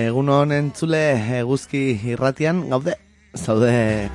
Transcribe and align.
Egun 0.00 0.52
entzule 0.54 1.00
eguzki 1.38 1.80
irratian 2.12 2.62
gaude, 2.70 2.94
zaude. 3.36 4.08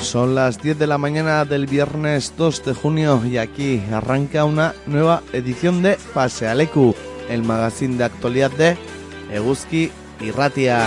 Son 0.00 0.34
las 0.34 0.60
10 0.60 0.78
de 0.78 0.86
la 0.86 0.98
mañana 0.98 1.44
del 1.44 1.66
viernes 1.66 2.34
2 2.36 2.64
de 2.64 2.74
junio 2.74 3.22
y 3.24 3.38
aquí 3.38 3.82
arranca 3.92 4.44
una 4.44 4.74
nueva 4.86 5.22
edición 5.32 5.82
de 5.82 5.96
Pasealeku, 6.12 6.94
el 7.28 7.42
magazine 7.44 7.96
de 7.96 8.04
actualidad 8.04 8.50
de 8.50 8.76
Eguzki 9.30 9.90
Irratia. 10.20 10.86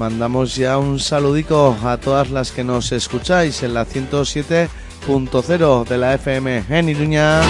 Mandamos 0.00 0.56
ya 0.56 0.78
un 0.78 0.98
saludico 0.98 1.76
a 1.84 1.98
todas 1.98 2.30
las 2.30 2.52
que 2.52 2.64
nos 2.64 2.90
escucháis 2.90 3.62
en 3.62 3.74
la 3.74 3.84
107.0 3.84 5.84
de 5.86 5.98
la 5.98 6.14
FM 6.14 6.64
en 6.70 6.88
Iruña, 6.88 7.42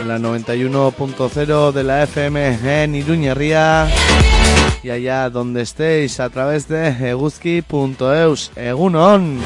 en 0.00 0.08
la 0.08 0.18
91.0 0.18 1.70
de 1.70 1.84
la 1.84 2.02
FM 2.02 2.82
en 2.82 2.96
Iruña 2.96 3.34
Ría 3.34 3.88
y 4.82 4.90
allá 4.90 5.30
donde 5.30 5.62
estéis 5.62 6.18
a 6.18 6.28
través 6.28 6.66
de 6.66 7.10
eguzki.eus. 7.10 8.50
Egunon. 8.56 9.38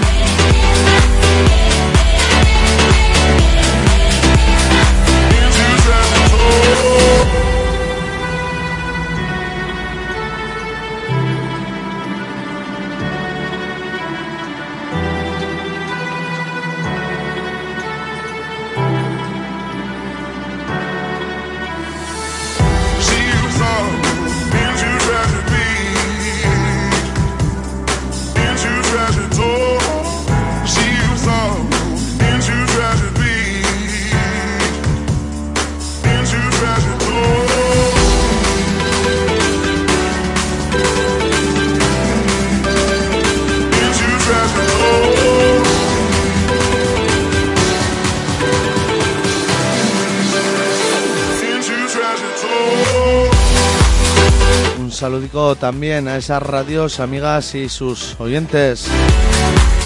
También 55.32 56.08
a 56.08 56.16
esas 56.16 56.42
radios, 56.42 56.98
amigas 56.98 57.54
y 57.54 57.68
sus 57.68 58.18
oyentes. 58.18 58.88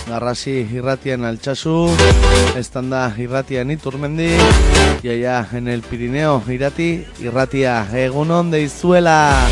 Garrasi 0.08 0.66
Irratia 0.72 1.14
en 1.14 1.24
Alchazu, 1.24 1.90
Estanda 2.56 3.14
Irratia 3.18 3.60
en 3.60 3.70
Iturmendi 3.70 4.30
y 5.02 5.08
allá 5.08 5.46
en 5.52 5.68
el 5.68 5.82
Pirineo 5.82 6.42
Irati 6.48 7.04
Irratia 7.20 7.86
Egunon 7.92 8.50
de 8.50 8.62
Izuela. 8.62 9.46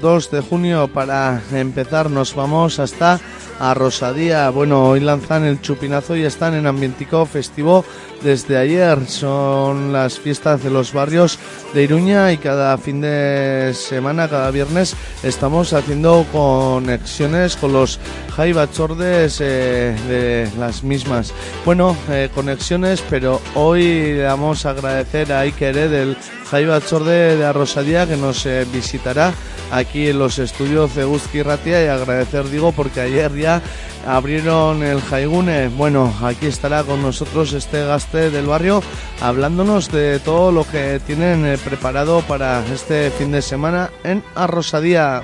2 0.00 0.30
de 0.30 0.40
junio 0.40 0.88
para 0.88 1.42
empezar 1.52 2.10
nos 2.10 2.34
vamos 2.34 2.78
hasta 2.78 3.20
a 3.58 3.74
Rosadía. 3.74 4.48
Bueno, 4.50 4.84
hoy 4.84 5.00
lanzan 5.00 5.44
el 5.44 5.60
chupinazo 5.60 6.16
y 6.16 6.24
están 6.24 6.54
en 6.54 6.66
ambientico 6.66 7.26
festivo 7.26 7.84
desde 8.22 8.56
ayer. 8.56 9.06
Son 9.06 9.92
las 9.92 10.18
fiestas 10.18 10.62
de 10.62 10.70
los 10.70 10.92
barrios 10.92 11.38
de 11.74 11.82
Iruña 11.82 12.32
y 12.32 12.38
cada 12.38 12.76
fin 12.78 13.00
de 13.00 13.72
semana, 13.74 14.28
cada 14.28 14.50
viernes, 14.50 14.96
estamos 15.22 15.72
haciendo 15.72 16.26
conexiones 16.32 17.56
con 17.56 17.72
los 17.72 17.98
jaibachordes 18.36 19.40
eh, 19.40 19.94
de 20.08 20.50
las 20.58 20.82
mismas. 20.82 21.32
Bueno, 21.64 21.96
eh, 22.08 22.28
conexiones, 22.34 23.02
pero 23.08 23.40
hoy 23.54 24.14
le 24.14 24.24
vamos 24.24 24.66
a 24.66 24.70
agradecer 24.70 25.32
a 25.32 25.40
Iker 25.40 25.88
del 25.88 26.16
jaibachorde 26.50 27.36
de 27.36 27.52
Rosadía 27.52 28.06
que 28.06 28.16
nos 28.16 28.44
eh, 28.46 28.66
visitará 28.72 29.32
aquí 29.70 30.08
en 30.08 30.18
los 30.18 30.38
estudios 30.38 30.94
de 30.94 31.04
Guzki 31.04 31.42
Ratia 31.42 31.84
y 31.84 31.88
agradecer, 31.88 32.48
digo, 32.50 32.72
porque 32.72 33.00
ayer 33.00 33.34
ya 33.36 33.62
abrieron 34.06 34.82
el 34.82 35.00
Jaigune. 35.00 35.68
Bueno, 35.68 36.12
aquí 36.22 36.46
estará 36.46 36.84
con 36.84 37.02
nosotros 37.02 37.52
este 37.52 37.84
gaste 37.84 38.30
del 38.30 38.46
barrio 38.46 38.82
hablándonos 39.20 39.90
de 39.90 40.18
todo 40.20 40.52
lo 40.52 40.64
que 40.64 41.00
tienen 41.06 41.44
eh, 41.46 41.58
preparado 41.58 42.20
para 42.22 42.64
este 42.72 43.10
fin 43.10 43.32
de 43.32 43.42
semana 43.42 43.90
en 44.04 44.22
Arrosadía. 44.34 45.22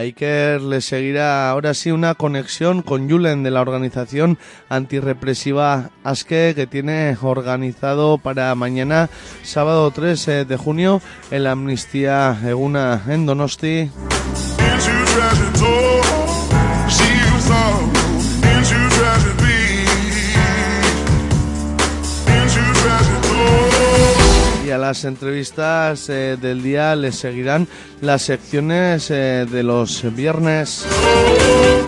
Iker 0.00 0.62
le 0.62 0.80
seguirá 0.80 1.50
ahora 1.50 1.74
sí 1.74 1.90
una 1.90 2.14
conexión 2.14 2.82
con 2.82 3.08
Julen 3.08 3.42
de 3.42 3.50
la 3.50 3.60
organización 3.60 4.38
antirrepresiva 4.68 5.90
ASKE 6.04 6.54
que 6.54 6.66
tiene 6.66 7.16
organizado 7.20 8.18
para 8.18 8.54
mañana, 8.54 9.10
sábado 9.42 9.90
3 9.90 10.48
de 10.48 10.56
junio, 10.56 11.00
en 11.30 11.44
la 11.44 11.52
Amnistía 11.52 12.38
Eguna 12.44 13.02
en 13.08 13.26
Donosti. 13.26 13.90
Y 24.64 24.70
a 24.72 24.78
las 24.78 25.04
entrevistas 25.04 26.08
eh, 26.08 26.38
del 26.40 26.62
día 26.62 26.94
les 26.94 27.16
seguirán 27.16 27.66
las 28.00 28.22
secciones 28.22 29.10
eh, 29.10 29.46
de 29.50 29.62
los 29.62 30.02
viernes. 30.14 30.86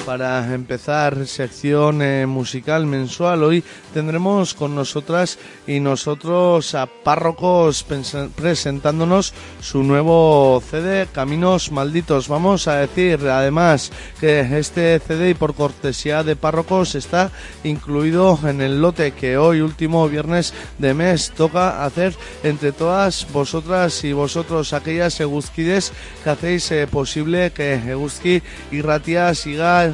Para 0.05 0.53
empezar, 0.53 1.27
sección 1.27 2.03
eh, 2.03 2.27
musical 2.27 2.87
mensual. 2.87 3.45
Hoy 3.45 3.65
tendremos 3.95 4.53
con 4.53 4.75
nosotras 4.75 5.39
y 5.67 5.81
nosotros 5.81 6.75
a 6.75 6.87
párrocos 6.87 7.87
presentándonos 8.35 9.33
su 9.61 9.85
nuevo 9.85 10.63
CD, 10.69 11.07
Caminos 11.13 11.71
Malditos. 11.71 12.29
Vamos 12.29 12.67
a 12.69 12.77
decir 12.77 13.21
además 13.29 13.93
que 14.21 14.41
este 14.59 14.99
CD 14.99 15.31
y 15.31 15.35
por 15.35 15.55
cortesía 15.55 16.25
de 16.25 16.37
párrocos 16.37 16.95
está 16.95 17.31
incluido 17.65 18.39
en 18.45 18.61
el 18.61 18.83
lote 18.83 19.13
que 19.13 19.39
hoy, 19.39 19.61
último 19.61 20.09
viernes 20.09 20.53
de 20.79 20.95
mes, 20.95 21.31
toca 21.31 21.85
hacer 21.85 22.15
entre 22.43 22.73
todas 22.73 23.27
vosotras 23.33 24.03
y 24.05 24.13
vosotros, 24.13 24.73
aquellas 24.73 25.19
eguzquides 25.21 25.93
que 26.23 26.31
hacéis 26.31 26.71
eh, 26.73 26.87
posible 26.87 27.51
que 27.51 27.75
Eguzki 27.75 28.43
y 28.71 28.83
Ratia 28.83 29.35
siga 29.35 29.93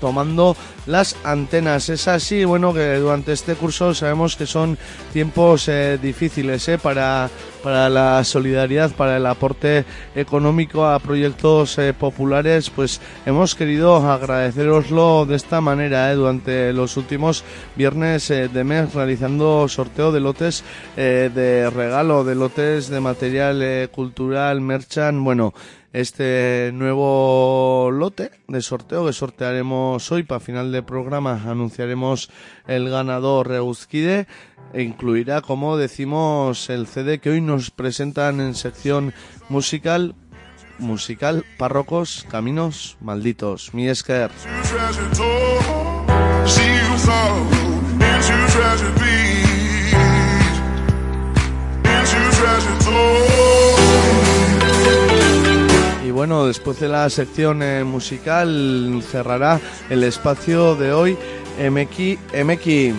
tomando 0.00 0.56
las 0.86 1.16
antenas. 1.24 1.88
Es 1.88 2.08
así, 2.08 2.44
bueno, 2.44 2.72
que 2.72 2.96
durante 2.96 3.32
este 3.32 3.54
curso 3.54 3.94
sabemos 3.94 4.36
que 4.36 4.46
son 4.46 4.78
tiempos 5.12 5.68
eh, 5.68 5.98
difíciles 6.00 6.68
eh, 6.68 6.78
para, 6.78 7.30
para 7.62 7.88
la 7.88 8.24
solidaridad, 8.24 8.90
para 8.92 9.16
el 9.16 9.26
aporte 9.26 9.84
económico 10.14 10.86
a 10.86 10.98
proyectos 10.98 11.78
eh, 11.78 11.92
populares, 11.92 12.70
pues 12.70 13.00
hemos 13.26 13.54
querido 13.54 13.96
agradeceroslo 14.10 15.26
de 15.26 15.36
esta 15.36 15.60
manera 15.60 16.14
durante 16.14 16.72
los 16.72 16.96
últimos 16.96 17.44
viernes 17.76 18.28
de 18.28 18.64
mes 18.64 18.94
realizando 18.94 19.68
sorteo 19.68 20.12
de 20.12 20.20
lotes 20.20 20.64
de 20.96 21.70
regalo, 21.70 22.24
de 22.24 22.34
lotes 22.34 22.88
de 22.88 23.00
material 23.00 23.90
cultural, 23.90 24.60
merchan, 24.60 25.22
bueno, 25.24 25.54
este 25.92 26.70
nuevo 26.72 27.90
lote 27.92 28.30
de 28.48 28.62
sorteo 28.62 29.06
que 29.06 29.12
sortearemos 29.12 30.10
hoy 30.12 30.22
para 30.22 30.40
final 30.40 30.72
de 30.72 30.82
programa. 30.82 31.42
Anunciaremos 31.46 32.30
el 32.66 32.88
ganador 32.88 33.48
Reusquide 33.48 34.26
e 34.72 34.82
incluirá 34.82 35.40
como 35.40 35.76
decimos 35.76 36.70
el 36.70 36.86
CD 36.86 37.18
que 37.18 37.30
hoy 37.30 37.40
nos 37.40 37.70
presentan 37.70 38.40
en 38.40 38.54
sección 38.54 39.12
musical 39.48 40.14
musical 40.78 41.44
párrocos 41.58 42.26
caminos 42.30 42.96
malditos. 43.00 43.74
Mi 43.74 43.88
esker 43.88 44.30
y 56.10 56.12
bueno, 56.12 56.44
después 56.44 56.80
de 56.80 56.88
la 56.88 57.08
sección 57.08 57.62
eh, 57.62 57.84
musical 57.84 59.00
cerrará 59.08 59.60
el 59.90 60.02
espacio 60.02 60.74
de 60.74 60.92
hoy 60.92 61.16
MX. 61.56 62.18
MX. 62.44 62.94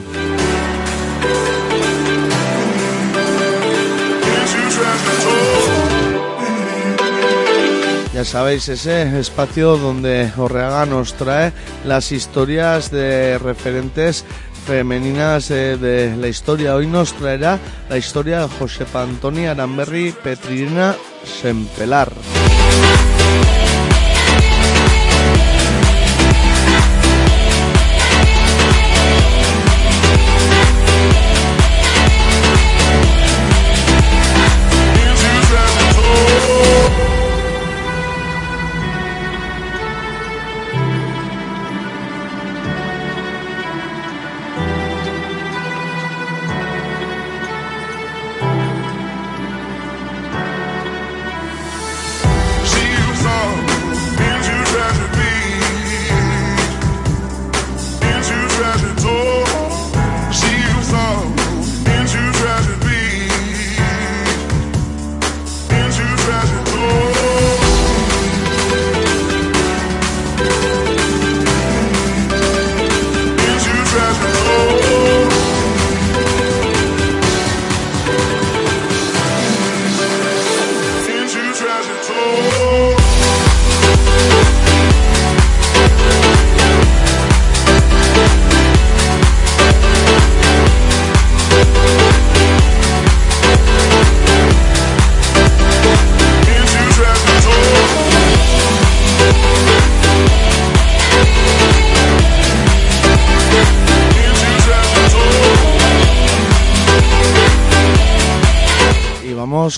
Ya 8.13 8.23
sabéis, 8.23 8.69
ese 8.69 9.19
espacio 9.19 9.75
donde 9.75 10.31
Orreaga 10.37 10.85
nos 10.85 11.13
trae 11.15 11.51
las 11.83 12.13
historias 12.13 12.91
de 12.91 13.37
referentes 13.39 14.23
femeninas 14.65 15.49
de 15.49 16.15
la 16.17 16.29
historia. 16.29 16.75
Hoy 16.75 16.87
nos 16.87 17.11
traerá 17.11 17.59
la 17.89 17.97
historia 17.97 18.39
de 18.39 18.47
Josepa 18.47 19.03
Antonia 19.03 19.51
Aramberri 19.51 20.13
Petrina 20.13 20.95
Sempelar. 21.25 22.09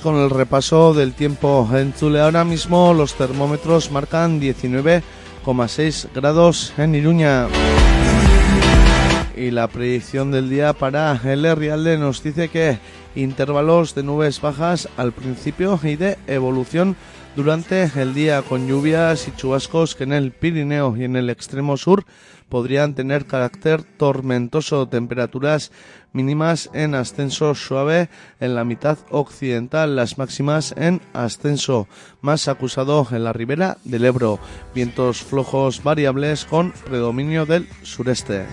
Con 0.01 0.15
el 0.15 0.29
repaso 0.29 0.93
del 0.93 1.13
tiempo 1.13 1.69
en 1.73 1.93
Chile. 1.93 2.21
Ahora 2.21 2.43
mismo 2.43 2.93
los 2.93 3.15
termómetros 3.15 3.91
marcan 3.91 4.39
19,6 4.39 6.07
grados 6.13 6.73
en 6.77 6.95
Iruña. 6.95 7.47
Y 9.35 9.51
la 9.51 9.67
predicción 9.67 10.31
del 10.31 10.49
día 10.49 10.73
para 10.73 11.19
el 11.23 11.55
Rialde 11.55 11.97
nos 11.97 12.21
dice 12.23 12.49
que 12.49 12.79
intervalos 13.15 13.95
de 13.95 14.03
nubes 14.03 14.41
bajas 14.41 14.87
al 14.95 15.11
principio 15.11 15.79
y 15.83 15.95
de 15.95 16.17
evolución 16.27 16.95
durante 17.35 17.89
el 17.95 18.13
día 18.13 18.43
con 18.43 18.67
lluvias 18.67 19.27
y 19.27 19.35
chubascos 19.35 19.95
que 19.95 20.03
en 20.03 20.13
el 20.13 20.31
Pirineo 20.31 20.95
y 20.95 21.03
en 21.03 21.15
el 21.15 21.29
extremo 21.29 21.77
sur 21.77 22.05
podrían 22.47 22.93
tener 22.93 23.25
carácter 23.25 23.81
tormentoso, 23.83 24.87
temperaturas 24.87 25.71
mínimas 26.13 26.69
en 26.73 26.95
ascenso 26.95 27.53
suave 27.55 28.09
en 28.39 28.55
la 28.55 28.63
mitad 28.63 28.97
occidental, 29.09 29.95
las 29.95 30.17
máximas 30.17 30.73
en 30.77 31.01
ascenso 31.13 31.87
más 32.21 32.47
acusado 32.47 33.05
en 33.11 33.23
la 33.23 33.33
ribera 33.33 33.77
del 33.83 34.05
Ebro, 34.05 34.39
vientos 34.73 35.21
flojos 35.21 35.83
variables 35.83 36.45
con 36.45 36.71
predominio 36.71 37.45
del 37.45 37.67
sureste. 37.81 38.45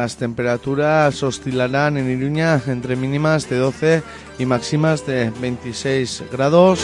Las 0.00 0.16
temperaturas 0.16 1.24
oscilarán 1.24 1.96
en 1.96 2.08
Iruña 2.08 2.62
entre 2.68 2.94
mínimas 2.94 3.50
de 3.50 3.56
12 3.56 4.04
y 4.38 4.46
máximas 4.46 5.04
de 5.04 5.30
26 5.40 6.22
grados. 6.30 6.80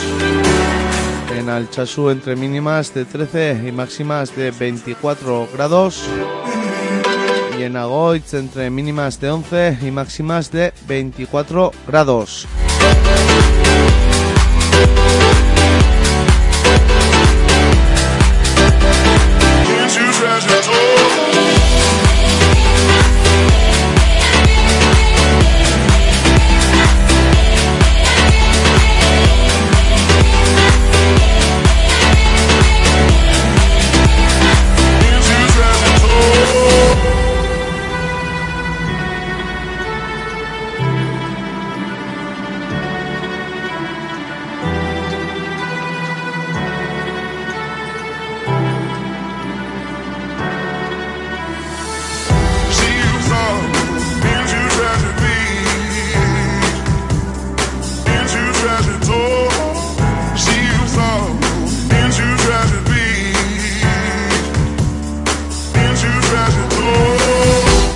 En 1.33 1.47
Alchazú 1.47 2.09
entre 2.09 2.35
mínimas 2.35 2.93
de 2.93 3.05
13 3.05 3.61
y 3.69 3.71
máximas 3.71 4.35
de 4.35 4.51
24 4.51 5.47
grados. 5.53 6.03
Y 7.57 7.63
en 7.63 7.77
Agoitz 7.77 8.33
entre 8.33 8.69
mínimas 8.69 9.21
de 9.21 9.31
11 9.31 9.77
y 9.81 9.91
máximas 9.91 10.51
de 10.51 10.73
24 10.85 11.71
grados. 11.87 12.45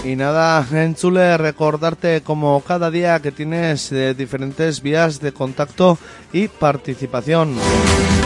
Y 0.09 0.15
nada, 0.15 0.65
en 0.71 0.95
Chule, 0.95 1.37
recordarte 1.37 2.21
como 2.21 2.59
cada 2.61 2.89
día 2.89 3.19
que 3.19 3.31
tienes 3.31 3.91
eh, 3.91 4.15
diferentes 4.15 4.81
vías 4.81 5.19
de 5.19 5.33
contacto 5.33 5.99
y 6.33 6.47
participación. 6.47 7.55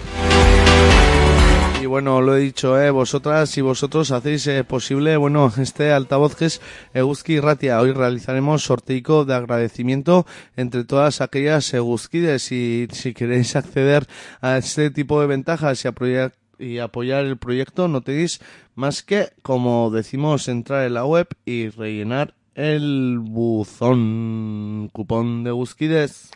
Y 1.81 1.85
bueno, 1.85 2.21
lo 2.21 2.35
he 2.35 2.41
dicho, 2.41 2.79
eh, 2.79 2.91
vosotras 2.91 3.57
y 3.57 3.61
vosotros 3.61 4.11
hacéis 4.11 4.45
eh, 4.47 4.63
posible, 4.63 5.15
bueno, 5.17 5.51
este 5.57 5.91
altavoz 5.91 6.35
que 6.35 6.45
es 6.45 6.61
Eguzki 6.93 7.39
Ratia. 7.39 7.79
Hoy 7.79 7.93
realizaremos 7.93 8.63
sorteico 8.63 9.25
de 9.25 9.35
agradecimiento 9.35 10.25
entre 10.55 10.83
todas 10.83 11.21
aquellas 11.21 11.73
Eguzkides 11.73 12.51
y 12.51 12.87
si 12.91 13.13
queréis 13.13 13.55
acceder 13.55 14.07
a 14.41 14.57
este 14.57 14.91
tipo 14.91 15.21
de 15.21 15.27
ventajas 15.27 15.83
y 15.85 15.87
y 16.59 16.79
apoyar 16.79 17.23
el 17.23 17.37
proyecto, 17.37 17.87
no 17.87 18.01
tenéis 18.01 18.41
más 18.75 19.01
que, 19.01 19.29
como 19.41 19.89
decimos, 19.91 20.49
entrar 20.49 20.85
en 20.85 20.93
la 20.93 21.05
web 21.05 21.27
y 21.45 21.69
rellenar 21.69 22.35
el 22.59 23.19
buzón 23.19 24.89
cupón 24.91 25.45
de 25.45 25.51
Busquides. 25.51 26.29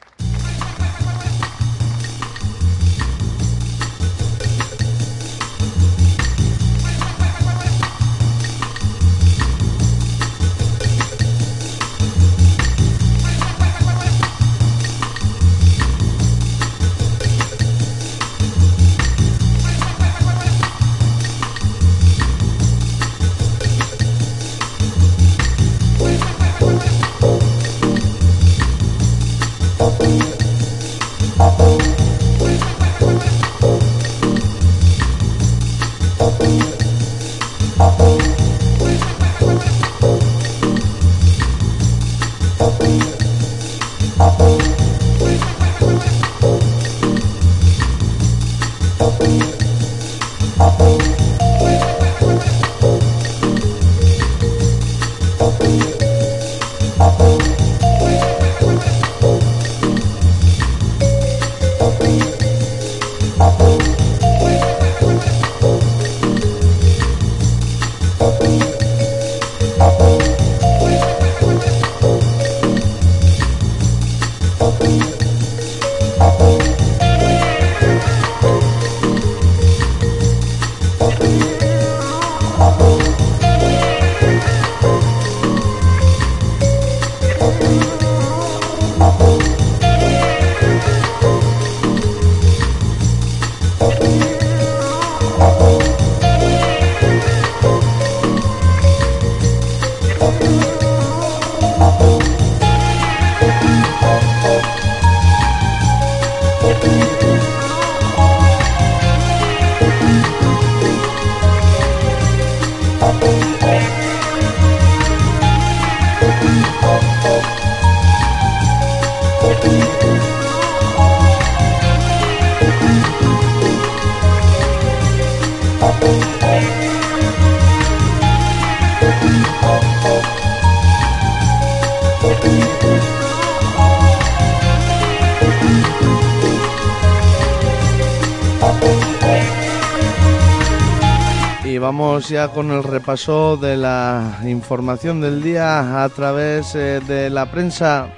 Ya 142.29 142.47
con 142.47 142.71
el 142.71 142.83
repaso 142.83 143.57
de 143.57 143.77
la 143.77 144.39
información 144.45 145.21
del 145.21 145.41
día 145.41 146.03
a 146.03 146.09
través 146.09 146.75
eh, 146.75 147.01
de 147.07 147.29
la 147.29 147.51
prensa. 147.51 148.09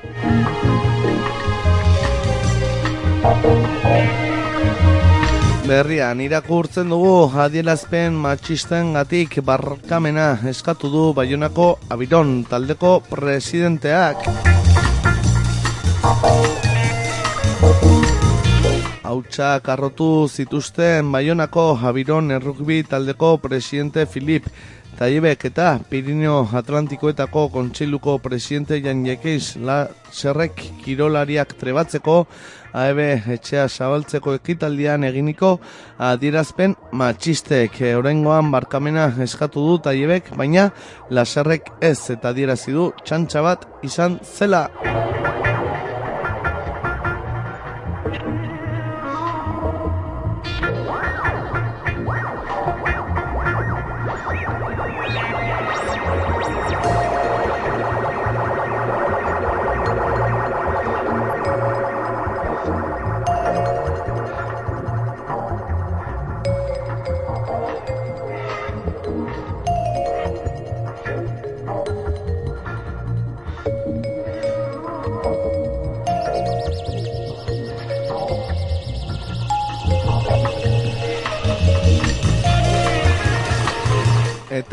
Berrian, 5.66 6.22
irakurtzen 6.22 6.90
dugu 6.94 7.32
adierazpen 7.42 8.14
matxisten 8.14 8.94
gatik 8.94 9.40
barkamena 9.42 10.28
eskatu 10.46 10.92
du 10.94 11.06
Bayonako 11.18 11.80
Abiron 11.90 12.44
taldeko 12.46 13.00
presidenteak 13.10 14.45
hautsa 19.16 19.60
karrotu 19.64 20.28
zituzten 20.28 21.12
Baionako 21.14 21.78
Javiron 21.80 22.32
errukbi 22.36 22.82
taldeko 22.84 23.38
presidente 23.40 24.06
Filip 24.06 24.50
Taibek 25.00 25.46
eta 25.48 25.68
Pirineo 25.90 26.42
Atlantikoetako 26.60 27.48
kontseiluko 27.54 28.18
presidente 28.20 28.82
Jan 28.84 29.06
Jekeiz 29.08 29.56
la 29.56 29.88
zerrek 30.12 30.60
kirolariak 30.84 31.56
trebatzeko 31.60 32.18
AEB 32.76 33.00
etxea 33.38 33.70
zabaltzeko 33.70 34.36
ekitaldian 34.42 35.08
eginiko 35.08 35.56
adierazpen 36.10 36.76
matxistek 36.92 37.80
orengoan 37.96 38.52
barkamena 38.52 39.14
eskatu 39.24 39.64
du 39.70 39.78
Taibek 39.88 40.34
baina 40.36 40.70
laserrek 41.10 41.72
ez 41.80 42.00
eta 42.18 42.36
adierazi 42.36 42.76
du 42.76 42.92
txantxa 43.04 43.48
bat 43.48 43.70
izan 43.84 44.20
zela. 44.24 44.68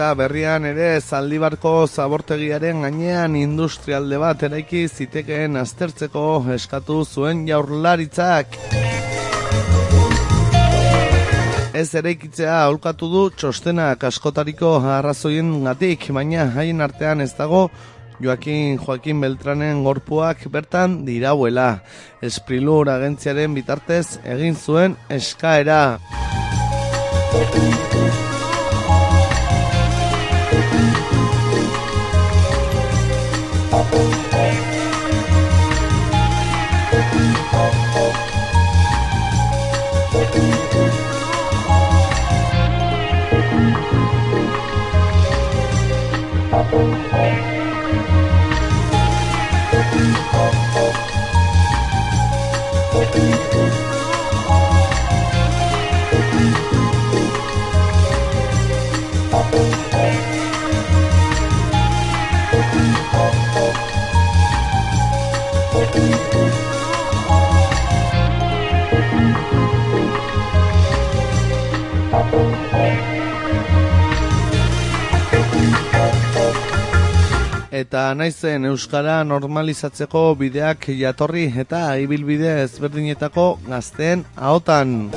Eta 0.03 0.17
berrian 0.19 0.65
ere 0.67 0.87
zaldibarko 0.99 1.73
zabortegiaren 1.87 2.81
gainean 2.83 3.37
industrialde 3.39 4.17
bat 4.19 4.41
eraiki 4.49 4.81
zitekeen 4.89 5.61
aztertzeko 5.61 6.23
eskatu 6.57 6.97
zuen 7.05 7.45
jaurlaritzak. 7.47 8.57
Ez 11.79 11.87
eraikitzea 12.01 12.57
aulkatu 12.65 13.13
du 13.13 13.23
txostenak 13.31 14.03
askotariko 14.11 14.73
arrazoien 14.97 15.55
gatik, 15.69 16.09
baina 16.19 16.49
haien 16.57 16.83
artean 16.83 17.23
ez 17.23 17.31
dago 17.39 17.69
Joaquin 18.19 18.83
Joaquin 18.83 19.23
Beltranen 19.23 19.85
gorpuak 19.87 20.49
bertan 20.51 21.05
dirauela. 21.07 21.77
Esprilur 22.19 22.91
agentziaren 22.91 23.55
bitartez 23.55 24.19
egin 24.35 24.59
zuen 24.59 24.99
eskaera. 25.21 25.83
Eta 33.93 34.22
naizen 78.15 78.65
euskara 78.69 79.23
normalizatzeko 79.25 80.23
bideak 80.41 80.87
jatorri 80.99 81.45
eta 81.63 81.81
ibilbide 82.03 82.53
ezberdinetako 82.63 83.47
gazteen 83.67 84.25
ahotan. 84.37 85.11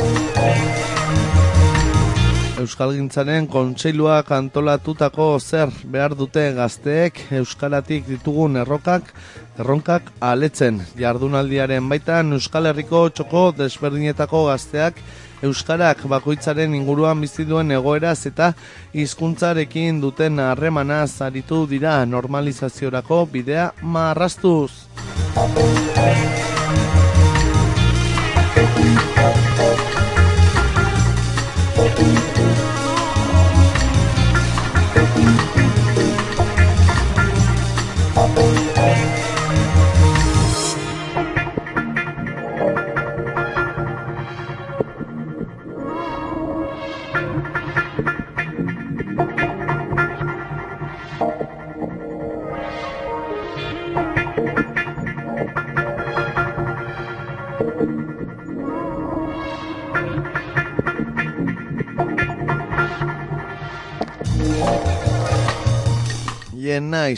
Euskalgintzaren 2.62 3.50
kontseiluak 3.52 4.32
antolatutako 4.32 5.28
zer 5.40 5.74
behar 5.92 6.16
dute 6.16 6.46
gazteek 6.56 7.20
euskaratik 7.42 8.08
ditugun 8.08 8.56
errokak, 8.62 9.12
erronkak 9.60 10.08
aletzen. 10.24 10.80
Jardunaldiaren 11.00 11.90
baitan 11.92 12.32
Euskal 12.40 12.72
Herriko 12.72 13.08
txoko 13.10 13.50
desberdinetako 13.60 14.46
gazteak 14.48 15.04
Euskarak 15.46 16.00
bakoitzaren 16.10 16.74
inguruan 16.78 17.22
bizi 17.22 17.46
duen 17.46 17.74
egoeraz 17.76 18.18
eta 18.30 18.48
hizkuntzarekin 18.94 20.02
duten 20.02 20.42
harremanaz 20.42 21.22
aritu 21.28 21.66
dira 21.70 22.00
normalizaziorako 22.06 23.26
bidea 23.38 23.70
marrastuz. 23.82 24.72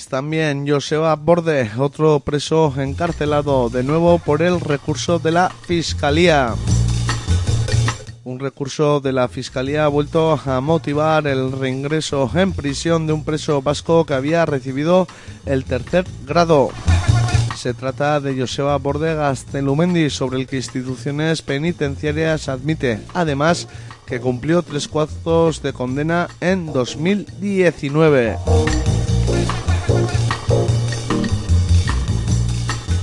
También 0.07 0.67
Joseba 0.67 1.15
Borde, 1.15 1.71
otro 1.79 2.19
preso 2.19 2.71
encarcelado 2.77 3.69
de 3.69 3.81
nuevo 3.81 4.19
por 4.19 4.43
el 4.43 4.59
recurso 4.59 5.17
de 5.17 5.31
la 5.31 5.49
Fiscalía. 5.49 6.53
Un 8.23 8.39
recurso 8.39 8.99
de 8.99 9.13
la 9.13 9.27
Fiscalía 9.27 9.85
ha 9.85 9.87
vuelto 9.87 10.39
a 10.45 10.61
motivar 10.61 11.25
el 11.25 11.51
reingreso 11.51 12.29
en 12.35 12.53
prisión 12.53 13.07
de 13.07 13.13
un 13.13 13.25
preso 13.25 13.63
vasco 13.63 14.05
que 14.05 14.13
había 14.13 14.45
recibido 14.45 15.07
el 15.47 15.65
tercer 15.65 16.05
grado. 16.27 16.69
Se 17.55 17.73
trata 17.73 18.19
de 18.19 18.39
Joseba 18.39 18.77
Borde 18.77 19.15
Gastelumendi, 19.15 20.11
sobre 20.11 20.37
el 20.37 20.45
que 20.45 20.57
instituciones 20.57 21.41
penitenciarias 21.41 22.47
admite, 22.47 22.99
además, 23.15 23.67
que 24.05 24.19
cumplió 24.19 24.61
tres 24.61 24.87
cuartos 24.87 25.63
de 25.63 25.73
condena 25.73 26.27
en 26.41 26.71
2019. 26.71 28.37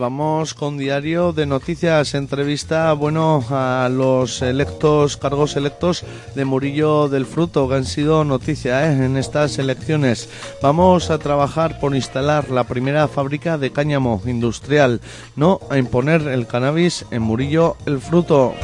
vamos 0.00 0.54
con 0.54 0.78
diario 0.78 1.34
de 1.34 1.44
noticias, 1.44 2.14
entrevista, 2.14 2.90
bueno, 2.94 3.44
a 3.50 3.90
los 3.92 4.40
electos, 4.40 5.18
cargos 5.18 5.56
electos 5.56 6.04
de 6.34 6.46
Murillo 6.46 7.10
del 7.10 7.26
Fruto, 7.26 7.68
que 7.68 7.74
han 7.74 7.84
sido 7.84 8.24
noticia 8.24 8.90
¿eh? 8.90 9.04
en 9.04 9.18
estas 9.18 9.58
elecciones. 9.58 10.30
Vamos 10.62 11.10
a 11.10 11.18
trabajar 11.18 11.78
por 11.78 11.94
instalar 11.94 12.50
la 12.50 12.64
primera 12.64 13.08
fábrica 13.08 13.58
de 13.58 13.72
cáñamo 13.72 14.22
industrial, 14.24 15.02
no 15.36 15.60
a 15.68 15.76
imponer 15.76 16.22
el 16.22 16.46
cannabis 16.46 17.04
en 17.10 17.20
Murillo 17.20 17.76
el 17.84 18.00
Fruto 18.00 18.54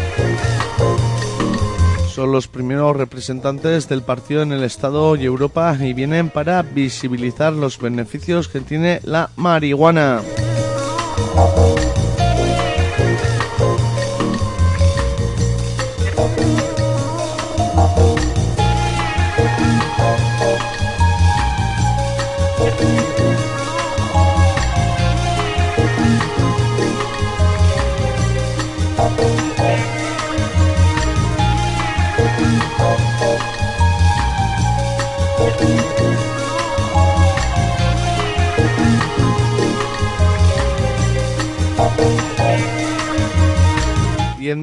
son 2.08 2.32
los 2.32 2.48
primeros 2.48 2.96
representantes 2.96 3.90
del 3.90 4.00
partido 4.00 4.40
en 4.40 4.50
el 4.50 4.62
Estado 4.64 5.16
y 5.16 5.26
Europa 5.26 5.76
y 5.78 5.92
vienen 5.92 6.30
para 6.30 6.62
visibilizar 6.62 7.52
los 7.52 7.78
beneficios 7.78 8.48
que 8.48 8.60
tiene 8.60 9.00
la 9.04 9.28
marihuana. 9.36 10.22
Y 11.36 11.38
en 11.38 11.85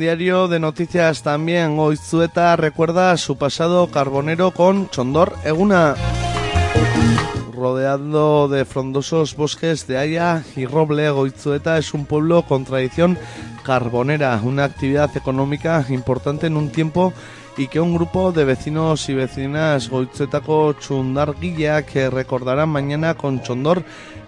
Diario 0.04 0.50
de 0.50 0.60
Noticias 0.60 1.24
también, 1.24 1.78
Goizueta 1.78 2.58
recuerda 2.58 3.16
su 3.16 3.38
pasado 3.38 3.88
carbonero 3.88 4.52
con 4.52 4.90
Chondor 4.90 5.34
Eguna. 5.46 5.96
Rodeado 7.56 8.50
de 8.50 8.66
frondosos 8.66 9.34
bosques 9.38 9.88
de 9.88 9.98
haya 9.98 10.44
y 10.58 10.66
roble, 10.66 11.10
Goizueta 11.10 11.78
es 11.78 11.94
un 11.94 12.06
pueblo 12.06 12.42
con 12.42 12.66
tradición 12.66 13.18
carbonera, 13.64 14.42
una 14.44 14.66
actividad 14.66 15.16
económica 15.16 15.86
importante 15.88 16.48
en 16.48 16.58
un 16.58 16.70
tiempo 16.70 17.14
y 17.56 17.68
que 17.68 17.80
un 17.80 17.96
grupo 17.96 18.34
de 18.34 18.44
vecinos 18.44 19.08
y 19.08 19.14
vecinas 19.14 19.90
goitzetako 19.90 20.74
chundarguilla 20.74 21.84
que 21.84 22.10
recordarán 22.10 22.70
mañana 22.70 23.14
con 23.14 23.42
Chondor 23.42 23.84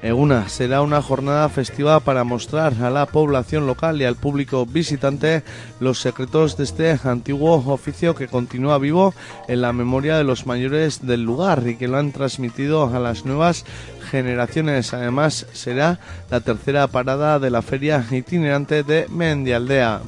Eguna 0.05 0.49
será 0.49 0.83
una 0.83 1.01
jornada 1.01 1.49
festiva 1.49 1.99
para 1.99 2.23
mostrar 2.23 2.75
a 2.83 2.91
la 2.91 3.07
población 3.07 3.65
local 3.65 3.99
y 3.99 4.05
al 4.05 4.15
público 4.15 4.63
visitante 4.67 5.41
los 5.79 5.99
secretos 5.99 6.57
de 6.57 6.63
este 6.65 6.99
antiguo 7.05 7.55
oficio 7.73 8.13
que 8.13 8.27
continúa 8.27 8.77
vivo 8.77 9.15
en 9.47 9.61
la 9.61 9.73
memoria 9.73 10.15
de 10.15 10.23
los 10.23 10.45
mayores 10.45 11.07
del 11.07 11.23
lugar 11.23 11.63
y 11.65 11.75
que 11.75 11.87
lo 11.87 11.97
han 11.97 12.11
transmitido 12.11 12.95
a 12.95 12.99
las 12.99 13.25
nuevas 13.25 13.65
generaciones. 14.11 14.93
Además, 14.93 15.47
será 15.53 15.99
la 16.29 16.39
tercera 16.39 16.85
parada 16.85 17.39
de 17.39 17.49
la 17.49 17.63
feria 17.63 18.05
itinerante 18.11 18.83
de 18.83 19.07
Mendialdea. 19.09 20.01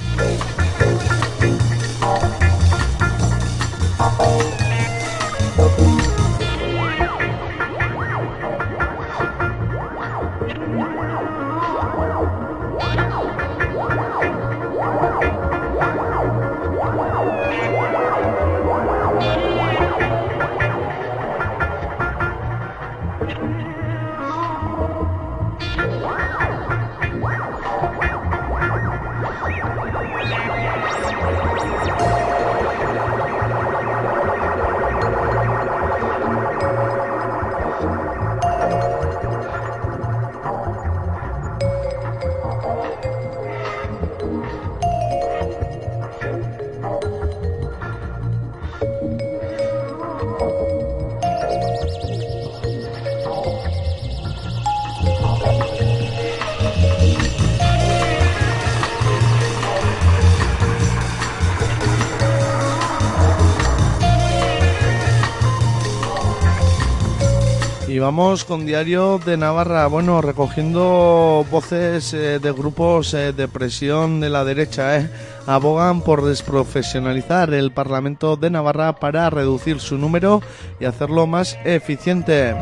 Vamos 68.18 68.46
con 68.46 68.66
Diario 68.66 69.20
de 69.24 69.38
Navarra, 69.38 69.86
bueno, 69.86 70.24
recogiendo 70.24 71.46
voces 71.52 72.16
eh, 72.16 72.40
de 72.40 72.52
grupos 72.52 73.14
eh, 73.14 73.32
de 73.32 73.48
presión 73.48 74.20
de 74.20 74.32
la 74.32 74.44
derecha, 74.44 74.98
eh, 74.98 75.10
abogan 75.46 76.02
por 76.02 76.26
desprofesionalizar 76.26 77.54
el 77.54 77.72
Parlamento 77.72 78.36
de 78.36 78.50
Navarra 78.50 78.94
para 78.94 79.30
reducir 79.30 79.80
su 79.80 80.00
número 80.00 80.42
y 80.80 80.86
hacerlo 80.86 81.28
más 81.28 81.60
eficiente. 81.64 82.56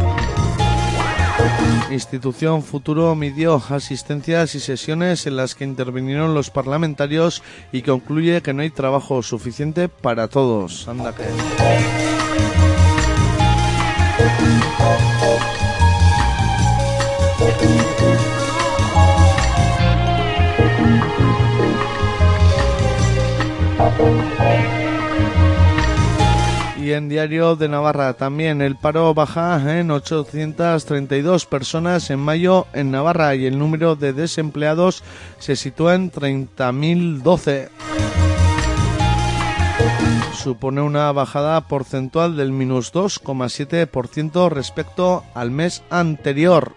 Institución 1.90 2.62
Futuro 2.62 3.16
midió 3.16 3.64
asistencias 3.70 4.56
y 4.56 4.60
sesiones 4.60 5.26
en 5.26 5.38
las 5.38 5.56
que 5.56 5.64
intervinieron 5.64 6.34
los 6.34 6.50
parlamentarios 6.50 7.42
y 7.72 7.82
concluye 7.82 8.42
que 8.42 8.52
no 8.52 8.62
hay 8.62 8.72
trabajo 8.72 9.24
suficiente 9.24 9.88
para 9.88 10.28
todos. 10.28 10.86
Anda 10.90 11.16
que. 11.16 12.15
Y 26.78 26.94
en 26.94 27.10
Diario 27.10 27.56
de 27.56 27.68
Navarra 27.68 28.14
también 28.14 28.62
el 28.62 28.76
paro 28.76 29.14
baja 29.14 29.80
en 29.80 29.90
832 29.90 31.46
personas 31.46 32.10
en 32.10 32.20
mayo 32.20 32.68
en 32.74 32.92
Navarra 32.92 33.34
y 33.36 33.48
el 33.48 33.58
número 33.58 33.96
de 33.96 34.14
desempleados 34.14 35.04
se 35.40 35.56
sitúa 35.56 35.96
en 35.96 36.12
30.012 36.12 37.70
supone 40.46 40.80
una 40.80 41.12
bajada 41.12 41.60
porcentual 41.62 42.38
del 42.38 42.52
minus 42.52 42.94
2,7% 42.94 44.48
respecto 44.50 45.24
al 45.34 45.50
mes 45.50 45.82
anterior. 45.90 46.76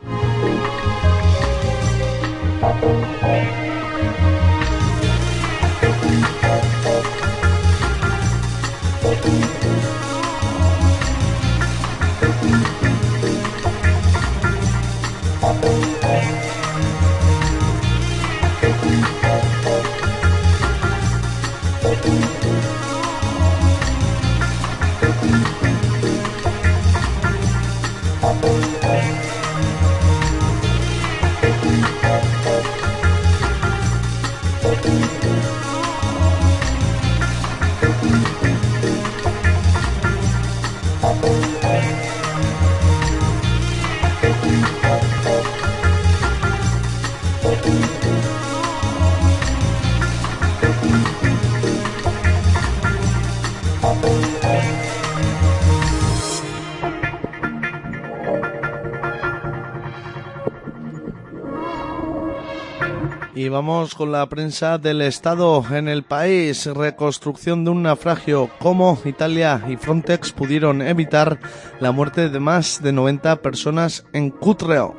Vamos 63.69 63.95
con 63.95 64.11
la 64.11 64.27
prensa 64.27 64.79
del 64.79 65.03
Estado 65.03 65.63
en 65.71 65.89
el 65.89 66.03
país. 66.03 66.65
Reconstrucción 66.65 67.65
de 67.65 67.71
un 67.71 67.83
naufragio. 67.83 68.49
Cómo 68.61 68.99
Italia 69.05 69.63
y 69.69 69.77
Frontex 69.77 70.33
pudieron 70.33 70.81
evitar 70.81 71.39
la 71.79 71.93
muerte 71.93 72.31
de 72.31 72.41
más 72.41 72.83
de 72.83 72.93
90 72.93 73.43
personas 73.43 74.07
en 74.15 74.31
Cutreo. 74.31 74.97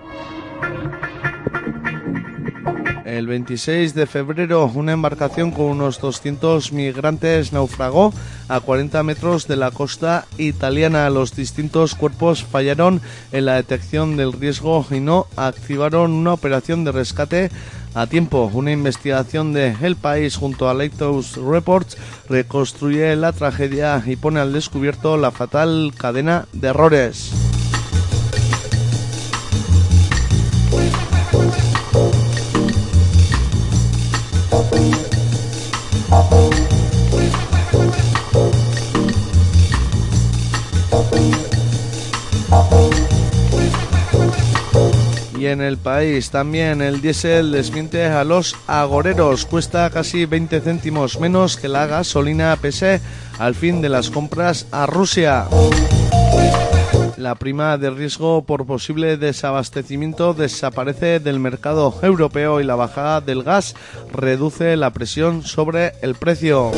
El 3.06 3.26
26 3.26 3.96
de 3.96 4.06
febrero, 4.06 4.72
una 4.76 4.92
embarcación 4.92 5.50
con 5.50 5.66
unos 5.66 6.00
200 6.00 6.72
migrantes 6.72 7.52
naufragó 7.52 8.14
a 8.48 8.60
40 8.60 9.02
metros 9.02 9.48
de 9.48 9.56
la 9.56 9.72
costa 9.72 10.28
italiana. 10.38 11.10
Los 11.10 11.36
distintos 11.36 11.96
cuerpos 11.96 12.44
fallaron 12.44 13.02
en 13.32 13.46
la 13.46 13.56
detección 13.56 14.16
del 14.16 14.32
riesgo 14.32 14.86
y 14.92 15.00
no 15.00 15.26
activaron 15.38 16.12
una 16.12 16.34
operación 16.34 16.84
de 16.84 16.92
rescate 16.92 17.50
a 17.94 18.08
tiempo. 18.08 18.50
Una 18.54 18.72
investigación 18.72 19.54
de 19.54 19.76
El 19.82 19.96
País 19.96 20.36
junto 20.36 20.70
a 20.70 20.74
Lighthouse 20.74 21.36
Reports 21.38 21.98
reconstruye 22.28 23.16
la 23.16 23.32
tragedia 23.32 24.02
y 24.06 24.16
pone 24.16 24.40
al 24.40 24.54
descubierto 24.54 25.18
la 25.18 25.32
fatal 25.32 25.94
cadena 25.98 26.48
de 26.54 26.68
errores. 26.68 27.32
Y 45.40 45.48
en 45.48 45.62
el 45.62 45.78
país 45.78 46.32
también 46.32 46.82
el 46.82 47.00
diésel 47.00 47.54
desmiente 47.54 48.06
a 48.06 48.26
los 48.26 48.58
agoreros. 48.68 49.46
Cuesta 49.46 49.90
casi 49.90 50.26
20 50.26 50.60
céntimos 50.60 51.18
menos 51.18 51.56
que 51.56 51.70
la 51.70 51.88
gasolina 51.88 52.58
pese 52.62 53.00
al 53.38 53.56
fin 53.56 53.82
de 53.82 53.88
las 53.88 54.10
compras 54.10 54.68
a 54.72 54.86
Rusia. 54.86 55.48
La 57.16 57.36
prima 57.36 57.78
de 57.78 57.90
riesgo 57.90 58.44
por 58.44 58.66
posible 58.66 59.16
desabastecimiento 59.16 60.34
desaparece 60.34 61.22
del 61.22 61.40
mercado 61.40 61.98
europeo 62.02 62.60
y 62.60 62.66
la 62.66 62.76
bajada 62.76 63.22
del 63.22 63.44
gas 63.44 63.76
reduce 64.12 64.76
la 64.76 64.92
presión 64.92 65.44
sobre 65.44 65.94
el 66.02 66.16
precio. 66.16 66.72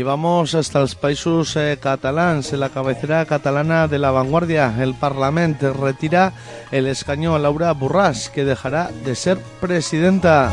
Y 0.00 0.02
vamos 0.02 0.54
hasta 0.54 0.80
los 0.80 0.94
países 0.94 1.54
eh, 1.56 1.76
catalans. 1.78 2.54
La 2.54 2.70
cabecera 2.70 3.26
catalana 3.26 3.86
de 3.86 3.98
la 3.98 4.10
vanguardia, 4.10 4.74
el 4.80 4.94
Parlamento 4.94 5.74
retira 5.74 6.32
el 6.70 6.86
escaño 6.86 7.34
a 7.34 7.38
Laura 7.38 7.70
Burras, 7.72 8.30
que 8.30 8.46
dejará 8.46 8.90
de 9.04 9.14
ser 9.14 9.36
presidenta. 9.60 10.50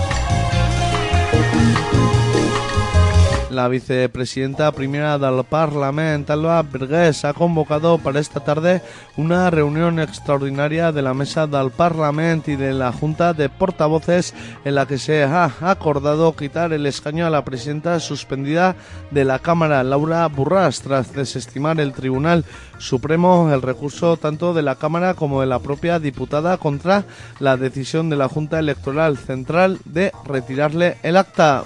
La 3.58 3.70
vicepresidenta 3.70 4.72
primera 4.72 5.18
del 5.18 5.44
Parlamento, 5.44 6.32
Alba 6.32 6.62
Bergués, 6.62 7.26
ha 7.26 7.34
convocado 7.34 7.98
para 7.98 8.20
esta 8.20 8.40
tarde 8.40 8.84
una 9.16 9.50
reunión 9.50 10.00
extraordinaria 10.00 10.92
de 10.92 11.02
la 11.02 11.16
mesa 11.16 11.48
del 11.48 11.72
Parlamento 11.72 12.52
y 12.52 12.56
de 12.56 12.72
la 12.72 12.92
Junta 12.92 13.34
de 13.34 13.50
Portavoces 13.50 14.36
en 14.64 14.76
la 14.76 14.86
que 14.86 15.00
se 15.00 15.24
ha 15.24 15.52
acordado 15.62 16.36
quitar 16.36 16.72
el 16.72 16.86
escaño 16.86 17.26
a 17.26 17.32
la 17.32 17.44
presidenta 17.44 18.00
suspendida 18.00 18.76
de 19.10 19.26
la 19.26 19.40
Cámara, 19.40 19.84
Laura 19.84 20.28
Burras, 20.28 20.82
tras 20.82 21.12
desestimar 21.14 21.80
el 21.80 21.94
Tribunal 21.94 22.46
Supremo 22.78 23.52
el 23.52 23.64
recurso 23.64 24.18
tanto 24.18 24.54
de 24.54 24.62
la 24.62 24.76
Cámara 24.76 25.16
como 25.16 25.42
de 25.42 25.48
la 25.48 25.58
propia 25.58 25.98
diputada 26.00 26.58
contra 26.58 27.06
la 27.40 27.58
decisión 27.58 28.12
de 28.12 28.18
la 28.18 28.30
Junta 28.30 28.60
Electoral 28.60 29.18
Central 29.18 29.80
de 29.84 30.12
retirarle 30.28 30.98
el 31.02 31.18
acta. 31.18 31.64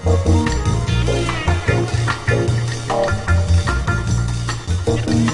Y 4.91 4.93
en 4.93 5.30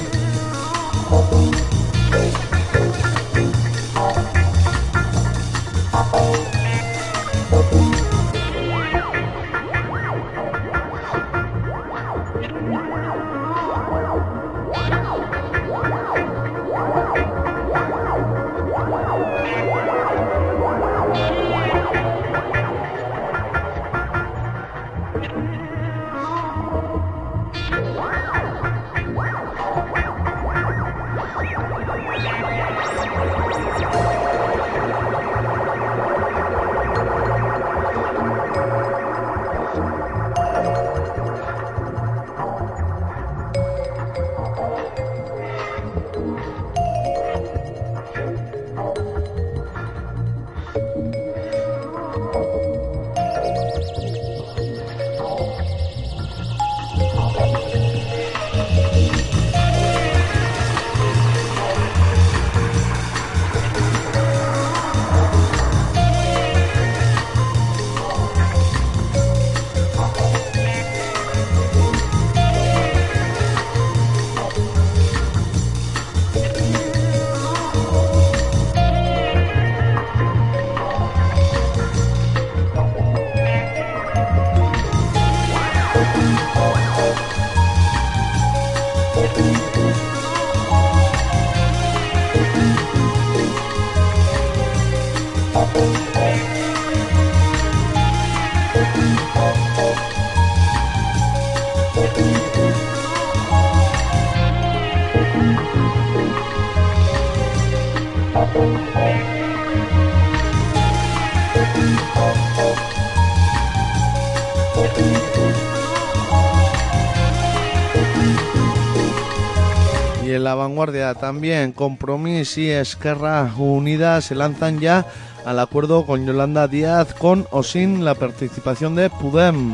la 120.48 120.56
vanguardia 120.56 121.14
también, 121.14 121.74
Compromís 121.74 122.58
y 122.58 122.70
Esquerra 122.70 123.52
Unida 123.58 124.22
se 124.22 124.34
lanzan 124.34 124.80
ya 124.80 125.06
al 125.44 125.60
acuerdo 125.60 126.06
con 126.06 126.26
Yolanda 126.26 126.70
Díaz 126.70 127.14
con 127.14 127.46
o 127.52 127.64
sin 127.64 128.06
la 128.06 128.16
participación 128.16 128.96
de 128.96 129.10
Pudem. 129.10 129.74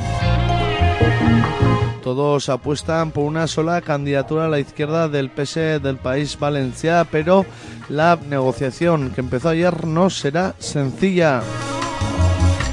Todos 2.02 2.50
apuestan 2.50 3.12
por 3.12 3.26
una 3.26 3.46
sola 3.46 3.82
candidatura 3.82 4.46
a 4.46 4.50
la 4.50 4.60
izquierda 4.60 5.08
del 5.10 5.30
PS 5.30 5.80
del 5.80 5.98
país 5.98 6.40
Valencia, 6.40 7.06
pero 7.12 7.46
la 7.88 8.18
negociación 8.28 9.12
que 9.12 9.22
empezó 9.22 9.50
ayer 9.50 9.86
no 9.86 10.10
será 10.10 10.56
sencilla. 10.58 11.44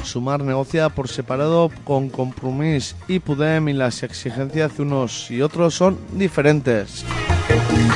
Sumar 0.03 0.43
negocia 0.43 0.89
por 0.89 1.07
separado 1.07 1.69
con 1.83 2.09
Compromís 2.09 2.95
y 3.07 3.19
Pudem 3.19 3.69
y 3.69 3.73
las 3.73 4.01
exigencias 4.01 4.75
de 4.75 4.81
unos 4.81 5.29
y 5.29 5.43
otros 5.43 5.75
son 5.75 5.99
diferentes. 6.13 7.05
Y 7.51 7.91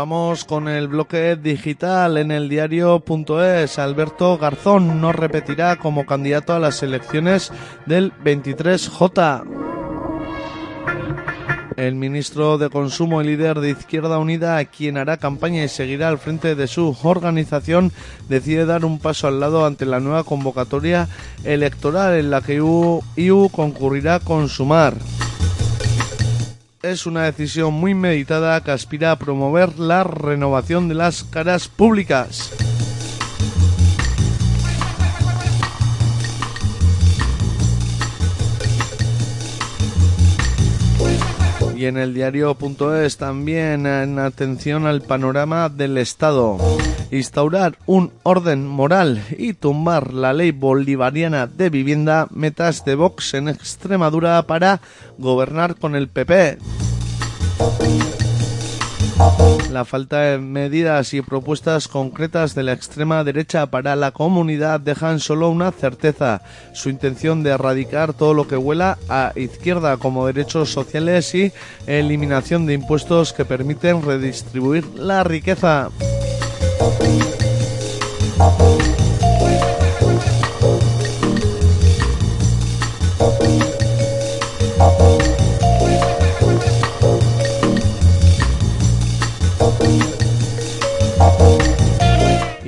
vamos 0.00 0.46
con 0.46 0.66
el 0.66 0.88
bloque 0.88 1.36
digital 1.36 2.16
en 2.16 2.30
el 2.30 2.48
diario.es. 2.48 3.78
Alberto 3.78 4.38
Garzón 4.38 4.98
no 4.98 5.12
repetirá 5.12 5.76
como 5.76 6.06
candidato 6.06 6.54
a 6.54 6.58
las 6.58 6.82
elecciones 6.82 7.52
del 7.84 8.10
23J. 8.24 9.44
El 11.76 11.96
ministro 11.96 12.56
de 12.56 12.70
Consumo 12.70 13.20
y 13.20 13.26
líder 13.26 13.60
de 13.60 13.72
Izquierda 13.72 14.16
Unida, 14.16 14.64
quien 14.64 14.96
hará 14.96 15.18
campaña 15.18 15.64
y 15.64 15.68
seguirá 15.68 16.08
al 16.08 16.18
frente 16.18 16.54
de 16.54 16.66
su 16.66 16.96
organización, 17.02 17.92
decide 18.26 18.64
dar 18.64 18.86
un 18.86 19.00
paso 19.00 19.28
al 19.28 19.38
lado 19.38 19.66
ante 19.66 19.84
la 19.84 20.00
nueva 20.00 20.24
convocatoria 20.24 21.10
electoral 21.44 22.14
en 22.14 22.30
la 22.30 22.40
que 22.40 22.54
IU, 22.54 23.50
concurrirá 23.52 24.18
con 24.18 24.48
Sumar 24.48 24.94
es 26.82 27.06
una 27.06 27.24
decisión 27.24 27.74
muy 27.74 27.94
meditada 27.94 28.62
que 28.62 28.70
aspira 28.70 29.12
a 29.12 29.18
promover 29.18 29.78
la 29.78 30.02
renovación 30.02 30.88
de 30.88 30.94
las 30.94 31.24
caras 31.24 31.68
públicas. 31.68 32.69
Y 41.80 41.86
en 41.86 41.96
el 41.96 42.12
diario.es 42.12 43.16
también 43.16 43.86
en 43.86 44.18
atención 44.18 44.86
al 44.86 45.00
panorama 45.00 45.70
del 45.70 45.96
Estado. 45.96 46.58
Instaurar 47.10 47.78
un 47.86 48.12
orden 48.22 48.66
moral 48.66 49.24
y 49.38 49.54
tumbar 49.54 50.12
la 50.12 50.34
ley 50.34 50.50
bolivariana 50.50 51.46
de 51.46 51.70
vivienda, 51.70 52.28
metas 52.32 52.84
de 52.84 52.96
Vox 52.96 53.32
en 53.32 53.48
Extremadura 53.48 54.42
para 54.42 54.82
gobernar 55.16 55.74
con 55.74 55.96
el 55.96 56.08
PP. 56.08 56.58
La 59.70 59.84
falta 59.84 60.20
de 60.22 60.38
medidas 60.38 61.14
y 61.14 61.22
propuestas 61.22 61.88
concretas 61.88 62.54
de 62.54 62.64
la 62.64 62.72
extrema 62.72 63.22
derecha 63.22 63.66
para 63.66 63.94
la 63.94 64.10
comunidad 64.10 64.80
dejan 64.80 65.20
solo 65.20 65.48
una 65.48 65.70
certeza, 65.70 66.42
su 66.72 66.90
intención 66.90 67.42
de 67.42 67.50
erradicar 67.50 68.12
todo 68.12 68.34
lo 68.34 68.48
que 68.48 68.56
huela 68.56 68.98
a 69.08 69.32
izquierda 69.36 69.96
como 69.96 70.26
derechos 70.26 70.72
sociales 70.72 71.34
y 71.34 71.52
eliminación 71.86 72.66
de 72.66 72.74
impuestos 72.74 73.32
que 73.32 73.44
permiten 73.44 74.02
redistribuir 74.02 74.84
la 74.96 75.22
riqueza. 75.22 75.90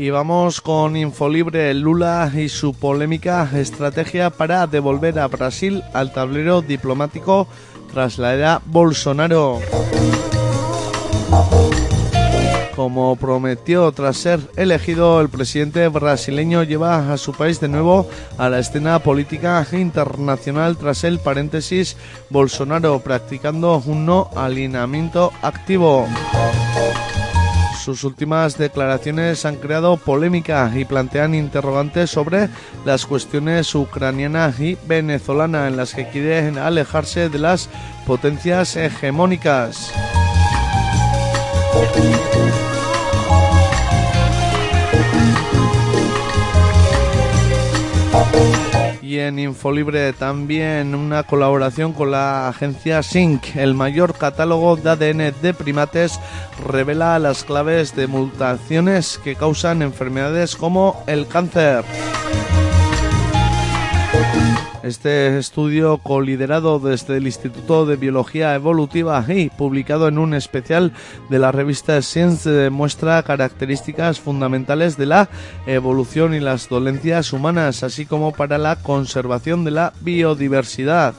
Y 0.03 0.11
vamos 0.11 0.61
con 0.61 0.97
Infolibre 0.97 1.73
Lula 1.75 2.29
y 2.35 2.49
su 2.49 2.75
polémica 2.75 3.49
estrategia 3.55 4.31
para 4.31 4.67
devolver 4.67 5.17
a 5.21 5.29
Brasil 5.29 5.81
al 5.95 6.13
tablero 6.13 6.61
diplomático 6.61 7.47
tras 7.93 8.19
la 8.19 8.35
era 8.35 8.61
Bolsonaro. 8.67 9.61
Como 12.75 13.15
prometió 13.15 13.93
tras 13.93 14.17
ser 14.17 14.41
elegido, 14.57 15.21
el 15.21 15.29
presidente 15.29 15.87
brasileño 15.87 16.65
lleva 16.65 17.13
a 17.13 17.17
su 17.17 17.33
país 17.33 17.61
de 17.61 17.69
nuevo 17.69 18.09
a 18.39 18.49
la 18.49 18.59
escena 18.59 18.99
política 18.99 19.65
internacional 19.71 20.77
tras 20.79 21.05
el 21.05 21.21
paréntesis 21.21 21.97
Bolsonaro 22.29 22.99
practicando 22.99 23.81
un 23.87 24.05
no 24.05 24.31
alineamiento 24.35 25.31
activo. 25.43 26.09
Sus 27.83 28.05
últimas 28.05 28.59
declaraciones 28.59 29.45
han 29.45 29.57
creado 29.57 29.97
polémica 29.97 30.71
y 30.73 30.85
plantean 30.85 31.35
interrogantes 31.35 32.11
sobre 32.11 32.49
las 32.85 33.07
cuestiones 33.07 33.75
ucraniana 33.75 34.55
y 34.57 34.79
venezolana 34.87 35.67
en 35.67 35.77
las 35.77 35.93
que 35.93 36.09
quieren 36.09 36.59
alejarse 36.59 37.29
de 37.29 37.41
las 37.41 37.69
potencias 38.07 38.77
hegemónicas. 38.77 39.93
Y 49.13 49.19
en 49.19 49.39
Infolibre 49.39 50.15
también 50.15 50.95
una 50.95 51.25
colaboración 51.25 51.93
con 51.93 52.13
la 52.13 52.49
agencia 52.49 53.03
SYNC. 53.03 53.57
El 53.57 53.75
mayor 53.75 54.15
catálogo 54.15 54.75
de 54.77 54.89
ADN 54.89 55.35
de 55.43 55.53
primates 55.53 56.19
revela 56.67 57.19
las 57.19 57.45
claves 57.45 57.95
de 57.95 58.07
mutaciones 58.07 59.21
que 59.23 59.35
causan 59.35 59.83
enfermedades 59.83 60.57
como 60.57 61.05
el 61.07 61.27
cáncer. 61.27 61.85
Este 64.83 65.39
estudio, 65.39 65.99
coliderado 65.99 66.81
desde 66.81 67.19
el 67.19 67.27
Instituto 67.27 67.87
de 67.87 67.95
Biología 67.95 68.55
Evolutiva 68.57 69.25
y 69.29 69.49
publicado 69.49 70.09
en 70.09 70.19
un 70.19 70.35
especial 70.35 70.93
de 71.31 71.39
la 71.39 71.53
revista 71.53 72.03
Science, 72.03 72.51
demuestra 72.51 73.23
características 73.23 74.19
fundamentales 74.19 74.97
de 74.97 75.07
la 75.07 75.29
evolución 75.67 76.35
y 76.35 76.41
las 76.41 76.69
dolencias 76.69 77.33
humanas, 77.33 77.85
así 77.85 78.07
como 78.07 78.33
para 78.33 78.59
la 78.59 78.75
conservación 78.77 79.65
de 79.65 79.71
la 79.71 79.93
biodiversidad. 80.01 81.15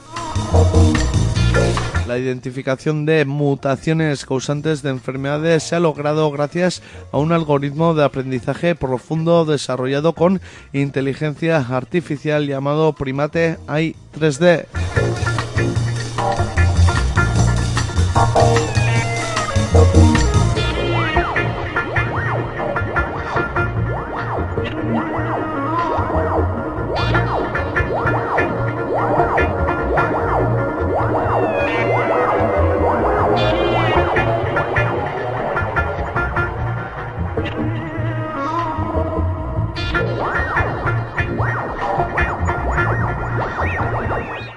La 2.14 2.20
identificación 2.20 3.06
de 3.06 3.24
mutaciones 3.24 4.24
causantes 4.24 4.82
de 4.82 4.90
enfermedades 4.90 5.64
se 5.64 5.74
ha 5.74 5.80
logrado 5.80 6.30
gracias 6.30 6.80
a 7.10 7.18
un 7.18 7.32
algoritmo 7.32 7.92
de 7.92 8.04
aprendizaje 8.04 8.76
profundo 8.76 9.44
desarrollado 9.44 10.12
con 10.12 10.40
inteligencia 10.72 11.56
artificial 11.56 12.46
llamado 12.46 12.92
Primate 12.92 13.58
AI 13.66 13.96
3D. 14.16 14.66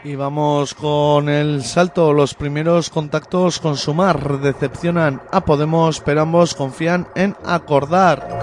Y 0.08 0.15
vamos 0.15 0.74
con 0.74 1.28
el 1.28 1.65
salto. 1.65 2.13
Los 2.13 2.34
primeros 2.34 2.90
contactos 2.90 3.60
con 3.60 3.75
Sumar 3.75 4.40
decepcionan 4.40 5.21
a 5.34 5.44
Podemos, 5.44 6.00
pero 6.00 6.21
ambos 6.21 6.56
confían 6.56 7.10
en 7.13 7.36
acordar. 7.44 8.37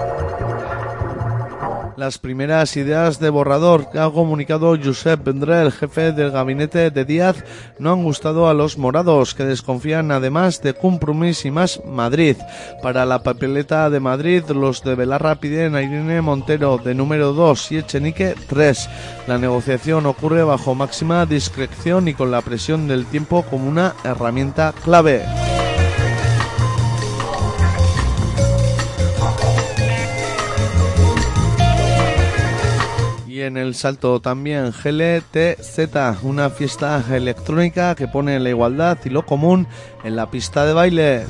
Las 1.97 2.17
primeras 2.17 2.75
ideas 2.75 3.19
de 3.19 3.29
borrador 3.29 3.89
que 3.89 3.99
ha 3.99 4.09
comunicado 4.09 4.75
Josep 4.81 5.23
Vendrell, 5.23 5.71
jefe 5.71 6.11
del 6.11 6.29
gabinete 6.29 6.91
de 6.91 7.05
Díaz, 7.05 7.37
no 7.79 7.93
han 7.93 8.03
gustado 8.03 8.49
a 8.49 8.53
los 8.53 8.77
morados, 8.77 9.33
que 9.33 9.45
desconfían 9.45 10.11
además 10.11 10.61
de 10.61 10.73
Compromís 10.73 11.45
y 11.45 11.51
más 11.51 11.81
Madrid. 11.85 12.35
Para 12.83 13.05
la 13.05 13.23
papeleta 13.23 13.89
de 13.89 14.01
Madrid, 14.01 14.43
los 14.49 14.83
de 14.83 14.95
Belarra 14.95 15.35
piden 15.35 15.77
a 15.77 16.21
Montero 16.21 16.77
de 16.77 16.93
número 16.93 17.31
2 17.31 17.71
y 17.71 17.77
Echenique 17.77 18.35
3. 18.49 18.89
La 19.27 19.37
negociación 19.37 20.05
ocurre 20.05 20.43
bajo 20.43 20.75
máxima 20.75 21.25
discreción 21.25 22.09
y 22.09 22.13
con 22.13 22.29
la 22.29 22.41
presión 22.41 22.89
del 22.89 23.05
tiempo 23.05 23.43
como 23.43 23.69
una 23.69 23.95
herramienta 24.03 24.73
clave. 24.83 25.23
Y 33.35 33.41
en 33.41 33.57
el 33.57 33.75
salto 33.75 34.21
también 34.21 34.71
GLTZ, 34.71 36.23
una 36.23 36.49
fiesta 36.49 37.03
electrónica 37.11 37.93
que 37.93 38.07
pone 38.07 38.39
la 38.39 38.47
igualdad 38.47 38.97
y 39.03 39.09
lo 39.09 39.25
común 39.25 39.67
en 40.05 40.15
la 40.15 40.31
pista 40.31 40.65
de 40.65 40.71
baile. 40.71 41.25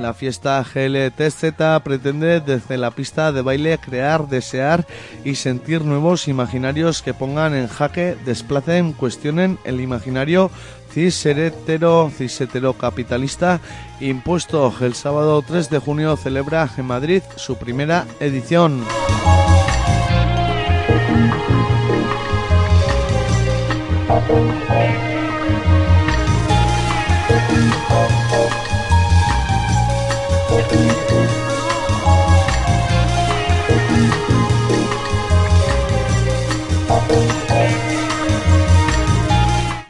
La 0.00 0.12
fiesta 0.12 0.64
GLTZ 0.64 1.82
pretende 1.84 2.40
desde 2.40 2.78
la 2.78 2.90
pista 2.90 3.30
de 3.30 3.42
baile 3.42 3.78
crear, 3.78 4.26
desear 4.26 4.84
y 5.24 5.36
sentir 5.36 5.84
nuevos 5.84 6.26
imaginarios 6.26 7.00
que 7.00 7.14
pongan 7.14 7.54
en 7.54 7.68
jaque, 7.68 8.16
desplacen, 8.24 8.92
cuestionen 8.92 9.56
el 9.62 9.80
imaginario 9.80 10.50
cis-hetero, 10.92 12.10
capitalista 12.76 13.60
impuesto. 14.00 14.74
El 14.80 14.94
sábado 14.94 15.40
3 15.46 15.70
de 15.70 15.78
junio 15.78 16.16
celebra 16.16 16.68
en 16.76 16.86
Madrid 16.86 17.22
su 17.36 17.56
primera 17.56 18.04
edición. 18.18 18.82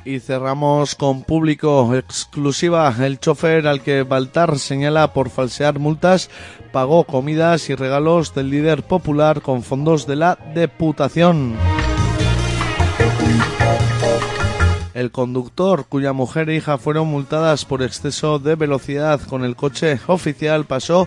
Y 0.05 0.21
cerramos 0.21 0.95
con 0.97 1.23
público 1.23 1.95
exclusiva. 1.95 2.93
El 2.99 3.21
chofer 3.21 3.69
al 3.69 3.83
que 3.83 4.03
Baltar 4.03 4.59
señala 4.59 5.13
por 5.13 5.31
falsear 5.31 5.79
multas 5.79 6.31
pagó 6.73 7.05
comidas 7.05 7.71
y 7.71 7.77
regalos 7.77 8.35
del 8.35 8.51
líder 8.51 8.83
popular 8.83 9.41
con 9.41 9.63
fondos 9.63 10.07
de 10.07 10.17
la 10.17 10.39
Deputación. 10.55 11.76
El 14.97 15.11
conductor, 15.11 15.85
cuya 15.87 16.15
mujer 16.15 16.49
e 16.49 16.57
hija 16.57 16.79
fueron 16.79 17.09
multadas 17.09 17.67
por 17.67 17.83
exceso 17.83 18.39
de 18.39 18.55
velocidad 18.55 19.21
con 19.21 19.45
el 19.45 19.55
coche 19.55 20.01
oficial, 20.07 20.65
pasó 20.65 21.07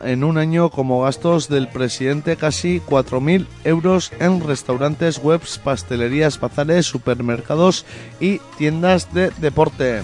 en 0.00 0.24
un 0.24 0.38
año 0.38 0.70
como 0.70 1.02
gastos 1.02 1.50
del 1.50 1.68
presidente 1.68 2.36
casi 2.36 2.80
4.000 2.80 3.46
euros 3.64 4.12
en 4.18 4.40
restaurantes, 4.40 5.20
webs, 5.22 5.58
pastelerías, 5.58 6.40
bazares, 6.40 6.86
supermercados 6.86 7.84
y 8.18 8.38
tiendas 8.56 9.12
de 9.12 9.30
deporte. 9.36 10.00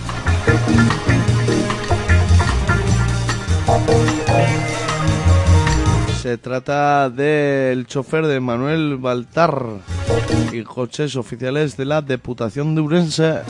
Se 6.24 6.38
trata 6.38 7.10
del 7.10 7.86
chofer 7.86 8.26
de 8.26 8.40
Manuel 8.40 8.96
Baltar 8.96 9.62
y 10.54 10.62
coches 10.62 11.16
oficiales 11.16 11.76
de 11.76 11.84
la 11.84 12.00
Deputación 12.00 12.74
de 12.74 12.80
Urense. 12.80 13.42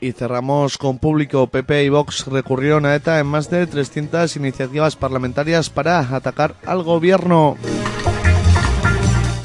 Y 0.00 0.12
cerramos 0.12 0.78
con 0.78 1.00
público. 1.00 1.48
PP 1.48 1.82
y 1.82 1.88
Vox 1.88 2.26
recurrieron 2.28 2.86
a 2.86 2.94
ETA 2.94 3.18
en 3.18 3.26
más 3.26 3.50
de 3.50 3.66
300 3.66 4.36
iniciativas 4.36 4.94
parlamentarias 4.94 5.70
para 5.70 5.98
atacar 5.98 6.54
al 6.64 6.84
gobierno. 6.84 7.56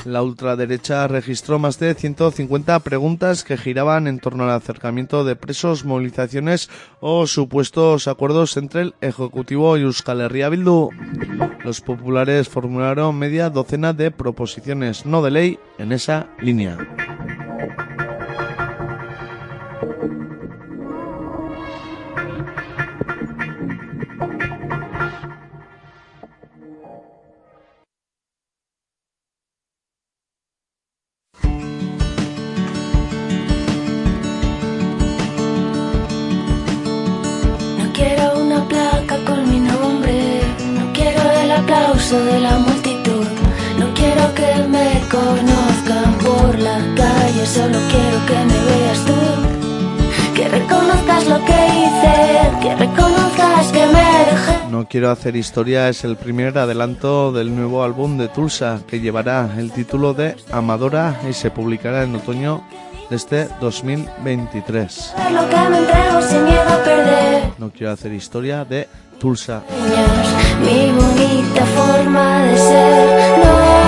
La 0.05 0.21
ultraderecha 0.21 1.07
registró 1.07 1.59
más 1.59 1.79
de 1.79 1.93
150 1.93 2.79
preguntas 2.79 3.43
que 3.43 3.57
giraban 3.57 4.07
en 4.07 4.19
torno 4.19 4.43
al 4.43 4.51
acercamiento 4.51 5.23
de 5.23 5.35
presos, 5.35 5.85
movilizaciones 5.85 6.69
o 6.99 7.25
supuestos 7.25 8.07
acuerdos 8.07 8.57
entre 8.57 8.81
el 8.81 8.95
Ejecutivo 9.01 9.77
y 9.77 9.81
Euskal 9.81 10.21
Herria 10.21 10.49
Bildu. 10.49 10.89
Los 11.63 11.79
populares 11.81 12.49
formularon 12.49 13.17
media 13.17 13.49
docena 13.49 13.93
de 13.93 14.11
proposiciones 14.11 15.05
no 15.05 15.21
de 15.21 15.31
ley 15.31 15.59
en 15.77 15.93
esa 15.93 16.27
línea. 16.41 16.77
Aplauso 42.13 42.25
de 42.25 42.39
la 42.39 42.57
multitud, 42.59 43.25
no 43.79 43.93
quiero 43.93 44.33
que 44.35 44.67
me 44.67 45.01
conozcan 45.09 46.13
por 46.19 46.59
la 46.59 46.79
calle, 46.95 47.45
solo 47.45 47.77
quiero 47.89 48.25
que 48.27 48.45
me 48.45 48.65
veas 48.65 49.05
tú, 49.05 50.35
que 50.35 50.47
reconozcas 50.47 51.27
lo 51.27 51.45
que 51.45 51.67
hice, 51.67 52.61
que 52.61 52.75
reconozcas 52.75 53.71
que 53.71 53.85
me 53.87 54.25
dejé. 54.31 54.69
No 54.69 54.87
quiero 54.87 55.11
hacer 55.11 55.35
historia 55.35 55.89
es 55.89 56.03
el 56.03 56.15
primer 56.15 56.57
adelanto 56.57 57.31
del 57.31 57.55
nuevo 57.55 57.83
álbum 57.83 58.17
de 58.17 58.27
Tulsa 58.27 58.81
que 58.87 58.99
llevará 58.99 59.49
el 59.57 59.71
título 59.71 60.13
de 60.13 60.35
Amadora 60.51 61.19
y 61.29 61.33
se 61.33 61.51
publicará 61.51 62.03
en 62.03 62.15
otoño 62.15 62.63
de 63.09 63.15
este 63.15 63.47
2023. 63.59 65.13
Ver 65.17 65.31
lo 65.31 65.49
que 65.49 65.69
me 65.69 65.77
entrego 65.77 66.21
sin 66.21 66.43
miedo 66.45 66.61
a 66.61 66.83
perder. 66.83 67.43
No 67.57 67.71
quiero 67.71 67.93
hacer 67.93 68.11
historia 68.13 68.65
de 68.65 68.87
Tulsa. 69.23 69.63
mi 70.65 70.91
bonita 70.91 71.65
forma 71.67 72.41
de 72.43 72.57
ser. 72.57 73.39
No 73.45 73.82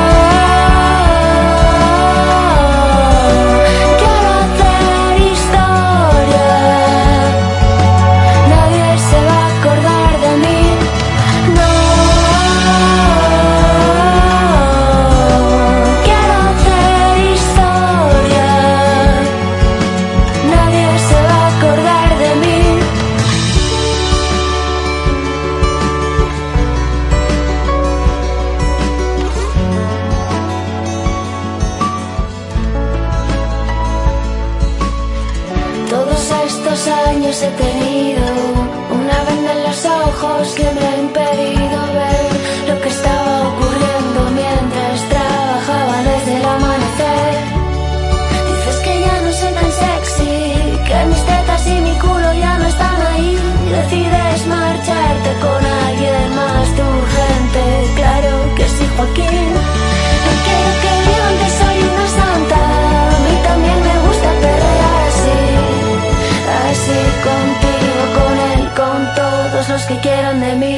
todos 69.96 70.02
los 70.02 70.02
que 70.02 70.02
quieran 70.02 70.39
de 70.39 70.74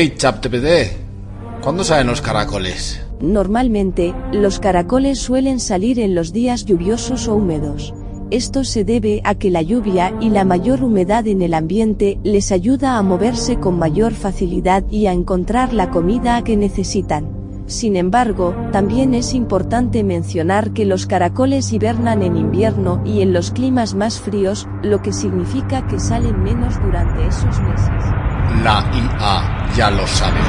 Hey, 0.00 0.14
ChapTPD, 0.16 1.60
¿cuándo 1.60 1.82
salen 1.82 2.06
los 2.06 2.20
caracoles? 2.20 3.04
Normalmente, 3.20 4.14
los 4.30 4.60
caracoles 4.60 5.18
suelen 5.18 5.58
salir 5.58 5.98
en 5.98 6.14
los 6.14 6.32
días 6.32 6.64
lluviosos 6.66 7.26
o 7.26 7.34
húmedos. 7.34 7.92
Esto 8.30 8.62
se 8.62 8.84
debe 8.84 9.20
a 9.24 9.34
que 9.34 9.50
la 9.50 9.60
lluvia 9.60 10.14
y 10.20 10.30
la 10.30 10.44
mayor 10.44 10.84
humedad 10.84 11.26
en 11.26 11.42
el 11.42 11.52
ambiente 11.52 12.20
les 12.22 12.52
ayuda 12.52 12.96
a 12.96 13.02
moverse 13.02 13.58
con 13.58 13.76
mayor 13.76 14.12
facilidad 14.12 14.84
y 14.88 15.06
a 15.06 15.12
encontrar 15.12 15.72
la 15.72 15.90
comida 15.90 16.44
que 16.44 16.56
necesitan. 16.56 17.64
Sin 17.66 17.96
embargo, 17.96 18.54
también 18.70 19.14
es 19.14 19.34
importante 19.34 20.04
mencionar 20.04 20.70
que 20.70 20.84
los 20.84 21.06
caracoles 21.06 21.72
hibernan 21.72 22.22
en 22.22 22.36
invierno 22.36 23.02
y 23.04 23.20
en 23.20 23.32
los 23.32 23.50
climas 23.50 23.96
más 23.96 24.20
fríos, 24.20 24.68
lo 24.80 25.02
que 25.02 25.12
significa 25.12 25.88
que 25.88 25.98
salen 25.98 26.40
menos 26.40 26.80
durante 26.80 27.26
esos 27.26 27.60
meses. 27.62 28.17
La 28.50 28.82
IA 28.92 29.42
ya 29.76 29.90
lo 29.90 30.06
sabe. 30.06 30.40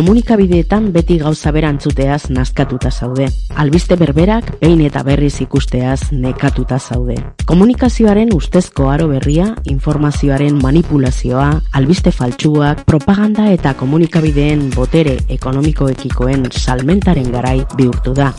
Komunikabideetan 0.00 0.86
beti 0.94 1.18
gauza 1.20 1.50
berantzuteaz 1.52 2.30
nazkatuta 2.32 2.88
zaude. 2.90 3.26
Albiste 3.60 3.98
berberak 4.00 4.46
behin 4.62 4.80
eta 4.86 5.02
berriz 5.04 5.34
ikusteaz 5.44 6.08
nekatuta 6.16 6.78
zaude. 6.80 7.18
Komunikazioaren 7.44 8.32
ustezko 8.32 8.88
aro 8.88 9.10
berria, 9.10 9.50
informazioaren 9.68 10.56
manipulazioa, 10.62 11.50
albiste 11.76 12.14
faltsuak, 12.16 12.86
propaganda 12.88 13.50
eta 13.52 13.74
komunikabideen 13.76 14.70
botere 14.72 15.18
ekonomikoekikoen 15.36 16.48
salmentaren 16.48 17.28
garai 17.36 17.58
bihurtu 17.76 18.16
da. 18.16 18.32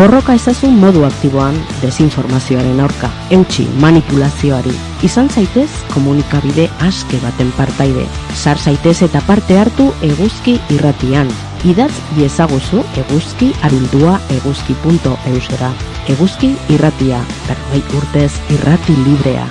Borroka 0.00 0.32
ezazun 0.32 0.78
modu 0.80 1.02
aktiboan 1.04 1.58
desinformazioaren 1.82 2.78
aurka, 2.80 3.10
eutxi 3.36 3.66
manipulazioari. 3.82 4.72
Izan 5.04 5.28
zaitez 5.28 5.68
komunikabide 5.92 6.70
aske 6.88 7.20
baten 7.20 7.52
partaide. 7.58 8.06
Sar 8.32 8.56
zaitez 8.56 8.96
eta 9.04 9.20
parte 9.28 9.60
hartu 9.60 9.90
eguzki 10.08 10.56
irratian. 10.72 11.28
Idatz 11.68 11.92
diezaguzu 12.16 12.80
eguzki 13.04 13.52
abildua 13.60 14.16
eguzki.eusera. 14.40 15.72
Eguzki 16.16 16.54
irratia, 16.72 17.20
berroi 17.44 17.86
urtez 18.00 18.30
irrati 18.56 19.02
librea. 19.04 19.50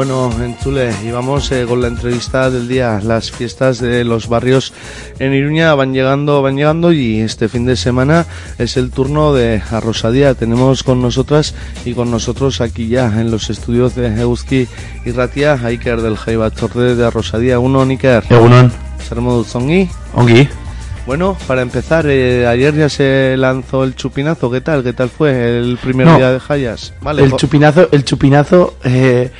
Bueno, 0.00 0.30
en 0.42 0.54
Zule, 0.56 0.94
y 1.04 1.10
vamos 1.10 1.52
eh, 1.52 1.66
con 1.68 1.82
la 1.82 1.88
entrevista 1.88 2.48
del 2.48 2.66
día. 2.68 3.02
Las 3.04 3.30
fiestas 3.30 3.80
de 3.80 4.02
los 4.02 4.30
barrios 4.30 4.72
en 5.18 5.34
Iruña 5.34 5.74
van 5.74 5.92
llegando, 5.92 6.40
van 6.40 6.56
llegando 6.56 6.90
y 6.90 7.20
este 7.20 7.50
fin 7.50 7.66
de 7.66 7.76
semana 7.76 8.24
es 8.56 8.78
el 8.78 8.92
turno 8.92 9.34
de 9.34 9.60
Arrosadía. 9.70 10.32
Tenemos 10.32 10.84
con 10.84 11.02
nosotras 11.02 11.54
y 11.84 11.92
con 11.92 12.10
nosotros 12.10 12.62
aquí 12.62 12.88
ya 12.88 13.08
en 13.20 13.30
los 13.30 13.50
estudios 13.50 13.94
de 13.94 14.18
Euski 14.22 14.66
y 15.04 15.10
Ratia, 15.10 15.60
Iker 15.62 16.00
del 16.00 16.16
Jaiba 16.16 16.48
Torre 16.48 16.94
de 16.94 17.04
Arrosadía. 17.04 17.58
Uno, 17.58 17.82
Iker. 17.82 18.24
Egunon, 18.30 18.72
Duzongi. 19.10 19.86
ongi. 20.14 20.48
Bueno, 21.06 21.36
para 21.46 21.60
empezar, 21.60 22.06
eh, 22.08 22.46
ayer 22.46 22.74
ya 22.74 22.88
se 22.88 23.34
lanzó 23.36 23.84
el 23.84 23.96
chupinazo. 23.96 24.50
¿Qué 24.50 24.60
tal? 24.60 24.82
¿Qué 24.82 24.92
tal 24.92 25.10
fue 25.10 25.58
el 25.58 25.76
primer 25.76 26.06
No. 26.06 26.16
día 26.16 26.30
de 26.32 26.40
Jayas? 26.40 26.94
Vale, 27.02 27.24
El 27.24 27.32
chupinazo, 27.36 27.88
el 27.90 28.04
chupinazo, 28.04 28.76
eh, 28.84 29.30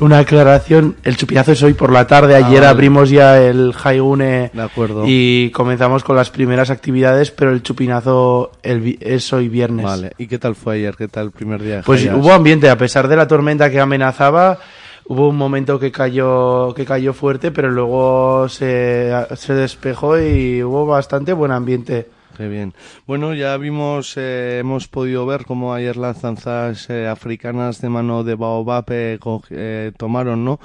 una 0.00 0.18
aclaración, 0.20 0.96
el 1.04 1.16
chupinazo 1.16 1.52
es 1.52 1.62
hoy 1.62 1.74
por 1.74 1.92
la 1.92 2.06
tarde, 2.06 2.34
Ah, 2.34 2.46
ayer 2.46 2.60
vale. 2.60 2.66
abrimos 2.66 3.10
ya 3.10 3.40
el 3.42 3.74
Haigune 3.82 4.50
De 4.52 4.62
acuerdo. 4.62 5.04
y 5.06 5.50
comenzamos 5.50 6.04
con 6.04 6.16
las 6.16 6.30
primeras 6.30 6.70
actividades, 6.70 7.30
pero 7.30 7.50
el 7.52 7.62
chupinazo 7.62 8.52
el 8.62 8.96
es 9.00 9.32
hoy 9.32 9.48
viernes. 9.48 9.84
Vale, 9.84 10.12
¿y 10.18 10.26
qué 10.26 10.38
tal 10.38 10.54
fue 10.54 10.76
ayer? 10.76 10.94
¿Qué 10.96 11.08
tal 11.08 11.26
el 11.26 11.30
primer 11.32 11.62
día 11.62 11.82
Pues 11.84 12.04
hubo 12.12 12.32
ambiente, 12.32 12.68
a 12.70 12.78
pesar 12.78 13.08
de 13.08 13.16
la 13.16 13.26
tormenta 13.26 13.70
que 13.70 13.80
amenazaba, 13.80 14.58
hubo 15.06 15.28
un 15.28 15.36
momento 15.36 15.78
que 15.78 15.90
cayó, 15.90 16.72
que 16.74 16.84
cayó 16.84 17.12
fuerte, 17.12 17.50
pero 17.50 17.70
luego 17.70 18.48
se, 18.48 19.12
se 19.36 19.54
despejó 19.54 20.18
y 20.20 20.62
hubo 20.62 20.86
bastante 20.86 21.32
buen 21.32 21.50
ambiente. 21.52 22.08
Qué 22.38 22.46
bien. 22.46 22.72
Bueno, 23.04 23.34
ya 23.34 23.56
vimos, 23.56 24.16
eh, 24.16 24.58
hemos 24.60 24.86
podido 24.86 25.26
ver 25.26 25.44
cómo 25.44 25.74
ayer 25.74 25.96
las 25.96 26.22
danzas 26.22 26.88
eh, 26.88 27.08
africanas 27.08 27.80
de 27.80 27.88
mano 27.88 28.22
de 28.22 28.36
Baobab 28.36 28.84
eh, 28.90 29.18
eh, 29.50 29.90
tomaron, 29.96 30.44
¿no? 30.44 30.60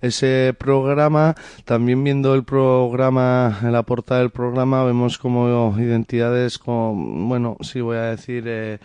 Ese 0.00 0.52
programa, 0.58 1.36
también 1.64 2.02
viendo 2.02 2.34
el 2.34 2.42
programa, 2.42 3.60
la 3.62 3.84
portada 3.84 4.18
del 4.18 4.30
programa, 4.30 4.82
vemos 4.82 5.16
como 5.16 5.78
identidades 5.78 6.58
con, 6.58 7.28
bueno, 7.28 7.56
sí 7.60 7.80
voy 7.80 7.98
a 7.98 8.10
decir, 8.10 8.42
eh, 8.48 8.80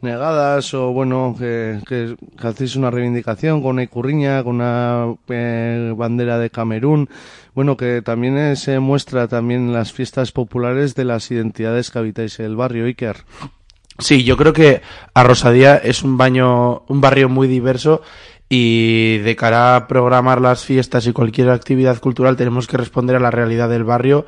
negadas 0.00 0.74
o 0.74 0.92
bueno 0.92 1.34
que, 1.38 1.80
que, 1.86 2.16
que 2.38 2.46
hacéis 2.46 2.76
una 2.76 2.90
reivindicación 2.90 3.62
con 3.62 3.72
una 3.72 3.82
icurriña 3.82 4.42
con 4.44 4.56
una 4.56 5.14
eh, 5.28 5.92
bandera 5.96 6.38
de 6.38 6.50
Camerún. 6.50 7.08
Bueno 7.54 7.76
que 7.76 8.02
también 8.02 8.36
eh, 8.36 8.56
se 8.56 8.78
muestra 8.78 9.28
también 9.28 9.72
las 9.72 9.92
fiestas 9.92 10.32
populares 10.32 10.94
de 10.94 11.04
las 11.04 11.30
identidades 11.30 11.90
que 11.90 11.98
habitáis 11.98 12.38
en 12.38 12.46
el 12.46 12.56
barrio 12.56 12.84
Iker. 12.84 13.24
Sí, 13.98 14.24
yo 14.24 14.36
creo 14.36 14.52
que 14.52 14.82
Arrosadía 15.14 15.76
es 15.76 16.02
un 16.02 16.18
baño, 16.18 16.82
un 16.88 17.00
barrio 17.00 17.30
muy 17.30 17.48
diverso 17.48 18.02
y 18.48 19.18
de 19.18 19.34
cara 19.34 19.74
a 19.74 19.88
programar 19.88 20.40
las 20.40 20.64
fiestas 20.64 21.06
y 21.06 21.12
cualquier 21.12 21.50
actividad 21.50 21.98
cultural 21.98 22.36
tenemos 22.36 22.66
que 22.66 22.76
responder 22.76 23.16
a 23.16 23.20
la 23.20 23.30
realidad 23.30 23.68
del 23.68 23.84
barrio 23.84 24.26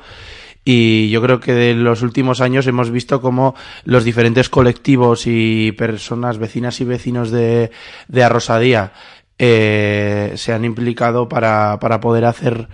y 0.65 1.09
yo 1.09 1.21
creo 1.21 1.39
que 1.39 1.53
de 1.53 1.73
los 1.73 2.01
últimos 2.01 2.41
años 2.41 2.67
hemos 2.67 2.91
visto 2.91 3.21
cómo 3.21 3.55
los 3.85 4.03
diferentes 4.03 4.49
colectivos 4.49 5.23
y 5.25 5.71
personas, 5.71 6.37
vecinas 6.37 6.79
y 6.81 6.85
vecinos 6.85 7.31
de, 7.31 7.71
de 8.07 8.23
Arrosadía 8.23 8.93
eh, 9.37 10.33
se 10.35 10.53
han 10.53 10.65
implicado 10.65 11.29
para, 11.29 11.79
para 11.79 11.99
poder 12.01 12.25
hacer 12.25 12.67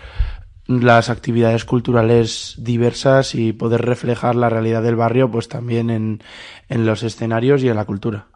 las 0.68 1.10
actividades 1.10 1.64
culturales 1.64 2.56
diversas 2.58 3.36
y 3.36 3.54
poder 3.54 3.84
reflejar 3.84 4.36
la 4.36 4.50
realidad 4.50 4.82
del 4.82 4.96
barrio 4.96 5.30
pues 5.30 5.48
también 5.48 5.92
en, 5.92 6.24
en 6.70 6.86
los 6.86 7.04
escenarios 7.04 7.64
y 7.64 7.70
en 7.70 7.76
la 7.76 7.86
cultura. 7.86 8.28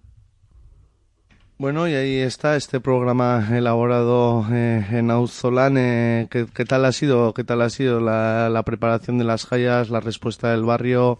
Bueno 1.59 1.89
y 1.89 1.93
ahí 1.93 2.15
está 2.19 2.55
este 2.55 2.79
programa 2.79 3.45
elaborado 3.51 4.47
eh, 4.49 4.85
en 4.91 5.11
Auzolán 5.11 5.75
eh, 5.77 6.27
¿qué, 6.29 6.45
tal 6.65 6.85
ha 6.85 6.93
sido 6.93 7.33
qué 7.33 7.43
tal 7.43 7.61
ha 7.61 7.69
sido 7.69 7.99
la, 7.99 8.63
preparación 8.65 9.17
de 9.17 9.25
las 9.25 9.45
jallas 9.45 9.89
la 9.89 9.99
respuesta 9.99 10.51
del 10.51 10.63
barrio 10.63 11.19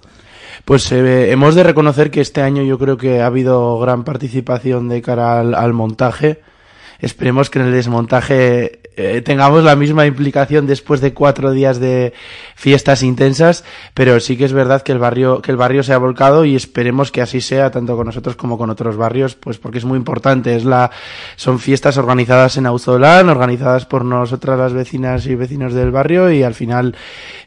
Pues 0.64 0.90
eh, 0.94 1.32
hemos 1.32 1.56
de 1.56 1.64
reconocer 1.64 2.10
que 2.10 2.22
este 2.22 2.42
año 2.42 2.64
yo 2.64 2.80
creo 2.80 2.96
que 2.96 3.20
ha 3.20 3.26
habido 3.26 3.78
gran 3.80 4.06
participación 4.06 4.88
de 4.88 5.02
cara 5.02 5.42
al, 5.42 5.54
al 5.54 5.74
montaje. 5.74 6.42
Esperemos 7.00 7.50
que 7.50 7.60
en 7.60 7.66
el 7.66 7.74
desmontaje 7.74 8.79
eh, 8.96 9.22
tengamos 9.22 9.64
la 9.64 9.76
misma 9.76 10.06
implicación 10.06 10.68
después 10.68 11.00
de 11.00 11.14
cuatro 11.14 11.52
días 11.52 11.80
de 11.80 12.14
fiestas 12.56 13.02
intensas, 13.02 13.64
pero 13.94 14.20
sí 14.20 14.36
que 14.36 14.46
es 14.46 14.52
verdad 14.52 14.82
que 14.82 14.92
el 14.92 15.00
barrio 15.00 15.42
que 15.42 15.52
el 15.52 15.58
barrio 15.58 15.84
se 15.84 15.94
ha 15.94 15.98
volcado 15.98 16.44
y 16.44 16.56
esperemos 16.56 17.12
que 17.12 17.22
así 17.22 17.40
sea 17.40 17.72
tanto 17.72 17.96
con 17.96 18.08
nosotros 18.08 18.36
como 18.36 18.58
con 18.58 18.70
otros 18.70 18.98
barrios, 18.98 19.36
pues 19.36 19.58
porque 19.58 19.78
es 19.78 19.86
muy 19.86 19.98
importante. 19.98 20.56
Es 20.56 20.66
la 20.66 20.92
son 21.38 21.60
fiestas 21.60 21.98
organizadas 21.98 22.58
en 22.58 22.66
Auzolán, 22.66 23.30
organizadas 23.30 23.86
por 23.86 24.04
nosotras 24.04 24.60
las 24.60 24.74
vecinas 24.74 25.26
y 25.28 25.36
vecinos 25.36 25.74
del 25.74 25.92
barrio 25.92 26.30
y 26.32 26.44
al 26.44 26.54
final 26.54 26.96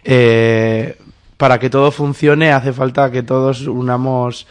eh, 0.05 0.97
para 1.37 1.59
que 1.59 1.69
todo 1.69 1.91
funcione 1.91 2.53
hace 2.53 2.73
falta 2.73 3.11
que 3.11 3.23
todos 3.23 3.67
unamos 3.67 4.47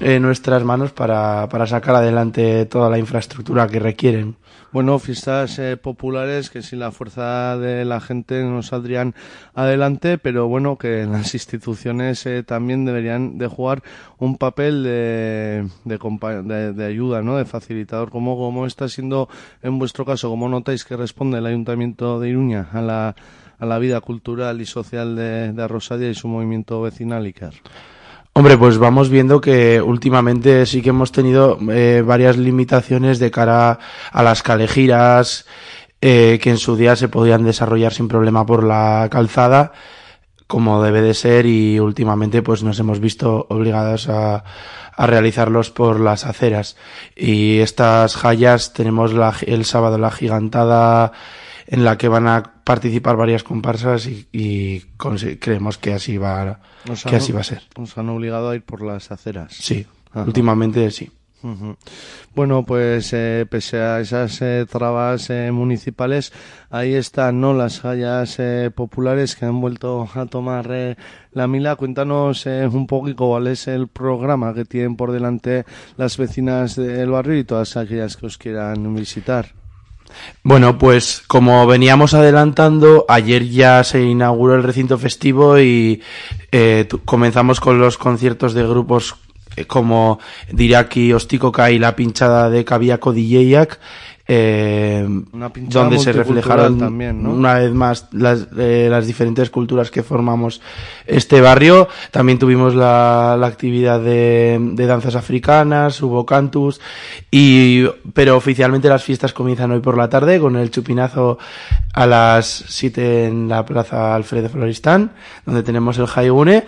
eh, 0.00 0.18
nuestras 0.18 0.64
manos 0.64 0.92
para, 0.92 1.48
para 1.48 1.66
sacar 1.66 1.96
adelante 1.96 2.64
toda 2.66 2.88
la 2.88 2.98
infraestructura 2.98 3.66
que 3.66 3.78
requieren. 3.78 4.36
Bueno, 4.74 4.98
fiestas 4.98 5.56
eh, 5.60 5.76
populares 5.76 6.50
que 6.50 6.60
sin 6.60 6.80
la 6.80 6.90
fuerza 6.90 7.56
de 7.56 7.84
la 7.84 8.00
gente 8.00 8.42
no 8.42 8.60
saldrían 8.64 9.14
adelante, 9.54 10.18
pero 10.18 10.48
bueno, 10.48 10.78
que 10.78 11.06
las 11.06 11.32
instituciones 11.34 12.26
eh, 12.26 12.42
también 12.42 12.84
deberían 12.84 13.38
de 13.38 13.46
jugar 13.46 13.84
un 14.18 14.36
papel 14.36 14.82
de, 14.82 15.68
de, 15.84 15.98
de- 16.42 16.72
de 16.72 16.84
ayuda, 16.84 17.22
¿no? 17.22 17.36
De 17.36 17.44
facilitador. 17.44 18.10
¿Cómo, 18.10 18.36
¿Cómo 18.36 18.66
está 18.66 18.88
siendo 18.88 19.28
en 19.62 19.78
vuestro 19.78 20.04
caso? 20.04 20.28
¿Cómo 20.28 20.48
notáis 20.48 20.84
que 20.84 20.96
responde 20.96 21.38
el 21.38 21.46
Ayuntamiento 21.46 22.18
de 22.18 22.30
Iruña 22.30 22.68
a 22.72 22.80
la, 22.82 23.14
a 23.60 23.66
la 23.66 23.78
vida 23.78 24.00
cultural 24.00 24.60
y 24.60 24.66
social 24.66 25.14
de, 25.14 25.52
de 25.52 25.62
Arrosadia 25.62 26.10
y 26.10 26.14
su 26.16 26.26
movimiento 26.26 26.82
vecinal, 26.82 27.24
Iker? 27.26 27.54
Hombre, 28.36 28.58
pues 28.58 28.78
vamos 28.78 29.10
viendo 29.10 29.40
que 29.40 29.80
últimamente 29.80 30.66
sí 30.66 30.82
que 30.82 30.88
hemos 30.88 31.12
tenido 31.12 31.56
eh, 31.70 32.02
varias 32.04 32.36
limitaciones 32.36 33.20
de 33.20 33.30
cara 33.30 33.78
a 34.10 34.22
las 34.24 34.42
calejiras, 34.42 35.46
eh, 36.00 36.40
que 36.42 36.50
en 36.50 36.58
su 36.58 36.74
día 36.74 36.96
se 36.96 37.08
podían 37.08 37.44
desarrollar 37.44 37.94
sin 37.94 38.08
problema 38.08 38.44
por 38.44 38.64
la 38.64 39.06
calzada, 39.08 39.70
como 40.48 40.82
debe 40.82 41.00
de 41.00 41.14
ser, 41.14 41.46
y 41.46 41.78
últimamente 41.78 42.42
pues 42.42 42.64
nos 42.64 42.80
hemos 42.80 42.98
visto 42.98 43.46
obligados 43.50 44.08
a, 44.08 44.42
a 44.96 45.06
realizarlos 45.06 45.70
por 45.70 46.00
las 46.00 46.26
aceras. 46.26 46.76
Y 47.14 47.60
estas 47.60 48.16
jallas 48.16 48.72
tenemos 48.72 49.12
la, 49.12 49.32
el 49.46 49.64
sábado 49.64 49.96
la 49.96 50.10
gigantada 50.10 51.12
en 51.68 51.84
la 51.84 51.96
que 51.98 52.08
van 52.08 52.26
a 52.26 52.53
participar 52.64 53.16
varias 53.16 53.44
comparsas 53.44 54.06
y, 54.06 54.26
y 54.32 54.80
creemos 55.38 55.76
que 55.78 55.92
así 55.92 56.16
va 56.16 56.60
Nos 56.86 57.02
que 57.04 57.10
han- 57.10 57.14
así 57.16 57.32
va 57.32 57.40
a 57.40 57.44
ser. 57.44 57.62
Nos 57.78 57.96
han 57.98 58.08
obligado 58.08 58.50
a 58.50 58.54
ir 58.56 58.62
por 58.62 58.82
las 58.82 59.10
aceras. 59.12 59.52
Sí, 59.54 59.86
Ajá. 60.10 60.24
últimamente 60.24 60.90
sí. 60.90 61.10
Bueno, 62.34 62.64
pues 62.64 63.12
eh, 63.12 63.44
pese 63.50 63.78
a 63.78 64.00
esas 64.00 64.40
eh, 64.40 64.64
trabas 64.66 65.28
eh, 65.28 65.50
municipales, 65.52 66.32
ahí 66.70 66.94
están 66.94 67.38
¿no? 67.38 67.52
las 67.52 67.84
hallas 67.84 68.36
eh, 68.38 68.70
populares 68.74 69.36
que 69.36 69.44
han 69.44 69.60
vuelto 69.60 70.08
a 70.14 70.24
tomar 70.24 70.68
eh, 70.70 70.96
la 71.32 71.46
mila. 71.46 71.76
Cuéntanos 71.76 72.46
eh, 72.46 72.66
un 72.66 72.86
poquito 72.86 73.26
cuál 73.26 73.46
es 73.48 73.68
el 73.68 73.88
programa 73.88 74.54
que 74.54 74.64
tienen 74.64 74.96
por 74.96 75.12
delante 75.12 75.66
las 75.98 76.16
vecinas 76.16 76.76
del 76.76 77.10
barrio 77.10 77.38
y 77.38 77.44
todas 77.44 77.76
aquellas 77.76 78.16
que 78.16 78.24
os 78.24 78.38
quieran 78.38 78.94
visitar. 78.94 79.52
Bueno, 80.42 80.78
pues 80.78 81.22
como 81.26 81.66
veníamos 81.66 82.14
adelantando, 82.14 83.04
ayer 83.08 83.48
ya 83.48 83.82
se 83.84 84.02
inauguró 84.02 84.54
el 84.54 84.62
recinto 84.62 84.98
festivo 84.98 85.58
y 85.58 86.02
eh, 86.52 86.86
comenzamos 87.04 87.60
con 87.60 87.78
los 87.78 87.98
conciertos 87.98 88.54
de 88.54 88.66
grupos 88.66 89.16
eh, 89.56 89.66
como 89.66 90.18
Diraki, 90.50 91.12
Ostikoka 91.12 91.70
y 91.70 91.78
la 91.78 91.96
pinchada 91.96 92.50
de 92.50 92.64
Kabiako 92.64 93.12
DJak, 93.12 93.78
eh, 94.26 95.06
donde 95.06 95.98
se 95.98 96.12
reflejaron 96.12 96.78
también, 96.78 97.22
¿no? 97.22 97.30
una 97.30 97.54
vez 97.54 97.72
más 97.72 98.08
las, 98.12 98.46
eh, 98.56 98.88
las 98.90 99.06
diferentes 99.06 99.50
culturas 99.50 99.90
que 99.90 100.02
formamos 100.02 100.62
este 101.06 101.42
barrio. 101.42 101.88
También 102.10 102.38
tuvimos 102.38 102.74
la, 102.74 103.36
la 103.38 103.46
actividad 103.46 104.00
de, 104.00 104.58
de 104.60 104.86
danzas 104.86 105.14
africanas, 105.14 106.00
hubo 106.00 106.24
cantus, 106.24 106.80
y, 107.30 107.86
pero 108.14 108.36
oficialmente 108.36 108.88
las 108.88 109.04
fiestas 109.04 109.34
comienzan 109.34 109.72
hoy 109.72 109.80
por 109.80 109.98
la 109.98 110.08
tarde 110.08 110.40
con 110.40 110.56
el 110.56 110.70
chupinazo 110.70 111.38
a 111.92 112.06
las 112.06 112.64
7 112.68 113.26
en 113.26 113.48
la 113.48 113.64
plaza 113.66 114.14
Alfredo 114.14 114.48
Floristán, 114.48 115.12
donde 115.44 115.62
tenemos 115.62 115.98
el 115.98 116.06
Haigune. 116.14 116.64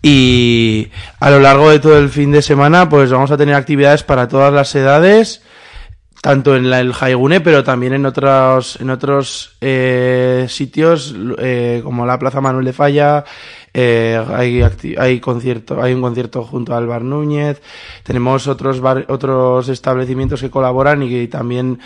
Y 0.00 0.88
a 1.18 1.30
lo 1.30 1.40
largo 1.40 1.70
de 1.70 1.80
todo 1.80 1.98
el 1.98 2.08
fin 2.08 2.30
de 2.30 2.42
semana, 2.42 2.88
pues 2.88 3.10
vamos 3.10 3.30
a 3.32 3.36
tener 3.36 3.56
actividades 3.56 4.04
para 4.04 4.28
todas 4.28 4.52
las 4.52 4.72
edades, 4.76 5.42
tanto 6.20 6.56
en 6.56 6.68
la- 6.70 6.80
el 6.80 6.92
Haigune, 6.98 7.40
pero 7.40 7.62
también 7.64 7.92
en 7.92 8.04
otros, 8.06 8.80
en 8.80 8.90
otros 8.90 9.56
eh, 9.60 10.46
sitios, 10.48 11.14
eh, 11.38 11.80
como 11.84 12.06
la 12.06 12.18
Plaza 12.18 12.40
Manuel 12.40 12.64
de 12.64 12.72
Falla, 12.72 13.24
eh, 13.72 14.20
hay, 14.34 14.62
hay 14.98 15.20
concierto, 15.20 15.80
hay 15.80 15.92
un 15.94 16.00
concierto 16.00 16.42
junto 16.42 16.74
al 16.74 16.86
Bar 16.86 17.02
Núñez, 17.02 17.62
tenemos 18.02 18.46
otros 18.48 18.80
bar- 18.80 19.04
otros 19.08 19.68
establecimientos 19.68 20.40
que 20.40 20.50
colaboran 20.50 21.02
y 21.02 21.08
que 21.08 21.28
también 21.28 21.78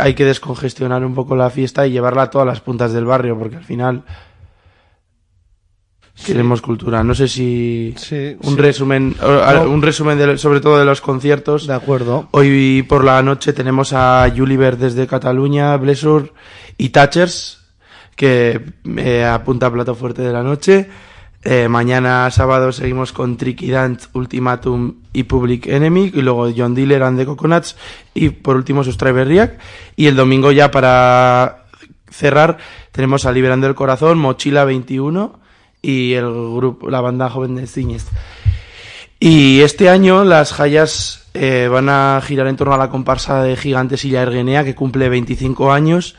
hay 0.00 0.14
que 0.14 0.24
descongestionar 0.24 1.04
un 1.04 1.14
poco 1.14 1.36
la 1.36 1.50
fiesta 1.50 1.86
y 1.86 1.92
llevarla 1.92 2.22
a 2.22 2.30
todas 2.30 2.46
las 2.46 2.60
puntas 2.60 2.92
del 2.92 3.04
barrio, 3.04 3.38
porque 3.38 3.56
al 3.56 3.64
final 3.64 4.02
queremos 6.24 6.60
cultura. 6.60 7.02
No 7.04 7.14
sé 7.14 7.28
si 7.28 7.94
Sí, 7.96 8.36
un 8.42 8.54
sí. 8.54 8.60
resumen, 8.60 9.16
No. 9.20 9.70
un 9.70 9.82
resumen 9.82 10.18
de- 10.18 10.38
sobre 10.38 10.60
todo 10.60 10.78
de 10.78 10.84
los 10.84 11.00
conciertos. 11.00 11.66
De 11.66 11.74
acuerdo. 11.74 12.28
Hoy 12.32 12.84
por 12.88 13.04
la 13.04 13.22
noche 13.22 13.52
tenemos 13.52 13.92
a 13.92 14.30
Juliver 14.34 14.76
desde 14.76 15.06
Cataluña, 15.06 15.76
Blessur 15.76 16.32
y 16.76 16.90
Thatchers, 16.90 17.58
que 18.16 18.60
eh, 18.96 19.24
apunta 19.24 19.66
a 19.66 19.72
plato 19.72 19.94
fuerte 19.94 20.22
de 20.22 20.32
la 20.32 20.42
noche. 20.42 20.88
Eh, 21.44 21.68
mañana 21.68 22.28
sábado 22.32 22.72
seguimos 22.72 23.12
con 23.12 23.36
Tricky 23.36 23.70
Dance, 23.70 24.08
Ultimatum 24.12 24.96
y 25.12 25.22
Public 25.22 25.68
Enemy, 25.68 26.10
y 26.14 26.20
luego 26.20 26.50
John 26.54 26.74
Dealer 26.74 27.04
and 27.04 27.16
the 27.16 27.24
Coconuts, 27.26 27.76
y 28.12 28.30
por 28.30 28.56
último 28.56 28.82
Sustraiberriac. 28.82 29.56
Y 29.94 30.06
el 30.08 30.16
domingo 30.16 30.50
ya 30.50 30.72
para 30.72 31.66
cerrar 32.10 32.58
tenemos 32.90 33.24
a 33.24 33.30
Liberando 33.32 33.68
el 33.68 33.76
Corazón, 33.76 34.18
Mochila 34.18 34.64
21 34.64 35.38
y 35.82 36.14
el 36.14 36.30
grupo, 36.30 36.90
la 36.90 37.00
banda 37.00 37.30
joven 37.30 37.56
de 37.56 37.66
Ciñes. 37.66 38.06
Y 39.20 39.62
este 39.62 39.88
año 39.88 40.24
las 40.24 40.52
Jayas 40.52 41.28
eh, 41.34 41.68
van 41.70 41.88
a 41.88 42.20
girar 42.24 42.46
en 42.46 42.56
torno 42.56 42.74
a 42.74 42.78
la 42.78 42.90
comparsa 42.90 43.42
de 43.42 43.56
Gigantes 43.56 44.04
y 44.04 44.10
la 44.10 44.22
Erguenea, 44.22 44.64
que 44.64 44.74
cumple 44.74 45.08
25 45.08 45.72
años. 45.72 46.14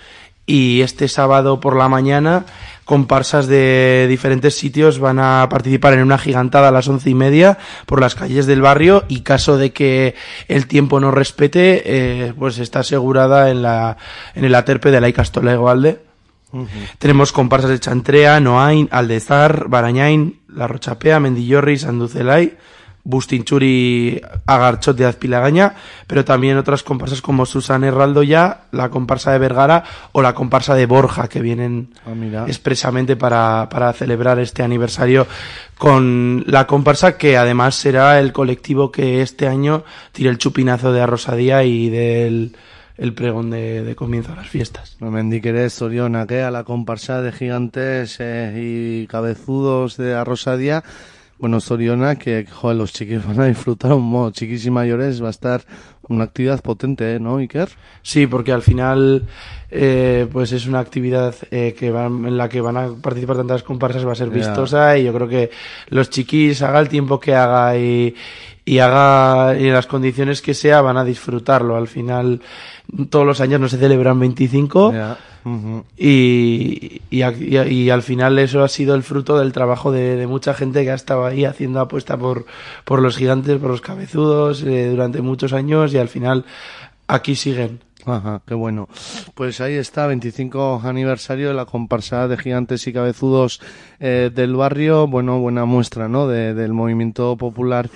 Y 0.46 0.82
este 0.82 1.08
sábado 1.08 1.60
por 1.60 1.78
la 1.78 1.88
mañana, 1.88 2.46
comparsas 2.84 3.48
de 3.48 4.08
diferentes 4.10 4.56
sitios 4.56 4.98
van 4.98 5.20
a 5.20 5.48
participar 5.50 5.94
en 5.94 6.02
una 6.02 6.18
gigantada 6.18 6.70
a 6.70 6.72
las 6.72 6.88
once 6.88 7.10
y 7.10 7.14
media 7.14 7.60
por 7.86 8.02
las 8.02 8.16
calles 8.16 8.48
del 8.48 8.62
barrio. 8.62 9.06
Y 9.08 9.22
caso 9.22 9.58
de 9.58 9.72
que 9.72 10.16
el 10.48 10.68
tiempo 10.68 11.00
no 11.00 11.12
respete, 11.12 11.84
eh, 11.86 12.34
pues 12.38 12.58
está 12.58 12.80
asegurada 12.80 13.52
en, 13.52 13.62
la, 13.62 13.98
en 14.36 14.44
el 14.44 14.56
aterpe 14.56 14.92
de 14.92 15.00
la 15.00 15.08
Icastola 15.08 15.54
Igualde. 15.54 16.09
Tenemos 16.98 17.32
comparsas 17.32 17.70
de 17.70 17.80
Chantrea, 17.80 18.40
Noain, 18.40 18.88
Aldezar, 18.92 19.68
Barañain, 19.68 20.40
La 20.48 20.68
Rochapea, 20.68 21.20
Mendillorri, 21.20 21.78
Sanducelay, 21.78 22.58
Bustinchuri, 23.04 24.22
Agarchot 24.46 24.96
de 24.96 25.06
Azpilagaña, 25.06 25.74
pero 26.06 26.26
también 26.26 26.58
otras 26.58 26.84
comparsas 26.84 27.22
como 27.22 27.46
Susan 27.46 27.84
Herraldo 27.84 28.24
ya, 28.24 28.66
la 28.72 28.90
comparsa 28.90 29.32
de 29.32 29.40
Vergara 29.40 29.84
o 30.12 30.22
la 30.22 30.34
comparsa 30.36 30.76
de 30.76 30.86
Borja, 30.86 31.28
que 31.28 31.42
vienen 31.42 31.90
Ah, 32.06 32.46
expresamente 32.48 33.16
para, 33.16 33.68
para 33.70 33.94
celebrar 33.94 34.40
este 34.40 34.64
aniversario 34.64 35.28
con 35.78 36.44
la 36.48 36.68
comparsa 36.68 37.18
que 37.18 37.38
además 37.38 37.76
será 37.76 38.20
el 38.20 38.34
colectivo 38.34 38.92
que 38.92 39.22
este 39.22 39.48
año 39.48 39.84
tire 40.12 40.30
el 40.30 40.38
chupinazo 40.38 40.92
de 40.92 41.02
Arrosadía 41.02 41.64
y 41.64 41.90
del 41.90 42.56
el 43.00 43.14
pregón 43.14 43.50
de, 43.50 43.84
de 43.84 43.96
comienzo 43.96 44.34
a 44.34 44.36
las 44.36 44.50
fiestas. 44.50 44.98
No 45.00 45.10
me 45.10 45.22
indiqueré 45.22 45.70
Soriona, 45.70 46.28
que 46.28 46.42
a 46.42 46.52
la 46.52 46.66
comparsa 46.66 47.22
de 47.22 47.32
gigantes 47.32 48.18
eh, 48.20 48.54
y 48.58 49.08
cabezudos 49.08 49.96
de 49.98 50.14
Arrosadía. 50.14 50.84
Bueno, 51.38 51.62
Soriona, 51.62 52.18
que 52.18 52.46
joder, 52.46 52.76
los 52.76 52.92
chiquis 52.92 53.26
van 53.26 53.40
a 53.40 53.46
disfrutar 53.46 53.94
un 53.94 54.04
modo. 54.04 54.32
Chiquis 54.32 54.66
y 54.66 54.72
mayores 54.72 55.24
va 55.24 55.28
a 55.28 55.32
estar 55.32 55.62
una 56.10 56.26
actividad 56.26 56.62
potente, 56.62 57.16
¿eh? 57.16 57.20
¿no, 57.20 57.38
Iker? 57.38 57.70
Sí, 58.02 58.28
porque 58.28 58.52
al 58.52 58.64
final 58.64 59.26
eh, 59.72 60.28
pues 60.30 60.52
es 60.52 60.66
una 60.66 60.80
actividad 60.80 61.36
eh, 61.52 61.74
que 61.78 61.92
van, 61.92 62.26
en 62.26 62.36
la 62.36 62.50
que 62.50 62.60
van 62.60 62.76
a 62.76 62.90
participar 63.02 63.38
tantas 63.38 63.64
comparsas, 63.64 64.06
va 64.06 64.12
a 64.12 64.16
ser 64.16 64.30
vistosa 64.30 64.98
y 64.98 65.06
yo 65.06 65.14
creo 65.14 65.30
que 65.30 65.52
los 65.88 66.10
chiquis 66.10 66.62
haga 66.64 66.80
el 66.80 66.90
tiempo 66.90 67.20
que 67.20 67.36
haga 67.36 67.78
y, 67.78 68.16
y 68.66 68.80
haga 68.80 69.58
y 69.58 69.68
en 69.68 69.74
las 69.74 69.88
condiciones 69.88 70.42
que 70.42 70.54
sea 70.54 70.82
van 70.82 70.98
a 70.98 71.06
disfrutarlo. 71.06 71.78
Al 71.78 71.88
final 71.88 72.42
todos 73.10 73.26
los 73.26 73.42
años 73.42 73.60
no 73.60 73.70
se 73.70 73.78
celebran 73.78 74.20
25 74.20 74.94
Ya. 74.94 75.18
Ujú. 75.46 75.86
y, 75.98 77.02
y, 77.10 77.22
al 77.90 78.02
final 78.04 78.38
eso 78.40 78.62
ha 78.64 78.68
sido 78.68 78.94
el 78.96 79.04
fruto 79.04 79.38
del 79.40 79.54
trabajo 79.54 79.92
de, 79.92 80.16
de 80.18 80.28
mucha 80.28 80.54
gente 80.54 80.84
que 80.84 80.92
ha 80.92 80.96
estado 80.96 81.26
ahí 81.26 81.46
haciendo 81.46 81.80
apuesta 81.80 82.18
por, 82.18 82.46
por 82.84 83.02
los 83.02 83.16
gigantes, 83.16 83.58
por 83.58 83.70
los 83.72 83.82
cabezudos 83.82 84.64
eh, 84.64 84.90
durante 84.90 85.22
muchos 85.22 85.54
años 85.54 85.94
y 85.94 85.98
al 85.98 86.10
final 86.10 86.46
aquí 87.08 87.36
siguen. 87.36 87.80
Ajá, 88.06 88.42
qué 88.48 88.54
bueno. 88.54 88.88
Pues 89.36 89.60
ahí 89.62 89.74
está, 89.76 90.08
25 90.08 90.82
aniversario 90.84 91.50
de 91.50 91.54
la 91.54 91.66
comparsa 91.66 92.28
de 92.28 92.38
gigantes 92.38 92.88
y 92.88 92.94
cabezudos 92.94 93.62
eh, 94.00 94.32
del 94.34 94.56
barrio. 94.56 95.06
Bueno, 95.08 95.40
buena 95.40 95.66
muestra, 95.66 96.08
¿no? 96.08 96.28
De- 96.28 96.54
del 96.54 96.74
movimiento 96.74 97.36
popular 97.38 97.90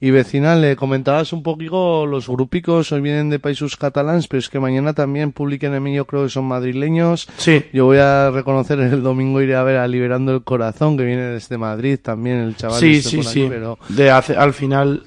y 0.00 0.10
vecinal. 0.10 0.60
Le 0.62 0.76
comentabas 0.76 1.32
un 1.32 1.42
poquito 1.42 2.06
los 2.06 2.28
grupicos, 2.28 2.90
hoy 2.92 3.00
vienen 3.02 3.28
de 3.30 3.38
países 3.38 3.76
catalans, 3.76 4.26
pero 4.28 4.38
es 4.38 4.48
que 4.48 4.58
mañana 4.60 4.94
también 4.94 5.32
publiquen 5.32 5.74
en 5.74 5.82
mí, 5.82 5.94
yo 5.94 6.06
creo 6.06 6.22
que 6.24 6.30
son 6.30 6.46
madrileños. 6.46 7.28
Sí, 7.36 7.64
Yo 7.72 7.84
voy 7.84 7.98
a 7.98 8.30
reconocer 8.30 8.78
el 8.80 9.02
domingo 9.02 9.40
iré 9.42 9.56
a 9.56 9.62
ver 9.62 9.76
a 9.76 9.86
Liberando 9.88 10.32
el 10.34 10.42
Corazón, 10.42 10.96
que 10.96 11.04
viene 11.04 11.22
desde 11.22 11.58
Madrid 11.58 11.98
también, 12.02 12.38
el 12.38 12.56
chaval. 12.56 12.80
Sí, 12.80 12.96
este 12.96 13.08
sí, 13.10 13.16
por 13.18 13.26
aquí, 13.26 13.34
sí. 13.42 13.46
pero 13.48 13.78
De 13.88 14.10
hace- 14.10 14.36
al 14.36 14.54
final, 14.54 15.02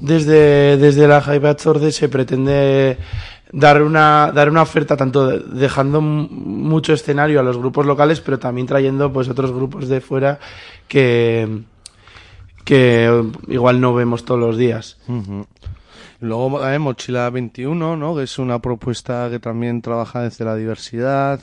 desde, 0.00 0.76
desde 0.76 1.06
la 1.08 1.20
Jaiba 1.20 1.54
Zorde 1.54 1.92
se 1.92 2.08
pretende 2.08 2.96
dar 3.52 3.82
una, 3.82 4.30
dar 4.34 4.50
una 4.50 4.62
oferta 4.62 4.96
tanto 4.96 5.26
de- 5.26 5.40
dejando 5.58 6.00
mucho 6.00 6.92
escenario 6.92 7.40
a 7.40 7.42
los 7.42 7.56
grupos 7.58 7.84
locales, 7.86 8.20
pero 8.20 8.38
también 8.38 8.66
trayendo 8.66 9.12
pues 9.12 9.28
otros 9.28 9.52
grupos 9.52 9.88
de 9.88 10.00
fuera 10.00 10.38
que, 10.86 11.62
que 12.68 13.24
igual 13.46 13.80
no 13.80 13.94
vemos 13.94 14.26
todos 14.26 14.38
los 14.38 14.58
días. 14.58 14.98
Luego 16.20 16.68
eh, 16.68 16.78
Mochila 16.78 17.30
21, 17.30 17.96
¿no? 17.96 18.14
Que 18.14 18.24
es 18.24 18.38
una 18.38 18.58
propuesta 18.58 19.28
que 19.30 19.38
también 19.38 19.80
trabaja 19.80 20.20
desde 20.20 20.44
la 20.44 20.54
diversidad. 20.54 21.40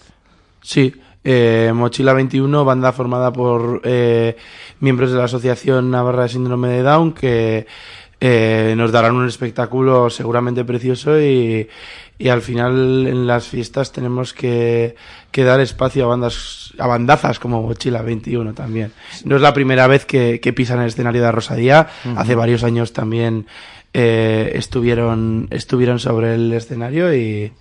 Sí, 0.61 0.93
eh, 1.23 1.71
Mochila 1.73 2.13
21, 2.13 2.63
banda 2.63 2.91
formada 2.91 3.33
por 3.33 3.81
eh, 3.85 4.37
miembros 4.81 5.11
de 5.11 5.17
la 5.17 5.23
Asociación 5.23 5.89
Navarra 5.89 6.23
de 6.23 6.29
Síndrome 6.29 6.67
de 6.67 6.83
Down 6.83 7.13
que 7.13 7.65
eh, 8.21 8.73
nos 8.77 8.91
darán 8.91 9.15
un 9.15 9.27
espectáculo 9.27 10.09
seguramente 10.09 10.63
precioso 10.63 11.19
y, 11.21 11.67
y 12.17 12.29
al 12.29 12.41
final 12.41 13.05
en 13.07 13.27
las 13.27 13.47
fiestas 13.47 13.91
tenemos 13.91 14.33
que, 14.33 14.95
que 15.31 15.43
dar 15.43 15.59
espacio 15.59 16.05
a 16.05 16.07
bandas 16.07 16.73
a 16.77 16.87
bandazas 16.87 17.39
como 17.39 17.61
Mochila 17.61 18.01
21 18.01 18.53
también. 18.53 18.91
No 19.25 19.35
es 19.35 19.41
la 19.41 19.53
primera 19.53 19.87
vez 19.87 20.05
que, 20.05 20.39
que 20.39 20.53
pisan 20.53 20.79
el 20.79 20.87
escenario 20.87 21.21
de 21.21 21.31
Rosadía, 21.31 21.87
hace 22.17 22.35
varios 22.35 22.63
años 22.63 22.93
también 22.93 23.47
eh, 23.93 24.51
estuvieron 24.55 25.47
estuvieron 25.51 25.99
sobre 25.99 26.35
el 26.35 26.51
escenario 26.53 27.13
y. 27.15 27.51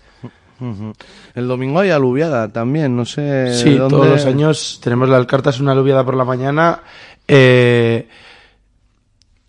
El 1.34 1.48
domingo 1.48 1.80
hay 1.80 1.90
aluviada 1.90 2.48
también, 2.52 2.96
no 2.96 3.04
sé. 3.04 3.52
sí, 3.54 3.74
dónde- 3.76 3.96
todos 3.96 4.08
los 4.08 4.24
años 4.24 4.80
tenemos 4.82 5.08
la 5.08 5.16
Alcartas 5.16 5.60
una 5.60 5.72
aluviada 5.72 6.04
por 6.04 6.16
la 6.16 6.24
mañana 6.24 6.80
eh, 7.26 8.06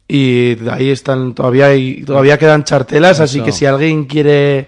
y 0.07 0.55
de 0.55 0.71
ahí 0.71 0.89
están 0.89 1.33
todavía 1.33 1.67
hay, 1.67 2.03
todavía 2.03 2.37
quedan 2.37 2.63
chartelas, 2.63 3.19
así 3.19 3.39
que 3.45 3.51
si 3.51 3.65
alguien 3.65 4.05
quiere 4.05 4.67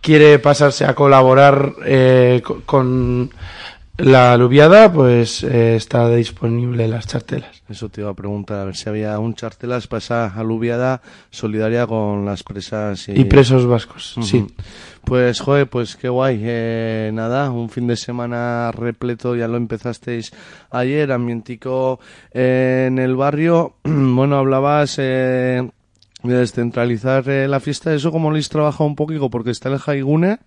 quiere 0.00 0.38
pasarse 0.38 0.84
a 0.84 0.94
colaborar 0.94 1.72
eh, 1.84 2.40
co- 2.44 2.62
con 2.64 3.30
la 3.98 4.34
aluviada, 4.34 4.92
pues 4.92 5.42
eh, 5.42 5.74
está 5.74 6.08
disponible 6.10 6.86
las 6.86 7.06
chartelas. 7.06 7.62
Eso 7.68 7.88
te 7.88 8.02
iba 8.02 8.10
a 8.10 8.14
preguntar, 8.14 8.58
a 8.60 8.64
ver 8.66 8.76
si 8.76 8.88
había 8.88 9.18
un 9.18 9.34
chartelas 9.34 9.86
para 9.88 9.98
esa 9.98 10.26
aluviada 10.38 11.00
solidaria 11.30 11.86
con 11.86 12.24
las 12.26 12.42
presas 12.44 13.08
y, 13.08 13.12
Y 13.20 13.24
presos 13.24 13.66
vascos, 13.66 14.14
sí. 14.22 14.46
Pues, 15.06 15.38
joder, 15.38 15.68
pues 15.68 15.94
qué 15.94 16.08
guay. 16.08 16.40
Eh, 16.42 17.12
nada, 17.14 17.48
un 17.52 17.70
fin 17.70 17.86
de 17.86 17.94
semana 17.94 18.72
repleto, 18.72 19.36
ya 19.36 19.46
lo 19.46 19.56
empezasteis 19.56 20.32
ayer, 20.72 21.12
ambientico 21.12 22.00
eh, 22.32 22.86
en 22.88 22.98
el 22.98 23.14
barrio. 23.14 23.76
bueno, 23.84 24.36
hablabas 24.36 24.96
eh, 24.98 25.62
de 26.24 26.34
descentralizar 26.34 27.28
eh, 27.28 27.46
la 27.46 27.60
fiesta, 27.60 27.94
¿eso 27.94 28.10
cómo 28.10 28.30
lo 28.30 28.34
habéis 28.34 28.48
trabajado 28.48 28.86
un 28.86 28.96
poquito? 28.96 29.30
Porque 29.30 29.52
está 29.52 29.68
el 29.68 29.78
Jaigune. 29.78 30.40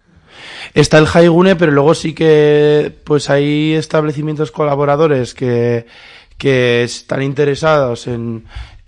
Está 0.74 0.98
el 0.98 1.08
Haigune, 1.12 1.56
pero 1.56 1.72
luego 1.72 1.96
sí 1.96 2.14
que 2.14 2.94
pues 3.06 3.30
hay 3.30 3.76
establecimientos 3.76 4.52
colaboradores 4.52 5.34
que, 5.34 5.86
que 6.38 6.84
están 6.84 7.24
interesados 7.24 8.08
en, 8.08 8.44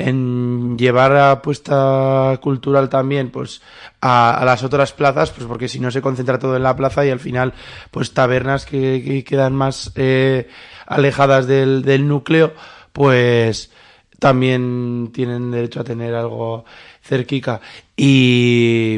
en 0.08 0.78
llevar 0.78 1.16
apuesta 1.16 2.40
cultural 2.42 2.90
también 2.90 3.30
pues 3.30 3.62
a, 4.02 4.38
a 4.38 4.46
las 4.46 4.64
otras 4.64 4.94
plazas, 4.94 5.32
pues 5.32 5.48
porque 5.48 5.68
si 5.68 5.80
no 5.80 5.92
se 5.92 6.02
concentra 6.02 6.40
todo 6.40 6.56
en 6.56 6.64
la 6.64 6.76
plaza 6.76 7.06
y 7.06 7.10
al 7.10 7.20
final 7.20 7.54
pues 7.92 8.14
tabernas 8.14 8.66
que, 8.66 9.04
que 9.06 9.24
quedan 9.24 9.54
más 9.54 9.92
eh, 9.96 10.50
alejadas 10.88 11.48
del, 11.48 11.84
del 11.84 12.08
núcleo, 12.08 12.54
pues 12.94 13.72
también 14.20 15.12
tienen 15.14 15.52
derecho 15.52 15.82
a 15.82 15.84
tener 15.84 16.14
algo 16.16 16.66
cerquica. 17.04 17.62
Y, 17.96 18.98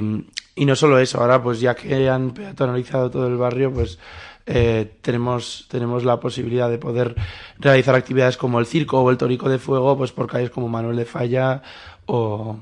y 0.55 0.65
no 0.65 0.75
solo 0.75 0.99
eso, 0.99 1.19
ahora 1.19 1.41
pues 1.41 1.59
ya 1.59 1.75
que 1.75 2.09
han 2.09 2.31
peatonalizado 2.31 3.09
todo 3.09 3.27
el 3.27 3.37
barrio, 3.37 3.73
pues 3.73 3.99
eh, 4.45 4.97
tenemos, 5.01 5.67
tenemos 5.69 6.03
la 6.03 6.19
posibilidad 6.19 6.69
de 6.69 6.77
poder 6.77 7.15
realizar 7.59 7.95
actividades 7.95 8.37
como 8.37 8.59
el 8.59 8.65
circo 8.65 9.01
o 9.01 9.09
el 9.09 9.17
torico 9.17 9.49
de 9.49 9.59
fuego, 9.59 9.97
pues 9.97 10.11
por 10.11 10.27
calles 10.27 10.49
como 10.49 10.67
Manuel 10.69 10.97
de 10.97 11.05
Falla 11.05 11.61
o 12.05 12.57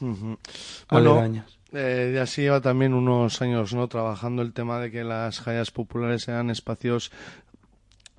Bueno, 0.00 0.36
aledañas. 0.88 1.58
eh, 1.72 2.12
ya 2.14 2.26
se 2.26 2.42
lleva 2.42 2.60
también 2.60 2.94
unos 2.94 3.40
años 3.42 3.72
no 3.74 3.88
trabajando 3.88 4.42
el 4.42 4.52
tema 4.52 4.78
de 4.80 4.90
que 4.90 5.04
las 5.04 5.40
jallas 5.40 5.70
populares 5.70 6.22
sean 6.22 6.50
espacios 6.50 7.10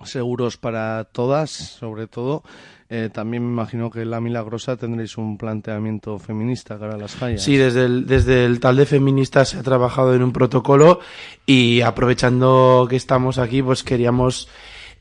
seguros 0.04 0.58
para 0.58 1.06
todas, 1.06 1.52
sobre 1.52 2.08
todo. 2.08 2.44
Eh, 2.90 3.10
también 3.12 3.46
me 3.46 3.52
imagino 3.52 3.92
que 3.92 4.04
en 4.04 4.12
La 4.12 4.22
Milagrosa 4.22 4.78
tendréis 4.78 5.18
un 5.18 5.38
planteamiento 5.38 6.20
feminista 6.20 6.80
cara 6.80 6.94
a 6.94 6.98
las 6.98 7.16
jallas. 7.16 7.44
Sí, 7.44 7.58
desde 7.58 7.86
el, 7.86 8.06
desde 8.06 8.46
el 8.46 8.60
tal 8.60 8.78
de 8.78 8.86
feministas 8.86 9.50
se 9.50 9.58
ha 9.58 9.64
trabajado 9.64 10.16
en 10.16 10.24
un 10.24 10.32
protocolo 10.32 11.02
y 11.46 11.82
aprovechando 11.82 12.88
que 12.90 12.96
estamos 12.96 13.40
aquí, 13.40 13.62
pues 13.62 13.84
queríamos 13.84 14.48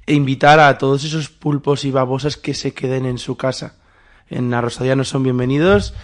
invitar 0.07 0.59
a 0.59 0.79
todos 0.79 1.05
esos 1.05 1.29
pulpos 1.29 1.85
y 1.85 1.91
babosas 1.91 2.37
que 2.37 2.55
se 2.55 2.73
queden 2.73 3.07
en 3.07 3.19
su 3.19 3.37
casa. 3.37 3.75
En 4.29 4.51
la 4.51 4.61
Rosalía 4.61 4.97
no 4.97 5.05
son 5.05 5.23
bienvenidos 5.23 5.95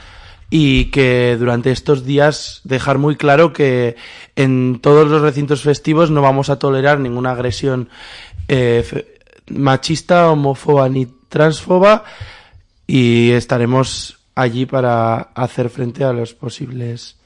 y 0.54 0.90
que 0.90 1.36
durante 1.38 1.70
estos 1.70 2.04
días 2.04 2.60
dejar 2.64 2.98
muy 2.98 3.16
claro 3.16 3.54
que 3.54 3.96
en 4.36 4.80
todos 4.82 5.08
los 5.08 5.22
recintos 5.22 5.62
festivos 5.62 6.10
no 6.10 6.20
vamos 6.20 6.50
a 6.50 6.58
tolerar 6.58 7.00
ninguna 7.00 7.30
agresión 7.30 7.88
eh, 8.54 9.18
machista, 9.48 10.30
homófoba 10.30 10.88
ni 10.88 11.06
transfoba 11.06 12.04
y 12.86 13.30
estaremos 13.30 14.18
allí 14.34 14.66
para 14.66 15.16
hacer 15.34 15.70
frente 15.70 16.04
a 16.04 16.12
los 16.12 16.34
posibles 16.34 17.16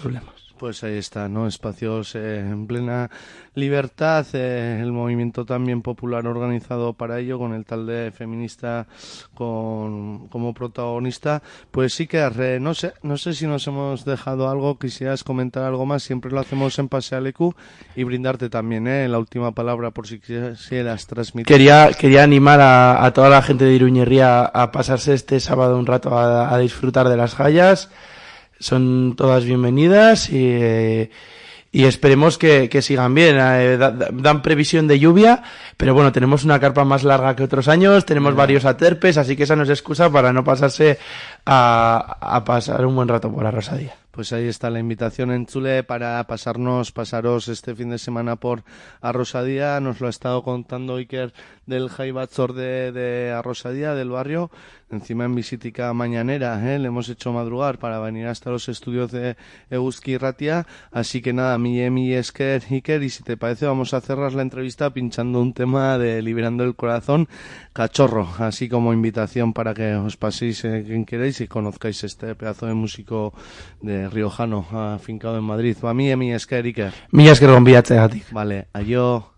problemas. 0.00 0.33
Pues 0.64 0.82
ahí 0.82 0.96
está, 0.96 1.28
¿no? 1.28 1.46
Espacios 1.46 2.14
eh, 2.14 2.38
en 2.38 2.66
plena 2.66 3.10
libertad, 3.54 4.24
eh, 4.32 4.80
el 4.80 4.92
movimiento 4.92 5.44
también 5.44 5.82
popular 5.82 6.26
organizado 6.26 6.94
para 6.94 7.20
ello, 7.20 7.38
con 7.38 7.52
el 7.52 7.66
tal 7.66 7.86
de 7.86 8.10
feminista 8.12 8.86
con, 9.34 10.26
como 10.28 10.54
protagonista. 10.54 11.42
Pues 11.70 11.92
sí 11.92 12.06
que, 12.06 12.58
no 12.62 12.72
sé, 12.72 12.94
no 13.02 13.18
sé 13.18 13.34
si 13.34 13.46
nos 13.46 13.66
hemos 13.66 14.06
dejado 14.06 14.48
algo, 14.48 14.78
quisieras 14.78 15.22
comentar 15.22 15.64
algo 15.64 15.84
más, 15.84 16.02
siempre 16.02 16.30
lo 16.30 16.40
hacemos 16.40 16.78
en 16.78 16.88
Pase 16.88 17.14
al 17.14 17.26
EQ 17.26 17.52
y 17.94 18.04
brindarte 18.04 18.48
también, 18.48 18.88
¿eh? 18.88 19.06
La 19.06 19.18
última 19.18 19.52
palabra 19.52 19.90
por 19.90 20.06
si 20.06 20.18
quisieras 20.18 21.06
transmitir. 21.06 21.46
Quería, 21.46 21.90
quería 21.92 22.22
animar 22.22 22.60
a, 22.62 23.12
toda 23.12 23.28
la 23.28 23.42
gente 23.42 23.66
de 23.66 23.74
Iruñería 23.74 24.46
a 24.46 24.72
pasarse 24.72 25.12
este 25.12 25.40
sábado 25.40 25.78
un 25.78 25.84
rato 25.84 26.16
a, 26.16 26.54
a 26.54 26.56
disfrutar 26.56 27.10
de 27.10 27.18
las 27.18 27.34
jallas. 27.34 27.90
Son 28.64 29.14
todas 29.14 29.44
bienvenidas 29.44 30.30
y, 30.30 30.38
eh, 30.40 31.10
y 31.70 31.84
esperemos 31.84 32.38
que, 32.38 32.70
que 32.70 32.80
sigan 32.80 33.12
bien. 33.14 33.36
Eh, 33.38 33.76
da- 33.76 33.90
da- 33.90 34.08
dan 34.10 34.40
previsión 34.40 34.88
de 34.88 34.98
lluvia, 34.98 35.42
pero 35.76 35.92
bueno, 35.92 36.12
tenemos 36.12 36.44
una 36.44 36.58
carpa 36.58 36.82
más 36.82 37.04
larga 37.04 37.36
que 37.36 37.42
otros 37.42 37.68
años, 37.68 38.06
tenemos 38.06 38.34
varios 38.34 38.64
aterpes, 38.64 39.18
así 39.18 39.36
que 39.36 39.42
esa 39.42 39.54
no 39.54 39.64
es 39.64 39.68
excusa 39.68 40.08
para 40.10 40.32
no 40.32 40.44
pasarse 40.44 40.98
a, 41.44 42.16
a 42.22 42.42
pasar 42.44 42.86
un 42.86 42.96
buen 42.96 43.08
rato 43.08 43.30
por 43.30 43.44
la 43.44 43.50
Rosadía. 43.50 43.94
Pues 44.10 44.32
ahí 44.32 44.46
está 44.46 44.70
la 44.70 44.78
invitación 44.78 45.30
en 45.32 45.44
Chule 45.44 45.82
para 45.82 46.24
pasarnos, 46.26 46.90
pasaros 46.92 47.48
este 47.48 47.74
fin 47.74 47.90
de 47.90 47.98
semana 47.98 48.36
por 48.36 48.62
Arrosadía. 49.02 49.78
Nos 49.80 50.00
lo 50.00 50.06
ha 50.06 50.10
estado 50.10 50.42
contando 50.42 50.96
Iker 50.96 51.34
del 51.66 51.88
Jaibatzor 51.88 52.52
de, 52.52 52.92
de 52.92 53.32
Arrosadía, 53.32 53.94
del 53.94 54.10
barrio. 54.10 54.50
Encima 54.90 55.24
en 55.24 55.34
visitica 55.34 55.92
mañanera, 55.92 56.72
¿eh? 56.72 56.78
le 56.78 56.88
hemos 56.88 57.08
hecho 57.08 57.32
madrugar 57.32 57.78
para 57.78 57.98
venir 57.98 58.26
hasta 58.26 58.50
los 58.50 58.68
estudios 58.68 59.10
de 59.10 59.36
Euski 59.70 60.18
Ratia. 60.18 60.66
Así 60.92 61.20
que 61.20 61.32
nada, 61.32 61.58
mi 61.58 61.90
mi 61.90 62.12
Esker, 62.12 62.62
Iker, 62.70 63.02
y 63.02 63.10
si 63.10 63.24
te 63.24 63.36
parece 63.36 63.66
vamos 63.66 63.92
a 63.92 64.00
cerrar 64.00 64.34
la 64.34 64.42
entrevista 64.42 64.90
pinchando 64.90 65.40
un 65.40 65.52
tema 65.52 65.98
de 65.98 66.22
Liberando 66.22 66.64
el 66.64 66.76
Corazón, 66.76 67.28
Cachorro, 67.72 68.28
así 68.38 68.68
como 68.68 68.92
invitación 68.92 69.52
para 69.52 69.74
que 69.74 69.94
os 69.94 70.16
paséis 70.16 70.64
eh, 70.64 70.84
quien 70.86 71.04
queréis 71.04 71.40
y 71.40 71.48
conozcáis 71.48 72.04
este 72.04 72.34
pedazo 72.34 72.66
de 72.66 72.74
músico 72.74 73.32
de 73.80 74.08
riojano 74.08 74.66
afincado 74.70 75.38
en 75.38 75.44
Madrid. 75.44 75.76
A 75.82 75.94
mí, 75.94 76.14
mi 76.14 76.32
Esker, 76.32 76.64
Iker. 76.64 76.92
Mila 77.10 77.32
esker. 77.32 77.50
Vale, 78.30 78.68
ayo. 78.72 79.30
Me 79.32 79.32
influyeron 79.32 79.34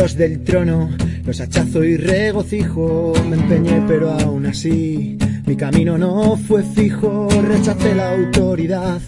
los 0.00 0.16
del 0.16 0.42
trono, 0.44 0.88
los 1.24 1.40
hachazo 1.40 1.84
y 1.84 1.96
regocijo. 1.96 3.12
Me 3.28 3.36
empeñé, 3.36 3.82
pero 3.86 4.10
aún 4.10 4.46
así 4.46 5.18
mi 5.46 5.56
camino 5.56 5.98
no 5.98 6.36
fue 6.36 6.62
fijo. 6.62 7.28
Rechacé 7.28 7.94
la 7.94 8.12
autoridad, 8.12 9.00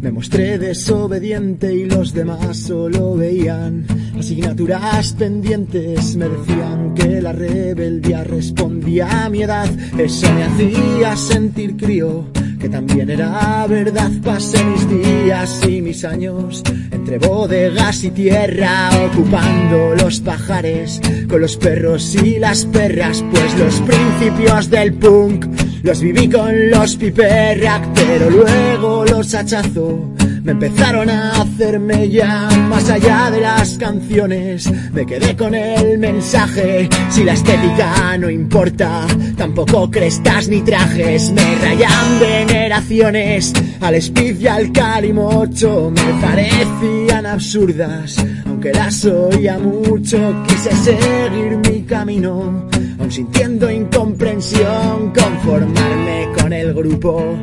me 0.00 0.12
mostré 0.12 0.58
desobediente 0.58 1.72
y 1.74 1.84
los 1.86 2.12
demás 2.12 2.56
solo 2.56 3.16
veían 3.16 3.84
asignaturas 4.18 5.12
pendientes. 5.14 6.16
Me 6.16 6.28
decían 6.28 6.94
que 6.94 7.20
la 7.20 7.32
rebeldía 7.32 8.24
respondía 8.24 9.24
a 9.24 9.30
mi 9.30 9.42
edad. 9.42 9.68
Eso 9.98 10.32
me 10.32 10.44
hacía 10.44 11.16
sentir 11.16 11.76
crío 11.76 12.26
que 12.58 12.68
también 12.68 13.10
era 13.10 13.66
verdad. 13.66 14.10
Pasé 14.22 14.62
mis 14.64 14.88
días 14.88 15.60
y 15.68 15.80
mis 15.80 16.04
años 16.04 16.62
entre 16.90 17.18
bodegas 17.18 18.04
y 18.04 18.10
tierra, 18.10 18.90
ocupando 19.06 19.94
los 19.94 20.20
pajares 20.20 21.00
con 21.28 21.40
los 21.40 21.56
perros 21.56 22.14
y 22.14 22.38
las 22.38 22.64
perras, 22.66 23.24
pues 23.30 23.58
los 23.58 23.80
principios 23.80 24.70
del 24.70 24.94
punk 24.94 25.46
los 25.82 26.00
viví 26.00 26.28
con 26.28 26.70
los 26.70 26.96
piperrack, 26.96 27.86
pero 27.94 28.30
luego 28.30 29.04
los 29.04 29.34
hachazo. 29.34 30.10
Me 30.48 30.52
empezaron 30.52 31.10
a 31.10 31.42
hacerme 31.42 32.08
ya 32.08 32.48
más 32.70 32.88
allá 32.88 33.30
de 33.30 33.42
las 33.42 33.76
canciones. 33.76 34.66
Me 34.94 35.04
quedé 35.04 35.36
con 35.36 35.54
el 35.54 35.98
mensaje, 35.98 36.88
si 37.10 37.22
la 37.22 37.34
estética 37.34 38.16
no 38.16 38.30
importa, 38.30 39.06
tampoco 39.36 39.90
crestas 39.90 40.48
ni 40.48 40.62
trajes. 40.62 41.32
Me 41.32 41.54
rayan 41.56 42.18
veneraciones, 42.18 43.52
al 43.82 43.96
Speed 43.96 44.40
y 44.40 44.46
al 44.46 44.72
Calimocho 44.72 45.92
me 45.94 46.14
parecían 46.22 47.26
absurdas, 47.26 48.16
aunque 48.46 48.72
las 48.72 49.04
oía 49.04 49.58
mucho, 49.58 50.44
quise 50.48 50.74
seguir 50.76 51.58
mi 51.70 51.82
camino, 51.82 52.66
aun 52.98 53.12
sintiendo 53.12 53.70
incomprensión, 53.70 55.12
conformarme 55.12 56.28
con 56.40 56.54
el 56.54 56.72
grupo. 56.72 57.36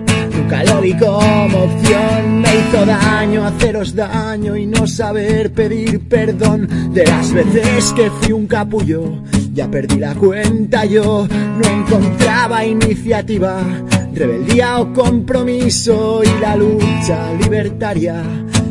Vi 0.81 0.93
como 0.93 1.63
opción, 1.63 2.41
me 2.41 2.49
hizo 2.55 2.85
daño 2.85 3.45
haceros 3.45 3.95
daño 3.95 4.55
y 4.55 4.67
no 4.67 4.85
saber 4.85 5.51
pedir 5.51 6.07
perdón 6.07 6.93
de 6.93 7.03
las 7.03 7.33
veces 7.33 7.91
que 7.93 8.11
fui 8.11 8.31
un 8.31 8.45
capullo. 8.45 9.23
Ya 9.53 9.69
perdí 9.69 9.97
la 9.97 10.13
cuenta 10.13 10.85
yo, 10.85 11.27
no 11.27 11.67
encontraba 11.67 12.63
iniciativa, 12.63 13.63
rebeldía 14.13 14.79
o 14.79 14.93
compromiso 14.93 16.21
y 16.23 16.41
la 16.41 16.55
lucha 16.55 17.33
libertaria. 17.33 18.21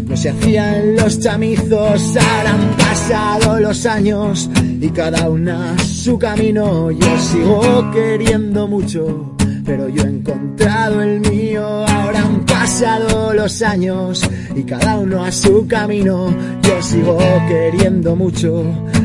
No 0.07 0.17
se 0.17 0.31
hacían 0.31 0.95
los 0.95 1.19
chamizos, 1.19 2.17
han 2.17 2.77
pasado 2.77 3.59
los 3.59 3.85
años 3.87 4.49
y 4.81 4.89
cada 4.91 5.29
una 5.29 5.77
su 5.79 6.19
camino. 6.19 6.91
Yo 6.93 7.19
sigo 7.19 7.91
queriendo 7.93 8.69
mucho, 8.69 9.35
pero 9.65 9.89
yo 9.89 10.03
he 10.03 10.09
encontrado 10.09 11.03
el 11.03 11.21
mío. 11.21 11.65
Ahora 11.87 12.21
han 12.21 12.45
pasado 12.45 13.33
los 13.33 13.63
años 13.63 14.23
y 14.55 14.63
cada 14.65 14.99
uno 14.99 15.25
a 15.25 15.33
su 15.33 15.67
camino. 15.67 16.35
Yo 16.63 16.83
sigo 16.83 17.19
queriendo 17.49 18.15
mucho, 18.17 18.65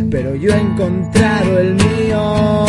pero 0.09 0.35
yo 0.35 0.53
he 0.53 0.59
encontrado 0.59 1.59
el 1.59 1.75
mío. 1.75 2.65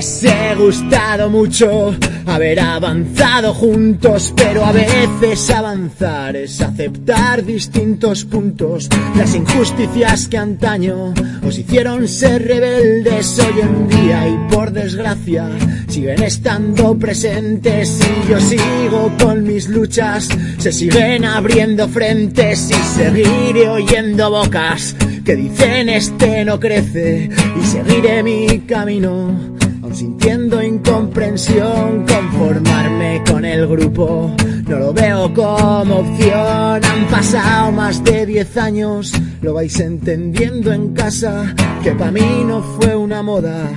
Hubiese 0.00 0.54
gustado 0.56 1.28
mucho 1.28 1.94
haber 2.24 2.58
avanzado 2.58 3.52
juntos, 3.52 4.32
pero 4.34 4.64
a 4.64 4.72
veces 4.72 5.50
avanzar 5.50 6.36
es 6.36 6.62
aceptar 6.62 7.44
distintos 7.44 8.24
puntos. 8.24 8.88
Las 9.14 9.34
injusticias 9.34 10.26
que 10.26 10.38
antaño 10.38 11.12
os 11.46 11.58
hicieron 11.58 12.08
ser 12.08 12.46
rebeldes 12.46 13.38
hoy 13.40 13.60
en 13.60 13.88
día 13.88 14.26
y 14.26 14.54
por 14.54 14.72
desgracia 14.72 15.50
siguen 15.88 16.22
estando 16.22 16.96
presentes 16.98 18.00
y 18.00 18.30
yo 18.30 18.40
sigo 18.40 19.12
con 19.22 19.42
mis 19.42 19.68
luchas. 19.68 20.30
Se 20.56 20.72
siguen 20.72 21.26
abriendo 21.26 21.86
frentes 21.88 22.70
y 22.70 22.98
seguiré 22.98 23.68
oyendo 23.68 24.30
bocas 24.30 24.96
que 25.24 25.36
dicen 25.36 25.90
este 25.90 26.44
no 26.44 26.58
crece 26.58 27.28
y 27.60 27.66
seguiré 27.66 28.22
mi 28.22 28.60
camino, 28.60 29.58
aun 29.90 29.96
sintiendo 29.96 30.62
incomprensión, 30.62 32.06
conformarme 32.06 33.22
con 33.28 33.44
el 33.44 33.66
grupo. 33.66 34.34
No 34.68 34.78
lo 34.78 34.92
veo 34.92 35.32
como 35.34 35.96
opción, 35.98 36.84
han 36.84 37.06
pasado 37.10 37.72
más 37.72 38.02
de 38.04 38.26
10 38.26 38.56
años, 38.56 39.12
lo 39.42 39.54
vais 39.54 39.78
entendiendo 39.80 40.72
en 40.72 40.94
casa, 40.94 41.54
que 41.82 41.92
para 41.92 42.12
mí 42.12 42.44
no 42.46 42.62
fue 42.62 42.94
una 42.94 43.22
moda. 43.22 43.68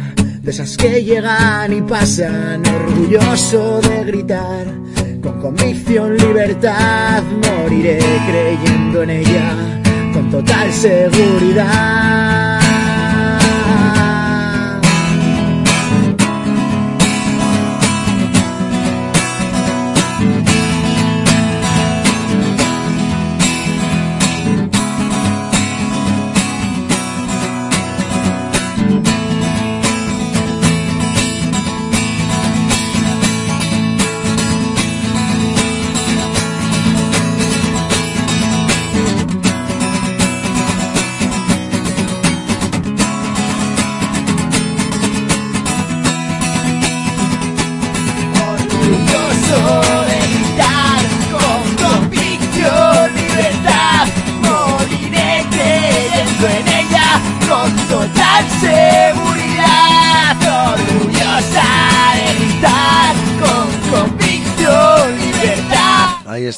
De 0.41 0.51
esas 0.51 0.77
que 0.77 1.03
llegan 1.03 1.73
y 1.73 1.81
pasan, 1.81 2.61
orgulloso 2.67 3.81
de 3.81 4.03
gritar, 4.03 4.67
con 5.21 5.41
convicción, 5.41 6.17
libertad, 6.17 7.23
moriré 7.23 7.99
creyendo 8.27 9.03
en 9.03 9.09
ella 9.09 9.81
con 10.13 10.29
total 10.29 10.71
seguridad. 10.71 12.52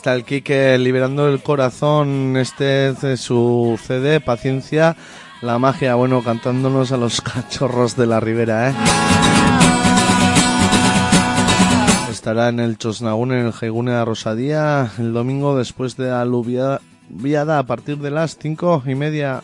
Está 0.05 0.13
el 0.13 0.23
Quique 0.23 0.77
liberando 0.77 1.27
el 1.27 1.41
corazón. 1.41 2.37
Este 2.37 2.89
es 2.89 3.01
de 3.01 3.17
su 3.17 3.79
CD, 3.83 4.21
Paciencia, 4.21 4.95
la 5.41 5.57
magia. 5.57 5.95
Bueno, 5.95 6.21
cantándonos 6.21 6.91
a 6.91 6.97
los 6.97 7.21
cachorros 7.21 7.97
de 7.97 8.05
la 8.05 8.19
ribera, 8.19 8.69
¿eh? 8.69 8.73
Estará 12.11 12.49
en 12.49 12.59
el 12.59 12.77
Chosnagún, 12.77 13.31
en 13.31 13.47
el 13.47 13.51
Jaigune 13.51 13.93
de 13.93 14.05
Rosadía, 14.05 14.91
el 14.99 15.11
domingo 15.11 15.57
después 15.57 15.97
de 15.97 16.11
aluviada 16.11 16.81
a 17.57 17.63
partir 17.63 17.97
de 17.97 18.11
las 18.11 18.37
cinco 18.37 18.83
y 18.85 18.93
media. 18.93 19.41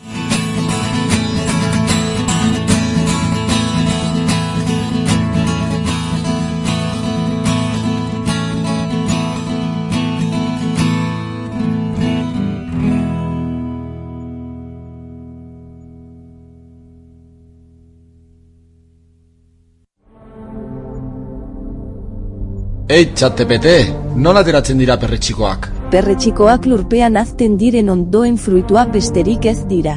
Ei, 22.92 23.06
txatepete, 23.16 23.70
nola 24.20 24.42
ateratzen 24.44 24.76
dira 24.76 24.98
perretxikoak? 25.00 25.68
Perretxikoak 25.94 26.66
lurpean 26.68 27.14
azten 27.16 27.54
diren 27.56 27.88
ondoen 27.88 28.34
fruituak 28.36 28.90
besterik 28.92 29.46
ez 29.48 29.62
dira. 29.70 29.94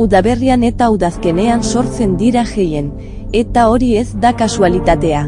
Udaberrian 0.00 0.62
eta 0.64 0.86
udazkenean 0.94 1.60
sortzen 1.60 2.14
dira 2.16 2.46
geien, 2.48 2.88
eta 3.36 3.66
hori 3.68 3.90
ez 4.00 4.06
da 4.22 4.32
kasualitatea. 4.38 5.26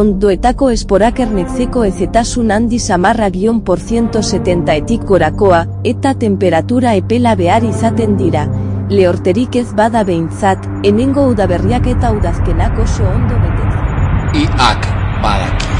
Ondoetako 0.00 0.70
esporak 0.72 1.20
ernetzeko 1.20 1.82
ezetasun 1.90 2.54
handi 2.56 2.80
samarra 2.80 3.28
gion 3.34 3.60
por 3.66 3.82
170 3.82 4.78
etik 4.78 5.04
gorakoa, 5.10 5.66
eta 5.84 6.14
temperatura 6.14 6.94
epela 7.02 7.34
behar 7.42 7.66
izaten 7.68 8.16
dira. 8.22 8.46
Lehorterik 8.88 9.60
ez 9.60 9.68
bada 9.76 10.06
behintzat, 10.08 10.64
enengo 10.88 11.28
udaberriak 11.34 11.92
eta 11.98 12.14
udazkenak 12.16 12.80
oso 12.86 13.04
ondo 13.12 13.36
betetzen. 13.44 14.40
Iak 14.46 14.88
badaki. 15.20 15.71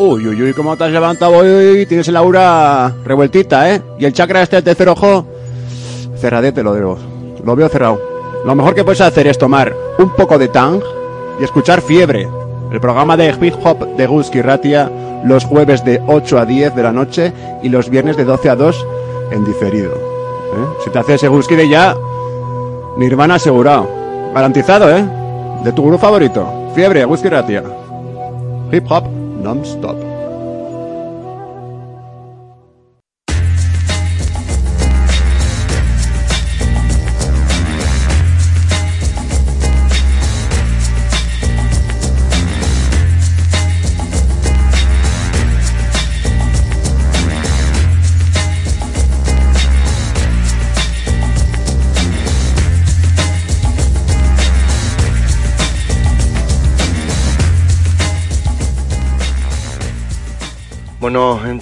Uy, 0.00 0.28
uy, 0.28 0.42
uy, 0.42 0.52
cómo 0.54 0.76
te 0.76 0.84
has 0.84 0.92
levantado 0.92 1.32
hoy. 1.32 1.84
Tienes 1.86 2.06
el 2.06 2.16
aura 2.16 2.94
revueltita, 3.04 3.74
¿eh? 3.74 3.82
Y 3.98 4.04
el 4.04 4.12
chakra 4.12 4.42
este 4.42 4.54
del 4.54 4.64
tercer 4.64 4.88
ojo, 4.88 5.26
cerradete 6.16 6.62
lo 6.62 6.72
veo. 6.72 6.96
Lo 7.44 7.56
veo 7.56 7.68
cerrado. 7.68 8.00
Lo 8.44 8.54
mejor 8.54 8.76
que 8.76 8.84
puedes 8.84 9.00
hacer 9.00 9.26
es 9.26 9.36
tomar 9.36 9.74
un 9.98 10.10
poco 10.10 10.38
de 10.38 10.46
tang 10.46 10.80
y 11.40 11.42
escuchar 11.42 11.80
fiebre. 11.80 12.28
El 12.70 12.80
programa 12.80 13.16
de 13.16 13.34
hip 13.40 13.54
hop 13.64 13.96
de 13.96 14.06
Gusky 14.06 14.40
Ratia 14.40 14.88
los 15.24 15.44
jueves 15.44 15.84
de 15.84 16.00
8 16.06 16.38
a 16.38 16.44
10 16.44 16.76
de 16.76 16.82
la 16.84 16.92
noche 16.92 17.32
y 17.64 17.68
los 17.68 17.90
viernes 17.90 18.16
de 18.16 18.24
12 18.24 18.50
a 18.50 18.54
2 18.54 18.86
en 19.32 19.44
diferido. 19.44 19.94
¿Eh? 19.94 20.82
Si 20.84 20.90
te 20.90 20.98
haces 21.00 21.16
ese 21.16 21.26
Gusky 21.26 21.56
de 21.56 21.68
ya, 21.68 21.96
Nirvana 22.96 23.34
asegurado. 23.34 23.88
Garantizado, 24.32 24.96
¿eh? 24.96 25.04
De 25.64 25.72
tu 25.72 25.82
grupo 25.82 25.98
favorito. 25.98 26.70
Fiebre, 26.76 27.04
Gusky 27.04 27.28
Ratia. 27.28 27.64
Hip 28.70 28.84
hop 28.88 29.27
non-stop. 29.48 30.07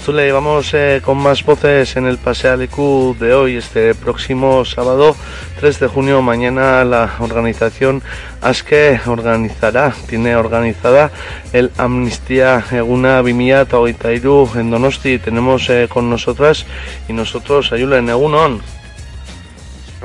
Zule 0.07 0.31
vamos 0.31 0.73
eh, 0.73 1.03
con 1.05 1.19
más 1.19 1.45
voces 1.45 1.97
en 1.97 2.07
el 2.07 2.17
Pasealicu 2.17 3.17
de 3.19 3.35
hoy, 3.35 3.57
este 3.57 3.93
próximo 3.93 4.65
sábado 4.65 5.17
3 5.59 5.81
de 5.81 5.89
junio. 5.89 6.23
Mañana 6.23 6.85
la 6.85 7.17
organización 7.19 8.05
ASKE 8.41 9.01
organizará, 9.07 9.93
tiene 10.09 10.37
organizada 10.37 11.11
el 11.53 11.73
Amnistía 11.77 12.65
Eguna 12.71 13.21
Vimia 13.21 13.65
Taoitairu 13.65 14.49
en 14.55 14.71
Donosti. 14.71 15.19
Tenemos 15.19 15.69
eh, 15.71 15.89
con 15.93 16.09
nosotras 16.09 16.67
y 17.09 17.13
nosotros 17.13 17.73
Ayulen 17.73 18.09
Egunon. 18.09 18.63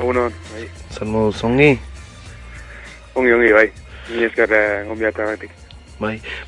Egunon, 0.00 0.32
bai. 0.52 0.68
Salud, 0.90 1.32
Zongi. 1.32 1.78
Ongi, 3.14 3.30
ongi, 3.30 3.52
bai. 3.52 3.72
Ni 4.16 4.24
esker 4.24 4.52
eh, 4.52 4.84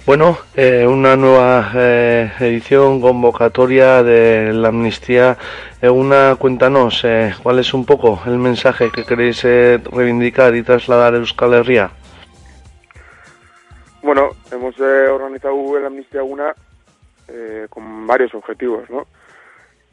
Bueno, 0.04 0.38
eh, 0.56 0.86
una 0.86 1.16
nueva 1.16 1.70
eh, 1.74 2.32
edición, 2.40 3.00
convocatoria 3.00 4.02
de 4.02 4.52
la 4.52 4.68
amnistía. 4.68 5.36
Eh, 5.80 5.88
una, 5.88 6.34
cuéntanos, 6.36 7.02
eh, 7.04 7.32
¿cuál 7.42 7.60
es 7.60 7.72
un 7.72 7.84
poco 7.84 8.20
el 8.26 8.38
mensaje 8.38 8.90
que 8.90 9.04
queréis 9.04 9.44
eh, 9.44 9.80
reivindicar 9.92 10.56
y 10.56 10.62
trasladar 10.62 11.14
a 11.14 11.18
Euskal 11.18 11.54
Herria? 11.54 11.90
Bueno, 14.02 14.30
hemos 14.50 14.78
eh, 14.80 15.08
organizado 15.08 15.78
la 15.78 15.86
amnistía 15.86 16.22
una 16.22 16.54
con 17.70 18.06
varios 18.06 18.34
objetivos, 18.34 18.88
¿no? 18.90 19.06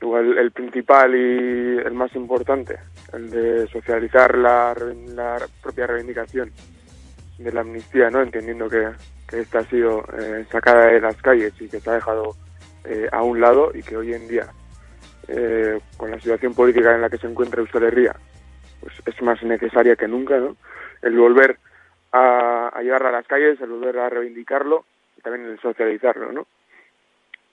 Igual 0.01 0.37
el 0.37 0.51
principal 0.51 1.15
y 1.15 1.77
el 1.77 1.93
más 1.93 2.13
importante, 2.15 2.77
el 3.13 3.29
de 3.29 3.67
socializar 3.67 4.37
la, 4.37 4.75
la 5.15 5.37
propia 5.61 5.87
reivindicación 5.87 6.51
de 7.43 7.51
la 7.51 7.61
amnistía, 7.61 8.09
¿no? 8.09 8.21
Entendiendo 8.21 8.69
que, 8.69 8.89
que 9.27 9.39
esta 9.39 9.59
ha 9.59 9.63
sido 9.63 10.03
eh, 10.19 10.45
sacada 10.51 10.87
de 10.87 11.01
las 11.01 11.15
calles 11.21 11.53
y 11.59 11.69
que 11.69 11.79
se 11.79 11.89
ha 11.89 11.93
dejado 11.93 12.35
eh, 12.85 13.07
a 13.11 13.21
un 13.23 13.39
lado 13.39 13.71
y 13.73 13.81
que 13.81 13.97
hoy 13.97 14.13
en 14.13 14.27
día, 14.27 14.47
eh, 15.27 15.79
con 15.97 16.11
la 16.11 16.19
situación 16.19 16.53
política 16.53 16.93
en 16.93 17.01
la 17.01 17.09
que 17.09 17.17
se 17.17 17.27
encuentra 17.27 17.61
Euskal 17.61 17.83
Herria, 17.83 18.15
pues 18.79 18.93
es 19.05 19.21
más 19.21 19.41
necesaria 19.43 19.95
que 19.95 20.07
nunca, 20.07 20.37
¿no? 20.37 20.55
El 21.01 21.17
volver 21.17 21.57
a, 22.11 22.69
a 22.73 22.81
llevarla 22.81 23.09
a 23.09 23.13
las 23.13 23.27
calles, 23.27 23.59
el 23.61 23.69
volver 23.69 23.99
a 23.99 24.09
reivindicarlo 24.09 24.85
y 25.17 25.21
también 25.21 25.45
el 25.49 25.59
socializarlo, 25.59 26.31
¿no? 26.31 26.47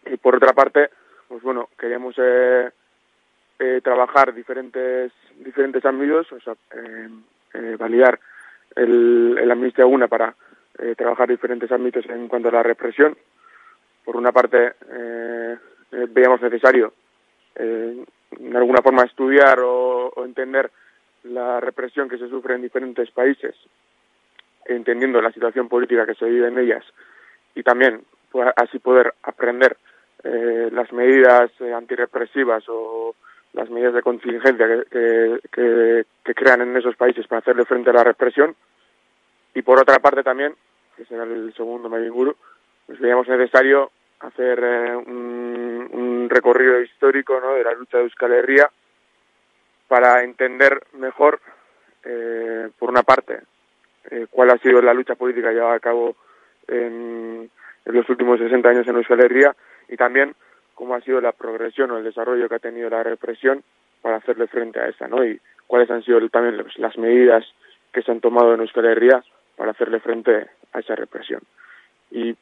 Y 0.06 0.16
por 0.16 0.36
otra 0.36 0.52
parte, 0.52 0.90
pues 1.28 1.42
bueno, 1.42 1.68
queríamos 1.78 2.16
trabajar 3.82 4.32
diferentes 4.32 5.12
diferentes 5.40 5.84
ámbitos, 5.84 6.32
o 6.32 6.40
sea, 6.40 6.54
validar 7.78 8.18
el, 8.78 9.38
el 9.40 9.50
Amnistía 9.50 9.86
Una 9.86 10.08
para 10.08 10.34
eh, 10.78 10.94
trabajar 10.96 11.28
diferentes 11.28 11.70
ámbitos 11.70 12.04
en 12.06 12.28
cuanto 12.28 12.48
a 12.48 12.52
la 12.52 12.62
represión. 12.62 13.16
Por 14.04 14.16
una 14.16 14.32
parte, 14.32 14.74
eh, 14.90 15.56
eh, 15.92 16.06
veíamos 16.10 16.40
necesario 16.40 16.92
eh, 17.54 18.04
de 18.38 18.56
alguna 18.56 18.82
forma 18.82 19.02
estudiar 19.02 19.58
o, 19.60 20.12
entender 20.24 20.70
la 21.24 21.60
represión 21.60 22.08
que 22.08 22.18
se 22.18 22.28
sufre 22.28 22.54
en 22.54 22.62
diferentes 22.62 23.10
países, 23.10 23.54
entendiendo 24.66 25.20
la 25.20 25.32
situación 25.32 25.68
política 25.68 26.06
que 26.06 26.14
se 26.14 26.26
vive 26.26 26.48
en 26.48 26.58
ellas 26.58 26.84
y 27.54 27.62
también 27.62 28.02
pues, 28.30 28.48
así 28.56 28.78
poder 28.78 29.14
aprender 29.22 29.76
eh, 30.24 30.68
las 30.72 30.92
medidas 30.92 31.50
eh, 31.60 31.72
antirrepresivas 31.72 32.64
o 32.68 33.14
las 33.52 33.70
medidas 33.70 33.94
de 33.94 34.02
contingencia 34.02 34.66
que, 34.90 35.40
que, 35.50 36.34
crean 36.34 36.60
en 36.60 36.76
esos 36.76 36.96
países 36.96 37.26
para 37.26 37.40
hacerle 37.40 37.64
frente 37.64 37.90
a 37.90 37.94
la 37.94 38.04
represión 38.04 38.54
y 39.54 39.62
por 39.62 39.80
otra 39.80 39.98
parte 39.98 40.22
también, 40.22 40.54
que 40.96 41.04
será 41.06 41.24
el 41.24 41.52
segundo 41.54 41.88
Mayinguru, 41.88 42.36
pues 42.86 43.00
veíamos 43.00 43.26
necesario 43.28 43.90
hacer 44.20 44.60
eh, 44.62 44.96
un, 44.96 45.88
un 45.92 46.30
recorrido 46.30 46.80
histórico 46.80 47.40
¿no? 47.40 47.54
de 47.54 47.64
la 47.64 47.72
lucha 47.72 47.98
de 47.98 48.04
Euskal 48.04 48.32
Herria 48.32 48.70
para 49.86 50.22
entender 50.22 50.82
mejor, 50.92 51.40
eh, 52.04 52.68
por 52.78 52.90
una 52.90 53.02
parte, 53.02 53.40
eh, 54.10 54.26
cuál 54.30 54.50
ha 54.50 54.58
sido 54.58 54.82
la 54.82 54.94
lucha 54.94 55.14
política 55.14 55.50
llevada 55.50 55.74
a 55.74 55.80
cabo 55.80 56.16
en, 56.66 57.50
en 57.84 57.94
los 57.94 58.08
últimos 58.08 58.38
60 58.38 58.68
años 58.68 58.86
en 58.86 58.96
Euskal 58.96 59.20
Herria 59.20 59.56
y 59.88 59.96
también 59.96 60.34
cómo 60.78 60.94
ha 60.94 61.00
sido 61.00 61.20
la 61.20 61.32
progresión 61.32 61.90
o 61.90 61.98
el 61.98 62.04
desarrollo 62.04 62.48
que 62.48 62.54
ha 62.54 62.60
tenido 62.60 62.88
la 62.88 63.02
represión 63.02 63.64
para 64.00 64.18
hacerle 64.18 64.46
frente 64.46 64.78
a 64.78 64.86
esa, 64.86 65.08
¿no? 65.08 65.24
Y 65.24 65.40
cuáles 65.66 65.90
han 65.90 66.04
sido 66.04 66.20
también 66.28 66.64
las 66.76 66.96
medidas 66.96 67.44
que 67.92 68.00
se 68.02 68.12
han 68.12 68.20
tomado 68.20 68.54
en 68.54 68.60
Euskal 68.60 68.84
Herria 68.84 69.24
para 69.56 69.72
hacerle 69.72 69.98
frente 69.98 70.46
a 70.72 70.78
esa 70.78 70.94
represión. 70.94 71.40
Y 72.12 72.36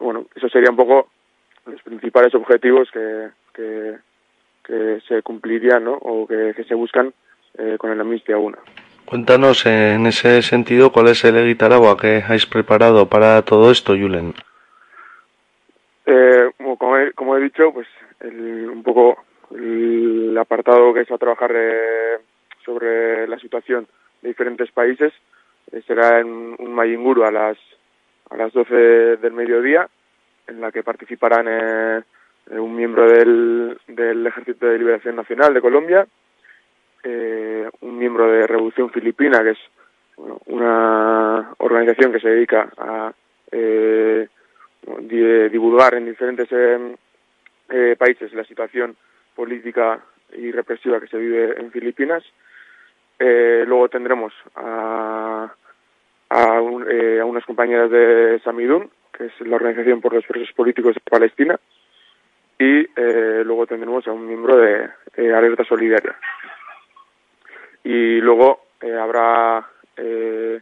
bueno, 0.00 0.26
eso 0.34 0.48
sería 0.48 0.70
un 0.70 0.76
poco 0.76 1.08
los 1.66 1.80
principales 1.82 2.34
objetivos 2.34 2.90
que, 2.90 3.28
que, 3.54 3.98
que 4.64 5.00
se 5.06 5.22
cumplirían 5.22 5.84
¿no? 5.84 5.92
o 5.92 6.26
que, 6.26 6.54
que 6.56 6.64
se 6.64 6.74
buscan 6.74 7.14
eh, 7.58 7.76
con 7.78 7.92
el 7.92 8.00
Amnistía 8.00 8.38
1. 8.38 8.58
Cuéntanos 9.04 9.64
eh, 9.66 9.94
en 9.94 10.06
ese 10.06 10.42
sentido 10.42 10.90
cuál 10.90 11.06
es 11.06 11.24
el 11.24 11.36
Egitaragua 11.36 11.96
que 11.96 12.24
habéis 12.26 12.46
preparado 12.46 13.08
para 13.08 13.40
todo 13.42 13.70
esto, 13.70 13.92
Julen. 13.92 14.34
Eh, 16.10 16.50
como, 16.78 16.98
he, 16.98 17.12
como 17.12 17.36
he 17.36 17.40
dicho, 17.40 17.72
pues 17.72 17.86
el, 18.20 18.68
un 18.68 18.82
poco 18.82 19.18
el 19.54 20.36
apartado 20.38 20.92
que 20.94 21.00
es 21.00 21.10
a 21.10 21.18
trabajar 21.18 21.52
eh, 21.54 22.18
sobre 22.64 23.26
la 23.28 23.38
situación 23.38 23.86
de 24.22 24.28
diferentes 24.28 24.70
países 24.72 25.12
eh, 25.72 25.82
será 25.86 26.20
en 26.20 26.56
un 26.58 26.74
Mayinguru 26.74 27.24
a 27.24 27.30
las 27.30 27.58
a 28.30 28.36
las 28.36 28.52
12 28.52 28.74
del 28.74 29.32
mediodía, 29.32 29.88
en 30.46 30.60
la 30.60 30.70
que 30.70 30.82
participarán 30.82 31.46
eh, 31.48 32.02
un 32.50 32.74
miembro 32.74 33.06
del, 33.06 33.78
del 33.86 34.26
Ejército 34.26 34.66
de 34.66 34.78
Liberación 34.78 35.16
Nacional 35.16 35.54
de 35.54 35.60
Colombia, 35.60 36.06
eh, 37.02 37.68
un 37.80 37.98
miembro 37.98 38.30
de 38.30 38.46
Revolución 38.46 38.90
Filipina, 38.90 39.42
que 39.42 39.50
es 39.50 39.58
bueno, 40.16 40.40
una 40.46 41.54
organización 41.58 42.12
que 42.12 42.20
se 42.20 42.28
dedica 42.28 42.70
a 42.76 43.12
eh, 43.50 44.28
divulgar 45.50 45.94
en 45.94 46.06
diferentes 46.06 46.48
eh, 46.50 46.96
eh, 47.70 47.96
países 47.98 48.32
la 48.32 48.44
situación 48.44 48.96
política 49.34 50.00
y 50.32 50.50
represiva 50.50 51.00
que 51.00 51.08
se 51.08 51.18
vive 51.18 51.58
en 51.58 51.70
Filipinas. 51.70 52.24
Eh, 53.18 53.64
luego 53.66 53.88
tendremos 53.88 54.32
a, 54.54 55.52
a, 56.28 56.60
un, 56.60 56.86
eh, 56.90 57.20
a 57.20 57.24
unas 57.24 57.44
compañeras 57.44 57.90
de 57.90 58.40
Samidun, 58.44 58.90
que 59.12 59.26
es 59.26 59.40
la 59.40 59.56
organización 59.56 60.00
por 60.00 60.12
los 60.12 60.24
presos 60.24 60.52
políticos 60.54 60.94
de 60.94 61.00
Palestina, 61.00 61.58
y 62.58 62.80
eh, 62.80 63.42
luego 63.44 63.66
tendremos 63.66 64.06
a 64.06 64.12
un 64.12 64.26
miembro 64.26 64.56
de 64.56 65.34
Alerta 65.34 65.64
Solidaria. 65.64 66.16
Y 67.84 68.20
luego 68.20 68.66
eh, 68.80 68.92
habrá 68.94 69.66
eh, 69.96 70.60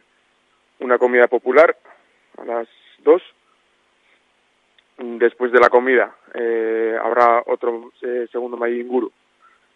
una 0.79 0.97
comida 0.97 1.27
popular 1.27 1.75
a 2.37 2.45
las 2.45 2.67
dos. 2.99 3.21
Después 4.97 5.51
de 5.51 5.59
la 5.59 5.69
comida 5.69 6.11
eh, 6.33 6.97
habrá 6.99 7.43
otro 7.45 7.91
eh, 8.01 8.27
segundo 8.31 8.57
Mayinguru, 8.57 9.11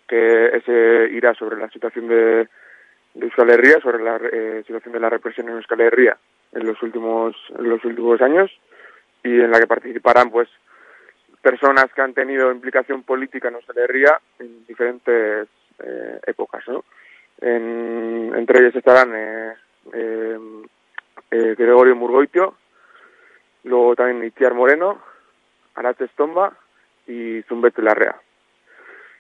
que 0.07 0.47
ese 0.47 1.09
irá 1.11 1.35
sobre 1.35 1.57
la 1.57 1.69
situación 1.69 2.07
de, 2.07 2.47
de 3.13 3.25
Euskal 3.25 3.51
Herria, 3.51 3.79
sobre 3.81 4.03
la 4.03 4.17
eh, 4.17 4.63
situación 4.65 4.93
de 4.93 4.99
la 4.99 5.11
represión 5.11 5.47
en 5.49 5.57
Euskal 5.57 5.81
Herria 5.81 6.17
en 6.53 6.65
los 6.65 6.81
últimos 6.81 7.35
en 7.57 7.69
los 7.69 7.85
últimos 7.85 8.19
años 8.19 8.51
y 9.23 9.39
en 9.39 9.51
la 9.51 9.59
que 9.59 9.67
participarán 9.67 10.31
pues 10.31 10.49
personas 11.39 11.85
que 11.93 12.01
han 12.01 12.15
tenido 12.15 12.51
implicación 12.51 13.03
política 13.03 13.49
en 13.49 13.55
Euskal 13.55 13.77
Herria 13.77 14.19
en 14.39 14.65
diferentes 14.65 15.47
eh, 15.83 16.19
épocas, 16.25 16.67
¿no? 16.67 16.83
En, 17.39 18.33
entre 18.35 18.59
ellos 18.59 18.75
estarán 18.75 19.11
eh, 19.13 19.53
Gregorio 21.29 21.95
Murgoitio, 21.95 22.55
luego 23.63 23.95
también 23.95 24.23
Itziar 24.23 24.53
Moreno, 24.53 25.10
Arate 25.75 26.05
Estomba 26.05 26.53
y 27.07 27.41
Zumbete 27.43 27.81
Larrea. 27.81 28.15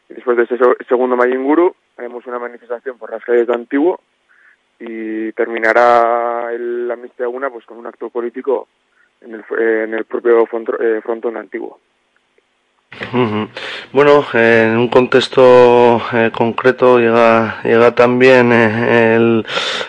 Y 0.09 0.13
después 0.15 0.37
de 0.37 0.43
ese 0.43 0.57
segundo 0.87 1.15
Mayinguru 1.15 1.75
haremos 1.97 2.25
una 2.25 2.39
manifestación 2.39 2.97
por 2.97 3.11
las 3.11 3.23
calles 3.23 3.47
de 3.47 3.53
Antiguo 3.53 4.01
y 4.79 5.31
terminará 5.33 6.51
el, 6.51 6.87
la 6.87 6.95
amnistía 6.95 7.29
una 7.29 7.49
pues 7.49 7.65
con 7.65 7.77
un 7.77 7.87
acto 7.87 8.09
político 8.09 8.67
en 9.21 9.35
el, 9.35 9.43
en 9.59 9.93
el 9.93 10.05
propio 10.05 10.43
eh, 10.79 11.01
frontón 11.03 11.37
antiguo. 11.37 11.79
Bueno, 13.91 14.25
en 14.33 14.77
un 14.77 14.87
contexto 14.87 16.01
eh, 16.13 16.31
concreto 16.33 16.99
llega, 16.99 17.61
llega 17.63 17.93
también 17.93 18.51
eh, 18.53 19.15
el, 19.15 19.45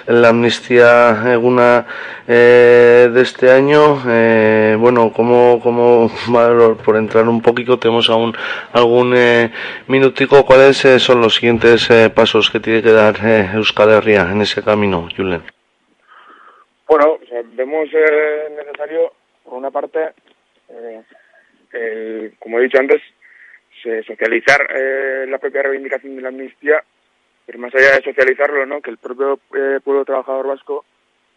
la 0.06 0.30
amnistía 0.30 1.38
una 1.40 1.86
eh, 2.26 3.10
de 3.12 3.20
este 3.20 3.50
año. 3.50 3.96
bueno, 4.78 5.12
como, 5.12 5.60
como 5.62 6.10
por 6.84 6.96
entrar 6.96 7.28
un 7.28 7.40
poquito, 7.42 7.78
tenemos 7.78 8.10
aún 8.10 8.34
algún 8.72 9.14
minutico. 9.86 10.44
¿Cuáles 10.44 10.78
son 10.78 11.20
los 11.20 11.34
siguientes 11.36 11.88
pasos 12.14 12.50
que 12.50 12.60
tiene 12.60 12.82
que 12.82 12.92
dar 12.92 13.16
Euskal 13.54 13.90
Herria 13.90 14.28
en 14.30 14.42
ese 14.42 14.62
camino, 14.62 15.08
Julen? 15.16 15.42
Bueno, 16.88 17.18
vemos 17.54 17.88
necesario, 18.56 19.12
por 19.44 19.54
una 19.54 19.70
parte, 19.70 20.12
eh, 21.72 22.32
como 22.38 22.58
he 22.58 22.62
dicho 22.62 22.78
antes, 22.78 23.02
socializar 24.06 24.66
eh, 24.74 25.26
la 25.28 25.38
propia 25.38 25.62
reivindicación 25.62 26.16
de 26.16 26.22
la 26.22 26.28
amnistía, 26.28 26.82
pero 27.46 27.58
más 27.58 27.74
allá 27.74 27.96
de 27.96 28.02
socializarlo, 28.02 28.64
¿no? 28.66 28.80
que 28.80 28.90
el 28.90 28.98
propio 28.98 29.40
eh, 29.54 29.80
pueblo 29.82 30.04
trabajador 30.04 30.46
vasco 30.46 30.84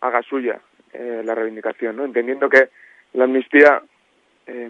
haga 0.01 0.21
suya 0.23 0.59
eh, 0.93 1.21
la 1.23 1.35
reivindicación, 1.35 1.95
¿no? 1.95 2.05
entendiendo 2.05 2.49
que 2.49 2.69
la 3.13 3.23
amnistía, 3.23 3.81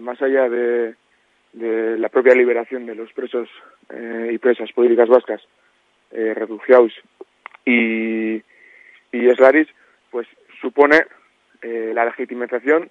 más 0.00 0.22
allá 0.22 0.48
de, 0.48 0.94
la 1.52 2.08
propia 2.08 2.34
liberación 2.34 2.86
de 2.86 2.94
los 2.94 3.12
presos 3.12 3.48
y 4.30 4.38
presas 4.38 4.70
políticas 4.72 5.08
vascas, 5.08 5.42
refugiados 6.12 6.92
y, 7.64 8.36
y 8.36 9.28
eslaris, 9.28 9.66
pues 10.10 10.28
supone 10.60 11.04
la 11.60 12.04
legitimización 12.04 12.88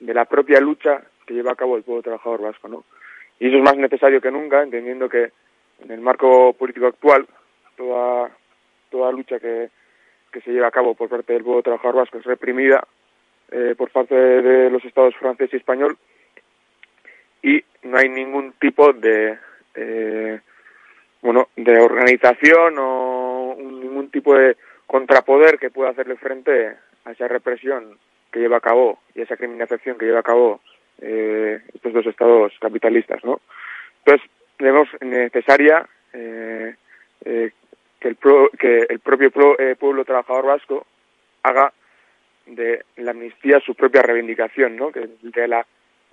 de 0.00 0.14
la 0.14 0.24
propia 0.24 0.58
lucha 0.60 1.02
que 1.26 1.34
lleva 1.34 1.52
a 1.52 1.56
cabo 1.56 1.76
el 1.76 1.82
pueblo 1.82 2.02
trabajador 2.02 2.42
vasco, 2.42 2.68
¿no? 2.68 2.84
Y 3.38 3.48
eso 3.48 3.56
es 3.56 3.62
más 3.62 3.76
necesario 3.76 4.20
que 4.20 4.30
nunca, 4.30 4.62
entendiendo 4.62 5.08
que 5.08 5.30
en 5.80 5.90
el 5.90 6.00
marco 6.00 6.52
político 6.54 6.86
actual, 6.86 7.26
toda, 7.76 8.30
toda 8.90 9.12
lucha 9.12 9.38
que, 9.38 9.68
que 10.32 10.40
se 10.40 10.52
lleva 10.52 10.68
a 10.68 10.70
cabo 10.70 10.94
por 10.94 11.08
parte 11.08 11.32
del 11.32 11.44
pueblo 11.44 11.62
trabajador 11.62 11.96
vasco 11.96 12.18
es 12.18 12.24
reprimida 12.24 12.86
eh, 13.50 13.74
por 13.76 13.90
parte 13.90 14.14
de 14.14 14.70
los 14.70 14.84
estados 14.84 15.14
francés 15.16 15.50
y 15.52 15.56
español 15.56 15.96
y 17.42 17.62
no 17.82 17.96
hay 17.96 18.08
ningún 18.08 18.52
tipo 18.52 18.92
de 18.92 19.38
eh, 19.74 20.40
bueno 21.22 21.48
de 21.56 21.80
organización 21.80 22.74
o 22.78 23.56
ningún 23.58 24.10
tipo 24.10 24.34
de 24.34 24.56
contrapoder 24.86 25.58
que 25.58 25.70
pueda 25.70 25.90
hacerle 25.90 26.16
frente 26.16 26.76
a 27.04 27.12
esa 27.12 27.28
represión 27.28 27.98
que 28.32 28.40
lleva 28.40 28.56
a 28.56 28.60
cabo 28.60 28.98
y 29.14 29.22
esa 29.22 29.36
criminalización 29.36 29.96
que 29.96 30.06
lleva 30.06 30.20
a 30.20 30.24
cabo 30.24 30.60
eh, 31.00 31.60
estos 31.74 31.92
dos 31.92 32.06
estados 32.06 32.52
capitalistas, 32.60 33.24
¿no? 33.24 33.40
Entonces, 34.04 34.30
vemos 34.58 34.88
necesaria 35.00 35.86
eh, 36.12 36.74
eh, 37.24 37.50
que, 38.00 38.08
el 38.08 38.16
que 38.58 38.86
el 38.88 39.00
propio 39.00 39.30
eh, 39.58 39.76
pueblo 39.76 40.04
trabajador 40.04 40.46
vasco 40.46 40.86
haga 41.42 41.72
de 42.46 42.84
la 42.96 43.10
amnistía 43.10 43.60
su 43.60 43.74
propia 43.74 44.02
reivindicación, 44.02 44.76
¿no? 44.76 44.92
Que, 44.92 45.08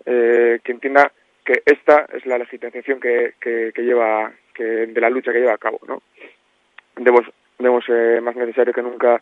que 0.06 0.72
entienda 0.72 1.12
que 1.46 1.62
esta 1.66 2.08
es 2.14 2.26
la 2.26 2.38
legitimación 2.38 3.00
que, 3.00 3.34
que, 3.40 3.72
lleva, 3.78 4.32
que, 4.54 4.64
de 4.64 5.02
la 5.02 5.10
lucha 5.10 5.32
que 5.32 5.40
lleva 5.40 5.54
a 5.54 5.58
cabo, 5.58 5.80
¿no? 5.88 6.02
Vemos, 6.96 7.26
vemos 7.60 7.86
más 8.22 8.36
necesario 8.36 8.74
que 8.74 8.82
nunca 8.82 9.22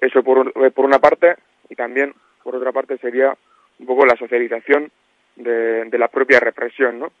eso 0.00 0.22
por, 0.22 0.52
por 0.72 0.84
una 0.84 0.98
parte 0.98 1.34
y 1.68 1.74
también 1.74 2.14
por 2.42 2.54
otra 2.54 2.72
parte 2.72 2.98
sería 2.98 3.36
un 3.78 3.86
poco 3.86 4.06
la 4.06 4.16
socialización 4.16 4.90
de, 5.36 5.84
de 5.84 5.98
la 5.98 6.08
propia 6.08 6.40
represión, 6.40 6.98
¿no? 6.98 7.12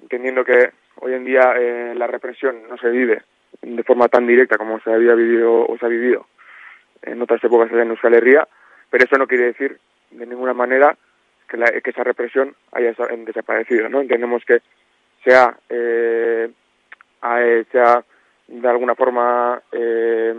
Entendiendo 0.00 0.44
que 0.44 0.72
hoy 0.96 1.14
en 1.14 1.24
día 1.24 1.54
eh, 1.58 1.94
la 1.96 2.06
represión 2.06 2.68
no 2.68 2.76
se 2.76 2.90
vive 2.90 3.22
de 3.60 3.82
forma 3.84 4.08
tan 4.08 4.26
directa 4.26 4.58
como 4.58 4.80
se 4.80 4.92
había 4.92 5.14
vivido 5.14 5.66
o 5.66 5.78
se 5.78 5.86
ha 5.86 5.88
vivido 5.88 6.26
en 7.02 7.20
otras 7.20 7.42
épocas 7.44 7.70
en 7.72 7.90
Euskal 7.90 8.14
Herria, 8.14 8.46
pero 8.90 9.04
eso 9.04 9.16
no 9.16 9.26
quiere 9.26 9.46
decir 9.46 9.78
de 10.10 10.26
ninguna 10.26 10.54
manera 10.54 10.96
que, 11.48 11.56
la, 11.56 11.66
que 11.66 11.90
esa 11.90 12.04
represión 12.04 12.54
haya 12.72 12.94
desaparecido, 13.24 13.88
¿no? 13.88 14.00
Entendemos 14.00 14.44
que 14.44 14.62
sea, 15.24 15.56
eh, 15.68 16.50
sea 17.70 18.04
de 18.48 18.68
alguna 18.68 18.94
forma 18.94 19.62
eh, 19.72 20.34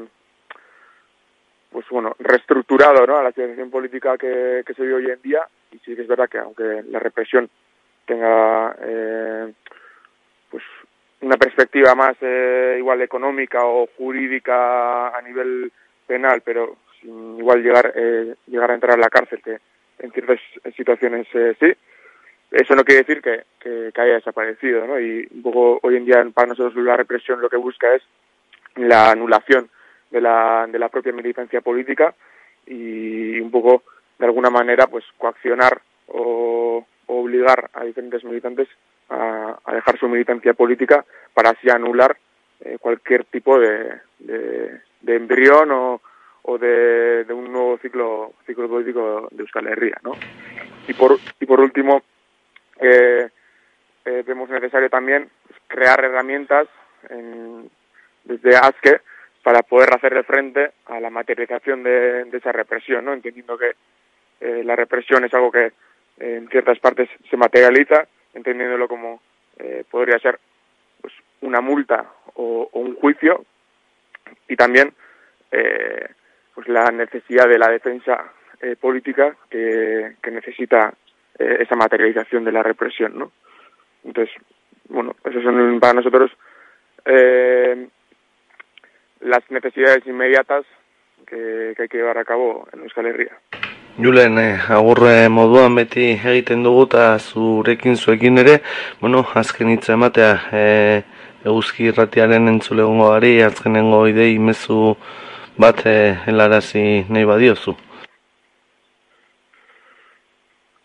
pues 1.73 1.85
bueno, 1.89 2.15
reestructurado 2.19 3.05
¿no? 3.05 3.17
a 3.17 3.23
la 3.23 3.31
situación 3.31 3.69
política 3.69 4.17
que, 4.17 4.63
que 4.65 4.73
se 4.73 4.83
vive 4.83 4.93
hoy 4.93 5.09
en 5.09 5.21
día 5.21 5.41
y 5.71 5.79
sí 5.79 5.95
que 5.95 6.03
es 6.03 6.07
verdad 6.07 6.29
que 6.29 6.37
aunque 6.37 6.83
la 6.89 6.99
represión 6.99 7.49
tenga 8.05 8.75
eh, 8.79 9.51
pues 10.49 10.63
una 11.21 11.37
perspectiva 11.37 11.95
más 11.95 12.15
eh, 12.21 12.75
igual 12.77 13.01
económica 13.01 13.65
o 13.65 13.87
jurídica 13.97 15.09
a 15.17 15.21
nivel 15.21 15.71
penal, 16.05 16.41
pero 16.45 16.77
sin 17.01 17.39
igual 17.39 17.63
llegar 17.63 17.93
eh, 17.95 18.35
llegar 18.47 18.71
a 18.71 18.75
entrar 18.75 18.97
a 18.97 19.01
la 19.01 19.09
cárcel 19.09 19.41
que 19.41 19.57
en 19.99 20.11
ciertas 20.11 20.39
situaciones 20.75 21.27
eh, 21.33 21.55
sí, 21.59 21.73
eso 22.51 22.75
no 22.75 22.83
quiere 22.83 23.03
decir 23.03 23.21
que, 23.21 23.43
que, 23.59 23.91
haya 23.99 24.15
desaparecido, 24.15 24.85
¿no? 24.85 24.99
Y 24.99 25.27
un 25.33 25.41
poco 25.41 25.79
hoy 25.81 25.95
en 25.95 26.05
día 26.05 26.23
para 26.33 26.49
nosotros 26.49 26.75
la 26.83 26.97
represión 26.97 27.41
lo 27.41 27.49
que 27.49 27.57
busca 27.57 27.95
es 27.95 28.03
la 28.75 29.11
anulación 29.11 29.69
de 30.13 30.21
la, 30.21 30.67
de 30.71 30.77
la 30.77 30.89
propia 30.89 31.11
militancia 31.11 31.59
política 31.61 32.13
y 32.67 33.39
un 33.39 33.49
poco 33.49 33.83
de 34.19 34.25
alguna 34.25 34.51
manera 34.51 34.85
pues 34.85 35.03
coaccionar 35.17 35.81
o, 36.07 36.85
obligar 37.07 37.69
a 37.73 37.83
diferentes 37.83 38.23
militantes 38.23 38.67
a, 39.09 39.57
dejar 39.73 39.97
su 39.97 40.07
militancia 40.07 40.53
política 40.53 41.03
para 41.33 41.49
así 41.49 41.69
anular 41.69 42.15
eh, 42.61 42.77
cualquier 42.79 43.25
tipo 43.25 43.59
de, 43.59 43.99
de, 44.19 45.15
embrión 45.15 45.71
o, 45.71 46.01
o 46.43 46.57
de, 46.57 47.25
un 47.29 47.51
nuevo 47.51 47.77
ciclo 47.79 48.33
ciclo 48.45 48.69
político 48.69 49.27
de 49.31 49.41
Euskal 49.41 49.67
Herria, 49.67 49.97
¿no? 50.03 50.11
Y 50.87 50.93
por 50.93 51.17
y 51.39 51.45
por 51.45 51.59
último 51.59 52.03
eh, 52.79 53.29
eh, 54.05 54.23
vemos 54.25 54.49
necesario 54.49 54.89
también 54.89 55.29
crear 55.67 56.03
herramientas 56.03 56.67
en, 57.09 57.69
desde 58.23 58.55
ASKE 58.55 59.01
para 59.43 59.61
poder 59.61 59.93
hacerle 59.93 60.23
frente 60.23 60.71
a 60.85 60.99
la 60.99 61.09
materialización 61.09 61.83
de, 61.83 62.29
esa 62.31 62.51
represión, 62.51 63.05
¿no? 63.05 63.13
entendiendo 63.13 63.57
que 63.57 63.73
eh, 64.39 64.63
la 64.63 64.75
represión 64.75 65.23
es 65.25 65.33
algo 65.33 65.51
que 65.51 65.65
eh, 65.65 65.71
en 66.17 66.47
ciertas 66.47 66.79
partes 66.79 67.09
se 67.29 67.37
materializa, 67.37 68.07
entendiéndolo 68.33 68.87
como 68.87 69.21
eh, 69.59 69.83
podría 69.89 70.17
ser 70.19 70.39
pues, 71.01 71.13
una 71.41 71.59
multa 71.61 72.05
o, 72.35 72.69
un 72.73 72.95
juicio, 72.95 73.45
y 74.47 74.55
también 74.55 74.93
pues 76.55 76.67
la 76.67 76.89
necesidad 76.89 77.47
de 77.47 77.59
la 77.59 77.69
defensa 77.69 78.31
política 78.81 79.35
que, 79.51 80.15
que 80.21 80.31
necesita 80.31 80.91
esa 81.37 81.75
materialización 81.75 82.43
de 82.43 82.51
la 82.51 82.63
represión, 82.63 83.19
¿no? 83.19 83.31
Entonces, 84.03 84.33
bueno, 84.89 85.15
esos 85.23 85.43
son 85.43 85.79
para 85.79 85.93
nosotros 85.93 86.31
eh, 87.05 87.87
las 89.23 89.49
necesidades 89.49 90.05
inmediatas 90.05 90.65
que, 91.25 91.73
que 91.75 91.83
hay 91.83 91.87
que 91.87 91.97
llevar 91.97 92.17
a 92.17 92.25
cabo 92.25 92.67
en 92.73 92.81
Euskal 92.81 93.07
Herria. 93.07 93.37
Julen, 93.97 94.39
eh, 94.39 94.57
agurre 94.69 95.29
moduan 95.29 95.75
beti 95.75 96.15
egiten 96.17 96.63
dugu 96.65 96.87
eta 96.87 97.19
zurekin 97.19 97.95
zuekin 97.95 98.39
ere, 98.41 98.55
bueno, 98.99 99.21
azken 99.35 99.69
hitza 99.69 99.93
ematea 99.93 100.31
e, 100.51 100.63
eguzki 101.45 101.91
irratiaren 101.91 102.49
entzulegongo 102.49 103.11
gari, 103.11 103.35
azkenengo 103.45 104.07
idei 104.09 104.39
mezu 104.39 104.95
bat 105.61 105.85
e, 105.85 105.95
helarazi 106.25 107.05
nahi 107.09 107.29
badiozu. 107.29 107.75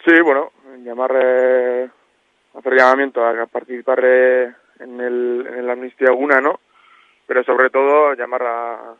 Sí, 0.04 0.20
bueno, 0.22 0.52
llamar, 0.84 1.12
eh, 1.16 1.88
hacer 2.58 2.74
llamamiento 2.74 3.24
a 3.24 3.46
participar 3.46 4.00
eh, 4.04 4.52
en, 4.80 5.00
el, 5.00 5.46
en 5.56 5.66
la 5.66 5.72
amnistía 5.72 6.12
una, 6.12 6.40
¿no? 6.40 6.60
Pero 7.28 7.44
sobre 7.44 7.68
todo 7.70 8.14
llamar 8.14 8.42
a, 8.42 8.94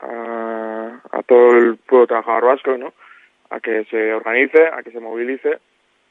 a, 0.00 1.22
todo 1.26 1.56
el 1.58 1.76
pueblo 1.76 2.06
trabajador 2.06 2.46
vasco, 2.46 2.78
¿no? 2.78 2.94
A 3.50 3.60
que 3.60 3.84
se 3.90 4.14
organice, 4.14 4.66
a 4.68 4.82
que 4.82 4.92
se 4.92 5.00
movilice 5.00 5.58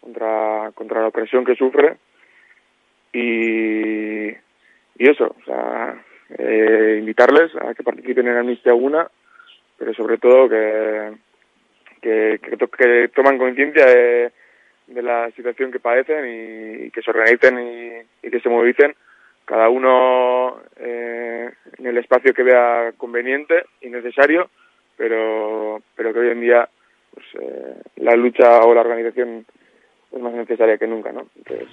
contra, 0.01 0.71
contra 0.75 1.01
la 1.01 1.07
opresión 1.07 1.43
que 1.45 1.55
sufre 1.55 1.95
y, 3.13 4.27
y 4.29 5.09
eso, 5.09 5.35
o 5.39 5.43
sea, 5.45 5.95
eh, 6.37 6.97
invitarles 6.99 7.55
a 7.55 7.73
que 7.73 7.83
participen 7.83 8.27
en 8.27 8.37
Amnistía 8.37 8.73
Una, 8.73 9.07
pero 9.77 9.93
sobre 9.93 10.17
todo 10.17 10.47
que, 10.49 11.13
que, 12.01 12.39
to- 12.57 12.67
que 12.69 13.09
toman 13.15 13.37
conciencia 13.37 13.85
de, 13.85 14.31
de 14.87 15.01
la 15.01 15.31
situación 15.31 15.71
que 15.71 15.79
padecen 15.79 16.85
y, 16.85 16.91
que 16.91 17.01
se 17.01 17.09
organicen 17.11 18.05
y 18.21 18.29
que 18.29 18.39
se 18.39 18.49
movilicen 18.49 18.93
cada 19.45 19.69
uno 19.69 20.57
eh, 20.77 21.49
en 21.77 21.85
el 21.85 21.97
espacio 21.97 22.33
que 22.33 22.43
vea 22.43 22.93
conveniente 22.97 23.65
y 23.81 23.89
necesario, 23.89 24.49
pero, 24.97 25.81
pero 25.95 26.13
que 26.13 26.19
hoy 26.19 26.29
en 26.29 26.41
día 26.41 26.69
pues, 27.13 27.25
eh, 27.39 27.81
la 27.97 28.15
lucha 28.15 28.61
o 28.61 28.73
la 28.73 28.81
organización 28.81 29.45
es 30.11 30.21
más 30.21 30.33
necesaria 30.33 30.77
que 30.77 30.87
nunca, 30.87 31.11
¿no? 31.11 31.27
Entonces, 31.35 31.67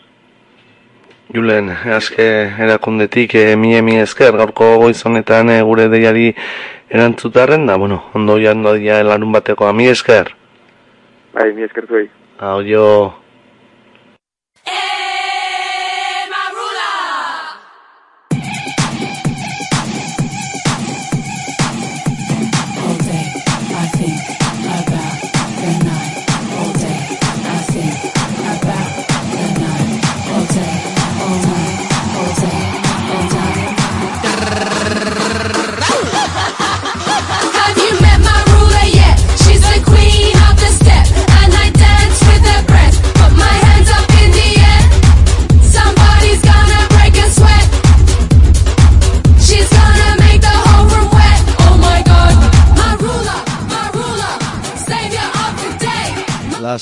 Julen, 1.29 1.69
aske 1.69 2.25
erakundetik 2.57 3.35
e, 3.35 3.57
mi 3.57 3.77
mi 3.83 3.99
esker 4.01 4.33
gaurko 4.33 4.79
goiz 4.81 5.05
honetan 5.05 5.51
e, 5.53 5.61
gure 5.61 5.91
deiari 5.93 6.35
erantzutarren 6.89 7.67
da, 7.67 7.77
bueno, 7.77 8.01
ondo 8.15 8.39
jando 8.41 8.73
dia 8.73 9.03
larun 9.05 9.33
batekoa 9.33 9.75
mi 9.75 9.89
esker. 9.89 10.33
bai, 11.35 11.53
mi 11.53 11.63
esker 11.65 11.87
zuei. 11.87 12.09
Hau 12.39 12.63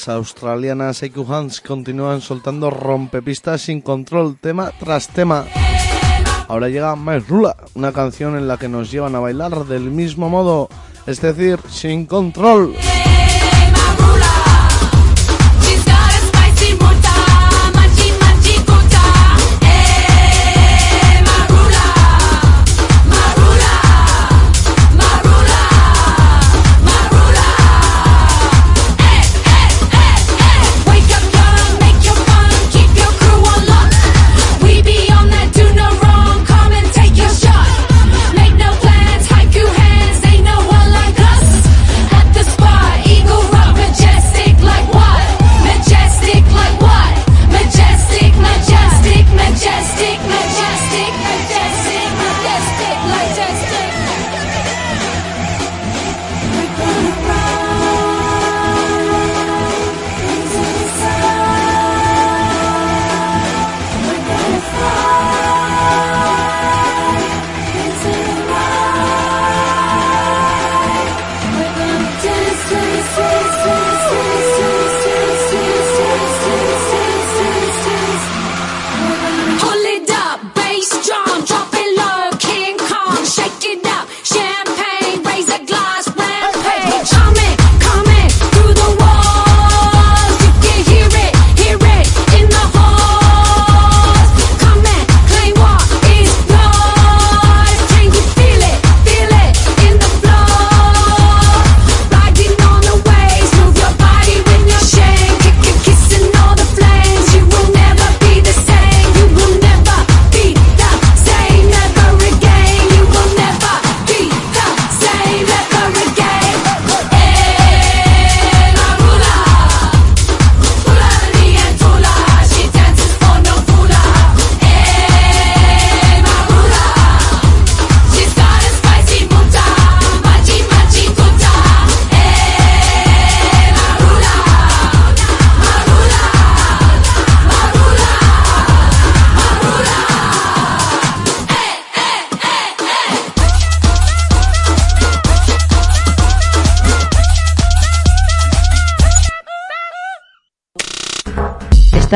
Australianas 0.08 1.02
Eku 1.02 1.26
Hans 1.28 1.60
continúan 1.60 2.20
soltando 2.20 2.70
rompepistas 2.70 3.62
sin 3.62 3.80
control, 3.80 4.36
tema 4.40 4.72
tras 4.78 5.08
tema. 5.08 5.44
Ahora 6.48 6.68
llega 6.68 6.96
My 6.96 7.18
Rula, 7.18 7.56
una 7.74 7.92
canción 7.92 8.36
en 8.36 8.46
la 8.48 8.56
que 8.56 8.68
nos 8.68 8.90
llevan 8.90 9.14
a 9.14 9.20
bailar 9.20 9.64
del 9.66 9.90
mismo 9.90 10.28
modo, 10.28 10.68
es 11.06 11.20
decir, 11.20 11.58
sin 11.68 12.06
control. 12.06 12.74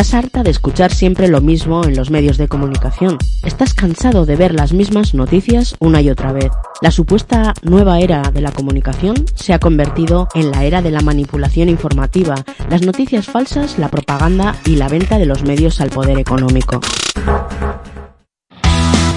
¿Estás 0.01 0.15
harta 0.15 0.43
de 0.43 0.49
escuchar 0.49 0.95
siempre 0.95 1.29
lo 1.29 1.43
mismo 1.43 1.85
en 1.85 1.95
los 1.95 2.11
medios 2.11 2.39
de 2.39 2.49
comunicación? 2.49 3.19
¿Estás 3.45 3.75
cansado 3.75 4.25
de 4.25 4.35
ver 4.35 4.55
las 4.55 4.73
mismas 4.73 5.13
noticias 5.13 5.77
una 5.79 6.01
y 6.01 6.09
otra 6.09 6.33
vez? 6.33 6.51
La 6.81 6.91
supuesta 6.91 7.53
nueva 7.61 8.01
era 8.01 8.23
de 8.33 8.41
la 8.41 8.51
comunicación 8.51 9.27
se 9.35 9.53
ha 9.53 9.59
convertido 9.59 10.27
en 10.35 10.53
la 10.53 10.65
era 10.65 10.81
de 10.81 10.91
la 10.91 11.03
manipulación 11.03 11.69
informativa, 11.69 12.35
las 12.71 12.81
noticias 12.81 13.27
falsas, 13.27 13.79
la 13.79 13.91
propaganda 13.91 14.57
y 14.65 14.77
la 14.77 14.89
venta 14.89 15.19
de 15.19 15.27
los 15.27 15.43
medios 15.43 15.83
al 15.83 15.91
poder 15.91 16.19
económico. 16.19 16.81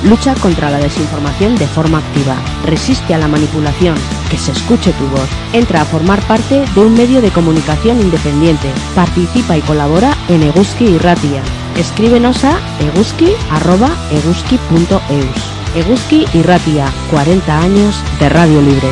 Lucha 0.04 0.36
contra 0.36 0.70
la 0.70 0.78
desinformación 0.80 1.56
de 1.56 1.68
forma 1.68 2.00
activa. 2.00 2.36
Resiste 2.66 3.14
a 3.14 3.18
la 3.18 3.28
manipulación. 3.28 3.96
Que 4.30 4.38
se 4.38 4.52
escuche 4.52 4.92
tu 4.94 5.06
voz. 5.08 5.28
Entra 5.54 5.82
a 5.82 5.86
formar 5.86 6.22
parte 6.28 6.66
de 6.76 6.82
un 6.82 6.94
medio 6.94 7.22
de 7.22 7.32
comunicación 7.32 8.00
independiente. 8.02 8.70
Participa 8.96 9.58
y 9.58 9.62
colabora 9.62 10.14
en 10.28 10.44
Eguski 10.44 10.86
y 10.86 10.98
Ratia. 10.98 11.42
Escríbenos 11.78 12.44
a 12.44 12.60
eguski.eguski.eus. 12.80 15.54
Eguski 15.76 16.26
y 16.34 16.42
Ratia, 16.44 16.92
40 17.10 17.60
años 17.60 17.96
de 18.20 18.30
Radio 18.30 18.62
Libre. 18.62 18.90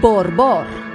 Borbor. 0.00 0.85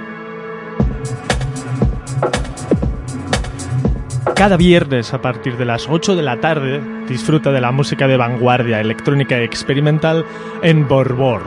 Cada 4.34 4.56
viernes 4.56 5.12
a 5.12 5.20
partir 5.20 5.56
de 5.56 5.64
las 5.64 5.88
8 5.88 6.16
de 6.16 6.22
la 6.22 6.40
tarde 6.40 6.80
disfruta 7.08 7.50
de 7.50 7.60
la 7.60 7.72
música 7.72 8.06
de 8.06 8.16
vanguardia 8.16 8.80
electrónica 8.80 9.38
y 9.40 9.44
experimental 9.44 10.24
en 10.62 10.88
Borbor. 10.88 11.42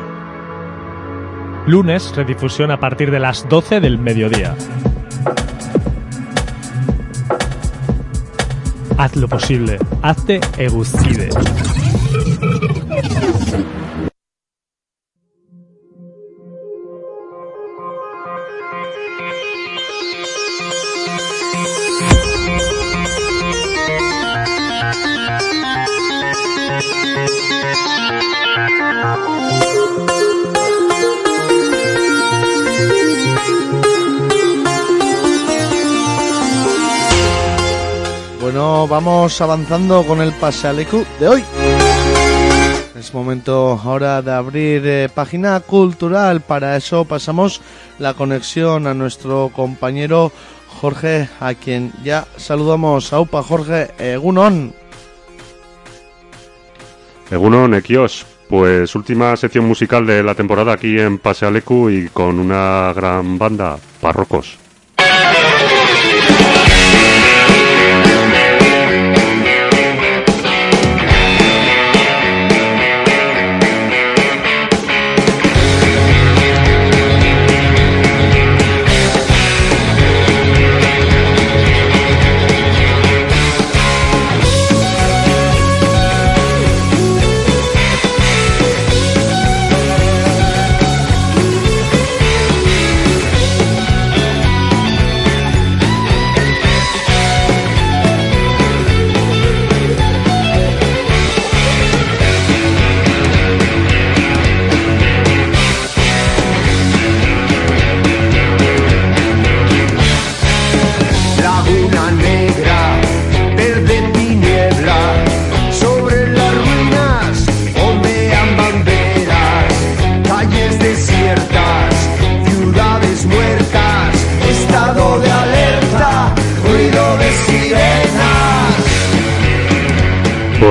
Lunes 1.68 2.16
redifusión 2.16 2.72
a 2.72 2.80
partir 2.80 3.12
de 3.12 3.20
las 3.20 3.48
12 3.50 3.80
del 3.80 3.98
mediodía. 3.98 4.56
Haz 8.98 9.16
lo 9.16 9.28
posible, 9.28 9.80
hazte 10.02 10.40
Eguscide. 10.58 11.30
Vamos 38.88 39.42
avanzando 39.42 40.04
con 40.06 40.22
el 40.22 40.32
Pasealecu 40.34 41.04
de 41.20 41.28
hoy. 41.28 41.44
Es 42.98 43.14
momento 43.14 43.80
ahora 43.84 44.22
de 44.22 44.32
abrir 44.32 44.82
eh, 44.86 45.10
página 45.14 45.60
cultural. 45.60 46.42
Para 46.42 46.78
eso 46.78 47.06
pasamos 47.06 47.62
la 48.00 48.14
conexión 48.14 48.88
a 48.88 48.94
nuestro 48.94 49.52
compañero 49.54 50.32
Jorge, 50.82 51.28
a 51.40 51.54
quien 51.56 51.94
ya 52.04 52.28
saludamos. 52.38 53.12
Aupa, 53.12 53.42
Jorge, 53.42 53.90
Egunon. 53.98 54.74
Egunon, 57.32 57.74
Equios. 57.74 58.26
Pues 58.48 58.94
última 58.96 59.36
sección 59.36 59.66
musical 59.66 60.06
de 60.06 60.22
la 60.22 60.36
temporada 60.36 60.74
aquí 60.74 61.00
en 61.00 61.18
Pasealecu 61.18 61.90
y 61.90 62.10
con 62.10 62.40
una 62.40 62.94
gran 62.94 63.38
banda, 63.40 63.78
Parrocos. 64.00 64.65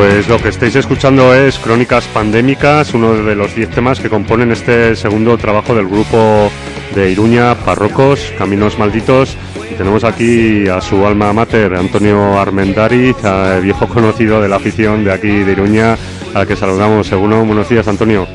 Pues 0.05 0.29
lo 0.29 0.37
que 0.37 0.51
estáis 0.51 0.77
escuchando 0.77 1.35
es 1.35 1.59
Crónicas 1.59 2.05
Pandémicas, 2.09 2.93
uno 2.93 3.15
de 3.15 3.35
los 3.35 3.55
10 3.55 3.71
temas 3.71 4.01
que 4.01 4.11
componen 4.11 4.53
este 4.53 4.95
segundo 4.97 5.39
trabajo 5.39 5.75
del 5.75 5.89
grupo 5.89 6.51
de 6.95 7.11
Iruña, 7.11 7.55
Parrocos, 7.55 8.31
Caminos 8.37 8.79
Malditos. 8.79 9.35
Y 9.71 9.77
tenemos 9.77 10.05
aquí 10.05 10.69
a 10.69 10.83
su 10.83 11.07
alma 11.07 11.33
mater, 11.33 11.75
Antonio 11.75 12.39
Armendariz, 12.39 13.17
viejo 13.63 13.89
conocido 13.89 14.43
de 14.43 14.49
la 14.51 14.57
afición 14.57 15.05
de 15.05 15.13
aquí 15.13 15.39
de 15.43 15.53
Iruña, 15.53 15.97
al 16.35 16.47
que 16.47 16.55
saludamos. 16.55 17.07
Según 17.07 17.31
buenos 17.47 17.71
días, 17.71 17.89
Antonio. 17.89 18.27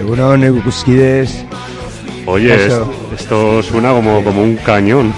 Egunon, 0.00 0.42
Eguskides. 0.42 1.44
Oye, 2.26 2.68
esto 3.16 3.62
suena 3.62 3.92
como, 3.92 4.24
como 4.24 4.42
un 4.42 4.56
cañón. 4.56 5.14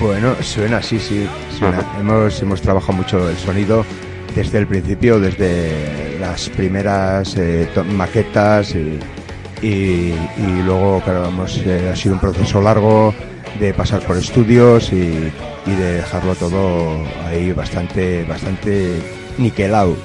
Bueno, 0.00 0.34
suena, 0.40 0.82
sí, 0.82 0.98
sí. 0.98 1.28
suena. 1.56 1.78
Hemos, 2.00 2.42
hemos 2.42 2.60
trabajado 2.60 2.94
mucho 2.94 3.30
el 3.30 3.36
sonido 3.36 3.86
desde 4.36 4.58
el 4.58 4.66
principio, 4.68 5.18
desde 5.18 6.18
las 6.20 6.48
primeras 6.50 7.34
eh, 7.36 7.68
maquetas 7.92 8.74
y, 8.74 8.98
y- 9.66 10.14
y 10.36 10.62
luego, 10.64 11.00
claro, 11.04 11.26
hemos, 11.28 11.56
eh, 11.66 11.90
ha 11.92 11.96
sido 11.96 12.14
un 12.14 12.20
proceso 12.20 12.60
largo 12.60 13.12
de 13.58 13.72
pasar 13.74 14.00
por 14.02 14.16
estudios 14.18 14.92
y, 14.92 14.96
y 15.66 15.70
de 15.70 15.92
dejarlo 15.94 16.34
todo 16.34 17.02
ahí 17.26 17.52
bastante, 17.52 18.24
bastante 18.28 18.92
niquelado. 19.38 19.96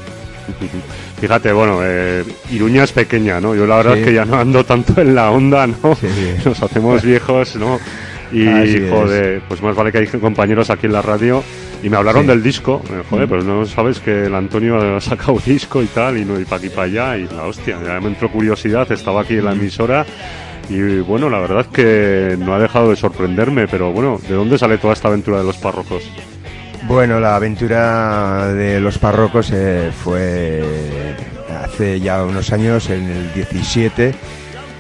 Fíjate, 1.19 1.51
bueno, 1.51 1.79
eh, 1.83 2.23
Iruña 2.51 2.83
es 2.85 2.91
pequeña, 2.91 3.39
¿no? 3.39 3.53
Yo 3.53 3.67
la 3.67 3.77
verdad 3.77 3.93
Sí. 3.93 3.99
es 3.99 4.05
que 4.05 4.13
ya 4.13 4.25
no 4.25 4.37
ando 4.39 4.63
tanto 4.65 4.99
en 5.01 5.13
la 5.13 5.29
onda, 5.31 5.67
¿no? 5.67 5.75
Nos 6.45 6.63
hacemos 6.63 7.03
viejos, 7.03 7.55
¿no? 7.57 7.79
Y, 8.31 8.45
joder, 8.89 9.41
pues 9.47 9.61
más 9.61 9.75
vale 9.75 9.91
que 9.91 9.97
hay 9.99 10.07
compañeros 10.07 10.69
aquí 10.69 10.85
en 10.87 10.93
la 10.93 11.01
radio 11.01 11.43
y 11.83 11.89
me 11.89 11.97
hablaron 11.97 12.23
Sí. 12.23 12.27
del 12.29 12.43
disco. 12.43 12.81
Eh, 12.89 13.03
joder, 13.09 13.27
Mm. 13.27 13.29
pero 13.29 13.43
no 13.43 13.65
sabes 13.65 13.99
que 13.99 14.25
el 14.25 14.35
Antonio 14.35 14.95
ha 14.97 15.01
sacado 15.01 15.37
disco 15.45 15.81
y 15.81 15.87
tal, 15.87 16.17
y 16.17 16.25
no 16.25 16.39
y 16.39 16.45
para 16.45 16.57
aquí 16.57 16.69
para 16.69 16.83
allá, 16.83 17.17
y 17.17 17.27
la 17.27 17.43
hostia, 17.43 17.77
ya 17.85 17.99
me 17.99 18.07
entró 18.07 18.29
curiosidad, 18.31 18.91
estaba 18.91 19.21
aquí 19.21 19.35
en 19.35 19.41
Mm. 19.41 19.45
la 19.45 19.51
emisora. 19.53 20.05
Y 20.69 20.99
bueno, 20.99 21.29
la 21.29 21.39
verdad 21.39 21.61
es 21.61 21.67
que 21.67 22.37
no 22.39 22.53
ha 22.53 22.59
dejado 22.59 22.91
de 22.91 22.95
sorprenderme, 22.95 23.67
pero 23.67 23.91
bueno, 23.91 24.19
¿de 24.27 24.35
dónde 24.35 24.57
sale 24.57 24.77
toda 24.77 24.93
esta 24.93 25.07
aventura 25.09 25.39
de 25.39 25.43
los 25.43 25.57
párrocos? 25.57 26.03
Bueno, 26.87 27.19
la 27.19 27.35
aventura 27.35 28.47
de 28.53 28.79
los 28.79 28.97
párrocos 28.97 29.51
eh, 29.53 29.91
fue 30.03 30.63
hace 31.63 31.99
ya 31.99 32.23
unos 32.23 32.51
años, 32.53 32.89
en 32.89 33.03
el 33.09 33.33
17. 33.33 34.13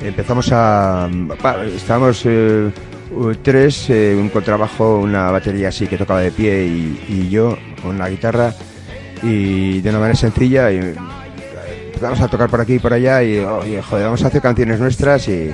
Empezamos 0.03 0.49
a... 0.51 1.09
Estábamos 1.75 2.23
eh, 2.25 2.69
tres, 3.41 3.89
eh, 3.89 4.15
un 4.17 4.29
contrabajo, 4.29 4.99
una 4.99 5.31
batería 5.31 5.69
así 5.69 5.87
que 5.87 5.97
tocaba 5.97 6.21
de 6.21 6.31
pie 6.31 6.65
y, 6.65 7.29
yo 7.29 7.57
con 7.81 7.97
la 7.97 8.09
guitarra 8.09 8.53
y 9.23 9.81
de 9.81 9.89
una 9.89 9.99
manera 9.99 10.17
sencilla 10.17 10.71
y 10.71 10.77
eh, 10.77 10.95
empezamos 11.87 12.21
a 12.21 12.27
tocar 12.27 12.49
por 12.49 12.61
aquí 12.61 12.75
y 12.75 12.79
por 12.79 12.93
allá 12.93 13.23
y 13.23 13.43
joder, 13.81 14.05
vamos 14.05 14.23
a 14.23 14.27
hacer 14.27 14.41
canciones 14.41 14.79
nuestras 14.79 15.27
y, 15.27 15.51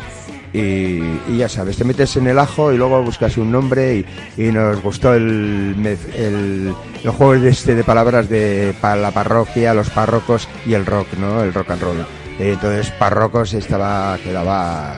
ya 1.37 1.49
sabes, 1.49 1.77
te 1.77 1.83
metes 1.83 2.15
en 2.17 2.27
el 2.27 2.39
ajo 2.39 2.71
y 2.71 2.77
luego 2.77 3.03
buscas 3.03 3.37
un 3.37 3.51
nombre 3.51 4.05
y, 4.37 4.43
nos 4.51 4.81
gustó 4.81 5.13
el, 5.13 5.75
el, 6.15 6.73
el 7.03 7.09
juego 7.11 7.39
de, 7.39 7.49
este 7.49 7.75
de 7.75 7.83
palabras 7.83 8.29
de 8.29 8.73
para 8.81 8.95
la 8.95 9.11
parroquia, 9.11 9.73
los 9.73 9.89
párrocos 9.89 10.47
y 10.65 10.73
el 10.73 10.85
rock, 10.85 11.07
¿no? 11.19 11.43
El 11.43 11.53
rock 11.53 11.71
and 11.71 11.81
roll. 11.81 11.99
Eh, 12.39 12.53
Entonces 12.53 12.91
párrocos 12.91 13.53
estaba, 13.53 14.17
quedaba 14.23 14.97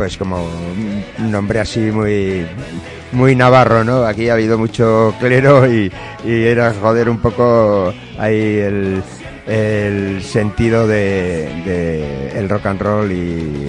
pues 0.00 0.16
como 0.16 0.42
un- 0.42 1.30
nombre 1.30 1.60
así 1.60 1.78
muy 1.78 2.46
muy 3.12 3.36
navarro, 3.36 3.84
¿no? 3.84 4.06
Aquí 4.06 4.30
ha 4.30 4.32
habido 4.32 4.56
mucho 4.56 5.14
clero 5.20 5.70
y, 5.70 5.92
y 6.24 6.44
era 6.44 6.72
joder 6.72 7.10
un 7.10 7.18
poco 7.18 7.92
ahí 8.18 8.60
el, 8.60 9.02
el 9.46 10.22
sentido 10.22 10.86
de, 10.86 11.50
de 11.66 12.38
el 12.38 12.48
rock 12.48 12.64
and 12.64 12.80
roll 12.80 13.12
y 13.12 13.68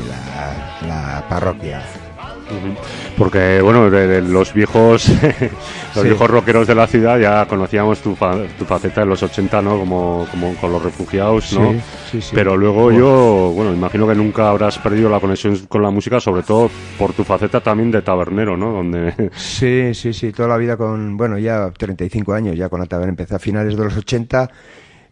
la 0.87 1.25
parroquia. 1.27 1.81
Porque, 3.17 3.61
bueno, 3.61 3.89
de, 3.89 4.07
de 4.07 4.21
los 4.21 4.53
viejos 4.53 5.07
los 5.95 6.03
Sí. 6.03 6.03
viejos 6.03 6.29
rockeros 6.29 6.67
de 6.67 6.75
la 6.75 6.87
ciudad 6.87 7.19
ya 7.19 7.45
conocíamos 7.45 7.99
tu, 7.99 8.15
fa- 8.15 8.37
tu 8.57 8.65
faceta 8.65 9.01
en 9.03 9.09
los 9.09 9.21
80, 9.21 9.61
¿no? 9.61 9.77
Como, 9.79 10.25
como 10.31 10.55
con 10.55 10.71
los 10.71 10.81
refugiados, 10.83 11.53
¿no? 11.53 11.71
Sí, 11.73 11.79
sí, 12.11 12.21
sí. 12.21 12.31
Pero 12.33 12.55
luego 12.57 12.83
Bueno. 12.83 12.99
yo, 12.99 13.51
bueno, 13.53 13.73
imagino 13.73 14.07
que 14.07 14.15
nunca 14.15 14.49
habrás 14.49 14.77
perdido 14.79 15.09
la 15.09 15.19
conexión 15.19 15.57
con 15.67 15.81
la 15.81 15.91
música, 15.91 16.19
sobre 16.19 16.43
todo 16.43 16.69
por 16.97 17.13
tu 17.13 17.23
faceta 17.23 17.59
también 17.61 17.91
de 17.91 18.01
tabernero, 18.01 18.55
¿no? 18.57 18.71
Donde... 18.71 19.13
Sí, 19.35 19.93
sí, 19.93 20.13
sí, 20.13 20.31
toda 20.31 20.47
la 20.49 20.57
vida 20.57 20.77
con, 20.77 21.17
bueno, 21.17 21.37
ya 21.37 21.71
35 21.71 22.33
años, 22.33 22.55
ya 22.55 22.69
con 22.69 22.79
la 22.79 22.85
taberna 22.85 23.11
empecé 23.11 23.35
a 23.35 23.39
finales 23.39 23.75
de 23.77 23.83
los 23.83 23.95
80 23.97 24.49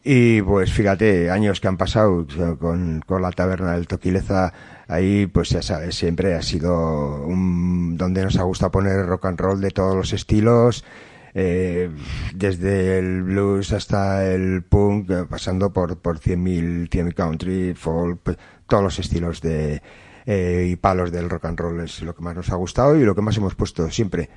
y 0.03 0.41
pues 0.41 0.71
fíjate, 0.73 1.29
años 1.29 1.59
que 1.59 1.67
han 1.67 1.77
pasado 1.77 2.25
con, 2.59 3.01
con 3.05 3.21
la 3.21 3.31
taberna 3.31 3.73
del 3.73 3.87
Toquileza, 3.87 4.53
ahí 4.87 5.27
pues 5.27 5.49
ya 5.49 5.61
sabes, 5.61 5.95
siempre 5.95 6.35
ha 6.35 6.41
sido 6.41 7.23
un, 7.25 7.97
donde 7.97 8.23
nos 8.23 8.37
ha 8.37 8.43
gustado 8.43 8.71
poner 8.71 9.05
rock 9.05 9.25
and 9.25 9.39
roll 9.39 9.61
de 9.61 9.71
todos 9.71 9.95
los 9.95 10.13
estilos, 10.13 10.85
eh, 11.33 11.89
desde 12.33 12.97
el 12.99 13.23
blues 13.23 13.71
hasta 13.73 14.25
el 14.31 14.63
punk, 14.63 15.09
eh, 15.11 15.25
pasando 15.29 15.71
por, 15.73 15.97
por 15.97 16.19
100.000, 16.19 16.89
100.000 16.89 17.13
country, 17.13 17.73
folk, 17.75 18.19
pues, 18.23 18.37
todos 18.67 18.83
los 18.83 18.99
estilos 18.99 19.41
de, 19.41 19.81
eh, 20.25 20.67
y 20.71 20.75
palos 20.77 21.11
del 21.11 21.29
rock 21.29 21.45
and 21.45 21.59
roll 21.59 21.79
es 21.81 22.01
lo 22.01 22.15
que 22.15 22.23
más 22.23 22.35
nos 22.35 22.49
ha 22.51 22.55
gustado 22.55 22.95
y 22.97 23.03
lo 23.03 23.15
que 23.15 23.21
más 23.21 23.37
hemos 23.37 23.55
puesto 23.55 23.89
siempre. 23.91 24.29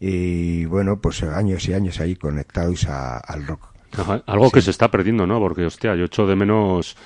Y 0.00 0.64
bueno, 0.66 1.00
pues 1.00 1.22
años 1.22 1.68
y 1.68 1.74
años 1.74 2.00
ahí 2.00 2.16
conectados 2.16 2.86
a- 2.88 3.18
al 3.18 3.46
rock. 3.46 3.71
Ajá, 3.96 4.22
Algo 4.26 4.50
que 4.50 4.60
se 4.62 4.70
está 4.70 4.90
perdiendo, 4.90 5.26
¿no? 5.26 5.38
Porque, 5.38 5.64
hostia, 5.64 5.94
yo 5.94 6.04
echo 6.06 6.26
de 6.26 6.34
menos 6.36 6.96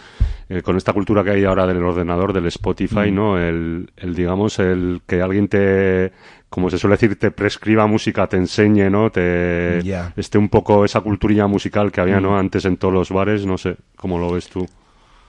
eh, 0.48 0.62
con 0.62 0.76
esta 0.76 0.92
cultura 0.92 1.24
que 1.24 1.30
hay 1.30 1.44
ahora 1.44 1.66
del 1.66 1.82
ordenador, 1.82 2.32
del 2.32 2.46
Spotify, 2.46 3.10
Mm. 3.10 3.14
¿no? 3.14 3.38
El, 3.38 3.90
el, 3.96 4.14
digamos, 4.14 4.58
el 4.58 5.00
que 5.06 5.20
alguien 5.22 5.48
te, 5.48 6.12
como 6.48 6.70
se 6.70 6.78
suele 6.78 6.94
decir, 6.94 7.18
te 7.18 7.30
prescriba 7.32 7.86
música, 7.86 8.26
te 8.28 8.36
enseñe, 8.36 8.88
¿no? 8.90 9.10
Te 9.10 9.82
esté 10.16 10.38
un 10.38 10.48
poco 10.48 10.84
esa 10.84 11.00
culturilla 11.00 11.46
musical 11.46 11.90
que 11.90 12.00
había, 12.00 12.20
¿no? 12.20 12.32
Mm. 12.32 12.38
Antes 12.38 12.64
en 12.64 12.76
todos 12.76 12.94
los 12.94 13.10
bares, 13.10 13.44
no 13.46 13.58
sé, 13.58 13.76
¿cómo 13.96 14.18
lo 14.18 14.30
ves 14.30 14.48
tú? 14.48 14.66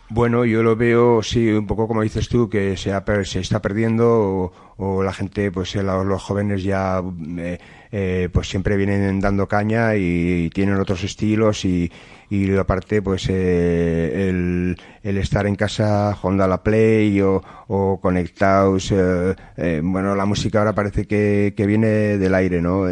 Bueno, 0.10 0.46
yo 0.46 0.64
lo 0.64 0.78
veo, 0.78 1.22
sí, 1.22 1.50
un 1.50 1.68
poco 1.68 1.86
como 1.86 2.02
dices 2.02 2.30
tú, 2.30 2.50
que 2.50 2.78
se, 2.78 2.94
ha 2.94 3.04
se 3.26 3.40
está 3.42 3.62
perdiendo 3.62 4.54
o, 4.78 5.04
la 5.04 5.12
gente, 5.12 5.52
pues 5.52 5.76
eh, 5.76 5.84
los, 5.84 6.06
los 6.06 6.24
jóvenes 6.24 6.64
ya, 6.64 7.04
eh, 7.38 7.60
eh, 7.92 8.30
pues 8.32 8.48
siempre 8.50 8.78
vienen 8.78 9.20
dando 9.20 9.50
caña 9.50 9.96
y, 9.98 10.50
tienen 10.54 10.80
otros 10.80 11.04
estilos 11.04 11.66
y, 11.66 11.92
y 12.30 12.56
aparte, 12.56 13.02
pues 13.02 13.28
eh, 13.30 14.30
el, 14.30 14.78
el 15.04 15.18
estar 15.18 15.46
en 15.46 15.56
casa 15.56 16.14
jugando 16.16 16.46
a 16.46 16.48
la 16.48 16.64
Play 16.64 17.20
o, 17.22 17.42
o 17.68 18.00
conectados, 18.02 18.92
eh, 18.94 19.36
eh, 19.58 19.82
bueno, 19.84 20.16
la 20.16 20.26
música 20.26 20.60
ahora 20.60 20.74
parece 20.74 21.06
que, 21.06 21.54
que 21.56 21.66
viene 21.66 22.18
del 22.18 22.34
aire, 22.34 22.62
¿no? 22.62 22.86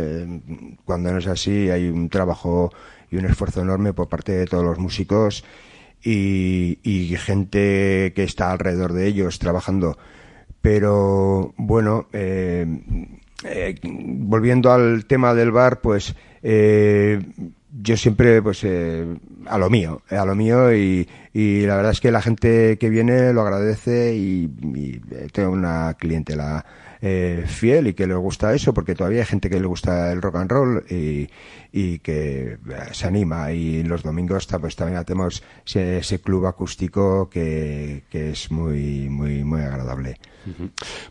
Cuando 0.84 1.14
no 1.14 1.20
es 1.20 1.28
así, 1.28 1.70
hay 1.70 1.88
un 1.88 2.10
trabajo 2.10 2.72
y 3.10 3.16
un 3.16 3.26
esfuerzo 3.26 3.62
enorme 3.62 3.94
por 3.94 4.10
parte 4.10 4.34
de 4.34 4.46
todos 4.48 4.66
los 4.66 4.80
músicos 4.80 5.46
y, 6.06 7.16
gente 7.18 8.14
que 8.16 8.24
está 8.24 8.52
alrededor 8.52 8.94
de 8.94 9.08
ellos 9.08 9.40
trabajando. 9.40 9.98
Pero 10.62 11.54
bueno, 11.58 12.08
eh, 12.14 12.66
eh, 13.44 13.76
volviendo 13.84 14.72
al 14.72 15.06
tema 15.06 15.34
del 15.34 15.52
bar, 15.52 15.82
pues 15.82 16.16
eh, 16.44 17.20
yo 17.82 17.98
siempre 17.98 18.42
pues 18.42 18.66
a 19.46 19.58
lo 19.58 19.70
mío, 19.70 20.02
a 20.10 20.26
lo 20.26 20.36
mío 20.36 20.74
y, 20.74 21.08
la 21.34 21.76
verdad 21.76 21.92
es 21.92 22.02
que 22.02 22.12
la 22.12 22.22
gente 22.22 22.78
que 22.78 22.90
viene 22.90 23.34
lo 23.34 23.42
agradece 23.42 24.16
y, 24.16 24.50
y, 24.74 25.00
tengo 25.32 25.52
una 25.52 25.96
clientela 25.96 26.66
eh, 27.08 27.44
fiel 27.46 27.86
y 27.86 27.94
que 27.94 28.08
le 28.08 28.16
gusta 28.16 28.52
eso 28.56 28.74
porque 28.74 28.96
todavía 28.96 29.20
hay 29.20 29.26
gente 29.28 29.48
que 29.48 29.60
le 29.60 29.68
gusta 29.68 30.12
el 30.12 30.24
rock 30.24 30.38
and 30.38 30.52
roll 30.52 30.84
y, 30.90 31.30
y 31.72 32.00
que 32.00 32.54
eh, 32.54 32.58
se 32.94 33.06
anima 33.06 33.52
y 33.52 33.84
los 33.84 34.02
domingos 34.02 34.48
pues 34.60 34.76
también 34.76 34.98
hacemos 34.98 35.44
ese, 35.64 36.00
ese 36.00 36.20
club 36.20 36.48
acústico 36.48 37.30
que, 37.30 38.06
que 38.10 38.32
es 38.32 38.50
muy 38.50 39.08
muy 39.08 39.44
muy 39.44 39.62
agradable. 39.62 40.18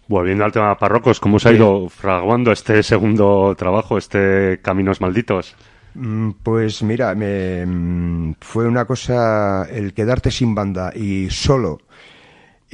Volviendo 0.09 0.45
al 0.45 0.53
tema 0.53 0.77
parrocos, 0.77 1.21
¿cómo 1.21 1.39
se 1.39 1.49
ha 1.51 1.53
ido 1.53 1.89
fraguando 1.89 2.51
este 2.51 2.83
segundo 2.83 3.55
trabajo, 3.57 3.97
este 3.97 4.61
Caminos 4.63 5.01
Malditos? 5.01 5.55
Mm, 5.95 6.31
Pues 6.43 6.83
mira, 6.83 7.15
me, 7.15 7.65
mm, 7.65 8.35
fue 8.41 8.67
una 8.67 8.85
cosa 8.85 9.65
el 9.71 9.95
quedarte 9.95 10.31
sin 10.31 10.55
banda 10.55 10.93
y 10.95 11.31
solo 11.31 11.79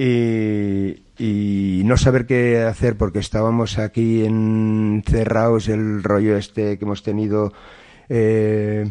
y, 0.03 1.83
no 1.85 1.97
saber 1.97 2.27
qué 2.27 2.59
hacer 2.63 2.97
porque 2.97 3.19
estábamos 3.19 3.79
aquí 3.79 4.25
encerrados 4.25 5.69
el 5.69 6.03
rollo 6.03 6.37
este 6.37 6.79
que 6.79 6.85
hemos 6.85 7.03
tenido 7.03 7.53
eh, 8.09 8.91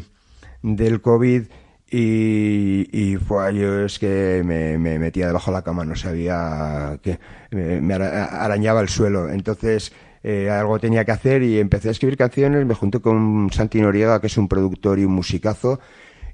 del 0.62 1.02
COVID 1.02 1.44
y, 1.90 2.88
y 2.92 3.16
fue 3.18 3.56
yo 3.56 3.86
es 3.86 3.98
que 3.98 4.44
me, 4.46 4.78
me 4.78 5.00
metía 5.00 5.28
debajo 5.28 5.50
de 5.50 5.58
la 5.58 5.64
cama, 5.64 5.86
no 5.86 5.96
sabía 5.96 7.00
que 7.02 7.20
me, 7.50 7.82
me 7.82 7.94
ara- 7.96 8.26
arañaba 8.44 8.82
el 8.82 8.90
suelo. 8.90 9.30
Entonces 9.30 9.92
eh, 10.22 10.50
algo 10.52 10.80
tenía 10.80 11.06
que 11.06 11.12
hacer 11.12 11.42
y 11.42 11.60
empecé 11.60 11.88
a 11.88 11.92
escribir 11.92 12.18
canciones, 12.18 12.66
me 12.66 12.76
junté 12.76 13.00
con 13.00 13.50
Santi 13.52 13.82
Noriega, 13.82 14.22
que 14.22 14.28
es 14.28 14.38
un 14.38 14.48
productor 14.48 15.00
y 15.00 15.06
un 15.06 15.14
musicazo, 15.14 15.80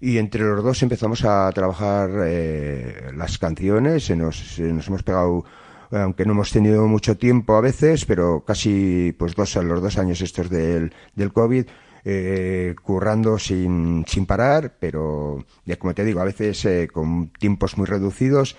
y 0.05 0.19
entre 0.19 0.43
los 0.43 0.63
dos 0.63 0.83
empezamos 0.83 1.25
a 1.25 1.51
trabajar 1.51 2.11
eh, 2.27 3.09
las 3.15 3.39
canciones, 3.39 4.07
nos, 4.11 4.59
nos 4.59 4.87
hemos 4.87 5.01
pegado, 5.01 5.43
aunque 5.89 6.25
no 6.25 6.33
hemos 6.33 6.51
tenido 6.51 6.85
mucho 6.85 7.17
tiempo 7.17 7.55
a 7.55 7.61
veces, 7.61 8.05
pero 8.05 8.45
casi 8.45 9.15
pues 9.17 9.33
dos, 9.33 9.55
los 9.55 9.81
dos 9.81 9.97
años 9.97 10.21
estos 10.21 10.47
del, 10.51 10.93
del 11.15 11.33
COVID, 11.33 11.65
eh, 12.03 12.75
currando 12.83 13.39
sin, 13.39 14.05
sin 14.07 14.27
parar, 14.27 14.75
pero 14.79 15.43
ya 15.65 15.77
como 15.77 15.95
te 15.95 16.05
digo, 16.05 16.21
a 16.21 16.25
veces 16.25 16.63
eh, 16.65 16.87
con 16.87 17.29
tiempos 17.29 17.75
muy 17.75 17.87
reducidos. 17.87 18.57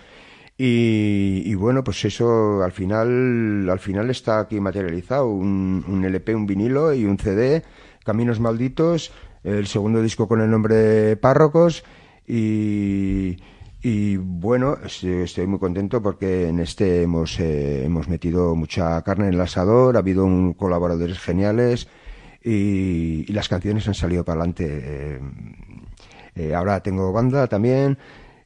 Y, 0.59 1.43
y 1.45 1.55
bueno, 1.55 1.85
pues 1.85 2.05
eso 2.07 2.65
al 2.65 2.73
final, 2.73 3.71
al 3.71 3.79
final 3.79 4.11
está 4.11 4.41
aquí 4.41 4.59
materializado, 4.59 5.29
un, 5.29 5.85
un 5.87 6.05
LP, 6.05 6.35
un 6.35 6.47
vinilo 6.47 6.93
y 6.93 7.05
un 7.05 7.19
CD, 7.19 7.63
Caminos 8.05 8.41
Malditos, 8.41 9.13
el 9.47 9.67
segundo 9.67 10.03
disco 10.03 10.27
con 10.29 10.41
el 10.41 10.51
nombre 10.51 10.75
de 10.75 11.17
Párrocos 11.17 11.85
y, 12.27 13.37
y 13.83 14.17
bueno, 14.17 14.77
es- 14.85 15.05
estoy 15.05 15.47
muy 15.47 15.59
contento 15.59 16.03
porque 16.03 16.49
en 16.49 16.59
este 16.61 17.03
hemos, 17.03 17.39
eh, 17.41 17.85
hemos 17.85 18.09
metido 18.09 18.55
mucha 18.57 19.01
carne 19.03 19.29
en 19.29 19.35
el 19.35 19.41
asador, 19.41 19.97
ha 19.97 20.01
habido 20.01 20.25
un, 20.25 20.53
colaboradores 20.55 21.19
geniales 21.19 21.89
y, 22.45 23.33
las 23.33 23.49
canciones 23.49 23.87
han 23.89 23.95
salido 23.95 24.25
para 24.25 24.41
adelante. 24.41 24.67
Eh, 24.69 25.21
eh, 26.35 26.55
ahora 26.55 26.81
tengo 26.83 27.13
banda 27.13 27.47
también 27.47 27.97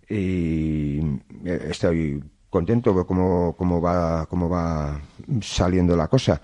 y 0.09 0.99
eh, 1.45 1.67
estoy 1.71 2.23
contento 2.49 2.93
de 2.93 3.05
cómo, 3.05 3.55
cómo, 3.57 3.81
va, 3.81 4.27
cómo 4.27 4.49
va 4.49 5.01
saliendo 5.41 5.97
la 5.97 6.09
cosa. 6.09 6.41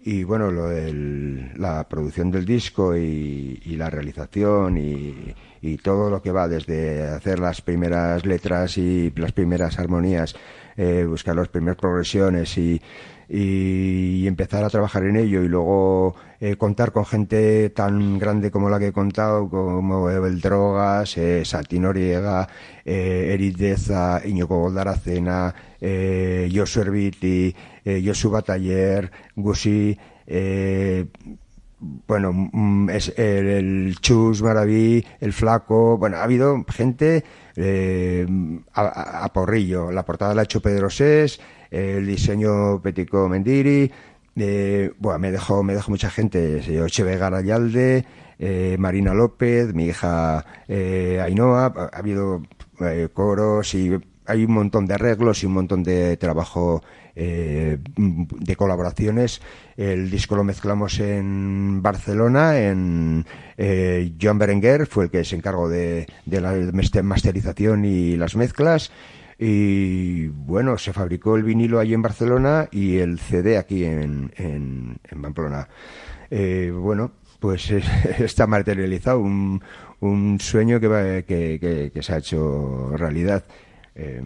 Y 0.00 0.22
bueno, 0.24 0.50
lo 0.50 0.68
del- 0.68 1.52
la 1.56 1.86
producción 1.88 2.30
del 2.30 2.44
disco 2.46 2.96
y, 2.96 3.60
y 3.64 3.76
la 3.76 3.90
realización 3.90 4.78
y, 4.78 5.34
y 5.60 5.76
todo 5.78 6.08
lo 6.08 6.22
que 6.22 6.30
va 6.30 6.48
desde 6.48 7.08
hacer 7.08 7.38
las 7.40 7.60
primeras 7.60 8.24
letras 8.24 8.78
y 8.78 9.12
las 9.16 9.32
primeras 9.32 9.78
armonías, 9.78 10.34
eh, 10.76 11.04
buscar 11.06 11.34
las 11.36 11.48
primeras 11.48 11.76
progresiones 11.76 12.56
y, 12.56 12.80
y 13.28 14.26
empezar 14.26 14.64
a 14.64 14.70
trabajar 14.70 15.02
en 15.04 15.16
ello 15.16 15.42
y 15.42 15.48
luego 15.48 16.14
eh, 16.40 16.56
contar 16.56 16.92
con 16.92 17.04
gente 17.04 17.68
tan 17.70 18.18
grande 18.18 18.50
como 18.50 18.70
la 18.70 18.78
que 18.78 18.86
he 18.88 18.92
contado, 18.92 19.50
como 19.50 20.08
Ebel 20.10 20.40
Drogas, 20.40 21.18
eh, 21.18 21.44
Santi 21.44 21.78
Noriega, 21.80 22.48
eh, 22.84 23.32
Eric 23.34 23.56
Deza, 23.56 24.22
Iñigo 24.24 24.60
Goldaracena, 24.60 25.54
eh, 25.80 26.50
Josu 26.52 26.80
Erviti, 26.80 27.54
eh, 27.84 28.12
Bataller, 28.30 29.10
Gusi, 29.36 29.96
eh, 30.26 31.06
bueno, 31.80 32.32
mm, 32.32 32.90
es 32.90 33.12
el, 33.16 33.96
Chus 34.00 34.42
Maraví, 34.42 35.04
el 35.20 35.32
Flaco, 35.32 35.96
bueno, 35.96 36.16
ha 36.16 36.24
habido 36.24 36.64
gente 36.68 37.24
eh, 37.56 38.26
a, 38.74 39.32
porrillo. 39.32 39.92
La 39.92 40.04
portada 40.04 40.34
la 40.34 40.42
ha 40.42 40.44
hecho 40.44 40.60
Pedro 40.60 40.90
Sés, 40.90 41.40
el 41.70 42.06
diseño 42.06 42.80
Petico 42.82 43.28
Mendiri, 43.28 43.90
eh, 44.36 44.92
bueno, 44.98 45.18
me 45.18 45.30
dejó, 45.30 45.62
me 45.62 45.74
dejó 45.74 45.90
mucha 45.90 46.10
gente, 46.10 46.62
eh, 46.66 46.80
Oche 46.80 47.02
Vega 47.04 47.30
Rayalde, 47.30 48.04
eh, 48.38 48.76
Marina 48.78 49.14
López, 49.14 49.74
mi 49.74 49.86
hija 49.86 50.44
eh, 50.68 51.20
Ainhoa, 51.22 51.66
ha, 51.66 51.90
ha 51.92 51.98
habido 51.98 52.42
coros 53.12 53.74
y 53.74 53.98
hay 54.28 54.44
un 54.44 54.52
montón 54.52 54.86
de 54.86 54.94
arreglos 54.94 55.42
y 55.42 55.46
un 55.46 55.52
montón 55.54 55.82
de 55.82 56.16
trabajo 56.16 56.82
eh, 57.16 57.78
de 57.96 58.56
colaboraciones. 58.56 59.40
El 59.76 60.10
disco 60.10 60.36
lo 60.36 60.44
mezclamos 60.44 61.00
en 61.00 61.82
Barcelona, 61.82 62.58
en 62.60 63.24
eh, 63.56 64.12
Joan 64.20 64.38
Berenguer 64.38 64.86
fue 64.86 65.04
el 65.04 65.10
que 65.10 65.24
se 65.24 65.34
encargó 65.36 65.68
de, 65.68 66.06
de 66.26 66.40
la 66.40 66.52
master- 66.72 67.02
masterización 67.02 67.84
y 67.84 68.16
las 68.16 68.36
mezclas. 68.36 68.92
Y 69.40 70.26
bueno, 70.28 70.78
se 70.78 70.92
fabricó 70.92 71.36
el 71.36 71.44
vinilo 71.44 71.78
allí 71.78 71.94
en 71.94 72.02
Barcelona 72.02 72.68
y 72.72 72.98
el 72.98 73.18
CD 73.20 73.56
aquí 73.56 73.84
en, 73.84 74.32
en, 74.36 74.98
en 75.08 75.22
Pamplona. 75.22 75.68
Eh, 76.30 76.72
bueno, 76.74 77.12
pues 77.40 77.70
está 78.18 78.46
materializado 78.48 79.20
un, 79.20 79.62
un 80.00 80.40
sueño 80.40 80.80
que, 80.80 80.88
va- 80.88 81.22
que, 81.22 81.58
que- 81.60 81.90
que 81.94 82.02
se 82.02 82.12
ha 82.14 82.18
hecho 82.18 82.92
realidad. 82.96 83.44
Eh, 83.98 84.22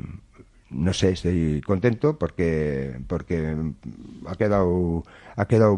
no 0.70 0.92
sé, 0.92 1.10
estoy 1.12 1.60
contento 1.62 2.18
porque 2.18 2.96
porque 3.08 3.56
ha 4.26 4.34
quedado 4.36 5.02
ha 5.36 5.46
quedado 5.46 5.76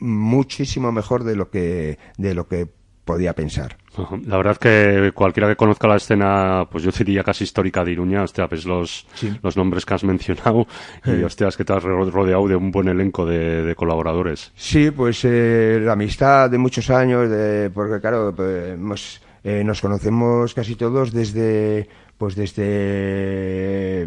muchísimo 0.00 0.92
mejor 0.92 1.24
de 1.24 1.36
lo 1.36 1.50
que 1.50 1.98
de 2.16 2.34
lo 2.34 2.46
que 2.48 2.66
podía 3.04 3.32
pensar. 3.34 3.78
La 4.26 4.36
verdad 4.36 4.58
que 4.58 5.12
cualquiera 5.14 5.48
que 5.48 5.56
conozca 5.56 5.88
la 5.88 5.96
escena, 5.96 6.68
pues 6.70 6.84
yo 6.84 6.90
diría 6.90 7.24
casi 7.24 7.44
histórica 7.44 7.82
de 7.82 7.92
Iruña, 7.92 8.22
hostia, 8.22 8.46
ves 8.46 8.66
los, 8.66 9.06
Sí. 9.14 9.34
los 9.42 9.56
nombres 9.56 9.86
que 9.86 9.94
has 9.94 10.04
mencionado 10.04 10.66
y 11.06 11.10
Eh. 11.12 11.24
hostias 11.24 11.56
que 11.56 11.64
te 11.64 11.72
has 11.72 11.82
ro- 11.82 12.10
rodeado 12.10 12.46
de 12.48 12.54
un 12.56 12.70
buen 12.70 12.86
elenco 12.88 13.24
de, 13.24 13.62
de 13.62 13.74
colaboradores. 13.74 14.52
Sí, 14.56 14.90
pues 14.90 15.24
eh, 15.24 15.80
la 15.82 15.92
amistad 15.94 16.50
de 16.50 16.58
muchos 16.58 16.90
años, 16.90 17.30
de, 17.30 17.70
porque 17.70 17.98
claro, 17.98 18.34
pues, 18.36 18.74
hemos, 18.74 19.22
eh, 19.42 19.64
nos 19.64 19.80
conocemos 19.80 20.52
casi 20.52 20.74
todos 20.74 21.10
desde, 21.10 21.88
pues 22.18 22.34
desde 22.34 24.06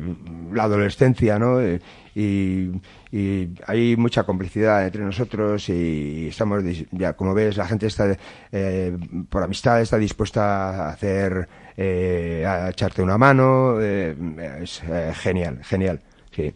la 0.53 0.63
adolescencia, 0.63 1.39
¿no? 1.39 1.59
Eh, 1.61 1.79
Y, 2.13 2.69
y 3.09 3.47
hay 3.65 3.95
mucha 3.95 4.23
complicidad 4.23 4.85
entre 4.85 5.01
nosotros 5.01 5.69
y 5.69 6.27
estamos, 6.27 6.61
ya 6.91 7.13
como 7.13 7.33
ves, 7.33 7.55
la 7.55 7.65
gente 7.65 7.88
está, 7.88 8.17
eh, 8.51 8.97
por 9.29 9.41
amistad 9.43 9.79
está 9.79 9.97
dispuesta 9.97 10.88
a 10.88 10.89
hacer, 10.89 11.47
eh, 11.77 12.43
a 12.45 12.69
echarte 12.69 13.01
una 13.01 13.17
mano, 13.17 13.77
eh, 13.79 14.13
es 14.61 14.81
genial, 15.23 15.59
genial, 15.63 16.01
sí. 16.35 16.53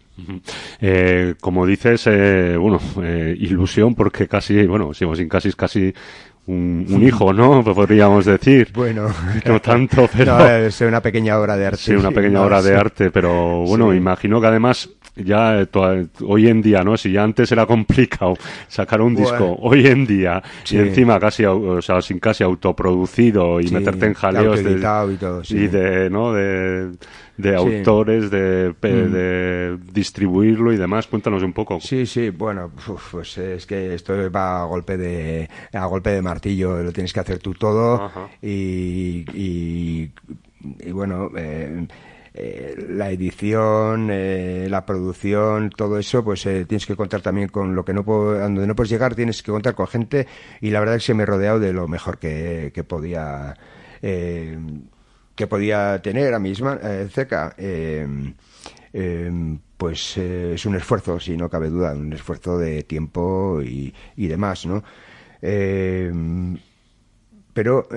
Eh, 0.81 1.35
como 1.39 1.65
dices, 1.65 2.05
eh, 2.07 2.57
bueno, 2.57 2.81
eh, 3.01 3.33
ilusión 3.39 3.95
porque 3.95 4.27
casi, 4.27 4.67
bueno, 4.67 4.93
seguimos 4.93 5.19
sin 5.19 5.29
casi, 5.29 5.53
casi 5.53 5.93
un, 6.47 6.85
un 6.89 7.03
hijo, 7.03 7.33
¿no? 7.33 7.63
Podríamos 7.75 8.25
decir. 8.25 8.69
Bueno, 8.73 9.07
no 9.45 9.61
tanto, 9.61 10.07
pero... 10.17 10.37
No, 10.37 10.47
es 10.47 10.79
una 10.81 11.01
pequeña 11.01 11.39
obra 11.39 11.57
de 11.57 11.65
arte. 11.67 11.77
Sí, 11.77 11.93
una 11.93 12.11
pequeña 12.11 12.33
No, 12.39 12.43
obra 12.43 12.61
de 12.61 12.75
arte, 12.75 13.11
pero 13.11 13.63
bueno, 13.63 13.91
Sí. 13.91 13.97
imagino 13.97 14.39
que 14.41 14.47
además 14.47 14.89
ya 15.15 15.61
eh, 15.61 15.67
hoy 16.27 16.47
en 16.49 16.61
día, 16.61 16.83
¿no? 16.83 16.97
Si 16.97 17.11
ya 17.11 17.23
antes 17.23 17.49
era 17.51 17.65
complicado 17.65 18.33
sacar 18.67 19.01
un 19.01 19.13
Bueno. 19.13 19.29
disco, 19.29 19.57
hoy 19.61 19.87
en 19.87 20.05
día, 20.05 20.43
Sí. 20.65 20.75
y 20.75 20.79
encima 20.79 21.19
casi, 21.19 21.45
o 21.45 21.81
sea, 21.81 22.01
sin 22.01 22.19
casi 22.19 22.43
autoproducido 22.43 23.61
y 23.61 23.69
meterte 23.71 24.05
en 24.07 24.13
jaleos 24.13 24.63
de, 24.63 24.71
y 24.71 25.15
todo, 25.17 25.41
y 25.49 25.67
de, 25.67 26.09
¿no? 26.09 26.33
De, 26.33 26.91
de 27.37 27.49
Sí. 27.49 27.55
autores, 27.77 28.31
de, 28.31 28.73
Mm. 28.81 29.11
de 29.11 29.77
distribuirlo 29.93 30.71
y 30.73 30.77
demás. 30.77 31.07
Cuéntanos 31.07 31.43
un 31.43 31.53
poco. 31.53 31.79
Sí, 31.81 32.05
sí, 32.05 32.29
bueno, 32.29 32.71
pues 33.11 33.37
es 33.37 33.65
que 33.65 33.93
esto 33.93 34.13
va 34.31 34.61
a 34.61 34.65
golpe 34.65 34.97
de 34.97 35.49
a 35.73 35.85
golpe 35.85 36.11
de 36.11 36.21
martillo, 36.21 36.81
lo 36.81 36.91
tienes 36.93 37.11
que 37.13 37.19
hacer 37.19 37.39
tú 37.39 37.53
todo 37.53 38.09
y, 38.41 39.25
y, 39.33 40.11
y 40.79 40.91
bueno, 40.91 41.29
eh, 41.37 41.87
eh, 42.37 42.85
la 42.89 43.11
edición, 43.11 44.09
eh, 44.11 44.67
la 44.69 44.85
producción, 44.85 45.69
todo 45.69 45.97
eso, 45.97 46.23
pues 46.23 46.45
eh, 46.45 46.65
tienes 46.65 46.85
que 46.85 46.95
contar 46.95 47.21
también 47.21 47.47
con 47.49 47.75
lo 47.75 47.85
que 47.85 47.93
no 47.93 48.03
puedo, 48.03 48.37
donde 48.37 48.67
no 48.67 48.75
puedes 48.75 48.89
llegar, 48.89 49.15
tienes 49.15 49.41
que 49.41 49.51
contar 49.51 49.73
con 49.75 49.87
gente 49.87 50.27
y 50.61 50.69
la 50.71 50.79
verdad 50.81 50.95
es 50.97 51.05
que 51.05 51.13
me 51.13 51.23
he 51.23 51.25
rodeado 51.25 51.59
de 51.59 51.71
lo 51.73 51.87
mejor 51.87 52.17
que, 52.17 52.71
que 52.73 52.83
podía 52.83 53.55
eh, 54.01 54.57
que 55.35 55.47
podía 55.47 56.01
tener 56.01 56.33
a 56.33 56.39
mis 56.39 56.61
manos 56.61 56.81
cerca. 57.11 57.53
Eh, 57.57 58.07
eh, 58.97 59.29
pues 59.75 60.15
eh, 60.15 60.53
es 60.53 60.65
un 60.65 60.75
esfuerzo, 60.75 61.19
si 61.19 61.35
no 61.35 61.49
cabe 61.49 61.69
duda, 61.69 61.93
un 61.93 62.13
esfuerzo 62.13 62.57
de 62.57 62.83
tiempo 62.83 63.61
y, 63.61 63.93
y 64.15 64.27
demás, 64.27 64.65
¿no? 64.65 64.85
Eh, 65.41 66.09
pero 67.53 67.87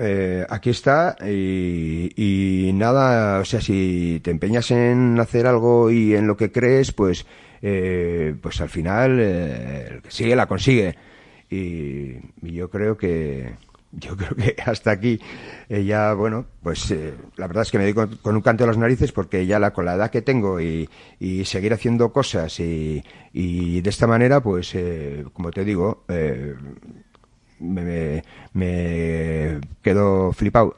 aquí 0.49 0.69
está 0.69 1.15
y, 1.25 2.71
nada, 2.73 3.39
o 3.39 3.45
sea, 3.45 3.61
si 3.61 4.19
te 4.23 4.31
empeñas 4.31 4.71
en 4.71 5.17
hacer 5.19 5.47
algo 5.47 5.89
y 5.91 6.15
en 6.15 6.27
lo 6.27 6.37
que 6.37 6.51
crees, 6.51 6.91
pues, 6.93 7.25
pues 7.61 8.61
al 8.61 8.69
final 8.69 9.19
el 9.19 10.01
que 10.01 10.11
sigue 10.11 10.35
la 10.35 10.47
consigue. 10.47 10.95
Y 11.49 12.19
yo 12.41 12.69
creo 12.69 12.97
que 12.97 13.53
yo 13.91 14.15
creo 14.15 14.35
que 14.35 14.55
hasta 14.65 14.91
aquí 14.91 15.19
eh, 15.69 15.83
ya 15.83 16.13
bueno 16.13 16.45
pues 16.61 16.89
eh, 16.91 17.13
la 17.37 17.47
verdad 17.47 17.63
es 17.63 17.71
que 17.71 17.77
me 17.79 17.85
doy 17.85 17.93
con, 17.93 18.15
con 18.17 18.35
un 18.35 18.41
canto 18.41 18.63
de 18.63 18.67
las 18.67 18.77
narices 18.77 19.11
porque 19.11 19.45
ya 19.45 19.59
la 19.59 19.71
con 19.71 19.85
la 19.85 19.95
edad 19.95 20.11
que 20.11 20.21
tengo 20.21 20.59
y, 20.61 20.89
y 21.19 21.45
seguir 21.45 21.73
haciendo 21.73 22.11
cosas 22.13 22.59
y, 22.59 23.03
y 23.33 23.81
de 23.81 23.89
esta 23.89 24.07
manera 24.07 24.41
pues 24.41 24.73
eh, 24.75 25.25
como 25.33 25.51
te 25.51 25.63
digo 25.65 26.03
eh, 26.07 26.53
me, 27.59 27.83
me, 27.83 28.23
me 28.53 29.59
quedo 29.81 30.31
flipado 30.33 30.77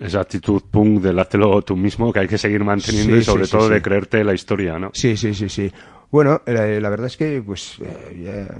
Esa 0.00 0.20
actitud 0.20 0.62
punk 0.70 1.00
del 1.02 1.18
háztelo 1.18 1.62
tú 1.62 1.76
mismo 1.76 2.12
que 2.12 2.20
hay 2.20 2.28
que 2.28 2.38
seguir 2.38 2.64
manteniendo 2.64 3.14
Sí, 3.16 3.20
y 3.20 3.24
sobre 3.24 3.44
sí, 3.44 3.50
sí, 3.50 3.56
todo 3.56 3.68
de 3.68 3.80
creerte 3.80 4.24
la 4.24 4.34
historia, 4.34 4.78
¿no? 4.78 4.90
Sí, 4.92 5.16
sí, 5.16 5.32
sí, 5.34 5.48
sí. 5.48 5.72
Bueno, 6.10 6.42
la, 6.44 6.66
la 6.66 6.90
verdad 6.90 7.06
es 7.06 7.16
que, 7.16 7.40
pues, 7.40 7.78
eh, 7.80 8.22
ya- 8.22 8.54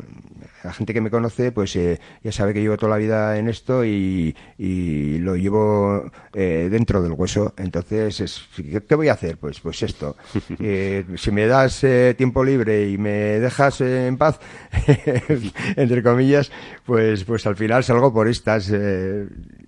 la 0.63 0.73
gente 0.73 0.95
que 0.95 1.01
me 1.01 1.11
conoce, 1.11 1.53
pues, 1.53 1.75
eh, 1.77 2.01
ya 2.23 2.33
sabe 2.33 2.55
que 2.55 2.61
llevo 2.61 2.77
toda 2.77 2.91
la 2.91 2.97
vida 2.97 3.39
en 3.39 3.49
esto 3.49 3.85
y, 3.85 4.35
y 4.59 5.19
lo 5.19 5.37
llevo 5.37 6.11
eh, 6.35 6.69
dentro 6.71 7.03
del 7.03 7.13
hueso. 7.13 7.55
Entonces, 7.57 8.21
es, 8.21 8.43
¿qué, 8.57 8.83
qué 8.83 8.95
voy 8.95 9.09
a 9.09 9.15
hacer? 9.15 9.39
Pues, 9.39 9.61
pues 9.61 9.83
esto. 9.83 10.17
Eh, 10.65 11.05
si 11.17 11.33
me 11.33 11.47
das 11.47 11.83
eh, 11.83 12.15
tiempo 12.17 12.45
libre 12.45 12.89
y 12.89 12.97
me 12.97 13.11
dejas 13.41 13.81
eh, 13.81 14.07
en 14.07 14.17
paz, 14.17 14.39
entre 15.77 16.03
comillas, 16.03 16.53
pues, 16.87 17.25
pues 17.25 17.47
al 17.47 17.57
final 17.57 17.83
salgo 17.83 18.13
por 18.13 18.29
estas. 18.29 18.71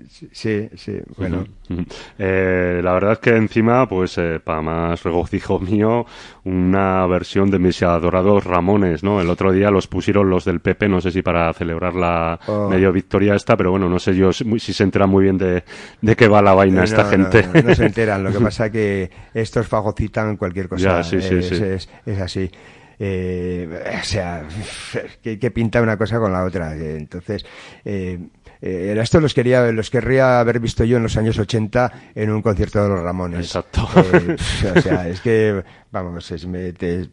Sí, 0.08 0.68
sí, 0.74 0.98
bueno. 1.16 1.46
Eh, 2.18 2.80
la 2.84 2.92
verdad 2.92 3.12
es 3.12 3.18
que 3.20 3.30
encima, 3.34 3.88
pues 3.88 4.18
eh, 4.18 4.38
para 4.42 4.60
más 4.60 5.02
regocijo 5.02 5.58
mío, 5.58 6.04
una 6.44 7.06
versión 7.06 7.50
de 7.50 7.58
mis 7.58 7.82
adorados 7.82 8.44
Ramones, 8.44 9.02
¿no? 9.02 9.20
El 9.20 9.30
otro 9.30 9.50
día 9.50 9.70
los 9.70 9.86
pusieron 9.86 10.28
los 10.28 10.44
del 10.44 10.60
PP, 10.60 10.88
no 10.88 11.00
sé 11.00 11.10
si 11.10 11.22
para 11.22 11.52
celebrar 11.54 11.94
la 11.94 12.38
Oh. 12.46 12.68
medio 12.68 12.92
victoria 12.92 13.34
esta, 13.34 13.56
pero 13.56 13.70
bueno, 13.70 13.88
no 13.88 13.98
sé 13.98 14.14
yo 14.14 14.32
si, 14.32 14.44
si 14.60 14.72
se 14.74 14.84
enteran 14.84 15.08
muy 15.08 15.24
bien 15.24 15.38
de, 15.38 15.64
de 16.02 16.16
qué 16.16 16.28
va 16.28 16.42
la 16.42 16.52
vaina 16.52 16.84
esta 16.84 17.04
no, 17.04 17.08
gente. 17.10 17.46
No, 17.64 17.74
se 17.74 17.86
enteran. 17.86 18.22
Lo 18.22 18.30
que 18.30 18.40
pasa 18.44 18.70
que 18.70 19.10
estos 19.32 19.66
fagocitan 19.66 20.36
cualquier 20.36 20.68
cosa. 20.68 20.98
Ya, 20.98 21.02
sí, 21.02 21.20
sí, 21.22 21.36
es, 21.36 21.48
sí. 21.48 21.54
es- 21.64 21.88
es 22.04 22.20
así. 22.20 22.50
Eh, 22.98 23.68
o 24.00 24.04
sea, 24.04 24.44
que, 25.22 25.38
que 25.38 25.50
pinta 25.50 25.80
una 25.82 25.96
cosa 25.96 26.18
con 26.20 26.30
la 26.32 26.44
otra. 26.44 26.76
Entonces, 26.76 27.44
eh, 27.84 28.18
eh, 28.66 28.96
esto 29.00 29.20
los 29.20 29.34
quería, 29.34 29.70
los 29.72 29.90
querría 29.90 30.40
haber 30.40 30.58
visto 30.58 30.84
yo 30.84 30.96
en 30.96 31.02
los 31.02 31.16
años 31.18 31.38
80 31.38 31.92
en 32.14 32.30
un 32.30 32.40
concierto 32.40 32.82
de 32.82 32.88
los 32.88 33.00
Ramones. 33.00 33.40
Exacto. 33.46 33.86
Eh, 34.14 34.36
o 34.76 34.80
sea, 34.80 35.06
es 35.08 35.20
que, 35.20 35.62
vamos, 35.92 36.30
es, 36.30 36.46
me, 36.46 36.72
te- 36.72 37.10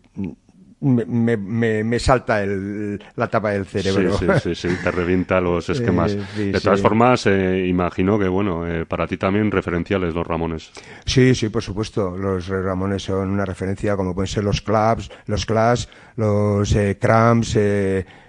me, 0.84 1.06
me- 1.06 1.38
me- 1.38 1.84
me 1.84 2.00
salta 2.00 2.42
el, 2.42 3.00
la 3.16 3.28
tapa 3.30 3.52
del 3.52 3.66
cerebro. 3.68 4.18
Sí, 4.18 4.26
sí, 4.42 4.56
sí, 4.56 4.70
sí, 4.70 4.78
te 4.84 4.90
revienta 4.90 5.40
los 5.40 5.70
esquemas. 5.70 6.14
Eh, 6.14 6.22
sí, 6.36 6.52
de 6.52 6.60
todas 6.60 6.80
sí. 6.80 6.84
formas, 6.84 7.28
eh, 7.28 7.68
imagino 7.68 8.18
que, 8.18 8.28
bueno, 8.28 8.66
eh, 8.68 8.86
para 8.88 9.06
ti 9.06 9.18
también 9.18 9.52
referenciales 9.52 10.16
los 10.16 10.26
Ramones. 10.26 10.72
Sí, 11.06 11.36
sí, 11.36 11.50
por 11.50 11.62
supuesto. 11.62 12.18
Los 12.18 12.48
Ramones 12.48 13.04
son 13.04 13.30
una 13.30 13.46
referencia, 13.46 13.96
como 13.96 14.16
pueden 14.16 14.28
ser 14.28 14.44
los 14.44 14.62
Clubs, 14.62 15.12
los 15.28 15.46
Clash, 15.46 15.86
los 16.16 16.74
eh, 16.76 16.98
Cramps, 17.00 17.56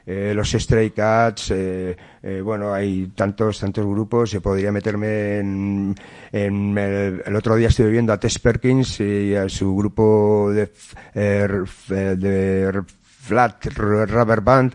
eh, 0.07 0.33
los 0.35 0.51
Stray 0.53 0.91
Cats. 0.91 1.51
eh, 1.53 1.97
eh, 2.23 2.41
bueno, 2.41 2.73
hay 2.73 3.09
tantos, 3.15 3.61
tantos 3.61 3.85
grupos. 3.87 4.35
Podría 4.43 4.73
meterme 4.73 5.39
en, 5.39 5.95
en 6.33 6.79
el, 6.79 7.37
otro 7.37 7.57
día 7.57 7.69
estuve 7.69 7.91
viendo 7.91 8.13
a 8.13 8.19
Tess 8.21 8.39
Perkins 8.39 9.01
y 9.01 9.35
a 9.35 9.49
su 9.49 9.75
grupo 9.77 10.51
de, 10.53 10.63
f- 10.65 10.97
eh, 11.15 12.81
Flat 13.03 13.65
Rubber 13.67 14.41
Band 14.41 14.75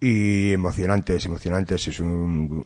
y 0.00 0.52
emocionantes, 0.52 1.24
emocionantes. 1.26 1.88
Es 1.88 2.00
un, 2.00 2.64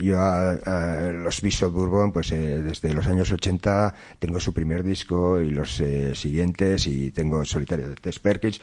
yo 0.00 0.18
a 0.20 1.10
los 1.12 1.40
Bishop 1.42 1.72
Bourbon, 1.72 2.12
pues 2.12 2.32
eh, 2.32 2.62
desde 2.62 2.92
los 2.94 3.06
años 3.06 3.30
80 3.30 3.94
tengo 4.18 4.40
su 4.40 4.52
primer 4.52 4.82
disco 4.82 5.40
y 5.40 5.50
los 5.50 5.80
eh, 5.80 6.14
siguientes 6.14 6.86
y 6.86 7.10
tengo 7.10 7.44
solitario 7.44 7.88
de 7.88 7.94
Tess 7.96 8.18
Perkins. 8.18 8.60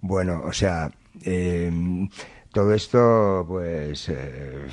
Bueno, 0.00 0.42
o 0.44 0.52
sea, 0.52 0.90
eh, 1.24 1.70
todo 2.52 2.72
esto, 2.74 3.44
pues, 3.48 4.08
eh, 4.08 4.66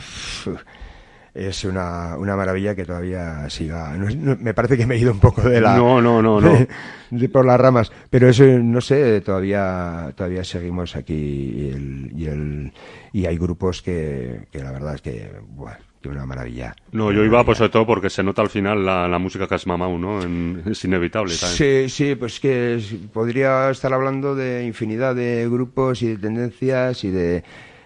es 1.33 1.65
una, 1.65 2.17
una 2.17 2.35
maravilla 2.37 2.75
que 2.75 2.85
todavía 2.85 3.49
siga. 3.49 3.93
no 3.97 4.37
me 4.39 4.53
parece 4.53 4.77
que 4.77 4.85
me 4.85 4.95
he 4.95 4.99
ido 4.99 5.11
un 5.11 5.19
poco 5.19 5.41
de 5.41 5.59
la. 5.59 5.75
No, 5.75 6.01
no, 6.01 6.21
no, 6.21 6.39
no. 6.39 6.49
de- 6.53 6.67
de 7.11 7.29
por 7.29 7.45
las 7.45 7.59
ramas. 7.59 7.91
Pero 8.09 8.29
eso, 8.29 8.45
no 8.45 8.79
sé, 8.79 9.19
todavía, 9.21 10.13
todavía 10.15 10.43
seguimos 10.45 10.95
aquí 10.95 11.13
y, 11.13 11.69
el, 11.73 12.11
y, 12.15 12.25
el, 12.27 12.73
y 13.11 13.25
hay 13.25 13.37
grupos 13.37 13.81
que, 13.81 14.47
que 14.51 14.59
la 14.63 14.71
verdad 14.71 14.95
es 14.95 15.01
que, 15.01 15.29
buah, 15.49 15.75
que 16.09 16.15
una 16.15 16.25
maravilla. 16.25 16.75
No, 16.91 17.11
yo 17.11 17.23
iba 17.23 17.43
pues 17.43 17.57
sobre 17.57 17.71
todo 17.71 17.85
porque 17.85 18.09
se 18.09 18.23
nota 18.23 18.41
al 18.41 18.49
final 18.49 18.85
la, 18.85 19.07
la 19.07 19.19
música 19.19 19.47
que 19.47 19.55
has 19.55 19.67
mamado, 19.67 19.97
¿no? 19.97 20.21
En- 20.21 20.61
es 20.65 20.83
inevitable 20.85 21.33
también. 21.39 21.89
Sí, 21.89 21.89
sí, 21.89 22.15
pues 22.15 22.39
que 22.39 22.79
podría 23.13 23.69
estar 23.69 23.93
hablando 23.93 24.35
de 24.35 24.65
infinidad 24.65 25.15
de 25.15 25.47
grupos 25.49 26.01
y 26.01 26.07
de 26.07 26.17
tendencias 26.17 27.03
y 27.03 27.09
de... 27.11 27.43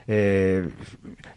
eh, 0.08 0.68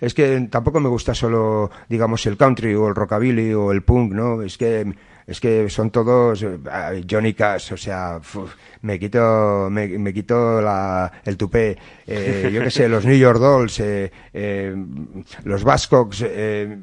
es 0.01 0.15
que 0.15 0.49
tampoco 0.51 0.81
me 0.81 0.89
gusta 0.89 1.15
solo, 1.15 1.71
digamos, 1.89 2.25
el 2.27 2.37
country 2.37 2.75
o 2.75 2.89
el 2.89 2.95
rockabilly 2.95 3.53
o 3.55 3.73
el 3.73 3.83
punk, 3.83 4.13
¿no? 4.13 4.43
Es 4.43 4.59
que 4.59 4.93
es 5.27 5.41
que 5.41 5.69
son 5.69 5.91
todos 5.91 6.43
eh, 6.43 7.05
Johnny 7.09 7.35
Cash, 7.35 7.73
o 7.73 7.77
sea, 7.77 8.21
me 8.83 8.99
quito 8.99 9.69
me, 9.71 10.13
quito 10.13 10.61
la, 10.61 11.11
el 11.25 11.37
tupé, 11.37 11.77
eh, 12.07 12.51
yo 12.53 12.63
qué 12.63 12.71
sé, 12.71 12.89
los 12.89 13.05
New 13.05 13.17
York 13.17 13.39
Dolls, 13.39 13.81
eh, 13.81 14.11
eh, 14.33 14.75
los 15.45 15.65
Bascocks, 15.65 16.25
eh, 16.27 16.79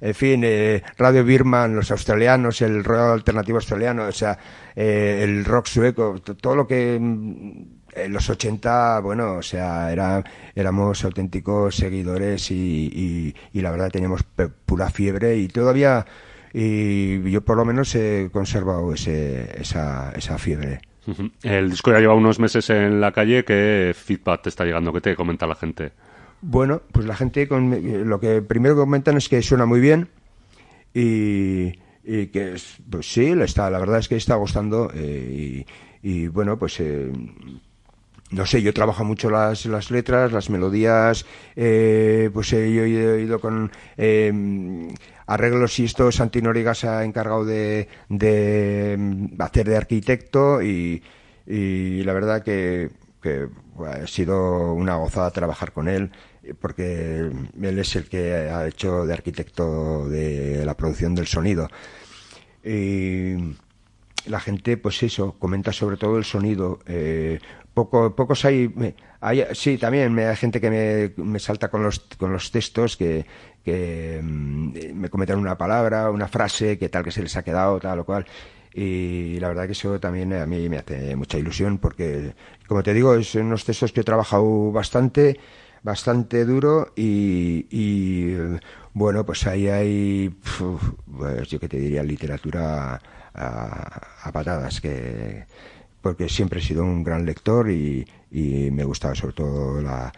en 0.00 0.14
fin, 0.14 0.42
eh, 0.44 0.82
Radio 0.96 1.24
Birman, 1.24 1.74
los 1.74 1.90
australianos, 1.90 2.62
el 2.62 2.84
rock 2.84 3.12
alternativo 3.12 3.58
australiano, 3.58 4.04
o 4.06 4.12
sea, 4.12 4.38
eh, 4.74 5.20
el 5.22 5.44
rock 5.44 5.66
sueco, 5.66 6.20
todo 6.20 6.56
lo 6.56 6.66
que 6.66 6.98
mm, 7.00 7.84
en 7.94 8.12
los 8.12 8.28
80, 8.28 9.00
bueno, 9.00 9.34
o 9.34 9.42
sea, 9.42 9.92
era, 9.92 10.22
éramos 10.54 11.04
auténticos 11.04 11.76
seguidores 11.76 12.50
y, 12.50 12.90
y, 12.92 13.34
y 13.52 13.60
la 13.60 13.70
verdad 13.70 13.90
teníamos 13.90 14.24
pura 14.66 14.90
fiebre 14.90 15.36
y 15.36 15.48
todavía, 15.48 16.04
y 16.56 17.30
yo 17.30 17.40
por 17.44 17.56
lo 17.56 17.64
menos 17.64 17.94
he 17.96 18.30
conservado 18.32 18.94
ese, 18.94 19.60
esa, 19.60 20.12
esa 20.12 20.38
fiebre. 20.38 20.80
El 21.42 21.68
disco 21.70 21.90
ya 21.90 21.98
lleva 22.00 22.14
unos 22.14 22.38
meses 22.38 22.70
en 22.70 23.00
la 23.00 23.12
calle. 23.12 23.44
¿Qué 23.44 23.92
feedback 23.94 24.42
te 24.42 24.48
está 24.48 24.64
llegando? 24.64 24.92
¿Qué 24.92 25.00
te 25.02 25.16
comenta 25.16 25.46
la 25.46 25.56
gente? 25.56 25.92
Bueno, 26.40 26.80
pues 26.92 27.06
la 27.06 27.16
gente 27.16 27.46
con, 27.48 27.74
eh, 27.74 28.02
lo 28.04 28.20
que 28.20 28.40
primero 28.40 28.76
comentan 28.76 29.16
es 29.16 29.28
que 29.28 29.42
suena 29.42 29.66
muy 29.66 29.80
bien 29.80 30.08
y, 30.94 31.72
y 32.04 32.26
que 32.28 32.54
es- 32.54 32.76
pues 32.88 33.10
sí, 33.12 33.34
le 33.34 33.44
está, 33.44 33.68
la 33.70 33.78
verdad 33.78 33.98
es 33.98 34.08
que 34.08 34.16
está 34.16 34.36
gustando 34.36 34.90
eh, 34.94 35.64
y, 36.02 36.08
y 36.08 36.28
bueno, 36.28 36.58
pues 36.58 36.78
eh, 36.80 37.10
no 38.30 38.46
sé, 38.46 38.62
yo 38.62 38.72
trabajo 38.74 39.04
mucho 39.04 39.30
las, 39.30 39.66
las 39.66 39.90
letras, 39.90 40.32
las 40.32 40.50
melodías, 40.50 41.24
eh, 41.56 42.30
pues 42.32 42.52
eh, 42.52 42.72
yo 42.72 42.84
he 42.84 43.22
ido 43.22 43.38
con 43.40 43.70
eh, 43.96 44.88
arreglos 45.26 45.78
y 45.78 45.84
esto 45.84 46.10
Santi 46.12 46.42
Noriga 46.42 46.74
se 46.74 46.88
ha 46.88 47.04
encargado 47.04 47.44
de, 47.44 47.88
de 48.08 48.96
mm, 48.98 49.40
hacer 49.42 49.68
de 49.68 49.76
arquitecto 49.76 50.62
y, 50.62 51.02
y 51.46 52.02
la 52.04 52.12
verdad 52.12 52.42
que, 52.42 52.90
que 53.22 53.48
ha 53.86 54.06
sido 54.06 54.72
una 54.74 54.96
gozada 54.96 55.30
trabajar 55.30 55.72
con 55.72 55.88
él 55.88 56.10
porque 56.60 57.30
él 57.62 57.78
es 57.78 57.96
el 57.96 58.08
que 58.08 58.34
ha 58.34 58.66
hecho 58.66 59.06
de 59.06 59.14
arquitecto 59.14 60.08
de 60.08 60.62
la 60.66 60.76
producción 60.76 61.14
del 61.14 61.26
sonido. 61.26 61.68
Y 62.62 63.34
la 64.26 64.40
gente, 64.40 64.76
pues 64.76 65.02
eso, 65.02 65.32
comenta 65.38 65.72
sobre 65.72 65.96
todo 65.96 66.16
el 66.18 66.24
sonido. 66.24 66.80
Eh, 66.86 67.40
poco, 67.74 68.14
pocos 68.16 68.44
hay, 68.44 68.72
hay- 69.20 69.44
sí, 69.52 69.78
también 69.78 70.18
hay 70.18 70.36
gente 70.36 70.60
que 70.60 70.70
me, 70.70 71.24
me 71.24 71.38
salta 71.38 71.70
con 71.70 71.82
los, 71.82 72.00
con 72.18 72.32
los 72.32 72.50
textos 72.50 72.96
que, 72.96 73.26
que 73.64 74.20
mm, 74.22 74.94
me 74.94 75.08
comentan 75.08 75.38
una 75.38 75.56
palabra, 75.56 76.10
una 76.10 76.28
frase, 76.28 76.78
que 76.78 76.88
tal 76.88 77.04
que 77.04 77.10
se 77.10 77.22
les 77.22 77.36
ha 77.36 77.42
quedado, 77.42 77.80
tal 77.80 78.00
o 78.00 78.04
cual. 78.04 78.26
Y 78.74 79.38
la 79.40 79.48
verdad 79.48 79.66
que 79.66 79.72
eso 79.72 80.00
también 80.00 80.32
a 80.32 80.46
mí 80.46 80.68
me 80.68 80.78
hace 80.78 81.14
mucha 81.16 81.38
ilusión 81.38 81.78
porque, 81.78 82.34
como 82.66 82.82
te 82.82 82.92
digo, 82.92 83.14
es 83.14 83.34
unos 83.36 83.64
textos 83.64 83.92
que 83.92 84.00
he 84.00 84.04
trabajado 84.04 84.72
bastante, 84.72 85.38
bastante 85.82 86.44
duro 86.44 86.92
y, 86.96 87.66
y, 87.70 88.34
eh, 88.34 88.60
bueno, 88.92 89.24
pues 89.24 89.46
ahí 89.46 89.68
hay, 89.68 90.30
pues 91.28 91.48
yo 91.48 91.60
que 91.60 91.68
te 91.68 91.78
diría, 91.78 92.02
literatura 92.02 93.00
a, 93.32 94.28
a 94.28 94.32
patadas, 94.32 94.80
que 94.80 95.46
porque 96.04 96.28
siempre 96.28 96.60
he 96.60 96.62
sido 96.62 96.84
un 96.84 97.02
gran 97.02 97.24
lector 97.24 97.70
y, 97.70 98.06
me 98.30 98.84
gustaba 98.84 99.14
sobre 99.14 99.32
todo 99.32 99.80
la, 99.80 100.12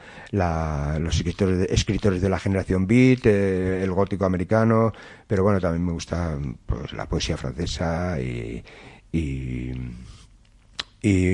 los 0.99 1.17
escritores 1.17 1.59
de, 1.59 1.67
escritores 1.67 2.21
de 2.21 2.29
la 2.29 2.41
generación 2.41 2.89
beat, 2.89 3.25
eh, 3.27 3.85
el 3.85 3.93
gótico 3.93 4.25
americano, 4.25 4.93
pero 5.29 5.45
bueno, 5.45 5.61
también 5.61 5.85
me 5.87 5.93
gusta 5.93 6.37
pues, 6.65 6.93
la 6.93 7.07
poesía 7.07 7.37
francesa 7.37 8.21
y, 8.21 8.65
y, 9.13 9.71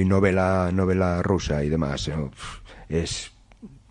novela, 0.05 0.71
novela 0.71 1.23
rusa 1.23 1.65
y 1.65 1.71
demás. 1.71 2.11
Es 2.91 3.33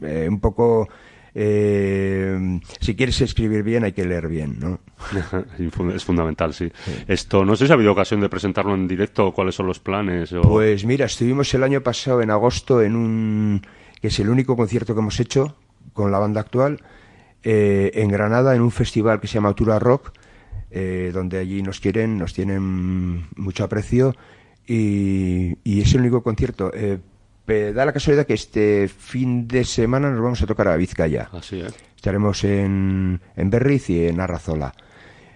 eh, 0.02 0.28
un 0.30 0.40
poco... 0.40 0.88
eh, 1.34 2.60
si 2.80 2.96
quieres 2.96 3.22
escribir 3.22 3.64
bien 3.64 3.84
hay 3.84 3.94
que 3.94 4.06
leer 4.06 4.28
bien, 4.28 4.60
¿no? 4.60 4.80
Es 5.94 6.04
fundamental, 6.04 6.54
sí. 6.54 6.72
Esto, 7.08 7.46
no 7.46 7.56
sé 7.56 7.66
si 7.66 7.72
ha 7.72 7.76
habido 7.76 7.94
ocasión 7.94 8.20
de 8.22 8.30
presentarlo 8.30 8.76
en 8.76 8.88
directo, 8.88 9.32
cuáles 9.32 9.56
son 9.56 9.68
los 9.68 9.80
planes. 9.80 10.34
O... 10.34 10.42
Pues 10.42 10.86
mira, 10.86 11.06
estuvimos 11.06 11.54
el 11.54 11.64
año 11.64 11.82
pasado, 11.82 12.22
en 12.22 12.32
agosto, 12.32 12.82
en 12.82 12.96
un. 12.96 13.62
que 14.02 14.08
es 14.08 14.20
el 14.20 14.30
único 14.30 14.56
concierto 14.58 14.94
que 14.94 15.00
hemos 15.00 15.20
hecho 15.20 15.56
con 15.94 16.12
la 16.12 16.20
banda 16.20 16.42
actual, 16.42 16.80
eh, 17.44 17.92
en 17.96 18.10
Granada, 18.10 18.56
en 18.56 18.62
un 18.62 18.72
festival 18.72 19.20
que 19.20 19.28
se 19.28 19.36
llama 19.36 19.50
Altura 19.50 19.80
Rock, 19.80 20.12
eh, 20.70 21.12
donde 21.14 21.40
allí 21.40 21.62
nos 21.62 21.80
quieren, 21.80 22.18
nos 22.18 22.34
tienen 22.34 23.28
mucho 23.36 23.64
aprecio, 23.64 24.16
y, 24.68 25.58
y 25.64 25.82
es 25.82 25.94
el 25.94 26.02
único 26.02 26.24
concierto. 26.24 26.72
Eh, 26.74 27.00
da 27.74 27.86
la 27.86 27.94
casualidad 27.94 28.26
que 28.26 28.34
este 28.34 28.88
fin 28.88 29.48
de 29.48 29.64
semana 29.64 30.10
nos 30.12 30.22
vamos 30.22 30.42
a 30.42 30.46
tocar 30.48 30.68
a 30.68 30.76
Vizcaya. 30.78 31.30
Así. 31.32 31.62
Estaremos 31.96 32.44
en, 32.44 33.20
en 33.36 33.50
Berriz 33.50 33.90
y 33.90 34.08
en 34.08 34.20
Arrazola. 34.20 34.74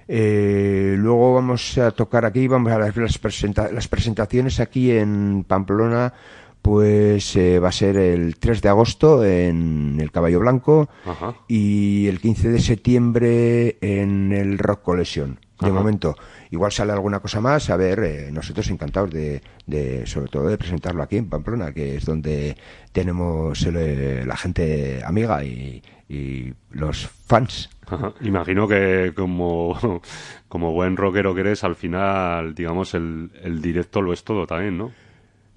Eh, 0.08 0.96
luego 0.98 1.34
vamos 1.34 1.78
a 1.78 1.92
tocar 1.92 2.26
aquí, 2.26 2.48
vamos 2.48 2.72
a 2.72 2.78
las, 2.80 2.96
las 2.96 3.18
presenta- 3.20 3.72
las 3.72 3.88
presentaciones 3.88 4.60
aquí 4.60 4.92
en 4.92 5.44
Pamplona, 5.48 6.14
pues 6.62 7.36
eh, 7.36 7.60
va 7.60 7.70
a 7.70 7.72
ser 7.72 7.98
el 7.98 8.38
3 8.38 8.62
de 8.62 8.70
agosto 8.70 9.24
en 9.26 9.98
el 10.00 10.12
Caballo 10.12 10.40
Blanco 10.40 10.90
Ajá. 11.06 11.36
y 11.48 12.08
el 12.08 12.20
15 12.20 12.50
de 12.50 12.60
septiembre 12.60 13.78
en 13.82 14.32
el 14.32 14.58
Rock 14.58 14.82
Collection. 14.84 15.40
De 15.60 15.68
Ajá. 15.68 15.74
momento, 15.74 16.16
igual 16.52 16.72
sale 16.74 16.92
alguna 16.92 17.22
cosa 17.22 17.40
más, 17.40 17.70
a 17.70 17.78
ver, 17.78 18.00
eh, 18.00 18.30
nosotros 18.32 18.70
encantados 18.70 19.10
de, 19.12 19.42
de, 19.66 20.06
sobre 20.06 20.28
todo 20.30 20.48
de 20.48 20.58
presentarlo 20.58 21.02
aquí 21.02 21.16
en 21.16 21.30
Pamplona, 21.30 21.72
que 21.72 21.96
es 21.96 22.06
donde 22.06 22.58
tenemos 22.92 23.62
el, 23.64 24.28
la 24.28 24.36
gente 24.36 25.02
amiga 25.06 25.46
y, 25.46 25.82
y 26.10 26.54
los 26.72 27.08
fans. 27.08 27.70
Ajá. 27.88 28.14
Imagino 28.20 28.68
que 28.68 29.14
como, 29.16 30.02
como 30.50 30.74
buen 30.74 30.98
rockero 30.98 31.34
que 31.34 31.42
eres, 31.42 31.64
al 31.64 31.76
final, 31.76 32.54
digamos, 32.54 32.94
el, 32.94 33.32
el 33.42 33.62
directo 33.62 34.02
lo 34.02 34.12
es 34.12 34.26
todo 34.26 34.46
también, 34.46 34.78
¿no? 34.78 34.92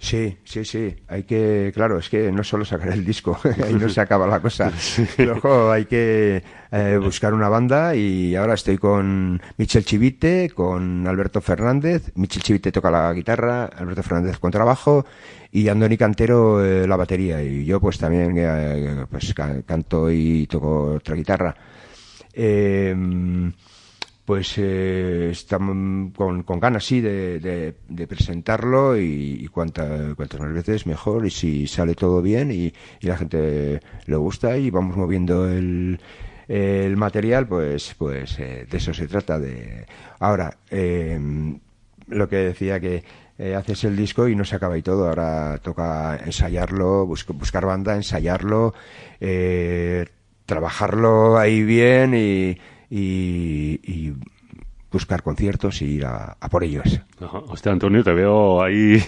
Sí, 0.00 0.38
sí, 0.44 0.64
sí. 0.64 0.94
Hay 1.08 1.24
que, 1.24 1.72
claro, 1.74 1.98
es 1.98 2.08
que 2.08 2.30
no 2.30 2.44
solo 2.44 2.64
sacar 2.64 2.90
el 2.90 3.04
disco, 3.04 3.36
ahí 3.64 3.74
no 3.74 3.88
se 3.88 4.00
acaba 4.00 4.28
la 4.28 4.38
cosa. 4.40 4.72
Luego 5.18 5.72
hay 5.72 5.86
que 5.86 6.42
eh, 6.70 6.98
buscar 7.02 7.34
una 7.34 7.48
banda 7.48 7.96
y 7.96 8.36
ahora 8.36 8.54
estoy 8.54 8.78
con 8.78 9.42
Michel 9.56 9.84
Chivite, 9.84 10.50
con 10.54 11.04
Alberto 11.08 11.40
Fernández. 11.40 12.12
Michel 12.14 12.42
Chivite 12.44 12.70
toca 12.70 12.92
la 12.92 13.12
guitarra, 13.12 13.64
Alberto 13.64 14.04
Fernández 14.04 14.38
con 14.38 14.52
trabajo 14.52 15.04
y 15.50 15.66
Andoni 15.68 15.96
Cantero 15.96 16.64
eh, 16.64 16.86
la 16.86 16.96
batería. 16.96 17.42
Y 17.42 17.64
yo 17.64 17.80
pues 17.80 17.98
también 17.98 18.34
eh, 18.36 19.04
pues 19.10 19.34
ca- 19.34 19.62
canto 19.62 20.12
y 20.12 20.46
toco 20.46 20.92
otra 20.94 21.16
guitarra. 21.16 21.56
Eh, 22.32 22.94
pues 24.28 24.54
eh, 24.58 25.30
estamos 25.32 26.12
con, 26.14 26.42
con 26.42 26.60
ganas 26.60 26.84
sí 26.84 27.00
de, 27.00 27.40
de- 27.40 28.06
presentarlo 28.06 28.98
y, 28.98 29.38
y 29.40 29.48
cuanta- 29.48 30.14
cuantas 30.14 30.40
más 30.40 30.52
veces 30.52 30.86
mejor. 30.86 31.24
Y 31.26 31.30
si 31.30 31.66
sale 31.66 31.94
todo 31.94 32.20
bien 32.20 32.50
y, 32.52 32.66
y 33.00 33.06
la 33.06 33.16
gente 33.16 33.80
le 34.06 34.16
gusta 34.16 34.58
y 34.58 34.70
vamos 34.70 34.98
moviendo 34.98 35.48
el, 35.48 35.98
el 36.46 36.96
material 36.98 37.48
pues 37.48 37.94
pues 37.96 38.38
eh, 38.38 38.66
de 38.70 38.76
eso 38.76 38.92
se 38.92 39.08
trata 39.08 39.38
de 39.38 39.86
ahora 40.20 40.58
eh, 40.70 41.18
lo 42.08 42.28
que 42.28 42.36
decía 42.36 42.80
que 42.80 43.04
eh, 43.38 43.54
haces 43.54 43.84
el 43.84 43.96
disco 43.96 44.28
y 44.28 44.36
no 44.36 44.44
se 44.44 44.56
acaba 44.56 44.76
y 44.76 44.82
todo. 44.82 45.08
Ahora 45.08 45.58
toca 45.62 46.18
ensayarlo 46.24 47.06
bus- 47.06 47.26
buscar 47.28 47.64
banda 47.64 47.96
ensayarlo 47.96 48.74
eh, 49.20 50.04
trabajarlo 50.46 51.38
ahí 51.38 51.62
bien 51.62 52.14
y, 52.14 52.58
y- 52.90 53.80
y 53.82 54.14
buscar 54.90 55.22
conciertos 55.22 55.82
y 55.82 55.86
ir 55.96 56.06
a, 56.06 56.36
a 56.40 56.48
por 56.48 56.64
ellos. 56.64 57.00
Ajá. 57.20 57.38
Hostia, 57.48 57.72
Antonio, 57.72 58.02
te 58.02 58.12
veo 58.14 58.62
ahí 58.62 58.98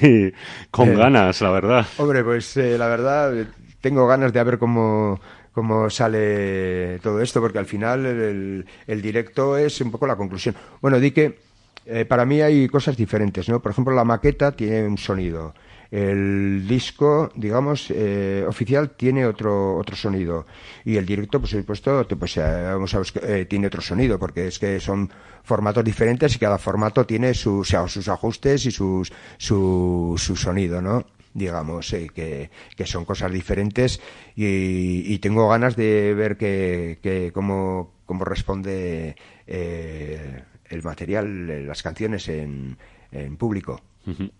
con 0.70 0.88
Eh, 0.90 0.96
ganas, 0.96 1.40
la 1.40 1.50
verdad. 1.50 1.86
Hombre, 1.98 2.22
pues 2.22 2.56
eh, 2.56 2.76
la 2.76 2.88
verdad 2.88 3.32
tengo 3.80 4.06
ganas 4.06 4.32
de 4.32 4.44
ver 4.44 4.58
cómo, 4.58 5.18
cómo 5.52 5.88
sale 5.88 6.98
todo 7.02 7.20
esto, 7.22 7.40
porque 7.40 7.58
al 7.58 7.66
final 7.66 8.04
el, 8.04 8.20
el- 8.20 8.66
el 8.86 9.02
directo 9.02 9.56
es 9.56 9.80
un 9.80 9.90
poco 9.90 10.06
la 10.06 10.16
conclusión. 10.16 10.54
Bueno, 10.82 11.00
di 11.00 11.12
que 11.12 11.38
eh, 11.86 12.04
para 12.04 12.26
mí 12.26 12.42
hay 12.42 12.68
cosas 12.68 12.96
diferentes, 12.96 13.48
¿no? 13.48 13.60
Por 13.60 13.72
ejemplo, 13.72 13.94
la 13.94 14.04
maqueta 14.04 14.52
tiene 14.52 14.86
un 14.86 14.98
sonido. 14.98 15.54
El 15.90 16.66
disco, 16.68 17.30
digamos, 17.34 17.90
eh, 17.90 18.44
oficial 18.46 18.90
tiene 18.90 19.26
otro 19.26 19.76
otro 19.76 19.96
sonido 19.96 20.46
y 20.84 20.96
el 20.96 21.04
directo, 21.06 21.40
por 21.40 21.48
supuesto, 21.48 22.06
pues, 22.18 22.36
eh, 22.36 22.40
vamos 22.42 22.94
a 22.94 22.98
buscar- 22.98 23.24
eh, 23.28 23.44
tiene 23.46 23.66
otro 23.66 23.82
sonido 23.82 24.18
porque 24.18 24.46
es 24.46 24.58
que 24.60 24.78
son 24.78 25.10
formatos 25.42 25.82
diferentes 25.84 26.36
y 26.36 26.38
cada 26.38 26.58
formato 26.58 27.04
tiene 27.06 27.34
sus, 27.34 27.74
sus 27.88 28.08
ajustes 28.08 28.66
y 28.66 28.70
sus 28.70 29.12
su, 29.36 30.14
su 30.16 30.36
sonido, 30.36 30.80
¿no? 30.80 31.04
digamos, 31.32 31.92
eh, 31.92 32.08
que, 32.14 32.50
que 32.76 32.86
son 32.86 33.04
cosas 33.04 33.32
diferentes 33.32 34.00
y, 34.34 35.04
y 35.12 35.18
tengo 35.20 35.48
ganas 35.48 35.76
de 35.76 36.12
ver 36.14 36.36
que, 36.36 36.98
que 37.02 37.30
cómo, 37.32 37.92
cómo 38.06 38.24
responde 38.24 39.14
eh, 39.46 40.42
el 40.68 40.82
material, 40.82 41.48
eh, 41.50 41.62
las 41.64 41.82
canciones 41.82 42.28
en, 42.28 42.76
en 43.12 43.36
público. 43.36 43.80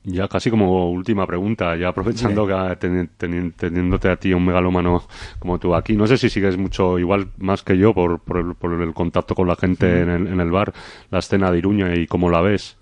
Ya 0.04 0.26
casi 0.26 0.50
como 0.50 0.90
última 0.90 1.26
pregunta, 1.26 1.76
ya 1.76 1.88
aprovechando 1.88 2.46
que 2.46 2.52
teni- 2.80 3.08
teni- 3.18 3.52
teniéndote 3.54 4.08
a 4.08 4.16
ti 4.16 4.32
un 4.32 4.44
megalómano 4.44 5.04
como 5.38 5.58
tú 5.58 5.74
aquí, 5.74 5.96
no 5.96 6.06
sé 6.06 6.16
si 6.18 6.28
sigues 6.30 6.56
mucho, 6.56 6.98
igual 6.98 7.28
más 7.38 7.62
que 7.62 7.76
yo, 7.78 7.92
por, 7.94 8.18
por, 8.20 8.38
el, 8.38 8.54
por 8.54 8.72
el 8.72 8.94
contacto 8.94 9.34
con 9.34 9.46
la 9.46 9.56
gente 9.56 10.00
en, 10.00 10.08
el, 10.08 10.26
en 10.26 10.40
el 10.40 10.50
bar, 10.50 10.72
la 11.10 11.18
escena 11.20 11.52
de 11.52 11.58
Iruña 11.58 11.94
y 11.94 12.06
cómo 12.06 12.30
la 12.30 12.40
ves. 12.40 12.76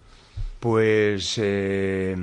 Pues 0.61 1.39
eh, 1.43 2.17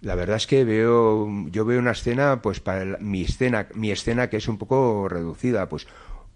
la 0.00 0.14
verdad 0.14 0.36
es 0.36 0.46
que 0.46 0.64
veo, 0.64 1.28
yo 1.50 1.64
veo 1.64 1.78
una 1.80 1.90
escena, 1.92 2.40
pues 2.42 2.60
para 2.60 2.82
el- 2.82 2.98
mi 3.00 3.22
escena, 3.22 3.66
mi 3.74 3.90
escena 3.90 4.28
que 4.28 4.36
es 4.36 4.48
un 4.48 4.58
poco 4.58 5.08
reducida, 5.08 5.68
pues, 5.68 5.86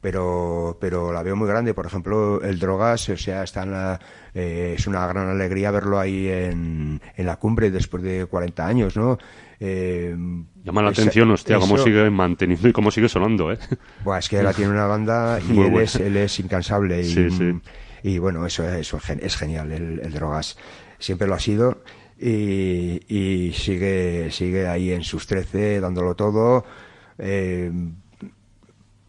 pero, 0.02 0.76
pero 0.80 1.12
la 1.12 1.22
veo 1.22 1.34
muy 1.36 1.48
grande. 1.48 1.72
Por 1.72 1.86
ejemplo, 1.86 2.42
el 2.42 2.58
Drogas, 2.58 3.08
o 3.08 3.16
sea, 3.16 3.42
está 3.44 3.62
en 3.62 3.70
la, 3.70 4.00
eh, 4.34 4.74
es 4.76 4.86
una 4.86 5.06
gran 5.06 5.28
alegría 5.28 5.70
verlo 5.70 5.98
ahí 5.98 6.28
en, 6.28 7.00
en 7.16 7.26
la 7.26 7.36
cumbre 7.36 7.70
después 7.70 8.02
de 8.02 8.26
40 8.26 8.66
años, 8.66 8.96
¿no? 8.96 9.16
Eh, 9.60 10.14
Llama 10.64 10.82
la 10.82 10.90
esa- 10.90 11.02
atención, 11.02 11.30
hostia, 11.30 11.58
cómo 11.60 11.78
sigue 11.78 12.10
manteniendo 12.10 12.68
y 12.68 12.72
cómo 12.72 12.90
sigue 12.90 13.08
sonando, 13.08 13.52
¿eh? 13.52 13.58
Buah, 14.04 14.18
es 14.18 14.28
que 14.28 14.38
ahora 14.38 14.52
tiene 14.52 14.72
una 14.72 14.86
banda 14.86 15.38
y 15.48 15.58
él 15.60 15.76
es, 15.78 15.94
él 15.96 16.16
es 16.16 16.38
incansable. 16.40 17.00
Y, 17.00 17.04
Sí, 17.04 17.30
sí. 17.30 17.52
y 18.02 18.18
bueno, 18.18 18.44
eso, 18.44 18.68
eso 18.68 18.98
es 19.20 19.36
genial, 19.36 19.70
el, 19.72 20.00
el 20.00 20.12
Drogas. 20.12 20.58
Siempre 20.98 21.28
lo 21.28 21.34
ha 21.34 21.38
sido. 21.40 21.82
y, 22.20 23.00
y 23.08 23.52
sigue, 23.52 24.30
sigue 24.32 24.66
ahí 24.66 24.90
en 24.92 25.04
sus 25.04 25.26
13 25.28 25.80
dándolo 25.80 26.14
todo. 26.16 26.64
Eh, 27.18 27.70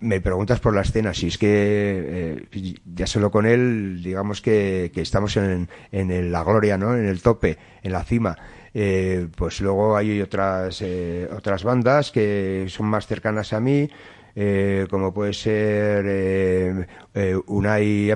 me 0.04 0.22
preguntas 0.22 0.60
por 0.60 0.76
la 0.76 0.82
escena, 0.82 1.14
si 1.14 1.28
es 1.28 1.38
que 1.38 2.46
eh, 2.52 2.76
ya 2.94 3.08
solo 3.08 3.32
con 3.32 3.46
él, 3.46 4.02
digamos 4.04 4.42
que, 4.42 4.92
que 4.94 5.02
estamos 5.02 5.36
en, 5.38 5.70
en 5.92 6.32
la 6.32 6.44
gloria, 6.44 6.78
¿no? 6.78 6.96
En 6.96 7.06
el 7.06 7.22
tope, 7.22 7.58
en 7.82 7.92
la 7.92 8.04
cima. 8.04 8.38
Eh, 8.74 9.28
pues 9.36 9.62
luego 9.62 9.96
hay 9.96 10.22
otras, 10.22 10.82
eh, 10.82 11.30
otras 11.36 11.64
bandas 11.64 12.12
que 12.12 12.66
son 12.70 12.88
más 12.88 13.06
cercanas 13.06 13.54
a 13.54 13.60
mí, 13.60 13.88
eh, 14.36 14.88
como 14.90 15.14
puede 15.14 15.34
ser 15.34 16.06
eh, 16.08 16.88
eh, 17.14 17.38
Unai 17.46 18.12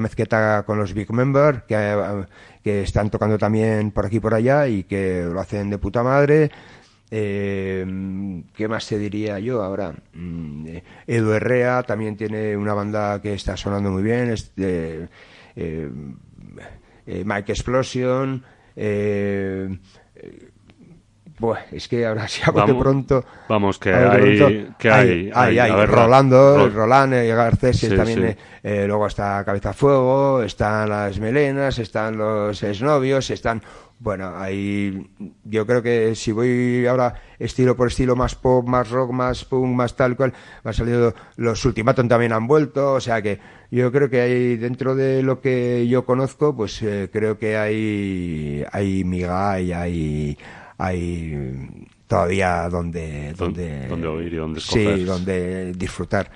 con 0.66 0.80
los 0.80 0.94
Big 0.94 1.12
Member, 1.12 1.64
que, 1.68 1.76
eh, 1.76 2.26
que 2.64 2.82
están 2.82 3.12
tocando 3.12 3.38
también 3.38 3.92
por 3.92 4.06
aquí 4.06 4.18
y 4.18 4.20
por 4.20 4.34
allá 4.34 4.68
y 4.68 4.84
que 4.84 5.24
lo 5.32 5.40
hacen 5.40 5.70
de 5.70 5.78
puta 5.78 6.02
madre. 6.02 6.50
Eh, 7.10 7.86
¿Qué 8.56 8.68
más 8.68 8.86
te 8.88 8.98
diría 8.98 9.40
yo 9.40 9.64
ahora? 9.64 9.94
Mm, 10.14 10.68
Edu 11.08 11.32
Herrea 11.32 11.84
también 11.84 12.18
tiene 12.18 12.56
una 12.58 12.74
banda 12.74 13.22
que 13.22 13.34
está 13.34 13.56
sonando 13.56 13.92
muy 13.92 14.04
bien. 14.04 14.34
eh, 14.58 15.08
eh, 15.56 15.90
Mike 17.26 17.52
Explosion. 17.54 18.44
Buah, 21.40 21.60
es 21.72 21.88
que 21.88 22.04
ahora 22.06 22.28
si 22.28 22.42
hago 22.44 22.66
de 22.66 22.74
pronto. 22.74 23.24
vamos, 23.48 23.78
que 23.78 23.94
hay- 23.94 24.38
pronto- 24.40 24.76
que 24.80 24.90
hay- 24.90 25.10
hay, 25.10 25.32
hay- 25.34 25.60
hay. 25.60 25.72
a 25.72 25.76
ver, 25.76 25.90
Rolando, 25.90 26.58
Rol- 26.58 26.74
Roland, 26.74 27.14
eh, 27.14 27.28
Garcés 27.28 27.78
Sí, 27.78 27.96
también. 27.96 28.32
sí. 28.32 28.38
eh, 28.64 28.86
luego 28.88 29.06
está 29.06 29.44
Cabeza 29.46 29.72
Fuego, 29.74 30.42
están 30.42 30.90
las 30.90 31.20
melenas, 31.20 31.78
están 31.78 32.18
los 32.18 32.62
exnovios, 32.64 33.30
están. 33.30 33.62
Bueno, 34.00 34.38
ahí 34.38 35.10
yo 35.44 35.66
creo 35.66 35.82
que 35.82 36.14
si 36.14 36.32
voy 36.32 36.86
ahora 36.86 37.16
estilo 37.40 37.76
por 37.76 37.88
estilo 37.88 38.16
más 38.16 38.36
pop, 38.36 38.68
más 38.68 38.90
rock, 38.92 39.12
más 39.12 39.44
punk, 39.44 39.76
más 39.76 39.96
tal 39.96 40.16
cual, 40.16 40.34
me 40.64 40.70
han 40.70 40.74
salido 40.76 41.16
los 41.36 41.66
Ultimatum 41.66 42.08
también 42.08 42.32
han 42.32 42.46
vuelto, 42.46 42.94
o 42.94 43.02
sea 43.02 43.24
que 43.24 43.40
yo 43.72 43.92
creo 43.92 44.10
que 44.10 44.22
hay 44.22 44.58
dentro 44.58 44.96
de 44.96 45.24
lo 45.24 45.42
que 45.42 45.88
yo 45.88 46.06
conozco, 46.06 46.56
pues 46.56 46.80
eh, 46.84 47.10
creo 47.12 47.40
que 47.40 47.58
hay 47.58 48.64
hay 48.72 49.04
miga 49.04 49.60
y 49.60 49.74
hay 49.74 50.38
hay 50.78 51.88
todavía 52.06 52.70
donde 52.70 53.34
donde 53.34 53.88
donde 53.88 54.08
oír 54.08 54.34
y 54.34 54.38
donde 54.38 54.60
sí, 54.60 54.80
escoger. 54.80 55.06
donde 55.06 55.74
disfrutar. 55.74 56.32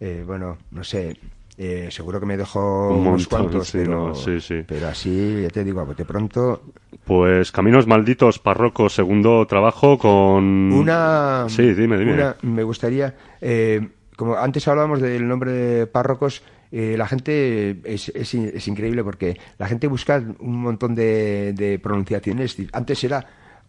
Eh, 0.00 0.22
bueno, 0.26 0.58
no 0.70 0.84
sé, 0.84 1.16
eh, 1.62 1.88
seguro 1.90 2.18
que 2.18 2.24
me 2.24 2.38
dejo 2.38 2.88
Un 2.88 3.00
unos 3.00 3.04
montón, 3.30 3.42
cuantos, 3.42 3.68
sí, 3.68 3.78
pero, 3.82 4.08
no, 4.08 4.14
sí, 4.14 4.40
sí. 4.40 4.64
pero 4.66 4.88
así, 4.88 5.42
ya 5.42 5.50
te 5.50 5.62
digo, 5.62 5.80
a 5.80 5.84
bote 5.84 6.06
pronto, 6.06 6.62
Pues 7.04 7.52
Caminos 7.52 7.86
Malditos, 7.86 8.38
Parroco, 8.38 8.88
segundo 8.88 9.46
trabajo 9.46 9.98
con... 9.98 10.72
Una. 10.72 11.44
Sí, 11.48 11.74
dime, 11.74 11.98
dime. 11.98 12.14
una- 12.14 12.36
me 12.42 12.62
gustaría. 12.62 13.14
eh, 13.42 13.88
como 14.16 14.36
antes 14.36 14.66
hablábamos 14.68 15.00
del 15.02 15.26
nombre 15.28 15.50
de 15.52 15.86
párrocos, 15.86 16.42
eh, 16.72 16.94
la 16.96 17.06
gente 17.06 17.80
es, 17.84 18.08
es, 18.14 18.32
in- 18.34 18.52
es 18.54 18.66
increíble 18.68 19.02
porque 19.04 19.38
la 19.58 19.66
gente 19.66 19.86
busca 19.86 20.22
un 20.38 20.62
montón 20.62 20.94
de, 20.94 21.52
de 21.54 21.78
pronunciaciones. 21.78 22.56
Antes 22.72 23.02
era 23.04 23.26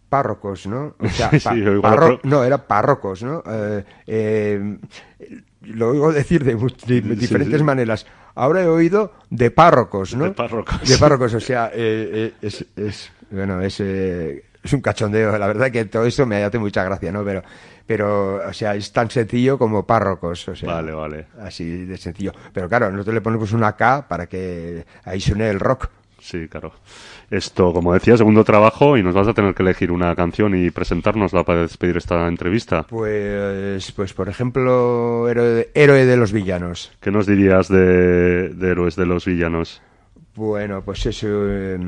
párrocos, 0.08 0.68
¿no? 0.68 0.96
O 1.00 1.08
sea, 1.10 1.30
Sí, 1.40 1.40
pa- 1.44 1.56
igual 1.56 1.82
parro- 1.82 2.06
otro- 2.16 2.20
no, 2.30 2.44
era 2.44 2.68
párrocos, 2.68 3.24
¿no? 3.24 3.42
Eh, 3.46 3.84
eh, 4.08 4.78
lo 5.62 5.90
oigo 5.90 6.12
decir 6.12 6.44
de, 6.44 6.56
diferentes 7.16 7.60
sí. 7.60 7.64
maneras. 7.64 8.06
Ahora 8.36 8.62
he 8.64 8.68
oído 8.68 9.14
de 9.30 9.52
párrocos, 9.52 10.16
¿no? 10.16 10.26
De 10.26 10.32
párrocos. 10.32 10.90
De 10.90 10.98
párrocos, 10.98 11.34
o 11.34 11.40
sea, 11.40 11.68
eh, 11.74 12.10
eh, 12.14 12.34
es, 12.42 12.66
es, 12.76 13.12
bueno, 13.30 13.62
es, 13.62 13.80
eh, 13.80 14.46
es 14.64 14.74
un 14.74 14.82
cachondeo. 14.82 15.38
La 15.38 15.48
verdad 15.48 15.72
que 15.72 15.86
todo 15.86 16.06
esto 16.06 16.26
me 16.26 16.44
hace 16.44 16.58
mucha 16.58 16.84
gracia, 16.84 17.12
¿no? 17.12 17.24
Pero, 17.24 17.44
pero, 17.86 18.48
o 18.48 18.54
sea, 18.54 18.76
es 18.76 18.92
tan 18.92 19.10
sencillo 19.10 19.58
como 19.58 19.86
párrocos, 19.86 20.48
o 20.48 20.56
sea. 20.56 20.74
Vale, 20.74 20.92
vale. 20.94 21.28
Así 21.42 21.86
de 21.86 21.98
sencillo. 21.98 22.32
Pero 22.54 22.70
claro, 22.70 22.92
nosotros 22.92 23.14
le 23.14 23.22
ponemos 23.22 23.52
una 23.52 23.76
K 23.76 24.08
para 24.08 24.28
que 24.28 24.86
ahí 25.04 25.20
suene 25.20 25.50
el 25.50 25.60
rock. 25.60 25.90
Sí, 26.20 26.48
claro. 26.48 26.74
Esto, 27.32 27.72
como 27.72 27.94
decía, 27.94 28.18
segundo 28.18 28.44
trabajo 28.44 28.98
y 28.98 29.04
nos 29.04 29.16
vas 29.16 29.26
a 29.30 29.34
tener 29.34 29.56
que 29.56 29.64
elegir 29.64 29.90
una 29.90 30.14
canción 30.18 30.54
y 30.54 30.70
presentárnosla 30.70 31.46
para 31.46 31.62
despedir 31.62 31.96
esta 31.96 32.28
entrevista. 32.28 32.84
Pues, 32.84 33.90
pues 33.94 34.14
por 34.14 34.28
ejemplo, 34.28 35.30
héroe 35.30 35.48
de, 35.48 35.72
héroe 35.74 36.06
de 36.06 36.18
los 36.18 36.34
villanos. 36.34 36.92
¿Qué 37.00 37.10
nos 37.10 37.28
dirías 37.28 37.70
de, 37.70 38.50
de 38.50 38.72
Héroes 38.72 38.98
de 38.98 39.06
los 39.06 39.24
Villanos? 39.24 39.82
Bueno, 40.36 40.82
pues 40.84 41.06
eso 41.06 41.28
eh, 41.48 41.80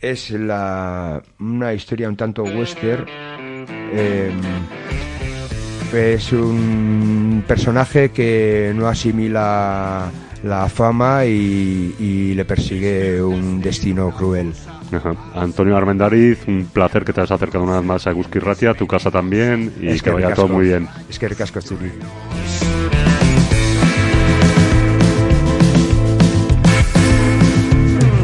es 0.00 0.30
la, 0.30 1.22
una 1.38 1.74
historia 1.74 2.08
un 2.08 2.16
tanto 2.16 2.44
western. 2.44 3.04
eh, 3.92 4.30
es 5.92 6.32
un 6.32 7.44
personaje 7.46 8.10
que 8.10 8.72
no 8.74 8.86
asimila 8.88 10.10
la 10.42 10.68
fama 10.68 11.24
y, 11.24 11.94
y 11.98 12.34
le 12.34 12.44
persigue 12.44 13.22
un 13.22 13.60
destino 13.60 14.10
cruel. 14.10 14.52
Ajá. 14.92 15.14
Antonio 15.34 15.76
Armendariz, 15.76 16.38
un 16.46 16.66
placer 16.72 17.04
que 17.04 17.12
te 17.12 17.20
has 17.20 17.30
acercado 17.30 17.64
una 17.64 17.74
vez 17.76 17.84
más 17.84 18.06
a 18.06 18.12
Gusky 18.12 18.38
Ratia, 18.38 18.72
tu 18.74 18.86
casa 18.86 19.10
también, 19.10 19.72
y 19.80 19.88
Es 19.88 20.02
que 20.02 20.10
vaya 20.10 20.28
ricasco. 20.28 20.46
todo 20.46 20.56
muy 20.56 20.66
bien. 20.66 20.88
Es 21.10 21.18
que 21.18 21.28
ricasco, 21.28 21.60
Zuri. 21.60 21.90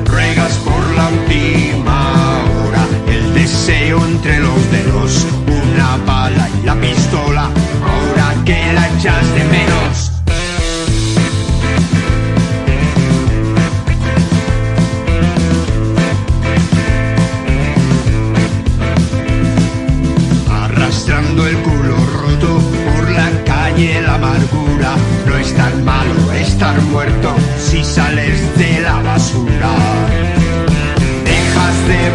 Ruegas 0.07 0.57
por 0.59 0.95
la 0.97 1.09
última 1.09 2.45
hora, 2.67 2.87
el 3.09 3.35
deseo 3.35 4.05
entre 4.07 4.39
los 4.41 4.71
dedos, 4.71 5.27
una 5.47 5.97
bala 6.05 6.49
y 6.63 6.67
la 6.67 6.75
pistola, 6.77 7.45
ahora 7.83 8.45
que 8.45 8.73
la 8.73 8.89
echas 8.89 9.35
de 9.35 9.45
menos. 9.45 9.64
Estar 26.55 26.81
muerto 26.83 27.35
si 27.59 27.85
sales 27.85 28.39
de 28.57 28.81
la 28.81 29.03
basura. 29.03 29.73
Dejas 31.25 31.77
de 31.89 32.11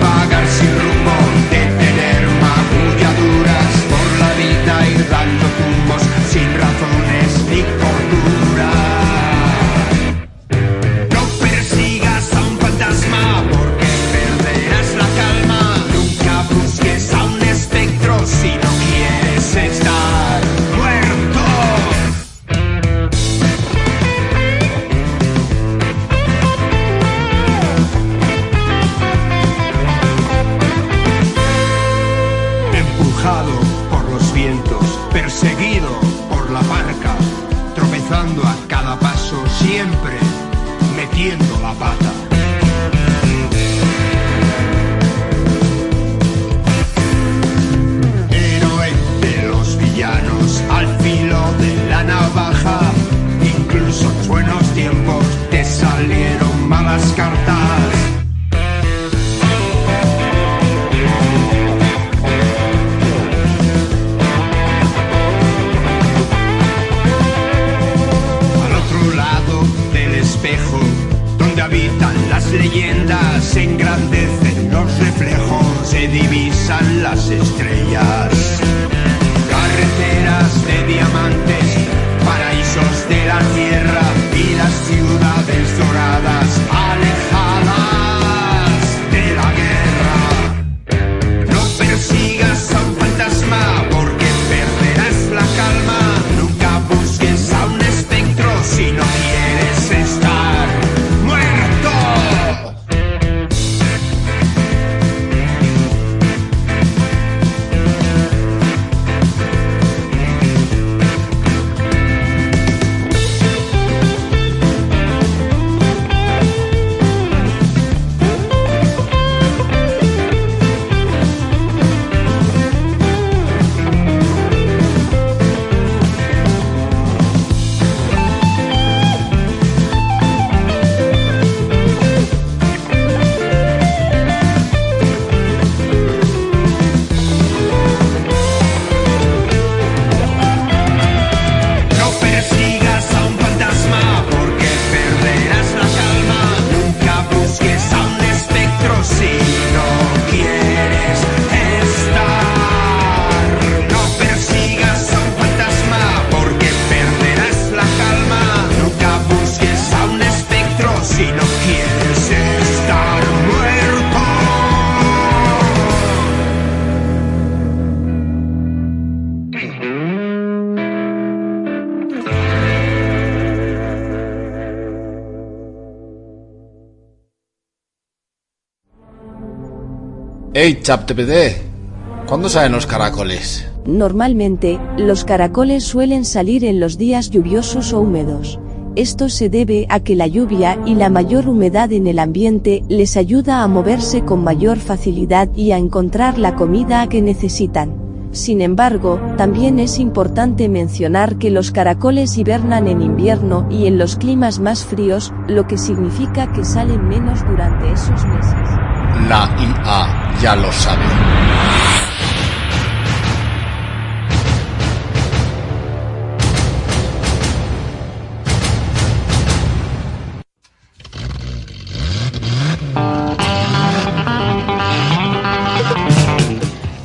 Ey, 180.62 180.82
ChatTPT, 180.82 182.28
¿cuándo 182.28 182.50
salen 182.50 182.74
los 182.74 182.86
caracoles? 182.86 183.66
Normalmente, 183.86 184.78
los 184.98 185.24
caracoles 185.24 185.86
suelen 185.86 186.26
salir 186.26 186.66
en 186.66 186.82
los 186.82 186.98
días 186.98 187.30
lluviosos 187.30 187.94
o 187.94 188.02
húmedos. 188.02 188.60
Esto 188.98 189.30
se 189.30 189.48
debe 189.48 189.86
a 189.88 190.02
que 190.02 190.18
la 190.18 190.28
lluvia 190.28 190.78
y 190.86 190.96
la 190.96 191.10
mayor 191.10 191.48
humedad 191.48 191.94
en 191.94 192.08
el 192.08 192.20
ambiente 192.20 192.84
les 192.90 193.16
ayuda 193.16 193.64
a 193.64 193.70
moverse 193.70 194.26
con 194.26 194.44
mayor 194.44 194.80
facilidad 194.80 195.48
y 195.56 195.72
a 195.72 195.78
encontrar 195.78 196.38
la 196.38 196.58
comida 196.58 197.08
que 197.08 197.22
necesitan. 197.22 197.96
Sin 198.32 198.60
embargo, 198.60 199.18
también 199.38 199.80
es 199.80 199.98
importante 199.98 200.68
mencionar 200.68 201.38
que 201.38 201.52
los 201.52 201.72
caracoles 201.72 202.38
hibernan 202.38 202.90
en 202.90 203.02
invierno 203.02 203.66
y 203.72 203.86
en 203.86 203.98
los 203.98 204.18
climas 204.18 204.60
más 204.60 204.84
fríos, 204.84 205.34
lo 205.48 205.68
que 205.68 205.78
significa 205.78 206.52
que 206.52 206.66
salen 206.66 207.08
menos 207.08 207.48
durante 207.48 207.94
esos 207.94 208.26
meses. 208.26 208.99
La 209.28 209.50
IA 209.58 210.40
ya 210.42 210.56
lo 210.56 210.72
sabe. 210.72 211.06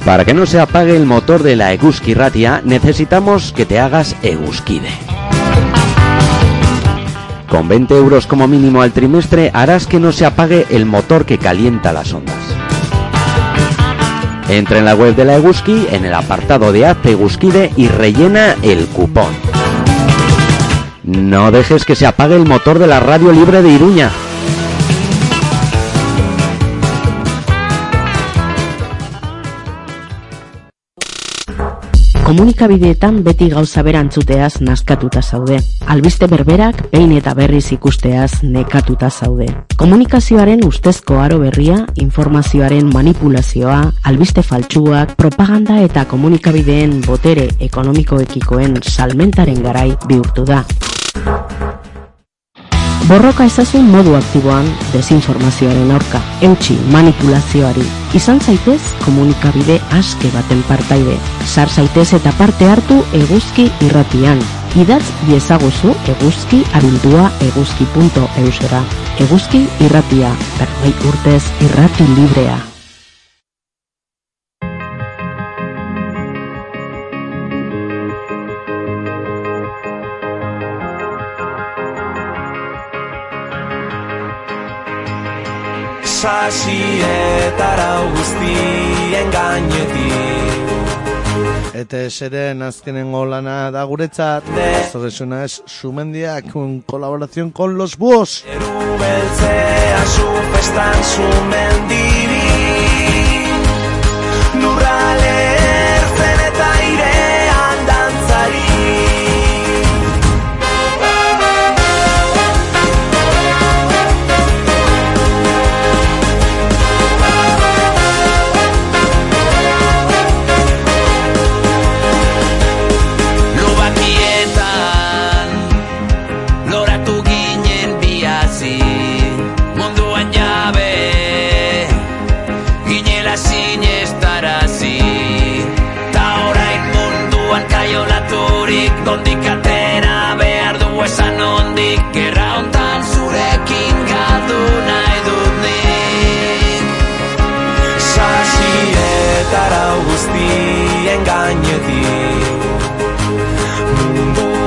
Para 0.04 0.26
que 0.26 0.34
no 0.34 0.44
se 0.44 0.60
apague 0.60 0.94
el 0.94 1.06
motor 1.06 1.42
de 1.42 1.56
la 1.56 1.72
Eguski 1.72 2.12
Ratia, 2.12 2.60
necesitamos 2.62 3.52
que 3.52 3.64
te 3.64 3.80
hagas 3.80 4.14
Eguskide. 4.22 4.90
Con 7.54 7.68
20 7.68 7.96
euros 7.96 8.26
como 8.26 8.48
mínimo 8.48 8.82
al 8.82 8.90
trimestre 8.90 9.52
harás 9.54 9.86
que 9.86 10.00
no 10.00 10.10
se 10.10 10.26
apague 10.26 10.66
el 10.70 10.86
motor 10.86 11.24
que 11.24 11.38
calienta 11.38 11.92
las 11.92 12.12
ondas. 12.12 12.34
Entra 14.48 14.80
en 14.80 14.84
la 14.84 14.96
web 14.96 15.14
de 15.14 15.24
la 15.24 15.36
Eguski, 15.36 15.86
en 15.92 16.04
el 16.04 16.14
apartado 16.14 16.72
de 16.72 16.84
Hazte 16.84 17.12
Eguskide 17.12 17.70
y 17.76 17.86
rellena 17.86 18.56
el 18.62 18.88
cupón. 18.88 19.32
No 21.04 21.52
dejes 21.52 21.84
que 21.84 21.94
se 21.94 22.08
apague 22.08 22.34
el 22.34 22.44
motor 22.44 22.80
de 22.80 22.88
la 22.88 22.98
radio 22.98 23.30
libre 23.30 23.62
de 23.62 23.68
Iruña. 23.68 24.10
Komunikabideetan 32.24 33.18
beti 33.20 33.50
gauza 33.52 33.82
berantzuteaz 33.84 34.62
naskatuta 34.64 35.20
zaude. 35.20 35.58
Albiste 35.92 36.24
berberak 36.24 36.78
behin 36.88 37.12
eta 37.18 37.34
berriz 37.36 37.66
ikusteaz 37.76 38.40
nekatuta 38.42 39.10
zaude. 39.10 39.50
Komunikazioaren 39.76 40.64
ustezko 40.64 41.20
aro 41.20 41.42
berria, 41.42 41.82
informazioaren 42.00 42.88
manipulazioa, 42.94 43.82
albiste 44.08 44.40
faltsuak, 44.40 45.12
propaganda 45.20 45.82
eta 45.84 46.06
komunikabideen 46.08 47.02
botere 47.04 47.50
ekonomikoekikoen 47.68 48.80
salmentaren 48.80 49.60
garai 49.68 49.90
bihurtu 50.08 50.48
da. 50.48 50.64
Borroka 53.04 53.44
ezazun 53.44 53.90
modu 53.92 54.14
aktiboan 54.16 54.64
desinformazioaren 54.94 55.90
aurka, 55.92 56.22
eutxi 56.46 56.78
manipulazioari. 56.94 57.84
Izan 58.16 58.40
zaitez 58.40 58.80
komunikabide 59.04 59.76
aske 59.98 60.32
baten 60.32 60.64
partaide. 60.70 61.18
Sar 61.44 61.68
zaitez 61.68 62.08
eta 62.16 62.32
parte 62.40 62.64
hartu 62.64 63.02
eguzki 63.20 63.68
irratian. 63.84 64.40
Idatz 64.80 65.04
diezaguzu 65.28 65.92
eguzki 66.16 66.64
abildua 66.80 67.28
eguzki.eusera. 67.52 68.84
Eguzki 69.28 69.66
irratia, 69.84 70.32
berroi 70.56 70.94
urtez 71.12 71.42
irrati 71.68 72.08
librea. 72.16 72.62
Sasietara 86.24 87.88
guztien 88.16 89.26
gainetik 89.34 90.54
Eta 91.76 92.00
eseren 92.08 92.64
azkenengo 92.64 93.26
lana 93.28 93.68
da 93.74 93.82
guretzat. 93.84 94.46
Zorresuna 94.92 95.42
es 95.44 95.60
Sumendiak, 95.66 96.48
con 96.52 96.80
colaboración 96.80 97.50
con 97.50 97.76
los 97.76 97.98
búhos. 97.98 98.44
Beltzea 99.00 100.02
zu 100.16 100.28
festan 100.54 100.98
zu 101.12 101.26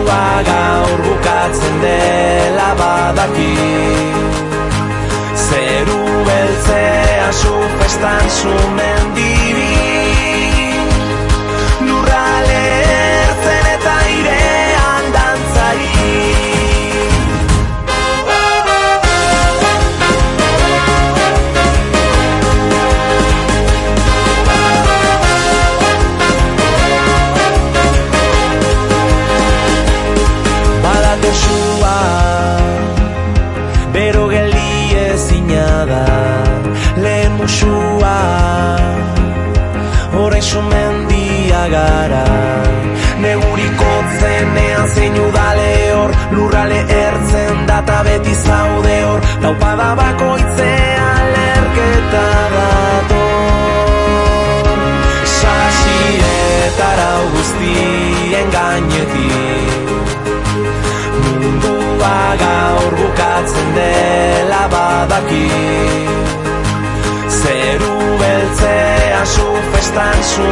Mundua 0.08 0.42
gaur 0.48 1.00
bukatzen 1.06 1.82
dela 1.82 2.70
badaki. 2.80 3.56
Zeru 5.36 6.04
beltzea 6.28 7.32
zu 7.32 7.54
festan 7.80 8.30
zu 8.40 8.56
Taupada 49.48 49.96
bakoitzea 49.96 51.12
lerketa 51.34 52.24
dator. 52.54 53.88
Sasietara 55.36 57.14
guztien 57.32 58.48
gainetik 58.56 59.72
Mundua 61.22 62.20
gaur 62.44 62.92
bukatzen 63.00 63.70
dela 63.80 64.64
badaki. 64.76 65.48
Zeru 67.40 67.96
beltzea 68.20 69.24
zu 69.34 69.48
festan 69.72 70.20
zu 70.34 70.48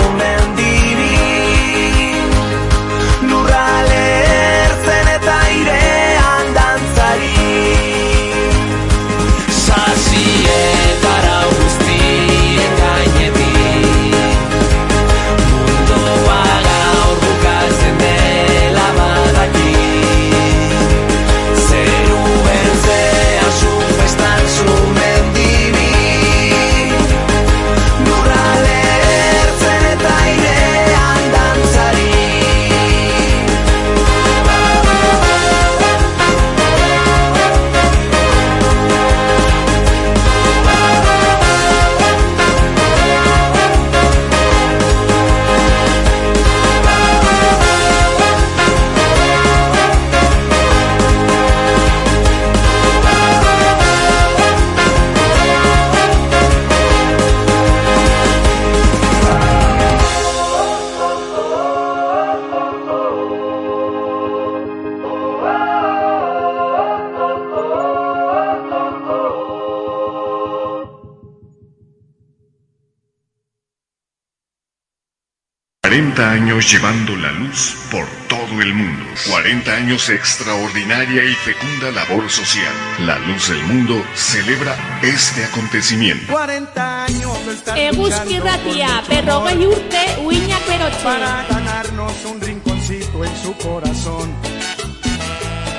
40 76.25 76.43
años 76.43 76.71
llevando 76.71 77.15
la 77.17 77.31
luz 77.33 77.77
por 77.91 78.07
todo 78.27 78.59
el 78.59 78.73
mundo. 78.73 79.05
40 79.29 79.71
años 79.71 80.07
de 80.07 80.15
extraordinaria 80.15 81.23
y 81.23 81.33
fecunda 81.35 81.91
labor 81.91 82.27
social. 82.31 82.73
La 83.05 83.19
Luz 83.19 83.49
del 83.49 83.61
Mundo 83.65 84.03
celebra 84.15 84.75
este 85.03 85.45
acontecimiento. 85.45 86.33
40 86.33 87.05
años 87.05 87.45
de 87.45 87.53
estar 87.53 87.77
Eguzki 87.77 88.39
ratia, 88.39 89.03
berrogei 89.07 89.67
urte, 89.67 90.17
uinak 90.23 90.67
berotxe. 90.67 91.03
Para 91.03 91.45
ganarnos 91.47 92.25
un 92.25 92.41
rinconcito 92.41 93.23
en 93.23 93.35
su 93.43 93.53
corazón. 93.57 94.33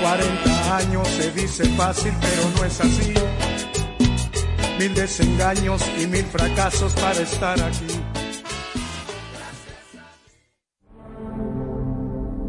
40 0.01 0.77
años 0.77 1.09
se 1.09 1.33
dice 1.33 1.65
fácil, 1.71 2.13
pero 2.21 2.43
no 2.57 2.65
es 2.65 2.81
así. 2.81 3.15
Mil 4.79 4.95
desengaños 4.95 5.83
y 6.01 6.07
mil 6.07 6.25
fracasos 6.27 6.93
para 6.93 7.21
estar 7.21 7.61
aquí. 7.61 7.96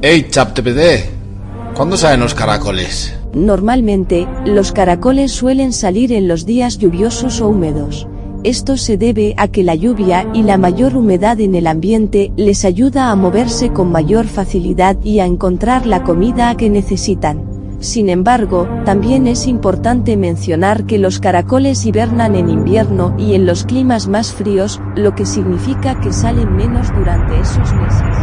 ¡Ey, 0.10 0.30
ChapTPD! 0.30 1.76
¿Cuándo 1.76 1.98
salen 1.98 2.22
los 2.22 2.34
caracoles? 2.34 3.14
Normalmente, 3.34 4.26
los 4.46 4.72
caracoles 4.72 5.34
suelen 5.34 5.74
salir 5.74 6.14
en 6.14 6.30
los 6.30 6.46
días 6.46 6.78
lluviosos 6.78 7.42
o 7.42 7.50
húmedos. 7.50 8.08
Esto 8.46 8.78
se 8.78 8.96
debe 8.96 9.34
a 9.36 9.50
que 9.50 9.64
la 9.64 9.76
lluvia 9.76 10.26
y 10.34 10.44
la 10.44 10.58
mayor 10.58 10.96
humedad 10.96 11.42
en 11.42 11.56
el 11.56 11.68
ambiente 11.68 12.32
les 12.38 12.64
ayuda 12.64 13.12
a 13.12 13.18
moverse 13.18 13.74
con 13.74 13.92
mayor 13.92 14.28
facilidad 14.28 14.96
y 15.04 15.20
a 15.20 15.26
encontrar 15.26 15.86
la 15.86 16.04
comida 16.04 16.56
que 16.56 16.70
necesitan. 16.70 17.44
Sin 17.82 18.08
embargo, 18.08 18.66
también 18.86 19.28
es 19.28 19.46
importante 19.46 20.16
mencionar 20.16 20.86
que 20.86 21.00
los 21.00 21.20
caracoles 21.20 21.86
hibernan 21.86 22.36
en 22.36 22.48
invierno 22.48 23.14
y 23.18 23.34
en 23.34 23.46
los 23.46 23.66
climas 23.66 24.08
más 24.08 24.32
fríos, 24.32 24.80
lo 24.96 25.16
que 25.16 25.26
significa 25.26 26.00
que 26.00 26.14
salen 26.14 26.56
menos 26.56 26.96
durante 26.96 27.38
esos 27.42 27.74
meses. 27.74 28.16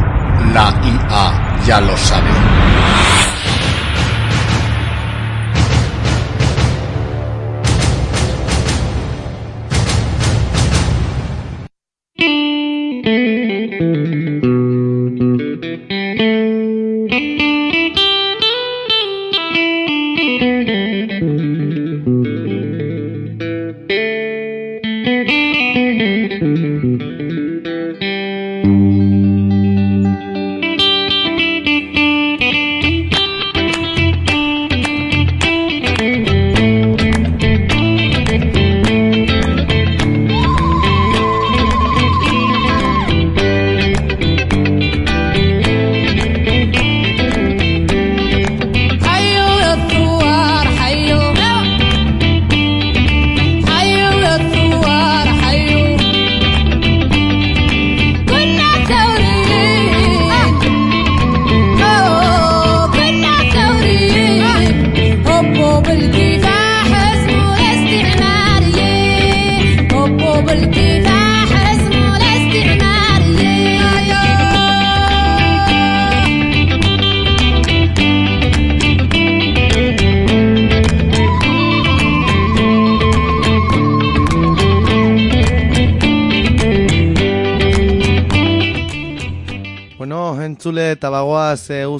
La 0.54 0.80
IA 0.82 1.43
ya 1.66 1.80
lo 1.80 1.96
sabe. 1.96 2.73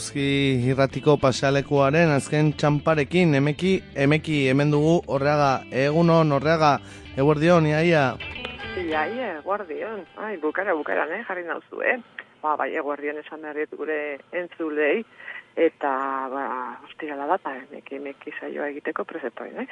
Eguzki 0.05 0.69
irratiko 0.69 1.15
pasealekuaren 1.17 2.11
azken 2.13 2.51
txamparekin, 2.61 3.35
emeki, 3.39 3.81
emeki 3.97 4.49
hemen 4.51 4.71
dugu 4.71 4.99
horreaga, 5.09 5.65
egunon 5.73 6.31
horreaga, 6.37 6.79
eguerdion, 7.17 7.65
iaia. 7.65 8.19
Ia, 8.77 9.07
ia, 9.09 9.41
guardion. 9.41 10.05
Ai, 10.21 10.37
bukara, 10.37 10.75
bukaran, 10.75 11.11
eh, 11.13 11.25
jarri 11.25 11.45
nauzu, 11.45 11.81
eh? 11.81 11.97
Ba, 12.43 12.55
bai, 12.57 12.69
guardion 12.77 13.17
esan 13.17 13.41
behar 13.41 13.57
gure 13.73 14.19
entzulei, 14.33 15.05
eta, 15.57 16.29
ba, 16.29 16.45
ostirala 16.85 17.27
da, 17.27 17.41
eta 17.41 17.57
emeki, 17.63 17.97
emeki 17.97 18.37
saioa 18.41 18.69
egiteko 18.75 19.05
presetoi, 19.05 19.55
naiz? 19.57 19.71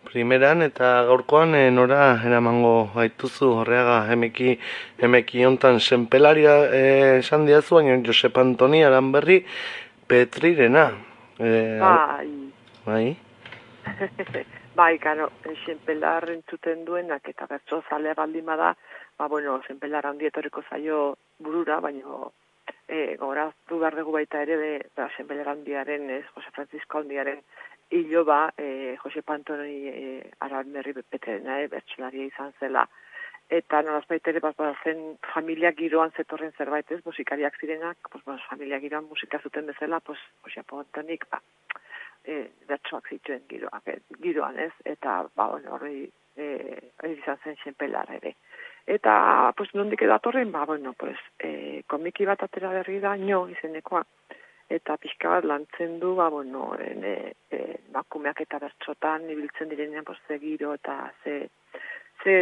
Primeran 0.00 0.62
eta 0.64 1.02
gaurkoan 1.04 1.52
eh, 1.54 1.68
nora 1.70 2.04
eramango 2.24 2.90
gaituzu 2.94 3.50
horreaga 3.60 3.98
emeki, 4.14 4.54
emeki 5.06 5.44
hontan 5.44 5.76
senpelaria 5.80 6.54
eh, 6.72 7.18
esan 7.18 7.44
diazu, 7.46 7.76
baina 7.76 7.98
Josep 8.06 8.38
Antoni 8.40 8.80
Aranberri 8.82 9.42
Petrirena. 10.08 10.86
Eh, 11.38 11.78
Bai, 11.80 12.30
bai. 12.86 13.04
bai, 14.80 14.94
karo, 14.98 15.28
senpelar 15.66 16.30
entzuten 16.32 16.84
duenak 16.88 17.28
eta 17.28 17.46
bertso 17.50 17.82
zale 17.90 18.16
baldin 18.16 18.48
bada, 18.48 18.74
ba, 19.18 19.28
bueno, 19.28 19.60
senpelar 19.68 20.08
handi 20.08 20.32
etorriko 20.32 20.64
zaio 20.70 21.00
burura, 21.38 21.80
baina 21.84 22.30
e, 22.88 23.16
goraztu 23.20 23.78
behar 23.78 23.96
dugu 24.00 24.16
baita 24.16 24.42
ere, 24.42 24.56
be, 24.56 24.70
ba, 24.96 25.10
senpelar 25.16 25.52
handiaren, 25.54 26.08
ez, 26.16 26.24
Jose 26.34 26.50
Francisco 26.56 27.04
handiaren 27.04 27.44
hilo 27.90 28.24
ba, 28.24 28.52
e, 28.56 28.96
Jose 29.02 29.22
Pantoni 29.22 29.88
e, 29.88 30.30
aranberri 30.38 30.94
beterena, 30.96 31.60
e, 31.60 31.68
bertsolaria 31.68 32.26
izan 32.30 32.52
zela. 32.60 32.86
Eta 33.50 33.80
nolaz 33.82 34.04
baita 34.06 34.30
ere, 34.30 34.40
ba, 34.44 34.52
ba, 34.56 34.70
zen 34.84 35.16
familia 35.32 35.72
giroan 35.74 36.12
zetorren 36.14 36.52
zerbait, 36.56 36.90
ez, 36.94 37.00
musikariak 37.04 37.58
zirenak, 37.58 37.98
pues, 38.12 38.22
ba, 38.24 38.38
familia 38.46 38.78
giroan 38.78 39.08
musika 39.10 39.40
zuten 39.42 39.66
bezala, 39.66 39.98
pues, 40.00 40.20
Jose 40.46 40.62
Pantonik, 40.62 41.26
ba, 41.30 41.42
e, 42.24 42.44
bertsoak 42.68 43.10
zituen 43.10 43.42
giroak, 43.50 43.88
e, 43.90 43.98
giroan 44.22 44.58
ez, 44.58 44.72
eta 44.84 45.24
ba, 45.34 45.48
bueno, 45.50 45.74
horri 45.74 46.06
e, 46.36 46.46
izan 47.10 47.42
zen 47.42 47.58
senpelar 47.64 48.10
ere. 48.20 48.36
Eta, 48.86 49.52
pues, 49.56 49.74
nondik 49.74 50.02
edatorren, 50.06 50.52
ba, 50.54 50.64
bueno, 50.70 50.94
pues, 50.98 51.18
e, 51.38 51.82
komiki 51.90 52.30
bat 52.30 52.46
atera 52.46 52.70
berri 52.78 53.00
da, 53.02 53.16
nio 53.16 53.48
izenekoa, 53.50 54.04
eta 54.70 54.96
pixka 55.02 55.34
bat 55.36 55.46
lantzen 55.50 55.98
du, 56.02 56.14
ba, 56.18 56.28
bueno, 56.30 56.70
en, 56.78 57.04
e, 57.04 57.32
e, 57.50 57.60
bakumeak 57.94 58.44
eta 58.44 58.60
bertsotan 58.62 59.26
ibiltzen 59.30 59.72
direnean, 59.72 60.04
pues, 60.04 60.20
ze 60.28 60.38
giro 60.38 60.74
eta 60.74 61.12
ze, 61.24 61.48
ze 62.22 62.36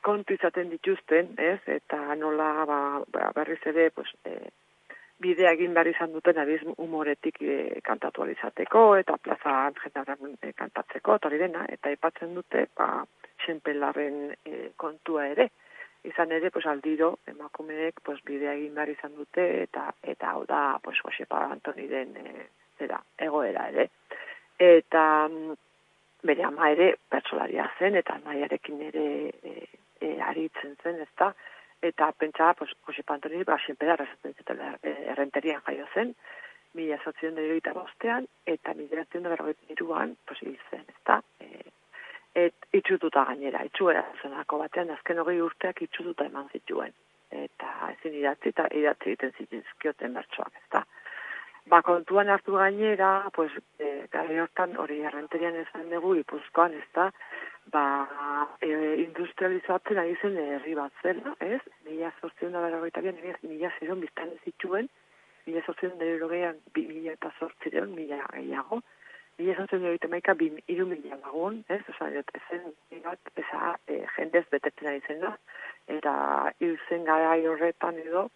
kontu 0.00 0.34
izaten 0.34 0.70
dituzten, 0.70 1.34
ez, 1.36 1.60
eta 1.66 2.00
nola, 2.16 2.50
ba, 2.64 2.80
ba, 3.12 3.30
berriz 3.36 3.60
ere, 3.72 3.90
pues, 3.90 4.08
e, 4.24 4.38
bidea 5.20 5.52
egin 5.52 5.74
behar 5.76 5.90
izan 5.90 6.12
duten 6.16 6.38
abiz 6.40 6.60
humoretik 6.76 7.42
e, 7.42 7.56
kantatu 7.84 8.22
ahal 8.22 8.32
izateko 8.32 8.84
eta 8.96 9.18
plazan 9.20 9.76
jendarren 9.82 10.36
e, 10.40 10.52
kantatzeko 10.56 11.16
eta 11.20 11.32
dena. 11.42 11.66
Eta 11.68 11.92
aipatzen 11.92 12.32
dute 12.34 12.66
ba 12.76 13.04
senpelarren 13.46 14.30
e, 14.32 14.70
kontua 14.80 15.26
ere 15.34 15.50
izan 16.04 16.32
ere 16.32 16.50
pues 16.50 16.66
aldiro 16.66 17.18
emakumeek 17.26 18.00
pues 18.02 18.20
bidea 18.24 18.54
egin 18.58 18.74
behar 18.74 18.92
izan 18.94 19.14
dute 19.16 19.46
eta 19.62 19.90
eta 20.02 20.30
hau 20.32 20.44
da 20.46 20.78
pues 20.82 20.98
Josepa 21.04 21.44
Antoniren 21.50 22.16
e, 22.16 22.46
zera 22.78 23.00
egoera 23.18 23.68
ere 23.68 23.88
eta 24.58 25.04
mm, 25.28 25.56
bere 26.22 26.44
ama 26.44 26.70
ere 26.70 26.94
pertsolaria 27.08 27.70
zen 27.78 27.96
eta 28.00 28.18
nahiarekin 28.24 28.82
ere 28.88 29.06
e, 29.42 29.54
e, 30.00 30.18
aritzen 30.32 30.76
zen 30.82 31.00
ezta 31.06 31.34
eta 31.82 32.12
pentsa, 32.12 32.54
pues, 32.54 32.70
Jose 32.84 33.02
Pantoni, 33.02 33.42
ba, 33.44 33.58
senpedar 33.66 34.02
esaten 34.04 34.34
zutela, 34.36 34.74
errenterian 34.82 35.62
jaio 35.64 35.86
zen, 35.94 36.14
mila 36.76 36.98
sortzion 37.02 37.38
hirurogeita 37.38 37.72
bostean, 37.74 38.26
eta 38.46 38.74
mila 38.76 39.00
sortzion 39.00 39.24
da 39.24 39.32
berrogeita 39.32 39.72
hiruan, 39.72 40.16
pues, 40.26 40.42
hil 40.44 40.58
zen, 40.70 40.84
ezta? 40.96 41.20
E, 41.40 41.72
et, 42.34 42.54
itxututa 42.72 43.24
gainera, 43.28 43.64
itxuera 43.66 44.04
zenako 44.22 44.58
batean, 44.62 44.90
azken 44.94 45.18
hogei 45.22 45.40
urteak 45.42 45.82
itxututa 45.82 46.26
eman 46.30 46.48
zituen. 46.52 46.94
Eta 47.30 47.70
ezin 47.92 48.16
idatzi, 48.18 48.50
eta 48.54 48.66
idatzi 48.74 49.12
egiten 49.12 49.36
zituzkioten 49.38 50.14
bertsoak, 50.18 50.52
ezta? 50.64 50.84
Ba, 51.70 51.82
kontuan 51.86 52.28
hartu 52.32 52.56
gainera, 52.56 53.30
pues, 53.34 53.52
e, 53.78 54.06
gari 54.10 54.38
hortan 54.42 54.76
hori 54.82 55.02
errenterian 55.06 55.58
ezan 55.60 55.90
dugu, 55.92 56.16
ipuzkoan, 56.22 56.74
ezta? 56.80 57.10
ba, 57.66 58.08
e, 58.60 58.68
industrializatzen 59.04 59.98
ari 59.98 60.16
zen 60.22 60.36
herri 60.38 60.74
bat 60.74 60.92
zela, 61.02 61.34
ez? 61.40 61.60
Mila 61.86 62.10
zortzion 62.20 62.52
da 62.52 62.62
berrogeita 62.64 63.02
bian, 63.04 63.20
mila 63.42 63.70
ziren 63.78 64.00
biztan 64.00 64.32
zituen, 64.44 64.88
mila 65.46 65.62
zortzion 65.66 65.96
da 65.98 66.04
berrogeian, 66.04 66.58
mila 66.76 67.12
eta 67.12 67.32
zortziren, 67.38 67.94
mila 67.94 68.20
gehiago, 68.32 68.80
mila 69.38 69.54
zortzion 69.56 69.96
da 70.02 70.08
maika, 70.08 70.34
bi, 70.34 70.50
iru 70.68 70.86
mila 70.86 71.16
lagun, 71.22 71.62
ez? 71.68 71.80
Osa, 71.92 72.10
ezen, 72.10 72.72
bat, 73.04 73.32
eza, 73.36 73.76
e, 73.86 74.02
jendez 74.16 74.44
betetzen 74.50 74.88
ari 74.88 75.02
zen 75.06 75.20
da, 75.24 75.36
eta 75.88 76.12
hil 76.60 76.76
zen 76.88 77.08
horretan 77.08 77.98
edo, 77.98 78.28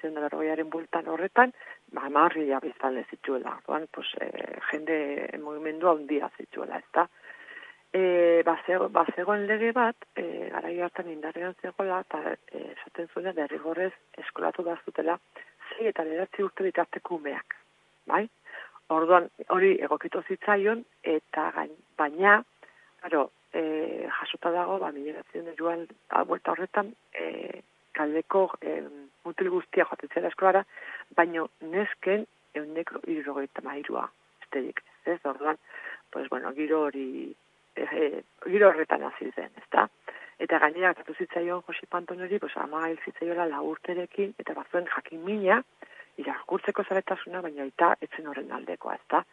zen 0.00 0.14
da 0.14 0.20
berrogeiaren 0.20 0.70
bultan 0.70 1.08
horretan, 1.08 1.52
ba, 1.92 2.08
marria 2.08 2.60
biztanle 2.60 3.04
zituela. 3.10 3.56
Orduan, 3.62 3.86
pues, 3.92 4.08
e, 4.20 4.28
jende 4.70 5.28
mugimendua 5.42 5.92
handia 5.96 6.30
zituela, 6.36 6.78
ez 6.78 6.92
da? 6.92 7.06
E, 7.92 8.42
bazego, 8.46 8.88
bazegoen 8.88 9.46
lege 9.46 9.72
bat, 9.72 9.96
e, 10.14 10.48
gara 10.52 10.70
hartan 10.84 11.08
indarrean 11.10 11.56
zegoela, 11.62 12.02
eta 12.06 12.36
esaten 12.60 13.08
zuena 13.14 13.32
derrigorrez 13.32 13.92
eskolatu 14.18 14.62
da 14.62 14.76
zutela, 14.84 15.18
zi 15.70 15.88
eta 15.90 16.04
leratzi 16.04 16.44
urte 16.44 16.66
bitarteko 16.68 17.16
umeak, 17.16 17.56
bai? 18.06 18.28
Orduan, 18.90 19.28
hori 19.54 19.76
egokitu 19.86 20.22
zitzaion, 20.26 20.80
eta 21.06 21.50
gain, 21.54 21.70
baina, 21.98 22.40
claro, 23.00 23.28
e, 23.54 23.62
jasota 24.18 24.50
dago, 24.50 24.78
ba, 24.82 24.90
migratzen 24.94 25.46
joan, 25.58 25.84
buelta 26.26 26.54
horretan, 26.54 26.90
e, 27.14 27.62
kaldeko 27.94 28.48
e, 28.62 28.80
mutil 29.24 29.50
guztia 29.54 29.86
joaten 29.86 30.10
zela 30.14 30.32
eskolara, 30.32 30.64
baino 31.16 31.46
nesken 31.60 32.26
euneko 32.58 33.02
irrogeita 33.06 33.62
mairua, 33.62 34.08
esterik, 34.42 34.82
ez, 35.06 35.20
orduan, 35.24 35.60
pues, 36.10 36.28
bueno, 36.28 36.50
giro 36.58 36.82
hori, 36.88 37.30
e, 37.76 37.86
e, 37.86 38.24
giro 38.48 38.72
horretan 38.72 39.06
hasi 39.06 39.30
zen, 39.36 39.54
ezta? 39.62 39.86
Eta 40.40 40.58
gainera, 40.58 40.96
gatu 40.98 41.14
zitzaion 41.14 41.62
Josip 41.68 41.94
Antonori, 41.94 42.42
pues, 42.42 42.56
ama 42.56 42.88
hil 42.88 42.98
zitzaiola 43.04 43.46
lagurterekin, 43.54 44.34
eta 44.42 44.56
bazuen 44.58 44.90
jakin 44.96 45.22
mina, 45.24 45.62
irakurtzeko 46.22 46.84
zaretasuna, 46.88 47.42
baina 47.46 47.66
eta 47.68 47.94
etzen 48.06 48.28
horren 48.30 48.52
aldekoa, 48.52 48.96
ezta? 49.00 49.24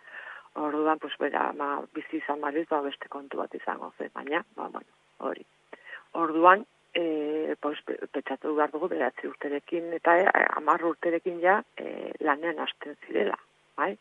Orduan, 0.58 1.00
pues, 1.00 1.14
bera, 1.22 1.52
ma, 1.54 1.76
bizi 1.94 2.18
izan 2.18 2.42
baliz, 2.42 2.66
ba, 2.72 2.82
beste 2.82 3.12
kontu 3.14 3.38
bat 3.44 3.54
izango 3.56 3.92
zen, 3.98 4.10
baina, 4.16 4.42
ba, 4.58 4.70
bueno, 4.74 4.98
hori. 5.30 5.46
Orduan, 6.18 6.66
e, 6.98 7.56
pues, 7.62 7.78
petxatu 7.86 8.56
behar 8.58 8.74
dugu 8.74 8.90
beratzi 8.90 9.30
urterekin 9.30 9.92
eta 10.00 10.16
e, 10.18 10.26
amar 10.58 10.84
urterekin 10.90 11.40
ja 11.44 11.60
e, 11.78 12.14
lanean 12.26 12.64
hasten 12.64 12.98
zirela, 13.06 13.38
bai? 13.78 13.92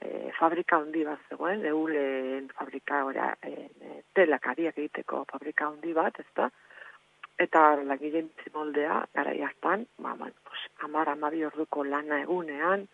E, 0.00 0.30
fabrika 0.38 0.78
handi 0.80 1.04
bat 1.04 1.20
zegoen, 1.28 1.66
eulen 1.68 2.48
fabrika 2.56 3.04
ora, 3.04 3.34
e, 3.44 3.68
e, 3.68 4.00
telak 4.16 4.48
ariak 4.54 4.78
egiteko 4.78 5.26
fabrika 5.32 5.68
handi 5.68 5.92
bat, 5.96 6.22
ezta? 6.24 6.48
Eta 7.40 7.60
langileen 7.88 8.28
moldea, 8.54 9.00
gara 9.16 9.32
hartan, 9.46 9.86
ba, 9.98 10.14
man, 10.14 10.32
pues, 10.44 10.60
amar 10.84 11.08
amabi 11.08 11.44
orduko 11.48 11.84
lana 11.84 12.20
egunean, 12.22 12.86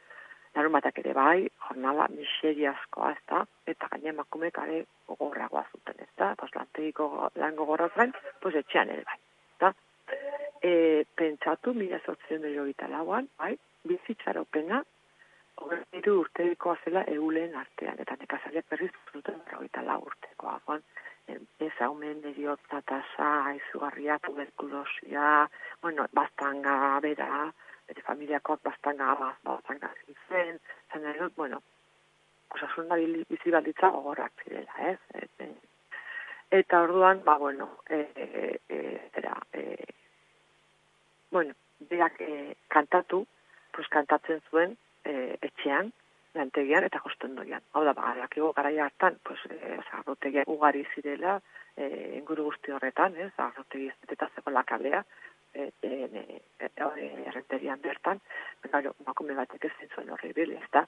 larumatak 0.55 1.01
ere 1.03 1.13
bai, 1.19 1.49
jornala 1.69 2.07
miseriazkoa, 2.15 3.11
ezta? 3.19 3.43
Eta 3.67 3.89
gaine 3.93 4.13
emakumeek 4.15 4.59
are 4.63 4.85
gogorragoa 5.09 5.65
zuten, 5.73 5.99
ezta? 6.07 6.35
Pues, 6.39 6.55
lantegiko 6.55 7.31
lan 7.43 7.57
gogorraz 7.59 7.93
gain, 7.97 8.15
pues, 8.41 8.55
etxean 8.63 8.93
ere 8.95 9.03
bai 9.09 9.19
da. 9.61 9.73
E, 10.63 11.05
pentsatu, 11.19 11.75
mila 11.75 11.99
zortzion 12.07 12.47
dira 12.47 12.89
lauan, 12.93 13.29
bai, 13.39 13.57
bizitzaropena, 13.85 14.83
hogeiru 15.57 16.21
urtekoa 16.21 16.77
zela 16.85 17.03
eulen 17.13 17.55
artean, 17.57 17.99
eta 17.99 18.17
nekazariak 18.21 18.69
berriz 18.71 18.93
zuten 19.13 19.43
berrogeita 19.47 19.83
lau 19.83 20.03
urtekoa, 20.07 20.61
ez 21.29 21.73
haumen 21.81 22.23
eriotza 22.31 22.81
tasa, 22.87 23.29
aizugarria, 23.53 24.19
tuberkulosia, 24.27 25.49
bueno, 25.83 26.07
bastanga 26.13 27.01
bera, 27.03 27.47
bere 27.89 28.05
familiakoak 28.07 28.63
bastanga, 28.63 29.15
bastanga 29.45 29.91
zen, 30.29 30.61
zen 30.93 31.09
edut, 31.15 31.35
bueno, 31.37 31.63
osasun 32.55 32.89
da 32.89 32.99
bizi 33.31 33.51
balditza 33.51 33.91
gogorrak 33.91 34.45
zirela, 34.45 34.91
ez? 34.93 34.99
E, 35.15 35.27
e, 35.45 35.51
eta 36.61 36.83
orduan, 36.87 37.23
ba, 37.25 37.37
bueno, 37.39 37.71
e, 37.91 38.01
e, 38.15 39.11
era, 39.15 39.37
e, 39.53 39.87
bueno, 41.31 41.55
berak 41.91 42.21
e, 42.21 42.55
kantatu, 42.69 43.27
pues 43.73 43.89
kantatzen 43.93 44.41
zuen 44.51 44.77
e, 45.05 45.37
etxean, 45.43 45.93
lantegian 46.37 46.87
eta 46.87 47.01
jostendoian. 47.05 47.65
Hau 47.73 47.85
da, 47.85 47.95
ba, 47.97 48.15
dakigo 48.19 48.53
garaia 48.57 48.87
hartan, 48.87 49.19
pues, 49.25 49.41
e, 49.51 49.79
zarrotegia 49.91 50.45
ugari 50.47 50.85
zirela, 50.95 51.41
e, 51.77 51.89
inguru 52.19 52.51
guzti 52.51 52.73
horretan, 52.73 53.17
ez, 53.17 53.33
zarrotegi 53.37 53.89
ez 53.89 54.19
zeko 54.35 54.51
lakabea, 54.51 55.03
e, 55.55 55.71
e, 55.83 55.93
e, 56.13 56.71
e, 56.77 57.11
errenterian 57.27 57.81
bertan, 57.83 58.21
pero, 58.61 58.95
makume 59.07 59.35
batek 59.35 59.65
ez 59.65 59.91
zuen 59.95 60.11
horri 60.11 60.33
bile, 60.37 60.61
ez 60.63 60.71
da, 60.73 60.87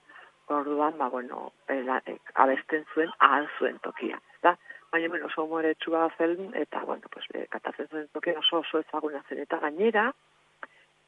orduan, 0.48 0.96
ba, 0.98 1.08
bueno, 1.08 1.52
e, 1.68 1.82
la, 1.82 2.00
e, 2.06 2.18
abesten 2.34 2.84
zuen, 2.94 3.10
ahal 3.18 3.48
zuen 3.58 3.78
tokia, 3.84 4.20
da, 4.42 4.56
baina 4.92 5.08
bueno, 5.08 5.26
oso 5.26 5.44
humoretsua 5.44 6.08
zen, 6.16 6.52
eta, 6.54 6.84
bueno, 6.84 7.08
pues, 7.10 7.26
e, 7.34 7.46
katatzen 7.52 7.88
zuen 7.88 8.08
toki 8.12 8.30
oso 8.36 8.62
oso 8.64 8.80
ezaguna 8.80 9.22
zen. 9.28 9.42
Eta 9.44 9.58
gainera, 9.64 10.12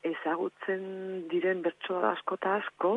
ezagutzen 0.03 0.83
diren 1.31 1.63
bertso 1.63 2.01
asko 2.11 2.37
eta 2.41 2.57
asko, 2.61 2.93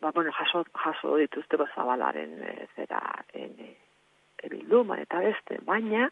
ba, 0.00 0.10
bueno, 0.10 0.32
jaso, 0.32 0.64
jaso 0.84 1.16
dituzte 1.16 1.56
zabalaren 1.74 2.42
e, 2.42 2.68
zera 2.76 3.00
en, 3.32 3.54
e, 3.58 4.48
bilduman 4.48 5.00
eta 5.00 5.20
beste, 5.24 5.58
baina 5.64 6.10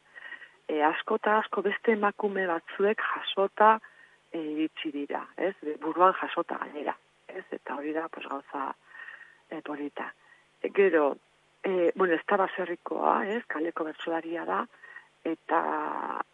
e, 0.69 0.83
asko 0.83 1.19
eta 1.21 1.39
asko 1.39 1.63
beste 1.63 1.93
emakume 1.93 2.47
batzuek 2.47 3.01
jasota 3.15 3.79
e, 4.33 4.39
iritsi 4.39 4.93
dira, 4.93 5.27
ez? 5.37 5.55
Buruan 5.81 6.15
jasota 6.21 6.59
gainera, 6.63 6.97
ez? 7.29 7.45
Eta 7.51 7.77
hori 7.77 7.93
da, 7.93 8.09
pues, 8.09 8.27
gauza 8.29 8.73
e, 9.51 9.61
polita. 9.61 10.13
E, 10.63 10.71
gero, 10.71 11.17
e, 11.63 11.93
bueno, 11.95 12.15
ez 12.15 12.25
da 12.27 12.49
ez, 13.27 13.43
kaleko 13.49 13.85
bertsolaria 13.85 14.45
da, 14.45 14.67
eta 15.25 15.61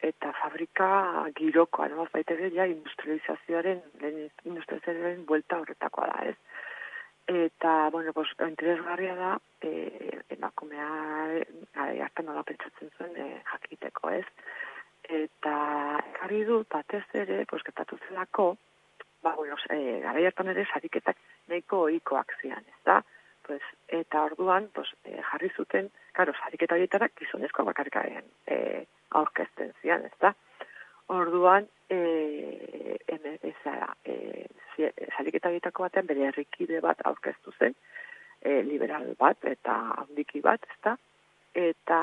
eta 0.00 0.32
fabrika 0.40 1.26
girokoa, 1.36 1.88
no? 1.88 2.06
baita 2.12 2.34
ja 2.54 2.64
industrializazioaren, 2.66 3.82
industrializazioaren 4.44 5.26
buelta 5.26 5.58
horretakoa 5.60 6.06
da, 6.06 6.24
ez. 6.30 6.36
Eta, 7.28 7.90
bueno, 7.90 8.14
pues, 8.14 8.28
interesgarria 8.40 9.14
da, 9.14 9.38
e, 9.60 10.20
emakumea, 10.30 10.88
hartan 11.76 12.26
nola 12.26 12.42
pentsatzen 12.42 12.88
zuen, 12.96 13.12
e, 13.20 13.42
jakiteko, 13.50 14.10
ez. 14.16 14.24
Eta, 15.04 15.58
ekarri 16.14 16.40
du, 16.48 16.62
batez 16.72 17.04
ere, 17.12 17.44
pues, 17.50 17.62
getatu 17.68 18.00
zelako, 18.08 18.56
ba, 19.22 19.34
bueno, 19.36 19.60
e, 19.68 20.00
gara 20.06 20.24
hartan 20.30 20.54
ere, 20.54 20.64
sariketak 20.72 21.20
nahiko 21.52 21.84
ohikoak 21.90 22.32
zian, 22.40 22.64
ez 22.64 22.82
da? 22.88 23.02
pues, 23.48 23.62
eta 23.88 24.22
orduan 24.22 24.68
pues, 24.74 24.88
e, 25.04 25.22
jarri 25.30 25.48
zuten, 25.56 25.88
karo, 26.12 26.34
sariketa 26.36 26.76
horietara 26.76 27.08
gizonezko 27.16 27.64
bakarkaren 27.64 28.26
e, 28.46 28.84
aurkezten 29.20 29.72
zian, 29.80 30.04
ez 30.04 30.12
da? 30.20 30.34
Orduan, 31.08 31.66
e, 31.88 32.98
eme, 33.08 33.38
eza, 33.42 33.94
e, 34.04 34.44
sariketa 35.16 35.48
horietako 35.48 35.86
batean 35.86 36.06
bere 36.06 36.26
herrikide 36.28 36.80
bat 36.84 37.00
aurkeztu 37.08 37.54
zen, 37.58 37.76
e, 38.42 38.60
liberal 38.66 39.14
bat 39.18 39.46
eta 39.48 39.76
handiki 40.02 40.42
bat, 40.44 40.66
ez 40.68 40.76
da? 40.84 40.96
Eta 41.56 42.00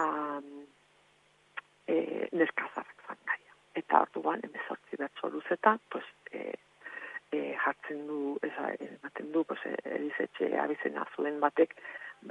e, 1.88 1.98
neskazarrak 2.34 3.06
zan 3.06 3.22
gaia. 3.30 3.53
Eta 3.82 4.02
orduan, 4.07 4.41
emezortzi 4.48 4.98
bertso 4.98 5.30
luzetan, 5.30 5.77
pues, 5.94 6.06
e, 6.32 6.56
e, 7.30 7.41
jartzen 7.61 8.07
du, 8.07 8.19
eza, 8.49 8.72
ematen 8.88 9.30
du, 9.36 9.44
pues, 9.44 9.61
erizetxe 9.84 10.49
abizena 10.64 11.06
zuen 11.15 11.38
batek, 11.44 11.77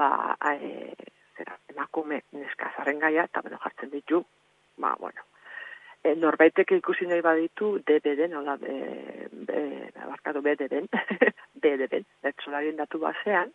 ba, 0.00 0.10
e, 0.58 0.90
zera, 1.38 1.54
emakume 1.70 2.24
neska 2.32 2.72
zarren 2.74 2.98
gaia, 3.06 3.28
eta 3.30 3.46
bueno, 3.46 3.62
jartzen 3.62 3.94
ditu, 3.94 4.24
ba, 4.82 4.96
bueno, 4.98 5.22
e, 6.04 6.14
norbaitek 6.20 6.76
ikusi 6.78 7.08
nahi 7.08 7.22
baditu, 7.24 7.78
DBD, 7.88 8.28
nola, 8.32 8.56
e, 8.62 9.28
e, 9.48 9.62
barkatu 9.96 10.42
BDB, 10.44 10.84
BDB, 11.64 12.04
bertsolarien 12.22 12.76
datu 12.80 13.00
basean, 13.02 13.52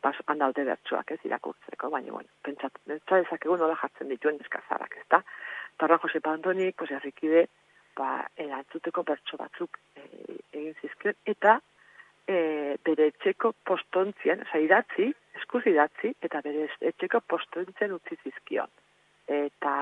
bas, 0.00 0.16
handalde 0.32 0.64
bertsoak 0.64 1.12
ez 1.16 1.20
irakurtzeko, 1.28 1.90
baina, 1.92 2.12
bueno, 2.16 2.32
pentsat, 2.46 2.80
pentsat 2.88 3.26
ezakegu 3.26 3.58
nola 3.60 3.76
jartzen 3.82 4.08
dituen 4.12 4.40
neskazarak, 4.40 4.96
ez 5.02 5.08
da? 5.12 5.22
Tarra 5.80 5.98
Jose 6.02 6.20
Pantonik, 6.24 6.76
pues, 6.80 6.90
errikide, 6.96 7.46
ba, 7.96 8.24
erantzuteko 8.40 9.04
bertso 9.04 9.36
batzuk 9.40 9.76
e, 9.96 10.06
egin 10.56 10.72
zizkion, 10.80 11.18
eta 11.28 11.58
e, 12.24 12.38
bere 12.86 13.10
etxeko 13.12 13.52
postontzian, 13.68 14.46
oza, 14.46 14.62
idatzi, 14.64 15.10
eskuz 15.36 15.66
idatzi, 15.68 16.14
eta 16.24 16.40
bere 16.46 16.68
etxeko 16.92 17.20
postontzien 17.28 17.92
utzi 17.98 18.16
zizkion. 18.24 18.72
Eta, 19.30 19.74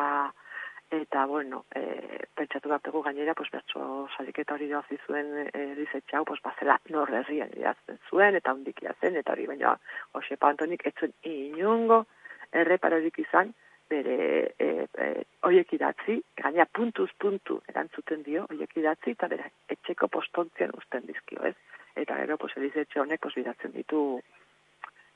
eta 0.90 1.27
bueno, 1.27 1.65
e, 1.74 2.24
pentsatu 2.35 2.69
bat 2.69 2.82
gainera, 3.05 3.35
pues, 3.35 3.51
bertso 3.51 4.09
sariketa 4.16 4.55
hori 4.55 4.69
doazi 4.69 4.98
zuen 5.06 5.48
e, 5.52 5.74
dizetxau, 5.77 6.24
pues, 6.24 6.40
bazela 6.43 6.78
norrerrian 6.89 7.51
idazten 7.56 7.98
zuen, 8.09 8.36
eta 8.36 8.52
hundikia 8.52 8.94
zen, 9.01 9.16
eta 9.16 9.32
hori 9.32 9.47
baina 9.47 9.78
Jose 10.12 10.36
Pantonik 10.36 10.86
etzuen 10.86 11.12
inungo 11.23 12.05
erreparorik 12.52 13.19
izan, 13.19 13.52
bere 13.89 14.55
e, 14.59 14.86
e, 14.97 15.09
oiek 15.48 15.73
idatzi, 15.73 16.19
gaina 16.36 16.66
puntuz 16.66 17.10
puntu 17.19 17.60
erantzuten 17.69 18.23
dio, 18.23 18.47
oiek 18.51 18.77
idatzi, 18.77 19.12
eta 19.16 19.28
bere 19.28 19.51
etxeko 19.69 20.09
postontzian 20.09 20.73
usten 20.77 21.06
dizkio, 21.09 21.44
ez? 21.44 21.56
Eta 21.97 22.16
gero, 22.20 22.36
pues, 22.39 22.56
elizetxe 22.56 23.01
honek, 23.01 23.20
pues, 23.20 23.35
bidatzen 23.35 23.73
ditu, 23.77 24.20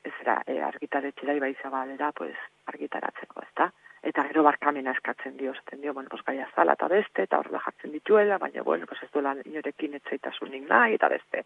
ez 0.05 0.15
da, 0.27 0.41
e, 0.47 0.59
argitaretxera 0.61 1.37
ibai 1.39 1.55
zabalera, 1.63 2.13
pues, 2.13 2.37
argitaratzeko, 2.67 3.41
ez 3.41 3.53
da? 3.57 3.71
Eta 4.03 4.25
gero 4.29 4.43
barkamena 4.43 4.95
eskatzen 4.97 5.37
dio, 5.39 5.53
esaten 5.53 5.81
dio, 5.81 5.95
bueno, 5.95 6.09
pues, 6.11 6.25
gaia 6.27 6.49
zala 6.57 6.75
eta 6.79 6.89
beste, 6.91 7.23
eta 7.23 7.39
horrela 7.39 7.61
jartzen 7.63 7.93
dituela, 7.93 8.39
baina, 8.39 8.63
bueno, 8.63 8.87
pues, 8.87 9.03
ez 9.03 9.11
duela 9.15 9.37
inorekin 9.45 9.95
etzaitasunik 10.01 10.67
nahi, 10.69 10.99
eta 10.99 11.09
beste. 11.13 11.45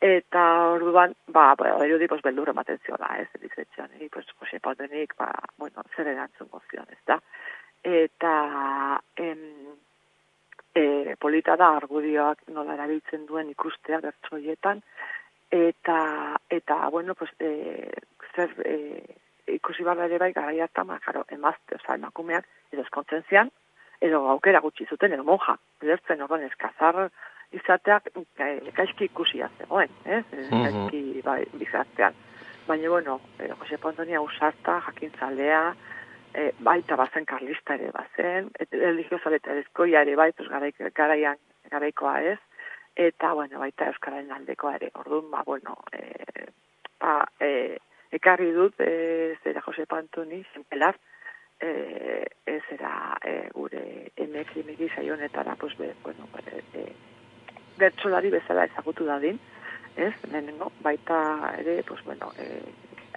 Eta 0.00 0.42
orduan, 0.74 1.14
ba, 1.26 1.52
ba, 1.58 1.76
erudi, 1.86 2.08
pues, 2.10 2.22
beldur 2.22 2.50
ematen 2.50 2.80
ziola, 2.84 3.14
ez, 3.22 3.28
elizetxean, 3.38 3.94
e, 3.98 4.08
pues, 4.10 4.26
Jose 4.40 4.60
Pautenik, 4.60 5.14
ba, 5.18 5.30
bueno, 5.56 5.86
zer 5.94 6.10
erantzun 6.14 6.50
gozion, 6.50 6.86
ez 6.90 7.02
da? 7.06 7.20
Eta, 7.86 8.34
em, 9.16 9.44
e, 10.78 11.16
polita 11.18 11.56
da 11.56 11.70
argudioak 11.76 12.44
nola 12.54 12.76
erabiltzen 12.76 13.26
duen 13.26 13.50
ikustea 13.54 14.00
bertsoietan 14.04 14.82
eta 15.50 15.98
eta 16.58 16.76
bueno 16.94 17.14
pues 17.14 17.30
e, 17.40 17.90
zer 18.34 18.52
e, 18.64 18.76
ikusi 19.54 19.84
barra 19.84 20.04
ere 20.04 20.18
bai 20.18 20.32
garai 20.32 20.60
hartan 20.60 20.86
ba 20.86 20.98
claro 21.04 21.24
emazte 21.28 21.74
o 21.74 21.78
sea 21.78 21.94
emakumeak 21.94 22.44
edo 22.72 22.82
eskontzian 22.82 23.50
edo 24.00 24.28
aukera 24.28 24.60
gutxi 24.60 24.86
zuten 24.86 25.12
edo 25.12 25.24
monja 25.24 25.58
lertzen 25.82 26.22
orduan 26.22 26.42
eskazar 26.42 27.10
izateak 27.52 28.10
e, 28.38 28.48
gaizki 28.76 29.04
ikusia 29.04 29.50
zegoen 29.58 29.88
ez 30.04 30.24
Mhm. 30.32 30.64
gaizki 30.64 31.22
bai 31.24 31.44
bizartean 31.52 32.14
baina 32.66 32.88
bueno 32.88 33.20
e, 33.38 33.48
Jose 33.48 33.78
Pontonia 33.78 34.20
usarta 34.20 34.80
jakintzalea 34.86 35.74
e, 36.34 36.52
baita 36.60 36.96
bazen 36.96 37.24
karlista 37.24 37.74
ere 37.74 37.90
bazen, 37.90 38.50
et, 38.58 38.68
religiosa 38.72 39.30
eta 39.34 39.54
ezkoia 39.54 40.02
ere 40.02 40.14
bai, 40.16 40.32
pues, 40.32 40.48
garaik, 40.48 40.76
garaian 40.94 41.38
garaikoa 41.70 42.20
ez, 42.20 42.38
eta, 42.96 43.32
bueno, 43.32 43.58
baita 43.58 43.86
Euskararen 43.86 44.30
aldekoa 44.32 44.74
ere, 44.76 44.90
orduan, 44.94 45.30
ba, 45.30 45.42
bueno, 45.46 45.76
e, 45.92 46.46
ba, 47.00 47.24
e, 47.40 47.78
ekarri 48.12 48.52
dut, 48.52 48.80
e, 48.80 49.36
zera 49.42 49.62
Jose 49.66 49.86
Pantoni, 49.86 50.42
zenpelar, 50.54 50.98
e, 51.60 52.24
ez 52.46 52.62
era 52.72 53.18
e, 53.24 53.48
gure 53.54 54.12
emek 54.16 54.56
emeki 54.62 54.90
saionetara, 54.94 55.56
pues, 55.56 55.76
be, 55.78 55.92
bueno, 56.02 56.28
e, 56.46 56.62
e, 56.78 56.86
bertsolari 57.78 58.30
bezala 58.30 58.66
ezagutu 58.70 59.06
dadin, 59.06 59.38
ez, 59.96 60.14
lehenengo, 60.30 60.72
baita 60.80 61.54
ere, 61.58 61.82
pues, 61.82 62.02
bueno, 62.04 62.32
e, 62.38 62.62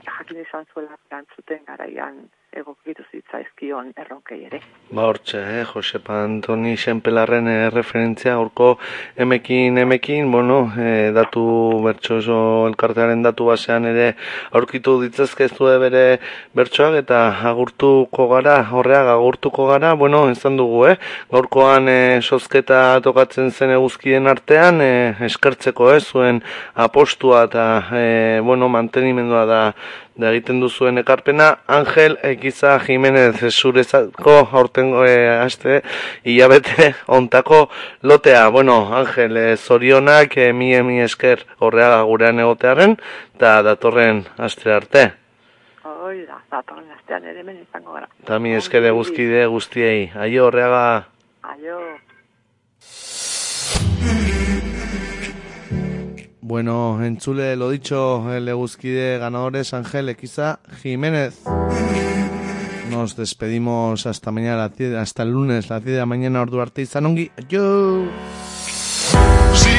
jakin 0.05 0.41
izan 0.41 0.65
zuela 0.73 0.97
erantzuten 1.09 1.65
garaian 1.65 2.23
egokitu 2.51 3.03
zitzaizkion 3.11 3.93
erronkei 3.95 4.41
ere. 4.45 4.59
Ba 4.91 5.05
hortxe, 5.07 5.39
eh, 5.39 5.63
Josepa 5.65 6.17
Antoni 6.25 6.75
Xenpelarren 6.75 7.47
eh, 7.47 7.69
referentzia, 7.71 8.37
horko 8.39 8.77
emekin, 9.15 9.77
emekin, 9.77 10.31
bueno, 10.31 10.57
eh, 10.77 11.11
datu 11.15 11.43
bertso 11.85 12.19
elkartearen 12.67 13.23
datu 13.23 13.47
basean 13.47 13.87
ere 13.87 14.15
aurkitu 14.51 14.97
ditzazke 15.01 15.47
ez 15.47 15.53
bere 15.85 16.19
bertsoak 16.53 16.99
eta 16.99 17.21
agurtuko 17.49 18.27
gara, 18.27 18.57
horreak 18.71 19.07
agurtuko 19.15 19.67
gara, 19.71 19.93
bueno, 19.95 20.29
izan 20.29 20.57
dugu, 20.57 20.85
eh, 20.91 20.97
gaurkoan 21.31 21.87
eh, 21.87 22.19
sozketa 22.21 22.99
tokatzen 23.01 23.51
zen 23.51 23.71
eguzkien 23.77 24.27
artean, 24.27 24.81
eh, 24.81 25.15
eskertzeko, 25.21 25.91
eh, 25.95 25.99
zuen 26.01 26.43
apostua 26.75 27.45
eta, 27.47 27.65
eh, 27.95 28.39
bueno, 28.43 28.67
mantenimendua 28.67 29.45
da 29.45 29.61
da 30.15 30.31
egiten 30.31 30.59
duzuen 30.59 30.99
ekarpena, 31.01 31.47
Angel 31.67 32.17
Ekiza 32.27 32.77
Jimenez 32.83 33.39
zurezako 33.51 34.35
aurtengo 34.51 35.05
e, 35.07 35.15
aste 35.29 35.81
hilabete 36.23 36.91
ontako 37.19 37.67
lotea. 38.01 38.49
Bueno, 38.49 38.77
Angel, 38.97 39.37
e, 39.37 39.55
zorionak 39.57 40.37
e, 40.37 40.51
mi 40.53 40.73
emi 40.75 40.99
esker 41.01 41.45
horreaga 41.59 42.03
gurean 42.09 42.43
egotearen, 42.43 42.97
eta 43.37 43.61
datorren 43.67 44.25
aste 44.37 44.73
arte. 44.73 45.07
Hoi 45.83 46.25
da, 46.27 46.41
datorren 46.51 46.91
astean 46.97 47.25
ere 47.25 47.39
hemen 47.39 47.61
izango 47.61 47.95
gara. 47.95 48.09
Eta 48.23 48.39
mi 48.39 48.53
esker 48.57 48.85
eguzkide 48.91 49.45
guztiei. 49.47 50.11
Aio 50.15 50.49
horreaga. 50.49 51.07
Aio. 51.55 51.79
Bueno, 56.51 57.01
entzule, 57.01 57.55
lo 57.55 57.69
dicho, 57.69 58.29
el 58.35 58.45
eguzkide 58.45 59.17
ganadores 59.17 59.73
Ángel 59.73 60.09
Equiza 60.09 60.59
Jiménez. 60.81 61.39
Nos 62.89 63.15
despedimos 63.15 64.05
hasta 64.05 64.31
mañana, 64.31 64.69
hasta 64.99 65.23
el 65.23 65.31
lunes, 65.31 65.69
las 65.69 65.81
10 65.81 65.93
de 65.93 65.99
la 65.99 66.05
mañana, 66.05 66.41
ordu. 66.41 66.61
Si 69.53 69.69